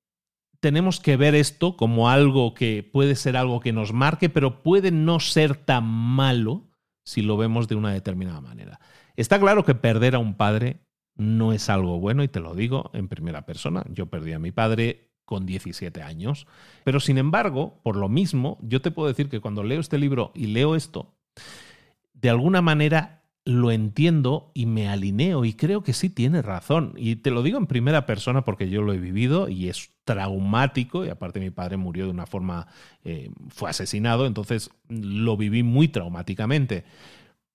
tenemos 0.59 0.99
que 0.99 1.17
ver 1.17 1.35
esto 1.35 1.77
como 1.77 2.09
algo 2.09 2.53
que 2.53 2.83
puede 2.83 3.15
ser 3.15 3.37
algo 3.37 3.59
que 3.59 3.73
nos 3.73 3.93
marque, 3.93 4.29
pero 4.29 4.61
puede 4.63 4.91
no 4.91 5.19
ser 5.19 5.55
tan 5.55 5.85
malo 5.85 6.69
si 7.03 7.21
lo 7.21 7.37
vemos 7.37 7.67
de 7.67 7.75
una 7.75 7.93
determinada 7.93 8.41
manera? 8.41 8.79
Está 9.15 9.39
claro 9.39 9.65
que 9.65 9.75
perder 9.75 10.15
a 10.15 10.19
un 10.19 10.35
padre 10.35 10.79
no 11.19 11.53
es 11.53 11.69
algo 11.69 11.99
bueno 11.99 12.23
y 12.23 12.29
te 12.29 12.39
lo 12.39 12.55
digo 12.55 12.89
en 12.93 13.07
primera 13.07 13.45
persona. 13.45 13.83
Yo 13.89 14.07
perdí 14.07 14.33
a 14.33 14.39
mi 14.39 14.51
padre 14.51 15.09
con 15.25 15.45
17 15.45 16.01
años, 16.01 16.47
pero 16.83 16.99
sin 16.99 17.19
embargo, 17.19 17.79
por 17.83 17.95
lo 17.95 18.09
mismo, 18.09 18.57
yo 18.61 18.81
te 18.81 18.89
puedo 18.89 19.09
decir 19.09 19.29
que 19.29 19.41
cuando 19.41 19.63
leo 19.63 19.79
este 19.79 19.99
libro 19.99 20.31
y 20.33 20.47
leo 20.47 20.75
esto, 20.75 21.13
de 22.13 22.29
alguna 22.29 22.61
manera 22.61 23.19
lo 23.45 23.71
entiendo 23.71 24.51
y 24.53 24.65
me 24.65 24.87
alineo 24.87 25.43
y 25.43 25.53
creo 25.53 25.83
que 25.83 25.93
sí 25.93 26.09
tiene 26.09 26.41
razón. 26.41 26.93
Y 26.97 27.17
te 27.17 27.31
lo 27.31 27.43
digo 27.43 27.57
en 27.57 27.67
primera 27.67 28.05
persona 28.05 28.43
porque 28.43 28.69
yo 28.69 28.81
lo 28.81 28.93
he 28.93 28.97
vivido 28.97 29.49
y 29.49 29.69
es 29.69 29.91
traumático 30.05 31.05
y 31.05 31.09
aparte 31.09 31.39
mi 31.39 31.49
padre 31.49 31.77
murió 31.77 32.05
de 32.05 32.11
una 32.11 32.25
forma, 32.25 32.67
eh, 33.03 33.29
fue 33.49 33.69
asesinado, 33.69 34.25
entonces 34.25 34.71
lo 34.87 35.35
viví 35.35 35.63
muy 35.63 35.87
traumáticamente. 35.87 36.85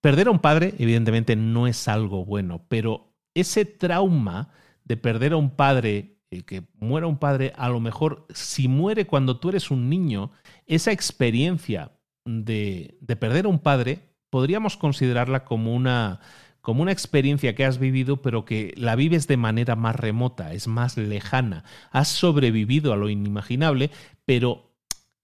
Perder 0.01 0.29
a 0.29 0.33
un 0.33 0.41
padre 0.41 0.75
evidentemente 0.79 1.35
no 1.35 1.67
es 1.67 1.89
algo 1.89 2.25
bueno, 2.25 2.63
pero 2.69 3.14
ese 3.35 3.65
trauma 3.65 4.51
de 4.85 4.97
perder 4.97 5.33
a 5.33 5.37
un 5.37 5.51
padre, 5.51 6.19
el 6.31 6.45
que 6.45 6.63
muera 6.79 7.07
un 7.07 7.19
padre, 7.19 7.53
a 7.57 7.69
lo 7.69 7.81
mejor 7.81 8.27
si 8.33 8.69
muere 8.69 9.07
cuando 9.07 9.39
tú 9.39 9.51
eres 9.51 9.71
un 9.71 9.89
niño, 9.89 10.33
esa 10.67 10.93
experiencia 10.93 11.93
de, 12.25 12.97
de 13.01 13.17
perder 13.17 13.47
a 13.47 13.49
un 13.49 13.59
padre 13.59 14.15
podríamos 14.35 14.77
considerarla 14.77 15.45
como 15.45 15.75
una, 15.75 16.19
como 16.61 16.83
una 16.83 16.91
experiencia 16.91 17.55
que 17.55 17.65
has 17.65 17.79
vivido, 17.79 18.21
pero 18.21 18.45
que 18.45 18.75
la 18.77 18.97
vives 18.97 19.29
de 19.29 19.37
manera 19.37 19.77
más 19.77 19.95
remota, 19.95 20.55
es 20.55 20.67
más 20.67 20.97
lejana. 20.97 21.63
Has 21.93 22.09
sobrevivido 22.09 22.93
a 22.93 22.97
lo 22.97 23.11
inimaginable, 23.11 23.91
pero 24.25 24.74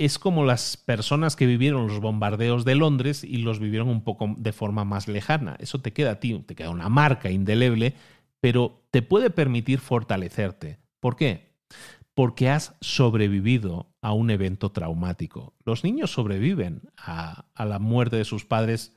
es 0.00 0.18
como 0.18 0.44
las 0.44 0.78
personas 0.78 1.36
que 1.36 1.44
vivieron 1.44 1.86
los 1.86 2.00
bombardeos 2.00 2.64
de 2.64 2.74
Londres 2.74 3.22
y 3.22 3.36
los 3.36 3.58
vivieron 3.58 3.88
un 3.88 4.02
poco 4.02 4.34
de 4.38 4.52
forma 4.52 4.84
más 4.84 5.08
lejana. 5.08 5.56
Eso 5.60 5.80
te 5.80 5.92
queda 5.92 6.12
a 6.12 6.20
ti, 6.20 6.38
te 6.46 6.54
queda 6.54 6.70
una 6.70 6.88
marca 6.88 7.30
indeleble, 7.30 7.94
pero 8.40 8.82
te 8.90 9.02
puede 9.02 9.28
permitir 9.28 9.78
fortalecerte. 9.78 10.78
¿Por 11.00 11.16
qué? 11.16 11.54
Porque 12.14 12.48
has 12.48 12.74
sobrevivido 12.80 13.92
a 14.00 14.14
un 14.14 14.30
evento 14.30 14.72
traumático. 14.72 15.52
Los 15.66 15.84
niños 15.84 16.10
sobreviven 16.10 16.80
a, 16.96 17.44
a 17.54 17.64
la 17.66 17.78
muerte 17.78 18.16
de 18.16 18.24
sus 18.24 18.46
padres 18.46 18.94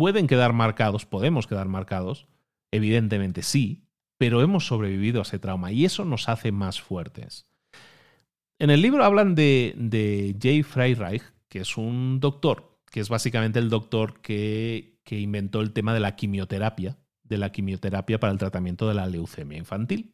pueden 0.00 0.26
quedar 0.26 0.54
marcados, 0.54 1.04
podemos 1.04 1.46
quedar 1.46 1.68
marcados, 1.68 2.26
evidentemente 2.70 3.42
sí, 3.42 3.84
pero 4.16 4.40
hemos 4.40 4.66
sobrevivido 4.66 5.18
a 5.18 5.24
ese 5.24 5.38
trauma 5.38 5.72
y 5.72 5.84
eso 5.84 6.06
nos 6.06 6.30
hace 6.30 6.52
más 6.52 6.80
fuertes. 6.80 7.49
En 8.60 8.68
el 8.68 8.82
libro 8.82 9.02
hablan 9.02 9.34
de, 9.34 9.72
de 9.76 10.36
Jay 10.38 10.62
Freireich, 10.62 11.22
que 11.48 11.60
es 11.60 11.78
un 11.78 12.20
doctor, 12.20 12.78
que 12.90 13.00
es 13.00 13.08
básicamente 13.08 13.58
el 13.58 13.70
doctor 13.70 14.20
que, 14.20 15.00
que 15.02 15.18
inventó 15.18 15.62
el 15.62 15.72
tema 15.72 15.94
de 15.94 16.00
la 16.00 16.14
quimioterapia, 16.14 16.98
de 17.24 17.38
la 17.38 17.52
quimioterapia 17.52 18.20
para 18.20 18.34
el 18.34 18.38
tratamiento 18.38 18.86
de 18.86 18.92
la 18.92 19.06
leucemia 19.06 19.56
infantil. 19.56 20.12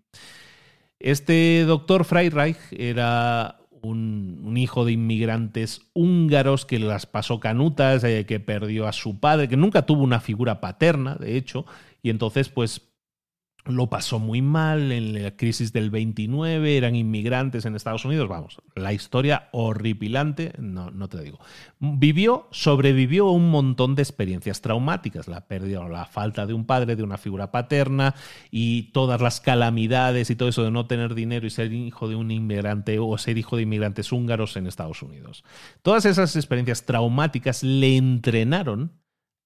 Este 1.00 1.64
doctor 1.66 2.04
Freireich 2.04 2.56
era 2.70 3.58
un, 3.82 4.56
hijo 4.56 4.84
de 4.84 4.92
inmigrantes 4.92 5.82
húngaros 5.92 6.64
que 6.66 6.78
las 6.78 7.04
pasó 7.04 7.40
canutas, 7.40 8.04
eh, 8.04 8.26
que 8.26 8.38
perdió 8.38 8.86
a 8.86 8.92
su 8.92 9.18
padre, 9.18 9.48
que 9.48 9.56
nunca 9.56 9.82
tuvo 9.86 10.04
una 10.04 10.20
figura 10.20 10.60
paterna, 10.60 11.16
de 11.16 11.36
hecho, 11.36 11.66
y 12.00 12.10
entonces 12.10 12.48
pues 12.48 12.82
lo 13.66 13.88
pasó 13.88 14.18
muy 14.18 14.42
mal 14.42 14.92
en 14.92 15.22
la 15.22 15.36
crisis 15.36 15.72
del 15.72 15.90
29, 15.90 16.76
eran 16.76 16.94
inmigrantes 16.94 17.64
en 17.64 17.74
Estados 17.74 18.04
Unidos, 18.04 18.28
vamos, 18.28 18.58
la 18.74 18.92
historia 18.92 19.48
horripilante, 19.52 20.52
no, 20.58 20.90
no 20.90 21.08
te 21.08 21.22
digo. 21.22 21.38
Vivió, 21.78 22.48
sobrevivió 22.52 23.28
a 23.28 23.32
un 23.32 23.50
montón 23.50 23.94
de 23.94 24.02
experiencias 24.02 24.60
traumáticas, 24.60 25.28
la 25.28 25.46
pérdida 25.46 25.80
o 25.80 25.88
la 25.88 26.06
falta 26.06 26.46
de 26.46 26.54
un 26.54 26.64
padre, 26.64 26.96
de 26.96 27.02
una 27.02 27.18
figura 27.18 27.50
paterna 27.50 28.14
y 28.50 28.92
todas 28.92 29.20
las 29.20 29.40
calamidades 29.40 30.30
y 30.30 30.36
todo 30.36 30.48
eso 30.48 30.62
de 30.62 30.70
no 30.70 30.86
tener 30.86 31.14
dinero 31.14 31.46
y 31.46 31.50
ser 31.50 31.72
hijo 31.72 32.08
de 32.08 32.16
un 32.16 32.30
inmigrante 32.30 32.98
o 32.98 33.18
ser 33.18 33.38
hijo 33.38 33.56
de 33.56 33.62
inmigrantes 33.62 34.12
húngaros 34.12 34.56
en 34.56 34.66
Estados 34.66 35.02
Unidos. 35.02 35.44
Todas 35.82 36.04
esas 36.04 36.36
experiencias 36.36 36.84
traumáticas 36.84 37.62
le 37.62 37.96
entrenaron 37.96 38.92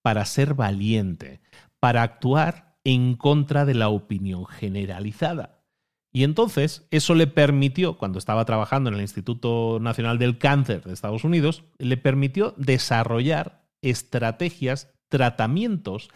para 0.03 0.25
ser 0.25 0.55
valiente, 0.55 1.41
para 1.79 2.03
actuar 2.03 2.70
en 2.85 3.17
contra 3.17 3.65
de 3.65 3.75
la 3.75 3.89
opinión 3.89 4.47
generalizada. 4.47 5.61
Y 6.13 6.25
entonces 6.25 6.87
eso 6.91 7.15
le 7.15 7.27
permitió, 7.27 7.97
cuando 7.97 8.19
estaba 8.19 8.45
trabajando 8.45 8.91
en 8.91 8.97
el 8.97 9.03
Instituto 9.03 9.79
Nacional 9.81 10.19
del 10.19 10.39
Cáncer 10.39 10.83
de 10.83 10.93
Estados 10.93 11.25
Unidos, 11.25 11.63
le 11.79 11.97
permitió 11.97 12.55
desarrollar 12.57 13.63
estrategias, 13.81 14.93
tratamientos 15.09 16.11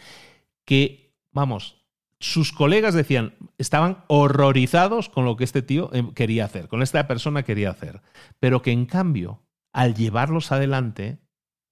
que, 0.65 1.15
vamos, 1.32 1.85
sus 2.19 2.53
colegas 2.53 2.95
decían, 2.95 3.35
estaban 3.59 4.05
horrorizados 4.09 5.09
con 5.09 5.24
lo 5.24 5.36
que 5.36 5.45
este 5.45 5.62
tío 5.62 5.91
eh, 5.93 6.11
quería 6.15 6.47
hacer, 6.47 6.69
con 6.69 6.82
esta 6.82 7.07
persona 7.07 7.43
quería 7.43 7.70
hacer, 7.70 8.01
pero 8.41 8.62
que 8.62 8.73
en 8.73 8.86
cambio, 8.86 9.43
al 9.73 9.95
llevarlos 9.95 10.51
adelante, 10.51 11.19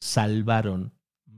salvaron 0.00 0.92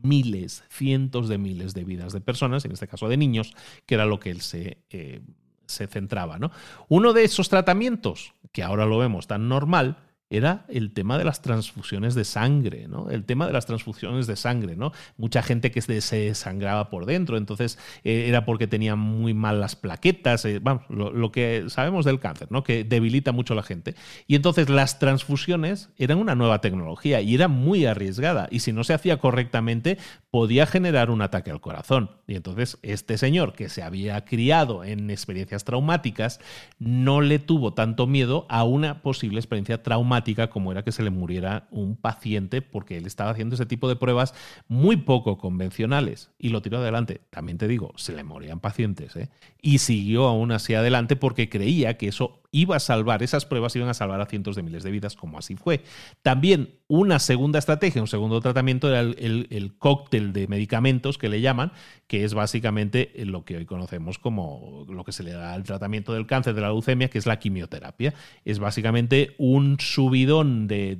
miles, 0.04 0.64
cientos 0.68 1.28
de 1.28 1.38
miles 1.38 1.74
de 1.74 1.84
vidas 1.84 2.12
de 2.12 2.20
personas, 2.20 2.64
en 2.64 2.72
este 2.72 2.86
caso 2.86 3.08
de 3.08 3.16
niños, 3.16 3.54
que 3.86 3.94
era 3.94 4.06
lo 4.06 4.20
que 4.20 4.30
él 4.30 4.40
se, 4.40 4.78
eh, 4.90 5.22
se 5.66 5.86
centraba. 5.86 6.38
¿no? 6.38 6.50
Uno 6.88 7.12
de 7.12 7.24
esos 7.24 7.48
tratamientos, 7.48 8.34
que 8.52 8.62
ahora 8.62 8.86
lo 8.86 8.98
vemos 8.98 9.26
tan 9.26 9.48
normal, 9.48 9.98
era 10.30 10.64
el 10.68 10.92
tema 10.92 11.18
de 11.18 11.24
las 11.24 11.42
transfusiones 11.42 12.14
de 12.14 12.24
sangre, 12.24 12.88
¿no? 12.88 13.10
El 13.10 13.24
tema 13.24 13.46
de 13.46 13.52
las 13.52 13.66
transfusiones 13.66 14.26
de 14.26 14.36
sangre, 14.36 14.74
¿no? 14.74 14.92
Mucha 15.18 15.42
gente 15.42 15.70
que 15.70 15.82
se 15.82 16.34
sangraba 16.34 16.88
por 16.88 17.04
dentro, 17.04 17.36
entonces 17.36 17.78
eh, 18.04 18.24
era 18.28 18.44
porque 18.46 18.66
tenía 18.66 18.96
muy 18.96 19.34
mal 19.34 19.60
las 19.60 19.76
plaquetas, 19.76 20.44
eh, 20.46 20.60
vamos, 20.62 20.84
lo, 20.88 21.30
que 21.30 21.64
sabemos 21.68 22.04
del 22.04 22.20
cáncer, 22.20 22.48
¿no? 22.50 22.64
Que 22.64 22.84
debilita 22.84 23.32
mucho 23.32 23.52
a 23.52 23.56
la 23.56 23.62
gente. 23.62 23.94
Y 24.26 24.34
entonces 24.34 24.68
las 24.68 24.98
transfusiones 24.98 25.90
eran 25.98 26.18
una 26.18 26.34
nueva 26.34 26.60
tecnología 26.60 27.20
y 27.20 27.34
era 27.34 27.48
muy 27.48 27.84
arriesgada. 27.84 28.48
Y 28.50 28.60
si 28.60 28.72
no 28.72 28.82
se 28.82 28.94
hacía 28.94 29.18
correctamente, 29.18 29.98
podía 30.30 30.66
generar 30.66 31.10
un 31.10 31.20
ataque 31.20 31.50
al 31.50 31.60
corazón. 31.60 32.10
Y 32.26 32.34
entonces 32.36 32.78
este 32.82 33.18
señor 33.18 33.52
que 33.52 33.68
se 33.68 33.82
había 33.82 34.24
criado 34.24 34.84
en 34.84 35.10
experiencias 35.10 35.64
traumáticas 35.64 36.40
no 36.78 37.20
le 37.20 37.38
tuvo 37.38 37.74
tanto 37.74 38.06
miedo 38.06 38.46
a 38.48 38.64
una 38.64 39.02
posible 39.02 39.38
experiencia 39.38 39.82
traumática 39.82 40.14
como 40.50 40.72
era 40.72 40.82
que 40.82 40.92
se 40.92 41.02
le 41.02 41.10
muriera 41.10 41.68
un 41.70 41.96
paciente 41.96 42.62
porque 42.62 42.96
él 42.96 43.06
estaba 43.06 43.30
haciendo 43.30 43.54
ese 43.54 43.66
tipo 43.66 43.88
de 43.88 43.96
pruebas 43.96 44.34
muy 44.68 44.96
poco 44.96 45.38
convencionales 45.38 46.30
y 46.38 46.48
lo 46.48 46.62
tiró 46.62 46.78
adelante. 46.78 47.20
También 47.30 47.58
te 47.58 47.68
digo, 47.68 47.92
se 47.96 48.14
le 48.14 48.24
morían 48.24 48.60
pacientes 48.60 49.14
¿eh? 49.16 49.28
y 49.60 49.78
siguió 49.78 50.26
aún 50.26 50.52
así 50.52 50.74
adelante 50.74 51.16
porque 51.16 51.48
creía 51.48 51.96
que 51.96 52.08
eso 52.08 52.40
iba 52.54 52.76
a 52.76 52.80
salvar, 52.80 53.24
esas 53.24 53.44
pruebas 53.46 53.74
iban 53.74 53.88
a 53.88 53.94
salvar 53.94 54.20
a 54.20 54.26
cientos 54.26 54.54
de 54.54 54.62
miles 54.62 54.84
de 54.84 54.92
vidas, 54.92 55.16
como 55.16 55.38
así 55.38 55.56
fue. 55.56 55.82
También 56.22 56.76
una 56.86 57.18
segunda 57.18 57.58
estrategia, 57.58 58.00
un 58.00 58.06
segundo 58.06 58.40
tratamiento 58.40 58.88
era 58.88 59.00
el, 59.00 59.74
cóctel 59.78 60.32
de 60.32 60.46
medicamentos 60.46 61.18
que 61.18 61.28
le 61.28 61.40
llaman, 61.40 61.72
que 62.06 62.22
es 62.22 62.32
básicamente 62.32 63.12
lo 63.24 63.44
que 63.44 63.56
hoy 63.56 63.66
conocemos 63.66 64.20
como 64.20 64.86
lo 64.88 65.02
que 65.02 65.10
se 65.10 65.24
le 65.24 65.32
da 65.32 65.52
al 65.52 65.64
tratamiento 65.64 66.12
del 66.12 66.28
cáncer 66.28 66.54
de 66.54 66.60
la 66.60 66.68
leucemia, 66.68 67.10
que 67.10 67.18
es 67.18 67.26
la 67.26 67.40
quimioterapia. 67.40 68.14
Es 68.44 68.60
básicamente 68.60 69.34
un 69.38 69.78
subidón 70.04 70.68
de, 70.68 70.96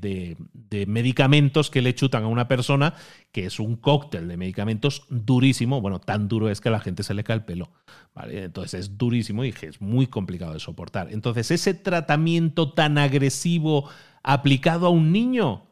de 0.74 0.86
medicamentos 0.86 1.70
que 1.70 1.82
le 1.82 1.94
chutan 1.94 2.24
a 2.24 2.28
una 2.28 2.48
persona, 2.48 2.94
que 3.32 3.47
es 3.47 3.60
un 3.60 3.76
cóctel 3.76 4.28
de 4.28 4.36
medicamentos 4.36 5.05
durísimo, 5.10 5.81
bueno, 5.81 6.01
tan 6.01 6.26
duro 6.28 6.48
es 6.48 6.60
que 6.60 6.68
a 6.68 6.72
la 6.72 6.81
gente 6.81 7.02
se 7.02 7.14
le 7.14 7.22
cae 7.22 7.36
el 7.36 7.44
pelo. 7.44 7.70
Entonces 8.28 8.81
es 8.81 8.98
durísimo 8.98 9.44
y 9.44 9.55
es 9.60 9.81
muy 9.81 10.06
complicado 10.06 10.55
de 10.55 10.60
soportar. 10.60 11.12
Entonces 11.12 11.51
ese 11.51 11.74
tratamiento 11.74 12.72
tan 12.72 12.98
agresivo 12.98 13.89
aplicado 14.22 14.86
a 14.86 14.90
un 14.90 15.12
niño, 15.12 15.66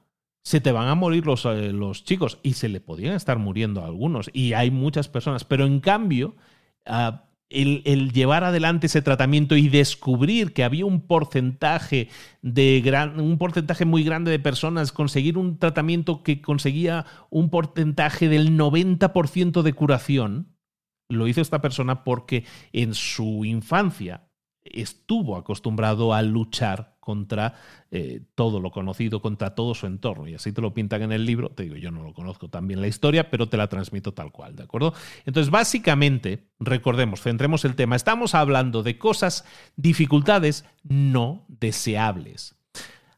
se 0.44 0.60
te 0.60 0.72
van 0.72 0.88
a 0.88 0.94
morir 0.94 1.24
los, 1.24 1.44
eh, 1.46 1.72
los 1.72 2.04
chicos 2.04 2.38
y 2.42 2.54
se 2.54 2.68
le 2.68 2.80
podrían 2.80 3.14
estar 3.14 3.38
muriendo 3.38 3.82
a 3.82 3.86
algunos 3.86 4.28
y 4.32 4.52
hay 4.52 4.70
muchas 4.70 5.09
personas, 5.09 5.44
pero 5.44 5.66
en 5.66 5.80
cambio... 5.80 6.36
Ah, 6.84 7.24
el, 7.52 8.12
llevar 8.12 8.44
adelante 8.44 8.86
ese 8.86 9.02
tratamiento 9.02 9.56
y 9.56 9.68
descubrir 9.68 10.52
que 10.52 10.64
había 10.64 10.86
un 10.86 11.00
porcentaje 11.00 12.08
de 12.40 12.80
gran, 12.84 13.20
un 13.20 13.38
porcentaje 13.38 13.84
muy 13.84 14.04
grande 14.04 14.30
de 14.30 14.38
personas 14.38 14.92
conseguir 14.92 15.38
un 15.38 15.58
tratamiento 15.58 16.22
que 16.22 16.40
conseguía 16.40 17.06
un 17.30 17.50
porcentaje 17.50 18.28
del 18.28 18.56
90% 18.56 19.62
de 19.62 19.72
curación, 19.72 20.56
lo 21.08 21.28
hizo 21.28 21.40
esta 21.40 21.60
persona 21.60 22.04
porque 22.04 22.44
en 22.72 22.94
su 22.94 23.44
infancia 23.44 24.28
estuvo 24.64 25.36
acostumbrado 25.36 26.14
a 26.14 26.22
luchar 26.22 26.91
contra 27.02 27.54
eh, 27.90 28.22
todo 28.36 28.60
lo 28.60 28.70
conocido, 28.70 29.20
contra 29.20 29.56
todo 29.56 29.74
su 29.74 29.86
entorno. 29.86 30.28
Y 30.28 30.36
así 30.36 30.52
te 30.52 30.62
lo 30.62 30.72
pintan 30.72 31.02
en 31.02 31.10
el 31.10 31.26
libro. 31.26 31.50
Te 31.50 31.64
digo, 31.64 31.74
yo 31.74 31.90
no 31.90 32.04
lo 32.04 32.14
conozco 32.14 32.48
tan 32.48 32.68
bien 32.68 32.80
la 32.80 32.86
historia, 32.86 33.28
pero 33.28 33.48
te 33.48 33.56
la 33.56 33.66
transmito 33.66 34.14
tal 34.14 34.30
cual, 34.30 34.54
¿de 34.54 34.62
acuerdo? 34.62 34.94
Entonces, 35.26 35.50
básicamente, 35.50 36.46
recordemos, 36.60 37.20
centremos 37.20 37.64
el 37.64 37.74
tema. 37.74 37.96
Estamos 37.96 38.36
hablando 38.36 38.84
de 38.84 38.98
cosas, 38.98 39.44
dificultades 39.74 40.64
no 40.84 41.44
deseables. 41.48 42.54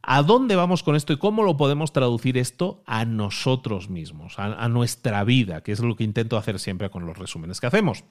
¿A 0.00 0.22
dónde 0.22 0.56
vamos 0.56 0.82
con 0.82 0.96
esto 0.96 1.12
y 1.12 1.18
cómo 1.18 1.42
lo 1.42 1.58
podemos 1.58 1.92
traducir 1.92 2.38
esto 2.38 2.82
a 2.86 3.04
nosotros 3.04 3.90
mismos, 3.90 4.38
a, 4.38 4.68
nuestra 4.68 5.24
vida, 5.24 5.62
que 5.62 5.72
es 5.72 5.80
lo 5.80 5.94
que 5.94 6.04
intento 6.04 6.38
hacer 6.38 6.58
siempre 6.58 6.90
con 6.90 7.04
los 7.04 7.18
resúmenes 7.18 7.60
que 7.60 7.66
hacemos? 7.66 8.04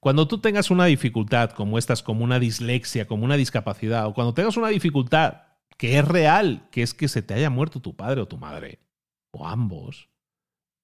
Cuando 0.00 0.26
tú 0.26 0.38
tengas 0.38 0.70
una 0.70 0.86
dificultad 0.86 1.50
como 1.50 1.76
estas, 1.76 2.02
como 2.02 2.24
una 2.24 2.38
dislexia, 2.38 3.06
como 3.06 3.24
una 3.24 3.36
discapacidad, 3.36 4.06
o 4.06 4.14
cuando 4.14 4.32
tengas 4.32 4.56
una 4.56 4.68
dificultad 4.68 5.42
que 5.76 5.98
es 5.98 6.08
real, 6.08 6.68
que 6.70 6.82
es 6.82 6.94
que 6.94 7.08
se 7.08 7.22
te 7.22 7.34
haya 7.34 7.50
muerto 7.50 7.80
tu 7.80 7.94
padre 7.94 8.22
o 8.22 8.28
tu 8.28 8.38
madre, 8.38 8.80
o 9.30 9.46
ambos, 9.46 10.08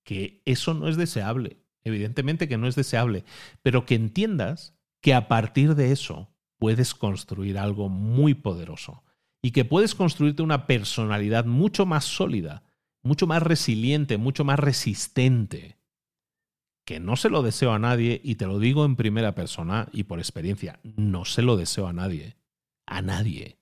que 0.05 0.43
eso 0.45 0.75
no 0.75 0.89
es 0.89 0.97
deseable, 0.97 1.63
evidentemente 1.83 2.47
que 2.47 2.59
no 2.59 2.67
es 2.67 2.77
deseable, 2.77 3.25
pero 3.63 3.87
que 3.87 3.95
entiendas 3.95 4.75
que 5.01 5.15
a 5.15 5.29
partir 5.29 5.75
de 5.75 5.93
eso 5.93 6.31
puedes 6.59 6.95
construir 6.95 7.59
algo 7.59 7.89
muy 7.89 8.35
poderoso 8.35 9.03
y 9.43 9.51
que 9.53 9.65
puedes 9.65 9.95
construirte 9.95 10.43
una 10.43 10.67
personalidad 10.67 11.45
mucho 11.45 11.87
más 11.87 12.05
sólida, 12.05 12.65
mucho 13.03 13.27
más 13.27 13.43
resiliente, 13.43 14.19
mucho 14.19 14.45
más 14.45 14.59
resistente, 14.59 15.79
que 16.87 17.01
no 17.01 17.17
se 17.17 17.29
lo 17.29 17.43
deseo 17.43 17.73
a 17.73 17.79
nadie 17.79 18.21
y 18.25 18.37
te 18.37 18.47
lo 18.47 18.59
digo 18.59 18.85
en 18.87 18.97
primera 18.97 19.35
persona 19.35 19.89
y 19.93 20.05
por 20.05 20.19
experiencia, 20.19 20.81
no 20.85 21.27
se 21.27 21.43
lo 21.43 21.57
deseo 21.57 21.89
a 21.89 21.93
nadie, 21.93 22.37
a 22.87 23.03
nadie. 23.03 23.59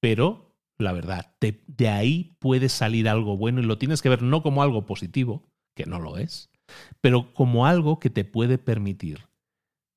Pero, 0.00 0.56
la 0.78 0.92
verdad, 0.92 1.36
de 1.40 1.88
ahí 1.88 2.36
puede 2.38 2.68
salir 2.68 3.08
algo 3.08 3.36
bueno 3.36 3.60
y 3.60 3.64
lo 3.64 3.76
tienes 3.76 4.00
que 4.00 4.08
ver 4.08 4.22
no 4.22 4.42
como 4.42 4.62
algo 4.62 4.86
positivo, 4.86 5.50
que 5.74 5.84
no 5.84 5.98
lo 5.98 6.16
es, 6.16 6.48
pero 7.00 7.34
como 7.34 7.66
algo 7.66 7.98
que 7.98 8.08
te 8.08 8.24
puede 8.24 8.56
permitir 8.56 9.26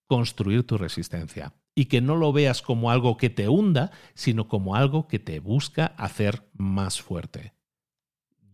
construir 0.07 0.65
tu 0.65 0.77
resistencia, 0.77 1.53
y 1.75 1.85
que 1.85 2.01
no 2.01 2.15
lo 2.15 2.33
veas 2.33 2.63
como 2.63 2.89
algo 2.89 3.17
que 3.17 3.29
te 3.29 3.47
hunda, 3.49 3.91
sino 4.15 4.47
como 4.47 4.73
algo 4.73 5.07
que 5.07 5.19
te 5.19 5.39
busca 5.39 5.85
hacer 5.97 6.49
más 6.53 6.99
fuerte. 6.99 7.53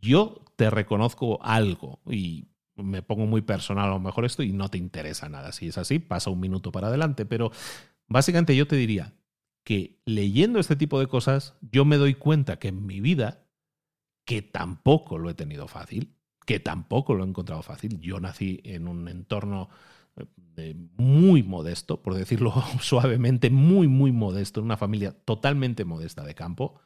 Yo 0.01 0.43
te 0.57 0.69
reconozco 0.69 1.41
algo 1.41 2.01
y 2.05 2.49
me 2.75 3.01
pongo 3.01 3.25
muy 3.25 3.41
personal 3.41 3.85
a 3.89 3.93
lo 3.93 3.99
mejor 3.99 4.25
esto 4.25 4.43
y 4.43 4.53
no 4.53 4.69
te 4.69 4.77
interesa 4.77 5.29
nada. 5.29 5.51
Si 5.51 5.67
es 5.67 5.77
así, 5.77 5.99
pasa 5.99 6.29
un 6.29 6.39
minuto 6.39 6.71
para 6.71 6.87
adelante, 6.87 7.25
pero 7.25 7.51
básicamente 8.07 8.55
yo 8.55 8.67
te 8.67 8.75
diría 8.75 9.13
que 9.63 10.01
leyendo 10.05 10.59
este 10.59 10.75
tipo 10.75 10.99
de 10.99 11.07
cosas, 11.07 11.55
yo 11.61 11.85
me 11.85 11.97
doy 11.97 12.15
cuenta 12.15 12.59
que 12.59 12.67
en 12.69 12.85
mi 12.85 12.99
vida, 12.99 13.45
que 14.25 14.41
tampoco 14.41 15.17
lo 15.17 15.29
he 15.29 15.33
tenido 15.33 15.67
fácil, 15.67 16.15
que 16.45 16.59
tampoco 16.59 17.13
lo 17.13 17.23
he 17.23 17.27
encontrado 17.27 17.61
fácil, 17.61 17.99
yo 17.99 18.19
nací 18.19 18.59
en 18.63 18.87
un 18.87 19.07
entorno 19.07 19.69
muy 20.97 21.41
modesto, 21.43 22.01
por 22.01 22.13
decirlo 22.13 22.53
suavemente, 22.81 23.49
muy, 23.49 23.87
muy 23.87 24.11
modesto, 24.11 24.59
en 24.59 24.65
una 24.65 24.77
familia 24.77 25.11
totalmente 25.11 25.85
modesta 25.85 26.23
de 26.23 26.35
campo, 26.35 26.79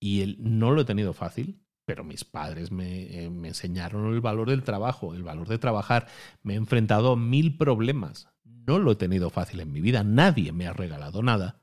y 0.00 0.22
él 0.22 0.36
no 0.40 0.70
lo 0.70 0.82
he 0.82 0.84
tenido 0.84 1.12
fácil, 1.12 1.62
pero 1.84 2.04
mis 2.04 2.24
padres 2.24 2.70
me, 2.70 3.24
eh, 3.24 3.30
me, 3.30 3.48
enseñaron 3.48 4.12
el 4.12 4.20
valor 4.20 4.50
del 4.50 4.62
trabajo, 4.62 5.14
el 5.14 5.22
valor 5.22 5.48
de 5.48 5.58
trabajar. 5.58 6.06
Me 6.42 6.54
he 6.54 6.56
enfrentado 6.56 7.12
a 7.12 7.16
mil 7.16 7.56
problemas. 7.56 8.28
No 8.44 8.78
lo 8.78 8.92
he 8.92 8.96
tenido 8.96 9.30
fácil 9.30 9.60
en 9.60 9.72
mi 9.72 9.80
vida, 9.80 10.04
nadie 10.04 10.52
me 10.52 10.66
ha 10.66 10.72
regalado 10.72 11.22
nada, 11.22 11.62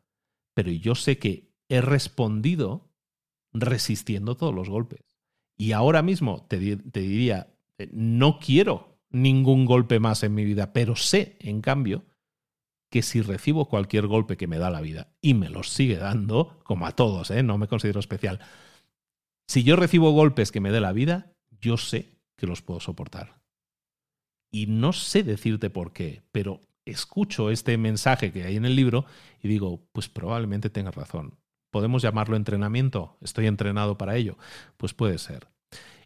pero 0.53 0.71
yo 0.71 0.95
sé 0.95 1.19
que 1.19 1.53
he 1.69 1.81
respondido 1.81 2.89
resistiendo 3.53 4.35
todos 4.35 4.53
los 4.53 4.69
golpes. 4.69 5.17
Y 5.57 5.71
ahora 5.71 6.01
mismo 6.01 6.45
te, 6.47 6.57
diría, 6.57 7.53
eh, 7.77 7.89
no 7.91 8.39
quiero 8.39 8.99
ningún 9.09 9.65
golpe 9.65 9.99
más 9.99 10.23
en 10.23 10.35
mi 10.35 10.45
vida, 10.45 10.73
pero 10.73 10.95
sé, 10.95 11.37
en 11.39 11.61
cambio, 11.61 12.05
que 12.89 13.01
si 13.01 13.21
recibo 13.21 13.67
cualquier 13.67 14.07
golpe 14.07 14.37
que 14.37 14.47
me 14.47 14.59
da 14.59 14.69
la 14.69 14.81
vida 14.81 15.13
y 15.21 15.33
me 15.33 15.49
los 15.49 15.69
sigue 15.69 15.97
dando, 15.97 16.59
como 16.63 16.85
a 16.85 16.91
todos, 16.91 17.31
¿eh? 17.31 17.43
no 17.43 17.57
me 17.57 17.67
considero 17.67 17.99
especial, 17.99 18.39
si 19.47 19.63
yo 19.63 19.75
recibo 19.75 20.11
golpes 20.11 20.51
que 20.51 20.59
me 20.59 20.71
dé 20.71 20.81
la 20.81 20.93
vida, 20.93 21.31
yo 21.59 21.77
sé 21.77 22.17
que 22.35 22.47
los 22.47 22.61
puedo 22.61 22.79
soportar. 22.79 23.39
Y 24.51 24.67
no 24.67 24.93
sé 24.93 25.23
decirte 25.23 25.69
por 25.69 25.93
qué, 25.93 26.23
pero 26.31 26.61
escucho 26.85 27.49
este 27.49 27.77
mensaje 27.77 28.31
que 28.31 28.43
hay 28.43 28.55
en 28.55 28.65
el 28.65 28.75
libro 28.75 29.05
y 29.41 29.47
digo, 29.47 29.85
pues 29.91 30.09
probablemente 30.09 30.69
tengas 30.69 30.95
razón. 30.95 31.37
¿Podemos 31.71 32.01
llamarlo 32.01 32.37
entrenamiento? 32.37 33.17
¿Estoy 33.21 33.47
entrenado 33.47 33.97
para 33.97 34.15
ello? 34.15 34.37
Pues 34.77 34.93
puede 34.93 35.17
ser. 35.17 35.47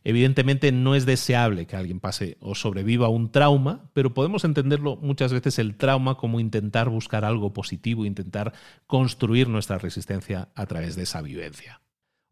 Evidentemente 0.04 0.72
no 0.72 0.96
es 0.96 1.06
deseable 1.06 1.68
que 1.68 1.76
alguien 1.76 2.00
pase 2.00 2.38
o 2.40 2.56
sobreviva 2.56 3.06
a 3.06 3.10
un 3.10 3.32
trauma, 3.32 3.92
pero 3.94 4.16
podemos 4.16 4.44
entenderlo 4.44 4.96
muchas 4.96 5.32
veces 5.32 5.60
el 5.60 5.78
trauma 5.78 6.16
como 6.16 6.40
intentar 6.40 6.90
buscar 6.90 7.24
algo 7.24 7.54
positivo, 7.54 8.06
intentar 8.06 8.54
construir 8.88 9.48
nuestra 9.48 9.78
resistencia 9.78 10.50
a 10.56 10.66
través 10.66 10.96
de 10.96 11.04
esa 11.04 11.22
vivencia. 11.22 11.82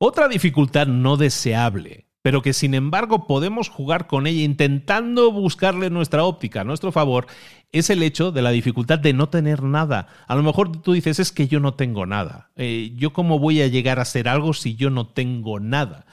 Otra 0.02 0.30
dificultad 0.30 0.88
no 0.88 1.18
deseable, 1.18 2.06
pero 2.22 2.42
que 2.42 2.54
sin 2.54 2.74
embargo 2.74 3.28
podemos 3.28 3.68
jugar 3.68 4.08
con 4.08 4.28
ella 4.28 4.44
intentando 4.44 5.30
buscarle 5.30 5.90
nuestra 5.90 6.24
óptica 6.24 6.62
a 6.62 6.64
nuestro 6.64 6.94
favor, 6.94 7.28
es 7.74 7.90
el 7.90 8.02
hecho 8.02 8.32
de 8.32 8.42
la 8.42 8.52
dificultad 8.52 8.98
de 8.98 9.12
no 9.12 9.28
tener 9.28 9.62
nada. 9.62 10.08
A 10.26 10.38
lo 10.38 10.44
mejor 10.44 10.82
tú 10.82 10.94
dices, 10.94 11.20
es 11.20 11.34
que 11.34 11.50
yo 11.50 11.60
no 11.60 11.74
tengo 11.74 12.06
nada. 12.06 12.50
Eh, 12.56 12.94
¿Yo 12.96 13.12
cómo 13.12 13.40
voy 13.40 13.62
a 13.62 13.68
llegar 13.68 14.00
a 14.00 14.06
ser 14.06 14.30
algo 14.30 14.54
si 14.54 14.76
yo 14.76 14.90
no 14.90 15.06
tengo 15.06 15.60
nada? 15.60 16.06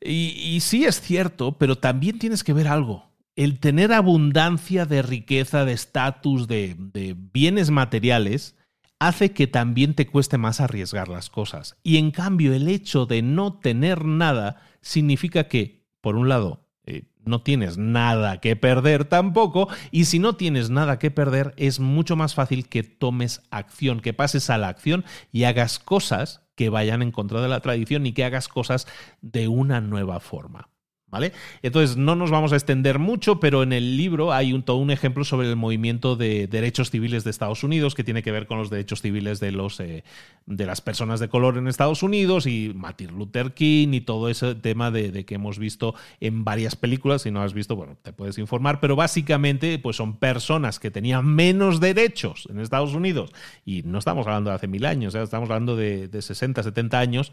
Y, 0.00 0.58
sí 0.60 0.86
es 0.86 1.02
cierto, 1.02 1.58
pero 1.58 1.76
también 1.76 2.18
tienes 2.18 2.42
que 2.42 2.54
ver 2.54 2.68
algo. 2.68 3.10
El 3.36 3.60
tener 3.60 3.92
abundancia 3.92 4.86
de 4.86 5.02
riqueza, 5.02 5.66
de 5.66 5.74
estatus, 5.74 6.48
de, 6.48 6.74
de 6.78 7.14
bienes 7.18 7.70
materiales, 7.70 8.56
hace 9.00 9.32
que 9.32 9.48
también 9.48 9.94
te 9.94 10.06
cueste 10.06 10.38
más 10.38 10.60
arriesgar 10.60 11.08
las 11.08 11.30
cosas. 11.30 11.76
Y 11.82 11.96
en 11.96 12.12
cambio, 12.12 12.54
el 12.54 12.68
hecho 12.68 13.06
de 13.06 13.22
no 13.22 13.54
tener 13.54 14.04
nada 14.04 14.62
significa 14.82 15.48
que, 15.48 15.86
por 16.00 16.16
un 16.16 16.28
lado, 16.28 16.68
eh, 16.84 17.08
no 17.24 17.42
tienes 17.42 17.78
nada 17.78 18.40
que 18.40 18.56
perder 18.56 19.06
tampoco, 19.06 19.68
y 19.90 20.04
si 20.04 20.18
no 20.18 20.36
tienes 20.36 20.70
nada 20.70 20.98
que 20.98 21.10
perder, 21.10 21.54
es 21.56 21.80
mucho 21.80 22.14
más 22.14 22.34
fácil 22.34 22.68
que 22.68 22.82
tomes 22.82 23.42
acción, 23.50 24.00
que 24.00 24.12
pases 24.12 24.50
a 24.50 24.58
la 24.58 24.68
acción 24.68 25.04
y 25.32 25.44
hagas 25.44 25.78
cosas 25.78 26.42
que 26.54 26.68
vayan 26.68 27.00
en 27.02 27.10
contra 27.10 27.40
de 27.40 27.48
la 27.48 27.60
tradición 27.60 28.04
y 28.06 28.12
que 28.12 28.24
hagas 28.24 28.48
cosas 28.48 28.86
de 29.22 29.48
una 29.48 29.80
nueva 29.80 30.20
forma. 30.20 30.69
¿Vale? 31.10 31.32
Entonces, 31.62 31.96
no 31.96 32.14
nos 32.14 32.30
vamos 32.30 32.52
a 32.52 32.56
extender 32.56 33.00
mucho, 33.00 33.40
pero 33.40 33.64
en 33.64 33.72
el 33.72 33.96
libro 33.96 34.32
hay 34.32 34.52
un, 34.52 34.62
todo 34.62 34.76
un 34.76 34.92
ejemplo 34.92 35.24
sobre 35.24 35.48
el 35.48 35.56
movimiento 35.56 36.14
de 36.14 36.46
derechos 36.46 36.90
civiles 36.90 37.24
de 37.24 37.30
Estados 37.30 37.64
Unidos, 37.64 37.96
que 37.96 38.04
tiene 38.04 38.22
que 38.22 38.30
ver 38.30 38.46
con 38.46 38.58
los 38.58 38.70
derechos 38.70 39.02
civiles 39.02 39.40
de, 39.40 39.50
los, 39.50 39.80
eh, 39.80 40.04
de 40.46 40.66
las 40.66 40.80
personas 40.80 41.18
de 41.18 41.28
color 41.28 41.58
en 41.58 41.66
Estados 41.66 42.04
Unidos, 42.04 42.46
y 42.46 42.72
Martin 42.76 43.18
Luther 43.18 43.54
King, 43.54 43.88
y 43.92 44.02
todo 44.02 44.28
ese 44.28 44.54
tema 44.54 44.92
de, 44.92 45.24
que 45.24 45.34
hemos 45.34 45.58
visto 45.58 45.96
en 46.20 46.44
varias 46.44 46.76
películas. 46.76 47.22
Si 47.22 47.32
no 47.32 47.42
has 47.42 47.54
visto, 47.54 47.74
bueno, 47.74 47.96
te 48.00 48.12
puedes 48.12 48.38
informar, 48.38 48.78
pero 48.78 48.94
básicamente 48.94 49.80
pues 49.80 49.96
son 49.96 50.16
personas 50.16 50.78
que 50.78 50.92
tenían 50.92 51.26
menos 51.26 51.80
derechos 51.80 52.46
en 52.48 52.60
Estados 52.60 52.94
Unidos, 52.94 53.32
y 53.64 53.82
no 53.82 53.98
estamos 53.98 54.28
hablando 54.28 54.50
de 54.50 54.56
hace 54.56 54.68
mil 54.68 54.86
años, 54.86 55.14
¿eh? 55.16 55.22
estamos 55.22 55.50
hablando 55.50 55.74
de, 55.74 56.06
de 56.06 56.22
60, 56.22 56.62
70 56.62 57.00
años, 57.00 57.32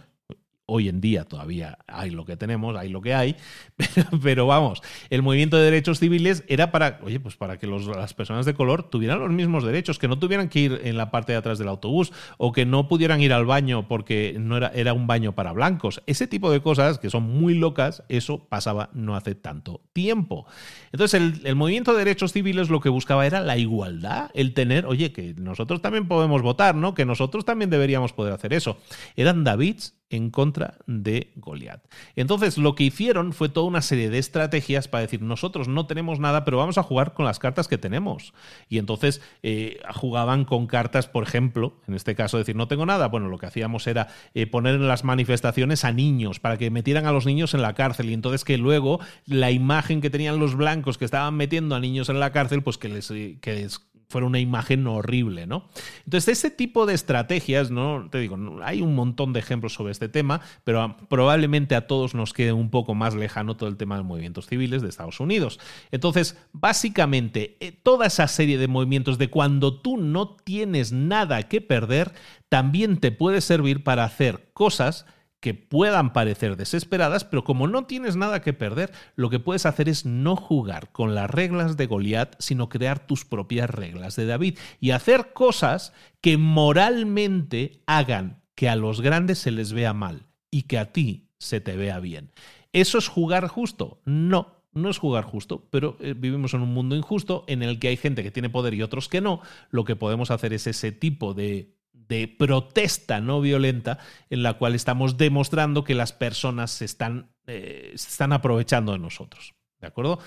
Hoy 0.69 0.89
en 0.89 0.99
día 0.99 1.23
todavía 1.23 1.77
hay 1.87 2.09
lo 2.09 2.25
que 2.25 2.35
tenemos, 2.35 2.75
hay 2.75 2.89
lo 2.89 3.01
que 3.01 3.13
hay, 3.13 3.37
pero, 4.21 4.47
vamos, 4.47 4.81
el 5.09 5.21
movimiento 5.23 5.55
de 5.55 5.63
derechos 5.63 5.99
civiles 5.99 6.43
era 6.49 6.71
para, 6.71 6.99
oye, 7.03 7.21
pues 7.21 7.37
para 7.37 7.57
que 7.57 7.67
las 7.67 8.13
personas 8.13 8.45
de 8.45 8.53
color 8.53 8.83
tuvieran 8.83 9.19
los 9.19 9.31
mismos 9.31 9.63
derechos, 9.63 9.97
que 9.97 10.09
no 10.09 10.19
tuvieran 10.19 10.49
que 10.49 10.59
ir 10.59 10.81
en 10.83 10.97
la 10.97 11.09
parte 11.09 11.31
de 11.31 11.37
atrás 11.37 11.57
del 11.57 11.69
autobús 11.69 12.11
o 12.37 12.51
que 12.51 12.65
no 12.65 12.89
pudieran 12.89 13.21
ir 13.21 13.31
al 13.31 13.45
baño 13.45 13.87
porque 13.87 14.35
no 14.39 14.57
era, 14.57 14.93
un 14.93 15.07
baño 15.07 15.35
para 15.35 15.53
blancos. 15.53 16.03
Ese 16.05 16.27
tipo 16.27 16.51
de 16.51 16.61
cosas 16.61 16.99
que 16.99 17.09
son 17.09 17.23
muy 17.23 17.53
locas, 17.53 18.03
eso 18.09 18.47
pasaba 18.49 18.89
no 18.93 19.15
hace 19.15 19.35
tanto 19.35 19.81
tiempo. 19.93 20.47
Entonces, 20.91 21.21
el, 21.21 21.41
el 21.45 21.55
movimiento 21.55 21.93
de 21.93 21.99
derechos 21.99 22.33
civiles 22.33 22.69
lo 22.69 22.81
que 22.81 22.89
buscaba 22.89 23.25
era 23.25 23.39
la 23.39 23.57
igualdad, 23.57 24.31
el 24.33 24.53
tener, 24.53 24.85
oye, 24.85 25.13
que 25.13 25.33
nosotros 25.37 25.81
también 25.81 26.09
podemos 26.09 26.41
votar, 26.41 26.75
¿no? 26.75 26.93
Que 26.93 27.05
nosotros 27.05 27.45
también 27.45 27.69
deberíamos 27.69 28.11
poder 28.11 28.33
hacer 28.33 28.51
eso. 28.51 28.77
Eran 29.15 29.43
Davids 29.43 29.96
en 30.09 30.29
contra 30.29 30.77
de 30.87 31.33
Goliat. 31.35 31.83
Entonces, 32.15 32.57
lo 32.57 32.75
que 32.75 32.85
hicieron 32.85 33.33
fue 33.33 33.49
toda 33.49 33.67
una 33.67 33.81
serie 33.81 34.09
de 34.09 34.19
estrategias 34.19 34.87
para 34.87 35.01
decir, 35.01 35.21
nosotros 35.21 35.67
no 35.67 35.85
tenemos 35.85 36.19
nada, 36.19 36.45
pero 36.45 36.57
vamos 36.57 36.77
a 36.77 36.83
jugar 36.83 37.13
con 37.13 37.25
las 37.25 37.39
cartas 37.39 37.67
que 37.67 37.77
tenemos. 37.77 38.33
Y 38.69 38.77
entonces 38.77 39.21
eh, 39.43 39.79
jugaban 39.93 40.45
con 40.45 40.67
cartas, 40.67 41.07
por 41.07 41.23
ejemplo, 41.23 41.81
en 41.87 41.93
este 41.93 42.15
caso, 42.15 42.37
decir, 42.37 42.55
no 42.55 42.67
tengo 42.67 42.85
nada. 42.85 43.07
Bueno, 43.07 43.27
lo 43.27 43.37
que 43.37 43.47
hacíamos 43.47 43.87
era 43.87 44.07
eh, 44.33 44.47
poner 44.47 44.75
en 44.75 44.87
las 44.87 45.03
manifestaciones 45.03 45.83
a 45.83 45.91
niños, 45.91 46.39
para 46.39 46.57
que 46.57 46.71
metieran 46.71 47.05
a 47.05 47.11
los 47.11 47.25
niños 47.25 47.53
en 47.53 47.61
la 47.61 47.73
cárcel. 47.73 48.09
Y 48.09 48.13
entonces 48.13 48.45
que 48.45 48.57
luego 48.57 48.99
la 49.25 49.51
imagen 49.51 50.01
que 50.01 50.09
tenían 50.09 50.39
los 50.39 50.55
blancos 50.55 50.97
que 50.97 51.05
estaban 51.05 51.35
metiendo 51.35 51.75
a 51.75 51.79
niños 51.79 52.09
en 52.09 52.19
la 52.19 52.31
cárcel, 52.31 52.63
pues 52.63 52.77
que 52.77 52.89
les, 52.89 53.07
que 53.07 53.53
les 53.53 53.81
fuera 54.09 54.25
una 54.25 54.39
imagen 54.39 54.87
horrible, 54.87 55.47
¿no? 55.47 55.67
Entonces, 56.05 56.39
ese 56.39 56.49
tipo 56.49 56.85
de 56.85 56.93
estrategias, 56.93 57.71
¿no? 57.71 58.07
Te 58.09 58.19
digo, 58.19 58.37
hay 58.63 58.81
un 58.81 58.95
montón 58.95 59.33
de 59.33 59.39
ejemplos 59.39 59.73
sobre 59.73 59.91
este 59.91 60.07
tema, 60.07 60.39
pero 60.63 60.95
probablemente 61.09 61.75
a 61.75 61.87
todos 61.87 62.15
nos 62.15 62.33
quede 62.33 62.53
un 62.53 62.69
poco 62.69 62.95
más 62.95 63.15
lejano 63.15 63.57
todo 63.57 63.67
el 63.67 63.75
tema 63.75 63.97
de 63.97 64.03
movimientos 64.03 64.47
civiles 64.47 64.81
de 64.81 64.89
Estados 64.89 65.19
Unidos. 65.19 65.59
Entonces, 65.91 66.37
básicamente, 66.53 67.57
eh, 67.59 67.71
toda 67.71 68.07
esa 68.07 68.27
serie 68.27 68.57
de 68.57 68.67
movimientos 68.69 69.17
de 69.17 69.29
cuando 69.29 69.81
tú 69.81 69.97
no 69.97 70.35
tienes 70.37 70.93
nada 70.93 71.43
que 71.43 71.59
perder, 71.59 72.13
también 72.47 72.97
te 72.97 73.11
puede 73.11 73.41
servir 73.41 73.83
para 73.83 74.05
hacer 74.05 74.49
cosas 74.53 75.05
que 75.39 75.53
puedan 75.53 76.13
parecer 76.13 76.57
desesperadas, 76.57 77.23
pero 77.23 77.43
como 77.43 77.67
no 77.67 77.85
tienes 77.85 78.15
nada 78.15 78.41
que 78.41 78.53
perder, 78.53 78.91
lo 79.15 79.29
que 79.29 79.39
puedes 79.39 79.65
hacer 79.65 79.87
es 79.87 80.05
no 80.05 80.35
jugar 80.35 80.91
con 80.91 81.15
las 81.15 81.29
reglas 81.29 81.77
de 81.77 81.85
Goliat, 81.85 82.35
sino 82.39 82.69
crear 82.69 83.05
tus 83.05 83.25
propias 83.25 83.69
reglas 83.69 84.15
de 84.15 84.25
David 84.25 84.57
y 84.79 84.91
hacer 84.91 85.33
cosas 85.33 85.93
que 86.21 86.37
moralmente 86.37 87.83
hagan 87.85 88.41
que 88.55 88.69
a 88.69 88.75
los 88.75 89.01
grandes 89.01 89.37
se 89.37 89.51
les 89.51 89.73
vea 89.73 89.93
mal 89.93 90.25
y 90.49 90.63
que 90.63 90.79
a 90.79 90.91
ti 90.91 91.29
se 91.37 91.61
te 91.61 91.77
vea 91.77 91.99
bien. 91.99 92.31
¿Eso 92.73 92.97
es 92.97 93.07
jugar 93.07 93.47
justo? 93.47 94.01
No, 94.05 94.57
no 94.73 94.89
es 94.89 94.97
jugar 94.97 95.23
justo, 95.23 95.67
pero 95.69 95.97
eh, 95.99 96.15
vivimos 96.17 96.53
en 96.53 96.61
un 96.61 96.73
mundo 96.73 96.95
injusto 96.95 97.43
en 97.47 97.61
el 97.61 97.79
que 97.79 97.89
hay 97.89 97.97
gente 97.97 98.23
que 98.23 98.31
tiene 98.31 98.49
poder 98.49 98.73
y 98.73 98.81
otros 98.81 99.07
que 99.07 99.21
no. 99.21 99.41
Lo 99.69 99.85
que 99.85 99.95
podemos 99.95 100.31
hacer 100.31 100.53
es 100.53 100.67
ese 100.67 100.91
tipo 100.91 101.33
de 101.33 101.76
de 102.07 102.27
protesta 102.27 103.21
no 103.21 103.41
violenta 103.41 103.99
en 104.29 104.43
la 104.43 104.53
cual 104.53 104.75
estamos 104.75 105.17
demostrando 105.17 105.83
que 105.83 105.95
las 105.95 106.13
personas 106.13 106.71
se 106.71 106.85
están, 106.85 107.29
eh, 107.45 107.93
se 107.95 108.09
están 108.09 108.33
aprovechando 108.33 108.93
de 108.93 108.99
nosotros. 108.99 109.53
¿De 109.79 109.87
acuerdo? 109.87 110.19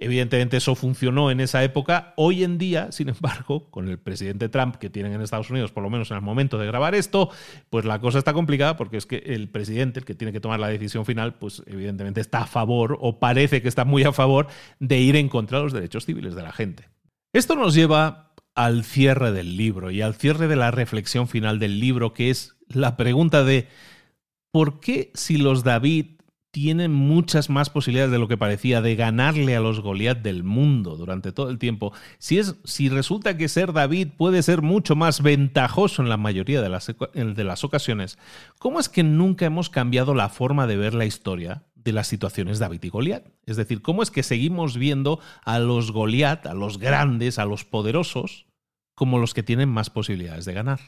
Evidentemente 0.00 0.56
eso 0.56 0.76
funcionó 0.76 1.32
en 1.32 1.40
esa 1.40 1.64
época. 1.64 2.14
Hoy 2.16 2.44
en 2.44 2.56
día, 2.56 2.92
sin 2.92 3.08
embargo, 3.08 3.68
con 3.70 3.88
el 3.88 3.98
presidente 3.98 4.48
Trump 4.48 4.76
que 4.76 4.88
tienen 4.88 5.12
en 5.12 5.20
Estados 5.20 5.50
Unidos, 5.50 5.72
por 5.72 5.82
lo 5.82 5.90
menos 5.90 6.10
en 6.12 6.16
el 6.16 6.22
momento 6.22 6.56
de 6.56 6.66
grabar 6.66 6.94
esto, 6.94 7.30
pues 7.68 7.84
la 7.84 8.00
cosa 8.00 8.18
está 8.18 8.32
complicada 8.32 8.76
porque 8.76 8.96
es 8.96 9.06
que 9.06 9.16
el 9.26 9.48
presidente, 9.48 9.98
el 9.98 10.06
que 10.06 10.14
tiene 10.14 10.32
que 10.32 10.40
tomar 10.40 10.60
la 10.60 10.68
decisión 10.68 11.04
final, 11.04 11.34
pues 11.34 11.62
evidentemente 11.66 12.20
está 12.20 12.42
a 12.42 12.46
favor 12.46 12.96
o 13.00 13.18
parece 13.18 13.60
que 13.60 13.68
está 13.68 13.84
muy 13.84 14.04
a 14.04 14.12
favor 14.12 14.46
de 14.78 14.98
ir 15.00 15.16
en 15.16 15.28
contra 15.28 15.58
de 15.58 15.64
los 15.64 15.72
derechos 15.72 16.06
civiles 16.06 16.36
de 16.36 16.42
la 16.42 16.52
gente. 16.52 16.88
Esto 17.32 17.56
nos 17.56 17.74
lleva 17.74 18.27
al 18.58 18.82
cierre 18.82 19.30
del 19.30 19.56
libro 19.56 19.92
y 19.92 20.02
al 20.02 20.16
cierre 20.16 20.48
de 20.48 20.56
la 20.56 20.72
reflexión 20.72 21.28
final 21.28 21.60
del 21.60 21.78
libro, 21.78 22.12
que 22.12 22.28
es 22.28 22.56
la 22.66 22.96
pregunta 22.96 23.44
de 23.44 23.68
¿por 24.50 24.80
qué 24.80 25.12
si 25.14 25.36
los 25.36 25.62
David 25.62 26.06
tienen 26.50 26.92
muchas 26.92 27.50
más 27.50 27.70
posibilidades 27.70 28.10
de 28.10 28.18
lo 28.18 28.26
que 28.26 28.36
parecía 28.36 28.82
de 28.82 28.96
ganarle 28.96 29.54
a 29.54 29.60
los 29.60 29.80
Goliat 29.80 30.22
del 30.22 30.42
mundo 30.42 30.96
durante 30.96 31.30
todo 31.30 31.50
el 31.50 31.58
tiempo. 31.58 31.92
Si, 32.18 32.38
es, 32.38 32.56
si 32.64 32.88
resulta 32.88 33.36
que 33.36 33.48
ser 33.48 33.72
David 33.72 34.08
puede 34.16 34.42
ser 34.42 34.60
mucho 34.60 34.96
más 34.96 35.22
ventajoso 35.22 36.02
en 36.02 36.08
la 36.08 36.16
mayoría 36.16 36.60
de 36.60 36.68
las, 36.68 36.92
de 37.14 37.44
las 37.44 37.62
ocasiones, 37.62 38.18
¿cómo 38.58 38.80
es 38.80 38.88
que 38.88 39.04
nunca 39.04 39.46
hemos 39.46 39.70
cambiado 39.70 40.14
la 40.14 40.30
forma 40.30 40.66
de 40.66 40.78
ver 40.78 40.94
la 40.94 41.04
historia 41.04 41.62
de 41.76 41.92
las 41.92 42.08
situaciones 42.08 42.58
David 42.58 42.82
y 42.82 42.88
Goliat. 42.88 43.24
Es 43.46 43.56
decir, 43.56 43.82
cómo 43.82 44.02
es 44.02 44.10
que 44.10 44.22
seguimos 44.22 44.76
viendo 44.76 45.20
a 45.44 45.58
los 45.60 45.92
Goliat, 45.92 46.44
a 46.46 46.54
los 46.54 46.78
grandes, 46.78 47.38
a 47.38 47.44
los 47.44 47.64
poderosos, 47.64 48.47
como 48.98 49.20
los 49.20 49.32
que 49.32 49.44
tienen 49.44 49.68
más 49.68 49.90
posibilidades 49.90 50.44
de 50.44 50.52
ganar. 50.52 50.80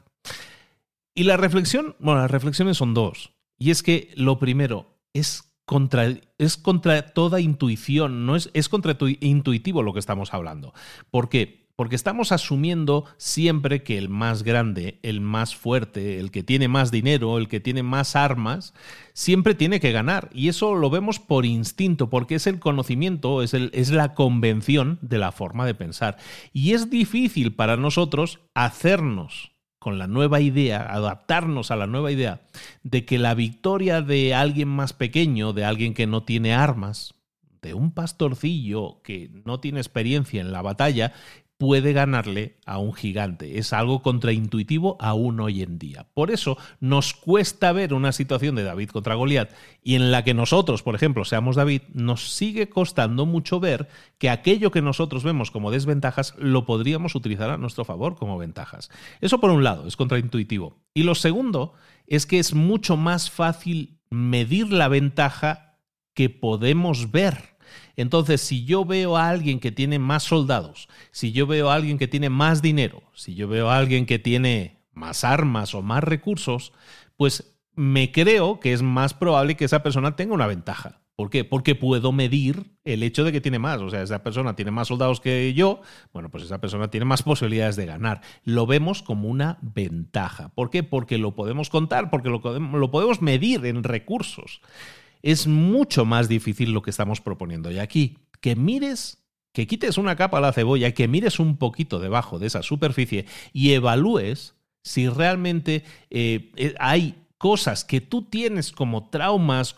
Y 1.15 1.23
la 1.23 1.37
reflexión, 1.37 1.95
bueno, 2.01 2.21
las 2.21 2.31
reflexiones 2.31 2.77
son 2.77 2.93
dos. 2.93 3.33
Y 3.57 3.71
es 3.71 3.85
que 3.85 4.11
lo 4.17 4.41
primero 4.41 4.99
es 5.13 5.53
contra, 5.65 6.09
es 6.37 6.57
contra 6.57 7.13
toda 7.13 7.41
intuición, 7.41 8.27
no 8.27 8.35
es, 8.35 8.51
es 8.53 8.69
contra 8.69 8.99
tu 8.99 9.07
intuitivo 9.07 9.85
lo 9.85 9.93
que 9.93 10.01
estamos 10.01 10.35
hablando. 10.35 10.75
¿Por 11.13 11.29
qué? 11.29 11.60
Porque 11.81 11.97
estamos 11.97 12.31
asumiendo 12.31 13.07
siempre 13.17 13.83
que 13.83 13.97
el 13.97 14.11
más 14.11 14.43
grande, 14.43 14.99
el 15.03 15.23
más 15.23 15.57
fuerte, 15.57 16.21
el 16.21 16.31
que 16.31 16.43
tiene 16.43 16.69
más 16.69 16.91
dinero, 16.91 17.39
el 17.39 17.49
que 17.49 17.59
tiene 17.59 17.83
más 17.83 18.17
armas, 18.17 18.75
siempre 19.15 19.55
tiene 19.55 19.81
que 19.81 19.91
ganar. 19.91 20.29
Y 20.35 20.51
eso 20.51 20.75
lo 20.75 20.91
vemos 20.91 21.21
por 21.21 21.47
instinto, 21.47 22.11
porque 22.11 22.35
es 22.35 22.47
el 22.47 22.59
conocimiento, 22.59 23.43
es, 23.43 23.55
el, 23.55 23.71
es 23.73 23.93
la 23.93 24.13
convención 24.13 24.99
de 25.01 25.17
la 25.17 25.33
forma 25.33 25.65
de 25.65 25.75
pensar. 25.75 26.19
Y 26.53 26.73
es 26.73 26.91
difícil 26.91 27.55
para 27.55 27.79
nosotros 27.79 28.41
hacernos 28.53 29.53
con 29.79 29.99
la 29.99 30.07
nueva 30.07 30.43
idea, 30.43 30.83
adaptarnos 30.83 31.71
a 31.71 31.77
la 31.77 31.87
nueva 31.87 32.13
idea 32.13 32.43
de 32.83 33.07
que 33.07 33.19
la 33.19 33.33
victoria 33.33 34.03
de 34.03 34.35
alguien 34.35 34.69
más 34.69 34.93
pequeño, 34.93 35.55
de 35.55 35.65
alguien 35.65 35.95
que 35.95 36.07
no 36.07 36.25
tiene 36.25 36.53
armas, 36.53 37.15
de 37.63 37.75
un 37.75 37.93
pastorcillo 37.93 39.03
que 39.03 39.31
no 39.45 39.61
tiene 39.61 39.81
experiencia 39.81 40.41
en 40.41 40.53
la 40.53 40.63
batalla, 40.63 41.13
puede 41.61 41.93
ganarle 41.93 42.57
a 42.65 42.79
un 42.79 42.95
gigante. 42.95 43.59
Es 43.59 43.75
algo 43.75 44.01
contraintuitivo 44.01 44.97
aún 44.99 45.41
hoy 45.41 45.61
en 45.61 45.79
día. 45.79 46.07
Por 46.15 46.31
eso 46.31 46.57
nos 46.81 47.13
cuesta 47.13 47.71
ver 47.73 47.93
una 47.93 48.13
situación 48.13 48.55
de 48.55 48.63
David 48.63 48.89
contra 48.89 49.15
Goliat 49.15 49.53
y 49.83 49.95
en 49.95 50.11
la 50.11 50.25
que 50.25 50.33
nosotros, 50.33 50.83
por 50.83 50.95
ejemplo, 50.95 51.27
seamos 51.27 51.57
David, 51.57 51.83
nos 51.93 52.31
sigue 52.33 52.71
costando 52.71 53.27
mucho 53.27 53.61
ver 53.61 53.89
que 54.17 54.31
aquello 54.31 54.71
que 54.71 54.81
nosotros 54.81 55.23
vemos 55.23 55.51
como 55.51 55.71
desventajas 55.71 56.35
lo 56.39 56.65
podríamos 56.65 57.15
utilizar 57.15 57.51
a 57.51 57.59
nuestro 57.59 57.85
favor 57.85 58.17
como 58.17 58.39
ventajas. 58.39 58.91
Eso 59.21 59.39
por 59.39 59.51
un 59.51 59.63
lado, 59.63 59.87
es 59.87 59.97
contraintuitivo. 59.97 60.79
Y 60.95 61.03
lo 61.03 61.15
segundo 61.15 61.75
es 62.07 62.25
que 62.25 62.39
es 62.39 62.55
mucho 62.55 62.97
más 62.97 63.31
fácil 63.31 64.01
medir 64.09 64.73
la 64.73 64.89
ventaja 64.89 65.77
que 66.15 66.31
podemos 66.31 67.11
ver. 67.11 67.50
Entonces, 67.97 68.41
si 68.41 68.65
yo 68.65 68.85
veo 68.85 69.17
a 69.17 69.29
alguien 69.29 69.61
que 69.61 69.73
tiene 69.73 69.99
más 69.99 70.23
soldados, 70.23 70.89
si 71.11 71.33
yo 71.33 71.47
veo 71.47 71.71
a 71.71 71.75
alguien 71.75 71.99
que 71.99 72.09
tiene 72.09 72.31
más 72.31 72.63
dinero, 72.63 73.03
si 73.15 73.35
yo 73.35 73.49
veo 73.49 73.71
a 73.71 73.77
alguien 73.77 74.07
que 74.07 74.19
tiene 74.19 74.85
más 74.93 75.25
armas 75.25 75.75
o 75.75 75.83
más 75.83 76.05
recursos, 76.05 76.73
pues 77.17 77.57
me 77.75 78.13
creo 78.13 78.61
que 78.61 78.73
es 78.73 78.83
más 78.83 79.15
probable 79.15 79.57
que 79.57 79.65
esa 79.65 79.83
persona 79.83 80.17
tenga 80.17 80.35
una 80.35 80.47
ventaja. 80.47 81.01
¿Por 81.21 81.29
qué? 81.29 81.45
Porque 81.45 81.75
puedo 81.75 82.13
medir 82.13 82.79
el 82.83 83.03
hecho 83.03 83.25
de 83.25 83.33
que 83.33 83.43
tiene 83.43 83.59
más. 83.59 83.83
O 83.83 83.91
sea, 83.91 84.01
esa 84.01 84.23
persona 84.23 84.57
tiene 84.57 84.71
más 84.71 84.89
soldados 84.89 85.21
que 85.21 85.53
yo, 85.53 85.83
bueno, 86.15 86.31
pues 86.31 86.45
esa 86.45 86.63
persona 86.63 86.89
tiene 86.89 87.05
más 87.05 87.23
posibilidades 87.23 87.77
de 87.77 87.85
ganar. 87.85 88.23
Lo 88.43 88.67
vemos 88.67 89.03
como 89.03 89.29
una 89.29 89.59
ventaja. 89.61 90.49
¿Por 90.55 90.71
qué? 90.71 90.83
Porque 90.83 91.19
lo 91.19 91.35
podemos 91.35 91.69
contar, 91.69 92.09
porque 92.09 92.31
lo, 92.31 92.41
podemos 92.41 93.21
medir 93.21 93.67
en 93.67 93.85
recursos 93.85 94.63
es 95.23 95.47
mucho 95.47 96.05
más 96.05 96.29
difícil 96.29 96.73
lo 96.73 96.83
que 96.83 96.91
estamos 96.91 97.21
proponiendo. 97.21 97.71
Y 97.71 97.79
aquí, 97.79 98.19
que 98.41 98.57
mires, 98.57 99.19
que 99.53 99.67
quites 99.67 99.99
una 99.99 100.17
capa 100.17 100.39
a 100.39 100.41
la 100.41 100.53
cebolla, 100.53 100.93
que 100.93 101.09
mires 101.09 101.39
un 101.39 101.57
poquito 101.57 101.99
debajo 101.99 102.39
de 102.39 102.47
esa 102.47 102.63
superficie 102.63 103.27
y 103.53 103.73
evalúes 103.73 104.55
si 104.83 105.09
realmente 105.09 105.85
eh, 106.11 106.53
eh, 106.57 106.75
hay 106.79 107.17
cosas 107.41 107.87
que 107.87 108.03
tú 108.03 108.23
tienes 108.23 108.71
como 108.71 109.09
traumas, 109.09 109.75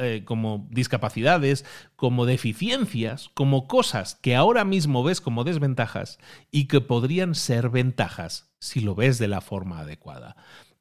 eh, 0.00 0.22
como, 0.24 0.68
discapacidades, 0.70 1.64
como 1.94 2.26
deficiencias, 2.26 3.30
como 3.34 3.68
cosas 3.68 4.16
que 4.16 4.34
ahora 4.34 4.64
mismo 4.64 5.04
ves 5.04 5.20
como 5.20 5.44
desventajas 5.44 6.18
y 6.50 6.66
que 6.66 6.80
podrían 6.80 7.36
ser 7.36 7.70
ventajas 7.70 8.52
si 8.58 8.80
lo 8.80 8.96
ves 8.96 9.18
de 9.18 9.28
la 9.28 9.40
forma 9.40 9.78
adecuada 9.80 10.36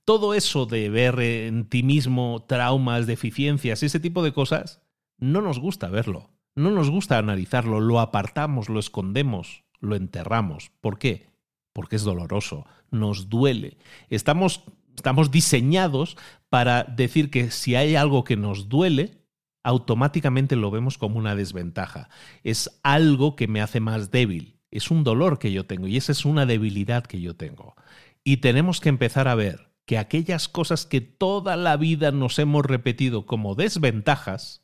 todo 0.06 0.34
eso 0.34 0.66
de 0.66 0.90
ver 0.90 1.20
en 1.20 1.66
ti 1.66 1.84
mismo 1.84 2.46
traumas, 2.48 3.08
deficiencias, 3.08 3.84
ese 3.84 4.00
tipo 4.00 4.24
de 4.24 4.34
cosas, 4.34 4.82
no 5.18 5.42
nos 5.42 5.60
gusta 5.60 5.90
verlo, 5.90 6.32
no 6.56 6.72
nos 6.72 6.90
gusta 6.90 7.18
analizarlo, 7.18 7.80
lo 7.80 8.00
apartamos, 8.00 8.70
lo 8.70 8.80
escondemos, 8.80 9.64
lo 9.80 9.96
enterramos. 9.96 10.72
¿Por 10.82 10.98
qué? 10.98 11.30
Porque 11.74 11.96
es 11.96 12.04
doloroso, 12.04 12.66
nos 12.90 13.30
duele. 13.30 13.78
Estamos, 14.10 14.64
estamos 14.96 15.32
diseñados 15.32 16.18
para 16.50 16.84
decir 16.84 17.30
que 17.30 17.52
si 17.52 17.76
hay 17.76 17.96
algo 17.96 18.24
que 18.24 18.36
nos 18.36 18.68
duele, 18.70 19.22
automáticamente 19.64 20.56
lo 20.56 20.72
vemos 20.72 20.98
como 20.98 21.20
una 21.20 21.36
desventaja. 21.36 22.10
Es 22.44 22.80
algo 22.84 23.36
que 23.36 23.48
me 23.48 23.62
hace 23.62 23.80
más 23.80 24.12
débil. 24.12 24.60
Es 24.72 24.90
un 24.90 25.04
dolor 25.04 25.38
que 25.38 25.52
yo 25.52 25.66
tengo 25.66 25.88
y 25.88 25.98
esa 25.98 26.12
es 26.12 26.26
una 26.26 26.46
debilidad 26.46 27.06
que 27.06 27.22
yo 27.22 27.36
tengo. 27.36 27.76
Y 28.24 28.38
tenemos 28.38 28.80
que 28.80 28.90
empezar 28.90 29.28
a 29.28 29.36
ver 29.36 29.71
que 29.92 29.98
aquellas 29.98 30.48
cosas 30.48 30.86
que 30.86 31.02
toda 31.02 31.58
la 31.58 31.76
vida 31.76 32.14
nos 32.14 32.40
hemos 32.40 32.66
repetido 32.66 33.26
como 33.26 33.56
desventajas 33.56 34.64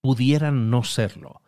pudieran 0.00 0.70
no 0.70 0.84
serlo, 0.84 1.42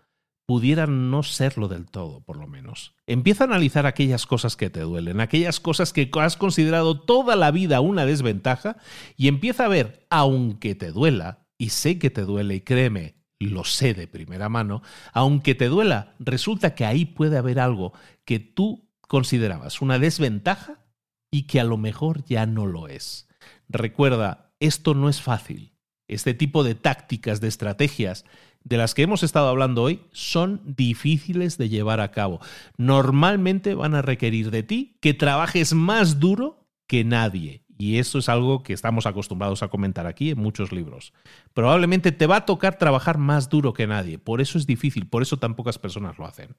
pudieran 0.49 1.09
no 1.09 1.23
serlo 1.23 1.69
del 1.69 1.87
todo, 1.87 2.25
por 2.25 2.39
lo 2.39 2.49
menos. 2.49 2.97
Empieza 3.07 3.45
a 3.45 3.47
analizar 3.47 3.87
aquellas 3.87 4.27
cosas 4.27 4.57
que 4.57 4.69
te 4.69 4.81
duelen, 4.81 5.21
aquellas 5.21 5.61
cosas 5.61 5.93
que 5.93 6.11
has 6.13 6.37
considerado 6.37 7.01
toda 7.01 7.37
la 7.37 7.53
vida 7.53 7.81
una 7.81 8.05
desventaja 8.05 8.79
y 9.17 9.29
empieza 9.29 9.67
a 9.67 9.69
ver, 9.69 10.05
aunque 10.11 10.75
te 10.75 10.91
duela, 10.91 11.47
y 11.57 11.69
sé 11.69 12.01
que 12.01 12.11
te 12.11 12.23
duele 12.23 12.57
y 12.57 12.63
créeme, 12.63 13.15
lo 13.39 13.63
sé 13.63 13.95
de 13.95 14.09
primera 14.09 14.49
mano, 14.49 14.83
aunque 15.13 15.55
te 15.55 15.69
duela, 15.69 16.17
resulta 16.19 16.75
que 16.75 16.85
ahí 16.85 17.05
puede 17.05 17.39
haber 17.39 17.61
algo 17.61 17.93
que 18.25 18.41
tú 18.41 18.91
considerabas 19.03 19.83
una 19.83 20.01
desventaja 20.01 20.88
y 21.31 21.43
que 21.43 21.61
a 21.61 21.65
lo 21.65 21.77
mejor 21.77 22.25
ya 22.25 22.47
no 22.47 22.67
lo 22.67 22.89
es. 22.89 23.29
Recuerda, 23.69 24.53
esto 24.61 24.95
no 24.95 25.09
es 25.09 25.21
fácil, 25.21 25.73
este 26.09 26.35
tipo 26.35 26.65
de 26.65 26.75
tácticas, 26.75 27.41
de 27.41 27.49
estrategias 27.49 28.25
de 28.65 28.77
las 28.77 28.95
que 28.95 29.03
hemos 29.03 29.23
estado 29.23 29.49
hablando 29.49 29.83
hoy, 29.83 30.03
son 30.13 30.61
difíciles 30.65 31.57
de 31.57 31.69
llevar 31.69 32.01
a 32.01 32.11
cabo. 32.11 32.41
Normalmente 32.77 33.75
van 33.75 33.95
a 33.95 34.03
requerir 34.03 34.51
de 34.51 34.63
ti 34.63 34.99
que 35.01 35.15
trabajes 35.15 35.73
más 35.73 36.21
duro 36.21 36.67
que 36.87 37.05
nadie. 37.05 37.65
Y 37.79 37.99
eso 37.99 38.19
es 38.19 38.29
algo 38.29 38.65
que 38.65 38.73
estamos 38.73 39.07
acostumbrados 39.07 39.63
a 39.63 39.69
comentar 39.69 40.07
aquí 40.07 40.31
en 40.31 40.39
muchos 40.39 40.73
libros. 40.73 41.13
Probablemente 41.55 42.11
te 42.11 42.27
va 42.27 42.37
a 42.37 42.45
tocar 42.45 42.77
trabajar 42.77 43.19
más 43.19 43.49
duro 43.49 43.73
que 43.73 43.87
nadie. 43.87 44.19
Por 44.19 44.41
eso 44.41 44.59
es 44.59 44.67
difícil, 44.67 45.07
por 45.07 45.23
eso 45.23 45.37
tan 45.37 45.55
pocas 45.55 45.79
personas 45.79 46.19
lo 46.19 46.27
hacen. 46.27 46.57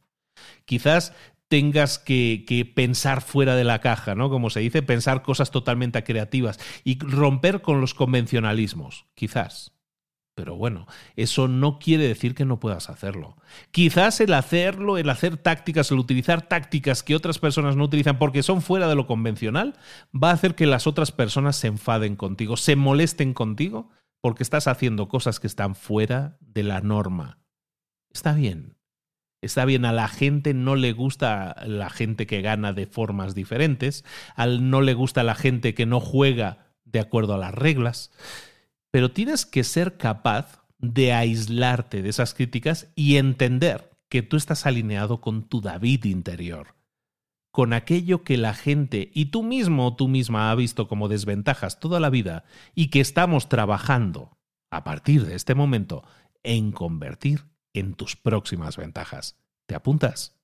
Quizás 0.66 1.14
tengas 1.50 2.00
que, 2.00 2.46
que, 2.48 2.64
pensar 2.64 3.22
fuera 3.22 3.56
de 3.56 3.66
la 3.66 3.80
caja, 3.80 4.16
¿no? 4.16 4.30
Como 4.30 4.50
se 4.50 4.62
dice, 4.62 4.82
pensar 4.82 5.22
cosas 5.22 5.52
totalmente 5.52 6.04
creativas 6.04 6.60
y 6.84 6.98
romper 7.00 7.62
con 7.62 7.82
los 7.82 7.94
convencionalismos, 7.94 9.08
quizás. 9.16 9.74
Pero 10.40 10.56
bueno, 10.56 10.88
eso 11.18 11.50
no 11.50 11.80
quiere 11.80 12.08
decir 12.08 12.34
que 12.34 12.46
no 12.46 12.62
puedas 12.62 12.90
hacerlo. 12.90 13.36
Quizás 13.72 14.22
el 14.22 14.34
hacerlo, 14.34 14.98
el 14.98 15.10
hacer 15.10 15.36
tácticas, 15.36 15.92
el 15.92 16.00
utilizar 16.00 16.44
tácticas 16.44 17.04
que 17.04 17.14
otras 17.14 17.40
personas 17.40 17.76
no 17.76 17.84
utilizan 17.84 18.18
porque 18.18 18.42
son 18.42 18.62
fuera 18.62 18.88
de 18.88 18.96
lo 18.96 19.06
convencional, 19.06 19.76
va 20.16 20.30
a 20.30 20.34
hacer 20.36 20.56
que 20.56 20.66
las 20.66 20.88
otras 20.88 21.12
personas 21.12 21.58
se 21.58 21.68
enfaden 21.68 22.16
contigo, 22.16 22.56
se 22.56 22.78
molesten 22.78 23.34
contigo 23.34 23.90
porque 24.22 24.44
estás 24.44 24.68
haciendo 24.68 25.10
cosas 25.10 25.42
que 25.42 25.48
están 25.48 25.76
fuera 25.76 26.38
de 26.40 26.64
la 26.64 26.80
norma. 26.80 27.40
Está 28.10 28.34
bien. 28.34 28.79
Está 29.42 29.64
bien, 29.64 29.86
a 29.86 29.94
la 29.94 30.10
gente 30.10 30.54
no 30.54 30.76
le 30.76 30.92
gusta 30.92 31.56
la 31.66 31.90
gente 31.90 32.28
que 32.28 32.42
gana 32.42 32.74
de 32.74 32.86
formas 32.86 33.36
diferentes, 33.36 34.04
al 34.36 34.70
no 34.70 34.82
le 34.82 34.94
gusta 34.94 35.24
la 35.24 35.36
gente 35.36 35.74
que 35.74 35.86
no 35.86 36.02
juega 36.02 36.74
de 36.84 37.00
acuerdo 37.00 37.36
a 37.36 37.38
las 37.38 37.54
reglas. 37.54 38.12
Pero 38.92 39.12
tienes 39.12 39.46
que 39.46 39.64
ser 39.64 39.98
capaz 39.98 40.64
de 40.78 41.14
aislarte 41.14 42.02
de 42.02 42.10
esas 42.10 42.34
críticas 42.34 42.92
y 42.96 43.18
entender 43.18 43.92
que 44.10 44.24
tú 44.24 44.36
estás 44.36 44.66
alineado 44.66 45.22
con 45.22 45.48
tu 45.48 45.62
David 45.62 46.06
interior, 46.06 46.76
con 47.52 47.74
aquello 47.74 48.24
que 48.24 48.38
la 48.38 48.54
gente 48.54 49.10
y 49.14 49.26
tú 49.26 49.44
mismo 49.44 49.88
o 49.88 49.96
tú 49.96 50.08
misma 50.08 50.52
ha 50.52 50.56
visto 50.56 50.88
como 50.88 51.08
desventajas 51.08 51.80
toda 51.80 52.00
la 52.00 52.10
vida 52.10 52.44
y 52.76 52.88
que 52.88 53.00
estamos 53.00 53.48
trabajando 53.48 54.38
a 54.72 54.84
partir 54.84 55.26
de 55.26 55.36
este 55.36 55.56
momento 55.56 56.04
en 56.44 56.72
convertir 56.72 57.46
en 57.80 57.94
tus 57.94 58.16
próximas 58.16 58.78
ventajas. 58.78 59.38
¿Te 59.66 59.76
apuntas? 59.76 60.40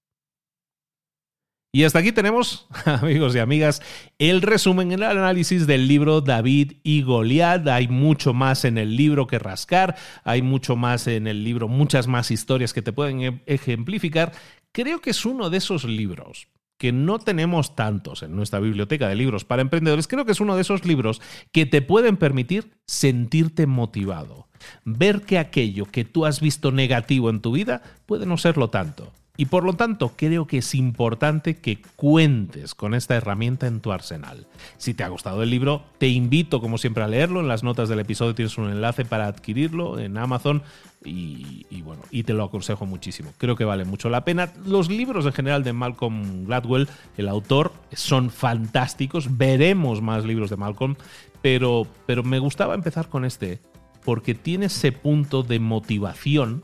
Y 1.75 1.83
hasta 1.83 1.99
aquí 1.99 2.13
tenemos, 2.13 2.67
amigos 2.85 3.35
y 3.35 3.39
amigas, 3.39 3.81
el 4.17 4.41
resumen, 4.41 4.93
el 4.93 5.03
análisis 5.03 5.67
del 5.67 5.89
libro 5.89 6.21
David 6.21 6.77
y 6.83 7.01
Goliat. 7.01 7.67
Hay 7.67 7.89
mucho 7.89 8.33
más 8.33 8.63
en 8.63 8.77
el 8.77 8.95
libro 8.95 9.27
que 9.27 9.39
rascar, 9.39 9.97
hay 10.23 10.41
mucho 10.41 10.77
más 10.77 11.05
en 11.07 11.27
el 11.27 11.43
libro, 11.43 11.67
muchas 11.67 12.07
más 12.07 12.31
historias 12.31 12.71
que 12.71 12.81
te 12.81 12.93
pueden 12.93 13.21
e-, 13.21 13.43
ejemplificar. 13.45 14.31
Creo 14.71 15.01
que 15.01 15.09
es 15.09 15.25
uno 15.25 15.49
de 15.49 15.57
esos 15.57 15.83
libros 15.83 16.47
que 16.77 16.93
no 16.93 17.19
tenemos 17.19 17.75
tantos 17.75 18.23
en 18.23 18.37
nuestra 18.37 18.59
biblioteca 18.59 19.09
de 19.09 19.15
libros 19.15 19.43
para 19.43 19.61
emprendedores. 19.61 20.07
Creo 20.07 20.23
que 20.23 20.31
es 20.31 20.39
uno 20.39 20.55
de 20.55 20.61
esos 20.61 20.85
libros 20.85 21.21
que 21.51 21.65
te 21.65 21.81
pueden 21.81 22.15
permitir 22.15 22.71
sentirte 22.85 23.67
motivado, 23.67 24.44
ver 24.83 25.21
que 25.21 25.39
aquello 25.39 25.85
que 25.85 26.05
tú 26.05 26.25
has 26.25 26.39
visto 26.39 26.71
negativo 26.71 27.29
en 27.29 27.41
tu 27.41 27.51
vida 27.51 27.81
puede 28.05 28.25
no 28.25 28.37
serlo 28.37 28.69
tanto 28.69 29.11
y 29.37 29.45
por 29.45 29.63
lo 29.63 29.73
tanto, 29.73 30.13
creo 30.15 30.47
que 30.47 30.59
es 30.59 30.75
importante 30.75 31.57
que 31.57 31.81
cuentes 31.95 32.73
con 32.73 32.93
esta 32.93 33.15
herramienta 33.15 33.67
en 33.67 33.81
tu 33.81 33.91
arsenal. 33.91 34.47
Si 34.77 34.93
te 34.93 35.03
ha 35.03 35.09
gustado 35.09 35.43
el 35.43 35.49
libro, 35.49 35.83
te 35.97 36.07
invito, 36.07 36.61
como 36.61 36.77
siempre, 36.77 37.03
a 37.03 37.07
leerlo. 37.07 37.41
En 37.41 37.49
las 37.49 37.63
notas 37.63 37.89
del 37.89 37.99
episodio 37.99 38.35
tienes 38.35 38.57
un 38.57 38.69
enlace 38.69 39.03
para 39.03 39.27
adquirirlo 39.27 39.99
en 39.99 40.17
Amazon. 40.17 40.63
Y, 41.03 41.65
bueno, 41.83 42.01
y 42.09 42.23
te 42.23 42.33
lo 42.33 42.45
aconsejo 42.45 42.85
muchísimo. 42.85 43.31
Creo 43.37 43.55
que 43.55 43.65
vale 43.65 43.85
mucho 43.85 44.09
la 44.09 44.25
pena. 44.25 44.51
Los 44.65 44.89
libros 44.89 45.25
en 45.25 45.33
general 45.33 45.63
de 45.63 45.73
Malcolm 45.73 46.45
Gladwell, 46.45 46.87
el 47.17 47.27
autor, 47.27 47.73
son 47.91 48.31
fantásticos. 48.31 49.37
Veremos 49.37 50.01
más 50.01 50.25
libros 50.25 50.49
de 50.49 50.55
Malcolm, 50.55 50.95
pero, 51.41 51.85
pero 52.07 52.23
me 52.23 52.39
gustaba 52.39 52.73
empezar 52.73 53.09
con 53.09 53.25
este 53.25 53.59
porque 54.05 54.35
tiene 54.35 54.67
ese 54.67 54.91
punto 54.91 55.43
de 55.43 55.59
motivación 55.59 56.63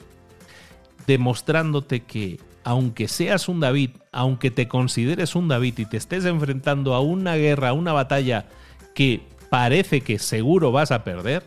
demostrándote 1.07 2.01
que 2.01 2.39
aunque 2.63 3.07
seas 3.07 3.49
un 3.49 3.59
David, 3.59 3.89
aunque 4.11 4.51
te 4.51 4.67
consideres 4.67 5.35
un 5.35 5.47
David 5.47 5.79
y 5.79 5.85
te 5.85 5.97
estés 5.97 6.25
enfrentando 6.25 6.93
a 6.93 7.01
una 7.01 7.35
guerra, 7.35 7.69
a 7.69 7.73
una 7.73 7.91
batalla 7.91 8.45
que 8.93 9.21
parece 9.49 10.01
que 10.01 10.19
seguro 10.19 10.71
vas 10.71 10.91
a 10.91 11.03
perder, 11.03 11.43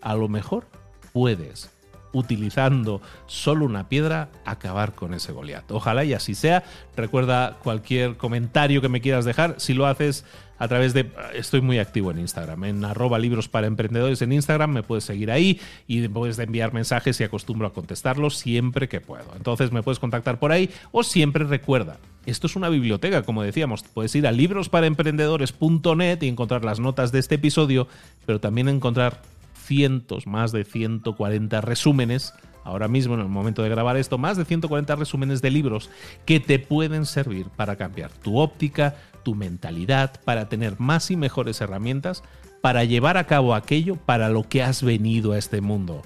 a 0.00 0.14
lo 0.14 0.28
mejor 0.28 0.66
puedes, 1.12 1.70
utilizando 2.12 3.02
solo 3.26 3.66
una 3.66 3.88
piedra, 3.88 4.30
acabar 4.46 4.94
con 4.94 5.12
ese 5.12 5.32
Goliat. 5.32 5.70
Ojalá 5.70 6.04
y 6.04 6.14
así 6.14 6.34
sea. 6.34 6.64
Recuerda 6.96 7.58
cualquier 7.62 8.16
comentario 8.16 8.80
que 8.80 8.88
me 8.88 9.00
quieras 9.00 9.24
dejar. 9.24 9.56
Si 9.58 9.74
lo 9.74 9.86
haces 9.86 10.24
a 10.58 10.68
través 10.68 10.94
de... 10.94 11.10
Estoy 11.34 11.60
muy 11.60 11.78
activo 11.78 12.10
en 12.10 12.18
Instagram, 12.18 12.64
en 12.64 12.84
arroba 12.84 13.18
libros 13.18 13.48
para 13.48 13.66
emprendedores 13.66 14.22
en 14.22 14.32
Instagram, 14.32 14.70
me 14.70 14.82
puedes 14.82 15.04
seguir 15.04 15.30
ahí 15.30 15.60
y 15.86 16.06
puedes 16.08 16.38
enviar 16.38 16.72
mensajes 16.72 17.20
y 17.20 17.24
acostumbro 17.24 17.66
a 17.66 17.72
contestarlos 17.72 18.36
siempre 18.36 18.88
que 18.88 19.00
puedo. 19.00 19.34
Entonces 19.36 19.72
me 19.72 19.82
puedes 19.82 19.98
contactar 19.98 20.38
por 20.38 20.52
ahí 20.52 20.70
o 20.92 21.02
siempre 21.02 21.44
recuerda, 21.44 21.98
esto 22.26 22.46
es 22.46 22.56
una 22.56 22.70
biblioteca, 22.70 23.22
como 23.22 23.42
decíamos, 23.42 23.82
puedes 23.82 24.14
ir 24.14 24.26
a 24.26 24.32
librosparaemprendedores.net 24.32 26.22
y 26.22 26.28
encontrar 26.28 26.64
las 26.64 26.80
notas 26.80 27.12
de 27.12 27.18
este 27.18 27.34
episodio, 27.34 27.86
pero 28.24 28.40
también 28.40 28.68
encontrar 28.68 29.20
cientos, 29.64 30.26
más 30.26 30.52
de 30.52 30.64
140 30.64 31.60
resúmenes 31.60 32.32
ahora 32.64 32.88
mismo, 32.88 33.14
en 33.14 33.20
el 33.20 33.28
momento 33.28 33.62
de 33.62 33.68
grabar 33.68 33.96
esto, 33.96 34.18
más 34.18 34.36
de 34.36 34.44
140 34.44 34.96
resúmenes 34.96 35.42
de 35.42 35.50
libros 35.50 35.90
que 36.24 36.40
te 36.40 36.58
pueden 36.58 37.06
servir 37.06 37.46
para 37.50 37.76
cambiar 37.76 38.10
tu 38.10 38.38
óptica, 38.38 38.96
tu 39.22 39.34
mentalidad, 39.34 40.20
para 40.24 40.48
tener 40.48 40.80
más 40.80 41.10
y 41.10 41.16
mejores 41.16 41.60
herramientas 41.60 42.22
para 42.64 42.84
llevar 42.84 43.18
a 43.18 43.26
cabo 43.26 43.54
aquello 43.54 43.96
para 43.96 44.30
lo 44.30 44.48
que 44.48 44.62
has 44.62 44.82
venido 44.82 45.32
a 45.32 45.38
este 45.38 45.60
mundo. 45.60 46.00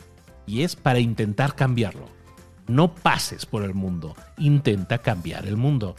Y 0.44 0.62
es 0.62 0.74
para 0.74 0.98
intentar 0.98 1.54
cambiarlo. 1.54 2.08
No 2.66 2.96
pases 2.96 3.46
por 3.46 3.62
el 3.62 3.74
mundo, 3.74 4.16
intenta 4.38 4.98
cambiar 4.98 5.46
el 5.46 5.56
mundo. 5.56 5.94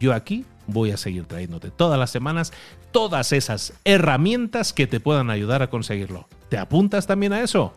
Yo 0.00 0.12
aquí 0.12 0.44
voy 0.66 0.90
a 0.90 0.98
seguir 0.98 1.24
trayéndote 1.24 1.70
todas 1.70 1.98
las 1.98 2.10
semanas 2.10 2.52
todas 2.92 3.32
esas 3.32 3.72
herramientas 3.84 4.72
que 4.72 4.86
te 4.86 5.00
puedan 5.00 5.30
ayudar 5.30 5.62
a 5.62 5.70
conseguirlo. 5.70 6.28
¿Te 6.48 6.58
apuntas 6.58 7.06
también 7.06 7.32
a 7.32 7.40
eso? 7.40 7.72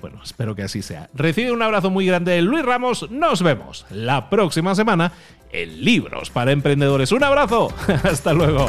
Bueno, 0.00 0.20
espero 0.24 0.54
que 0.54 0.62
así 0.62 0.82
sea. 0.82 1.10
Recibe 1.12 1.52
un 1.52 1.62
abrazo 1.62 1.90
muy 1.90 2.06
grande 2.06 2.32
de 2.32 2.42
Luis 2.42 2.64
Ramos. 2.64 3.10
Nos 3.10 3.42
vemos 3.42 3.84
la 3.90 4.30
próxima 4.30 4.74
semana 4.74 5.12
en 5.52 5.84
Libros 5.84 6.30
para 6.30 6.52
Emprendedores. 6.52 7.12
Un 7.12 7.24
abrazo. 7.24 7.72
Hasta 8.04 8.32
luego. 8.32 8.68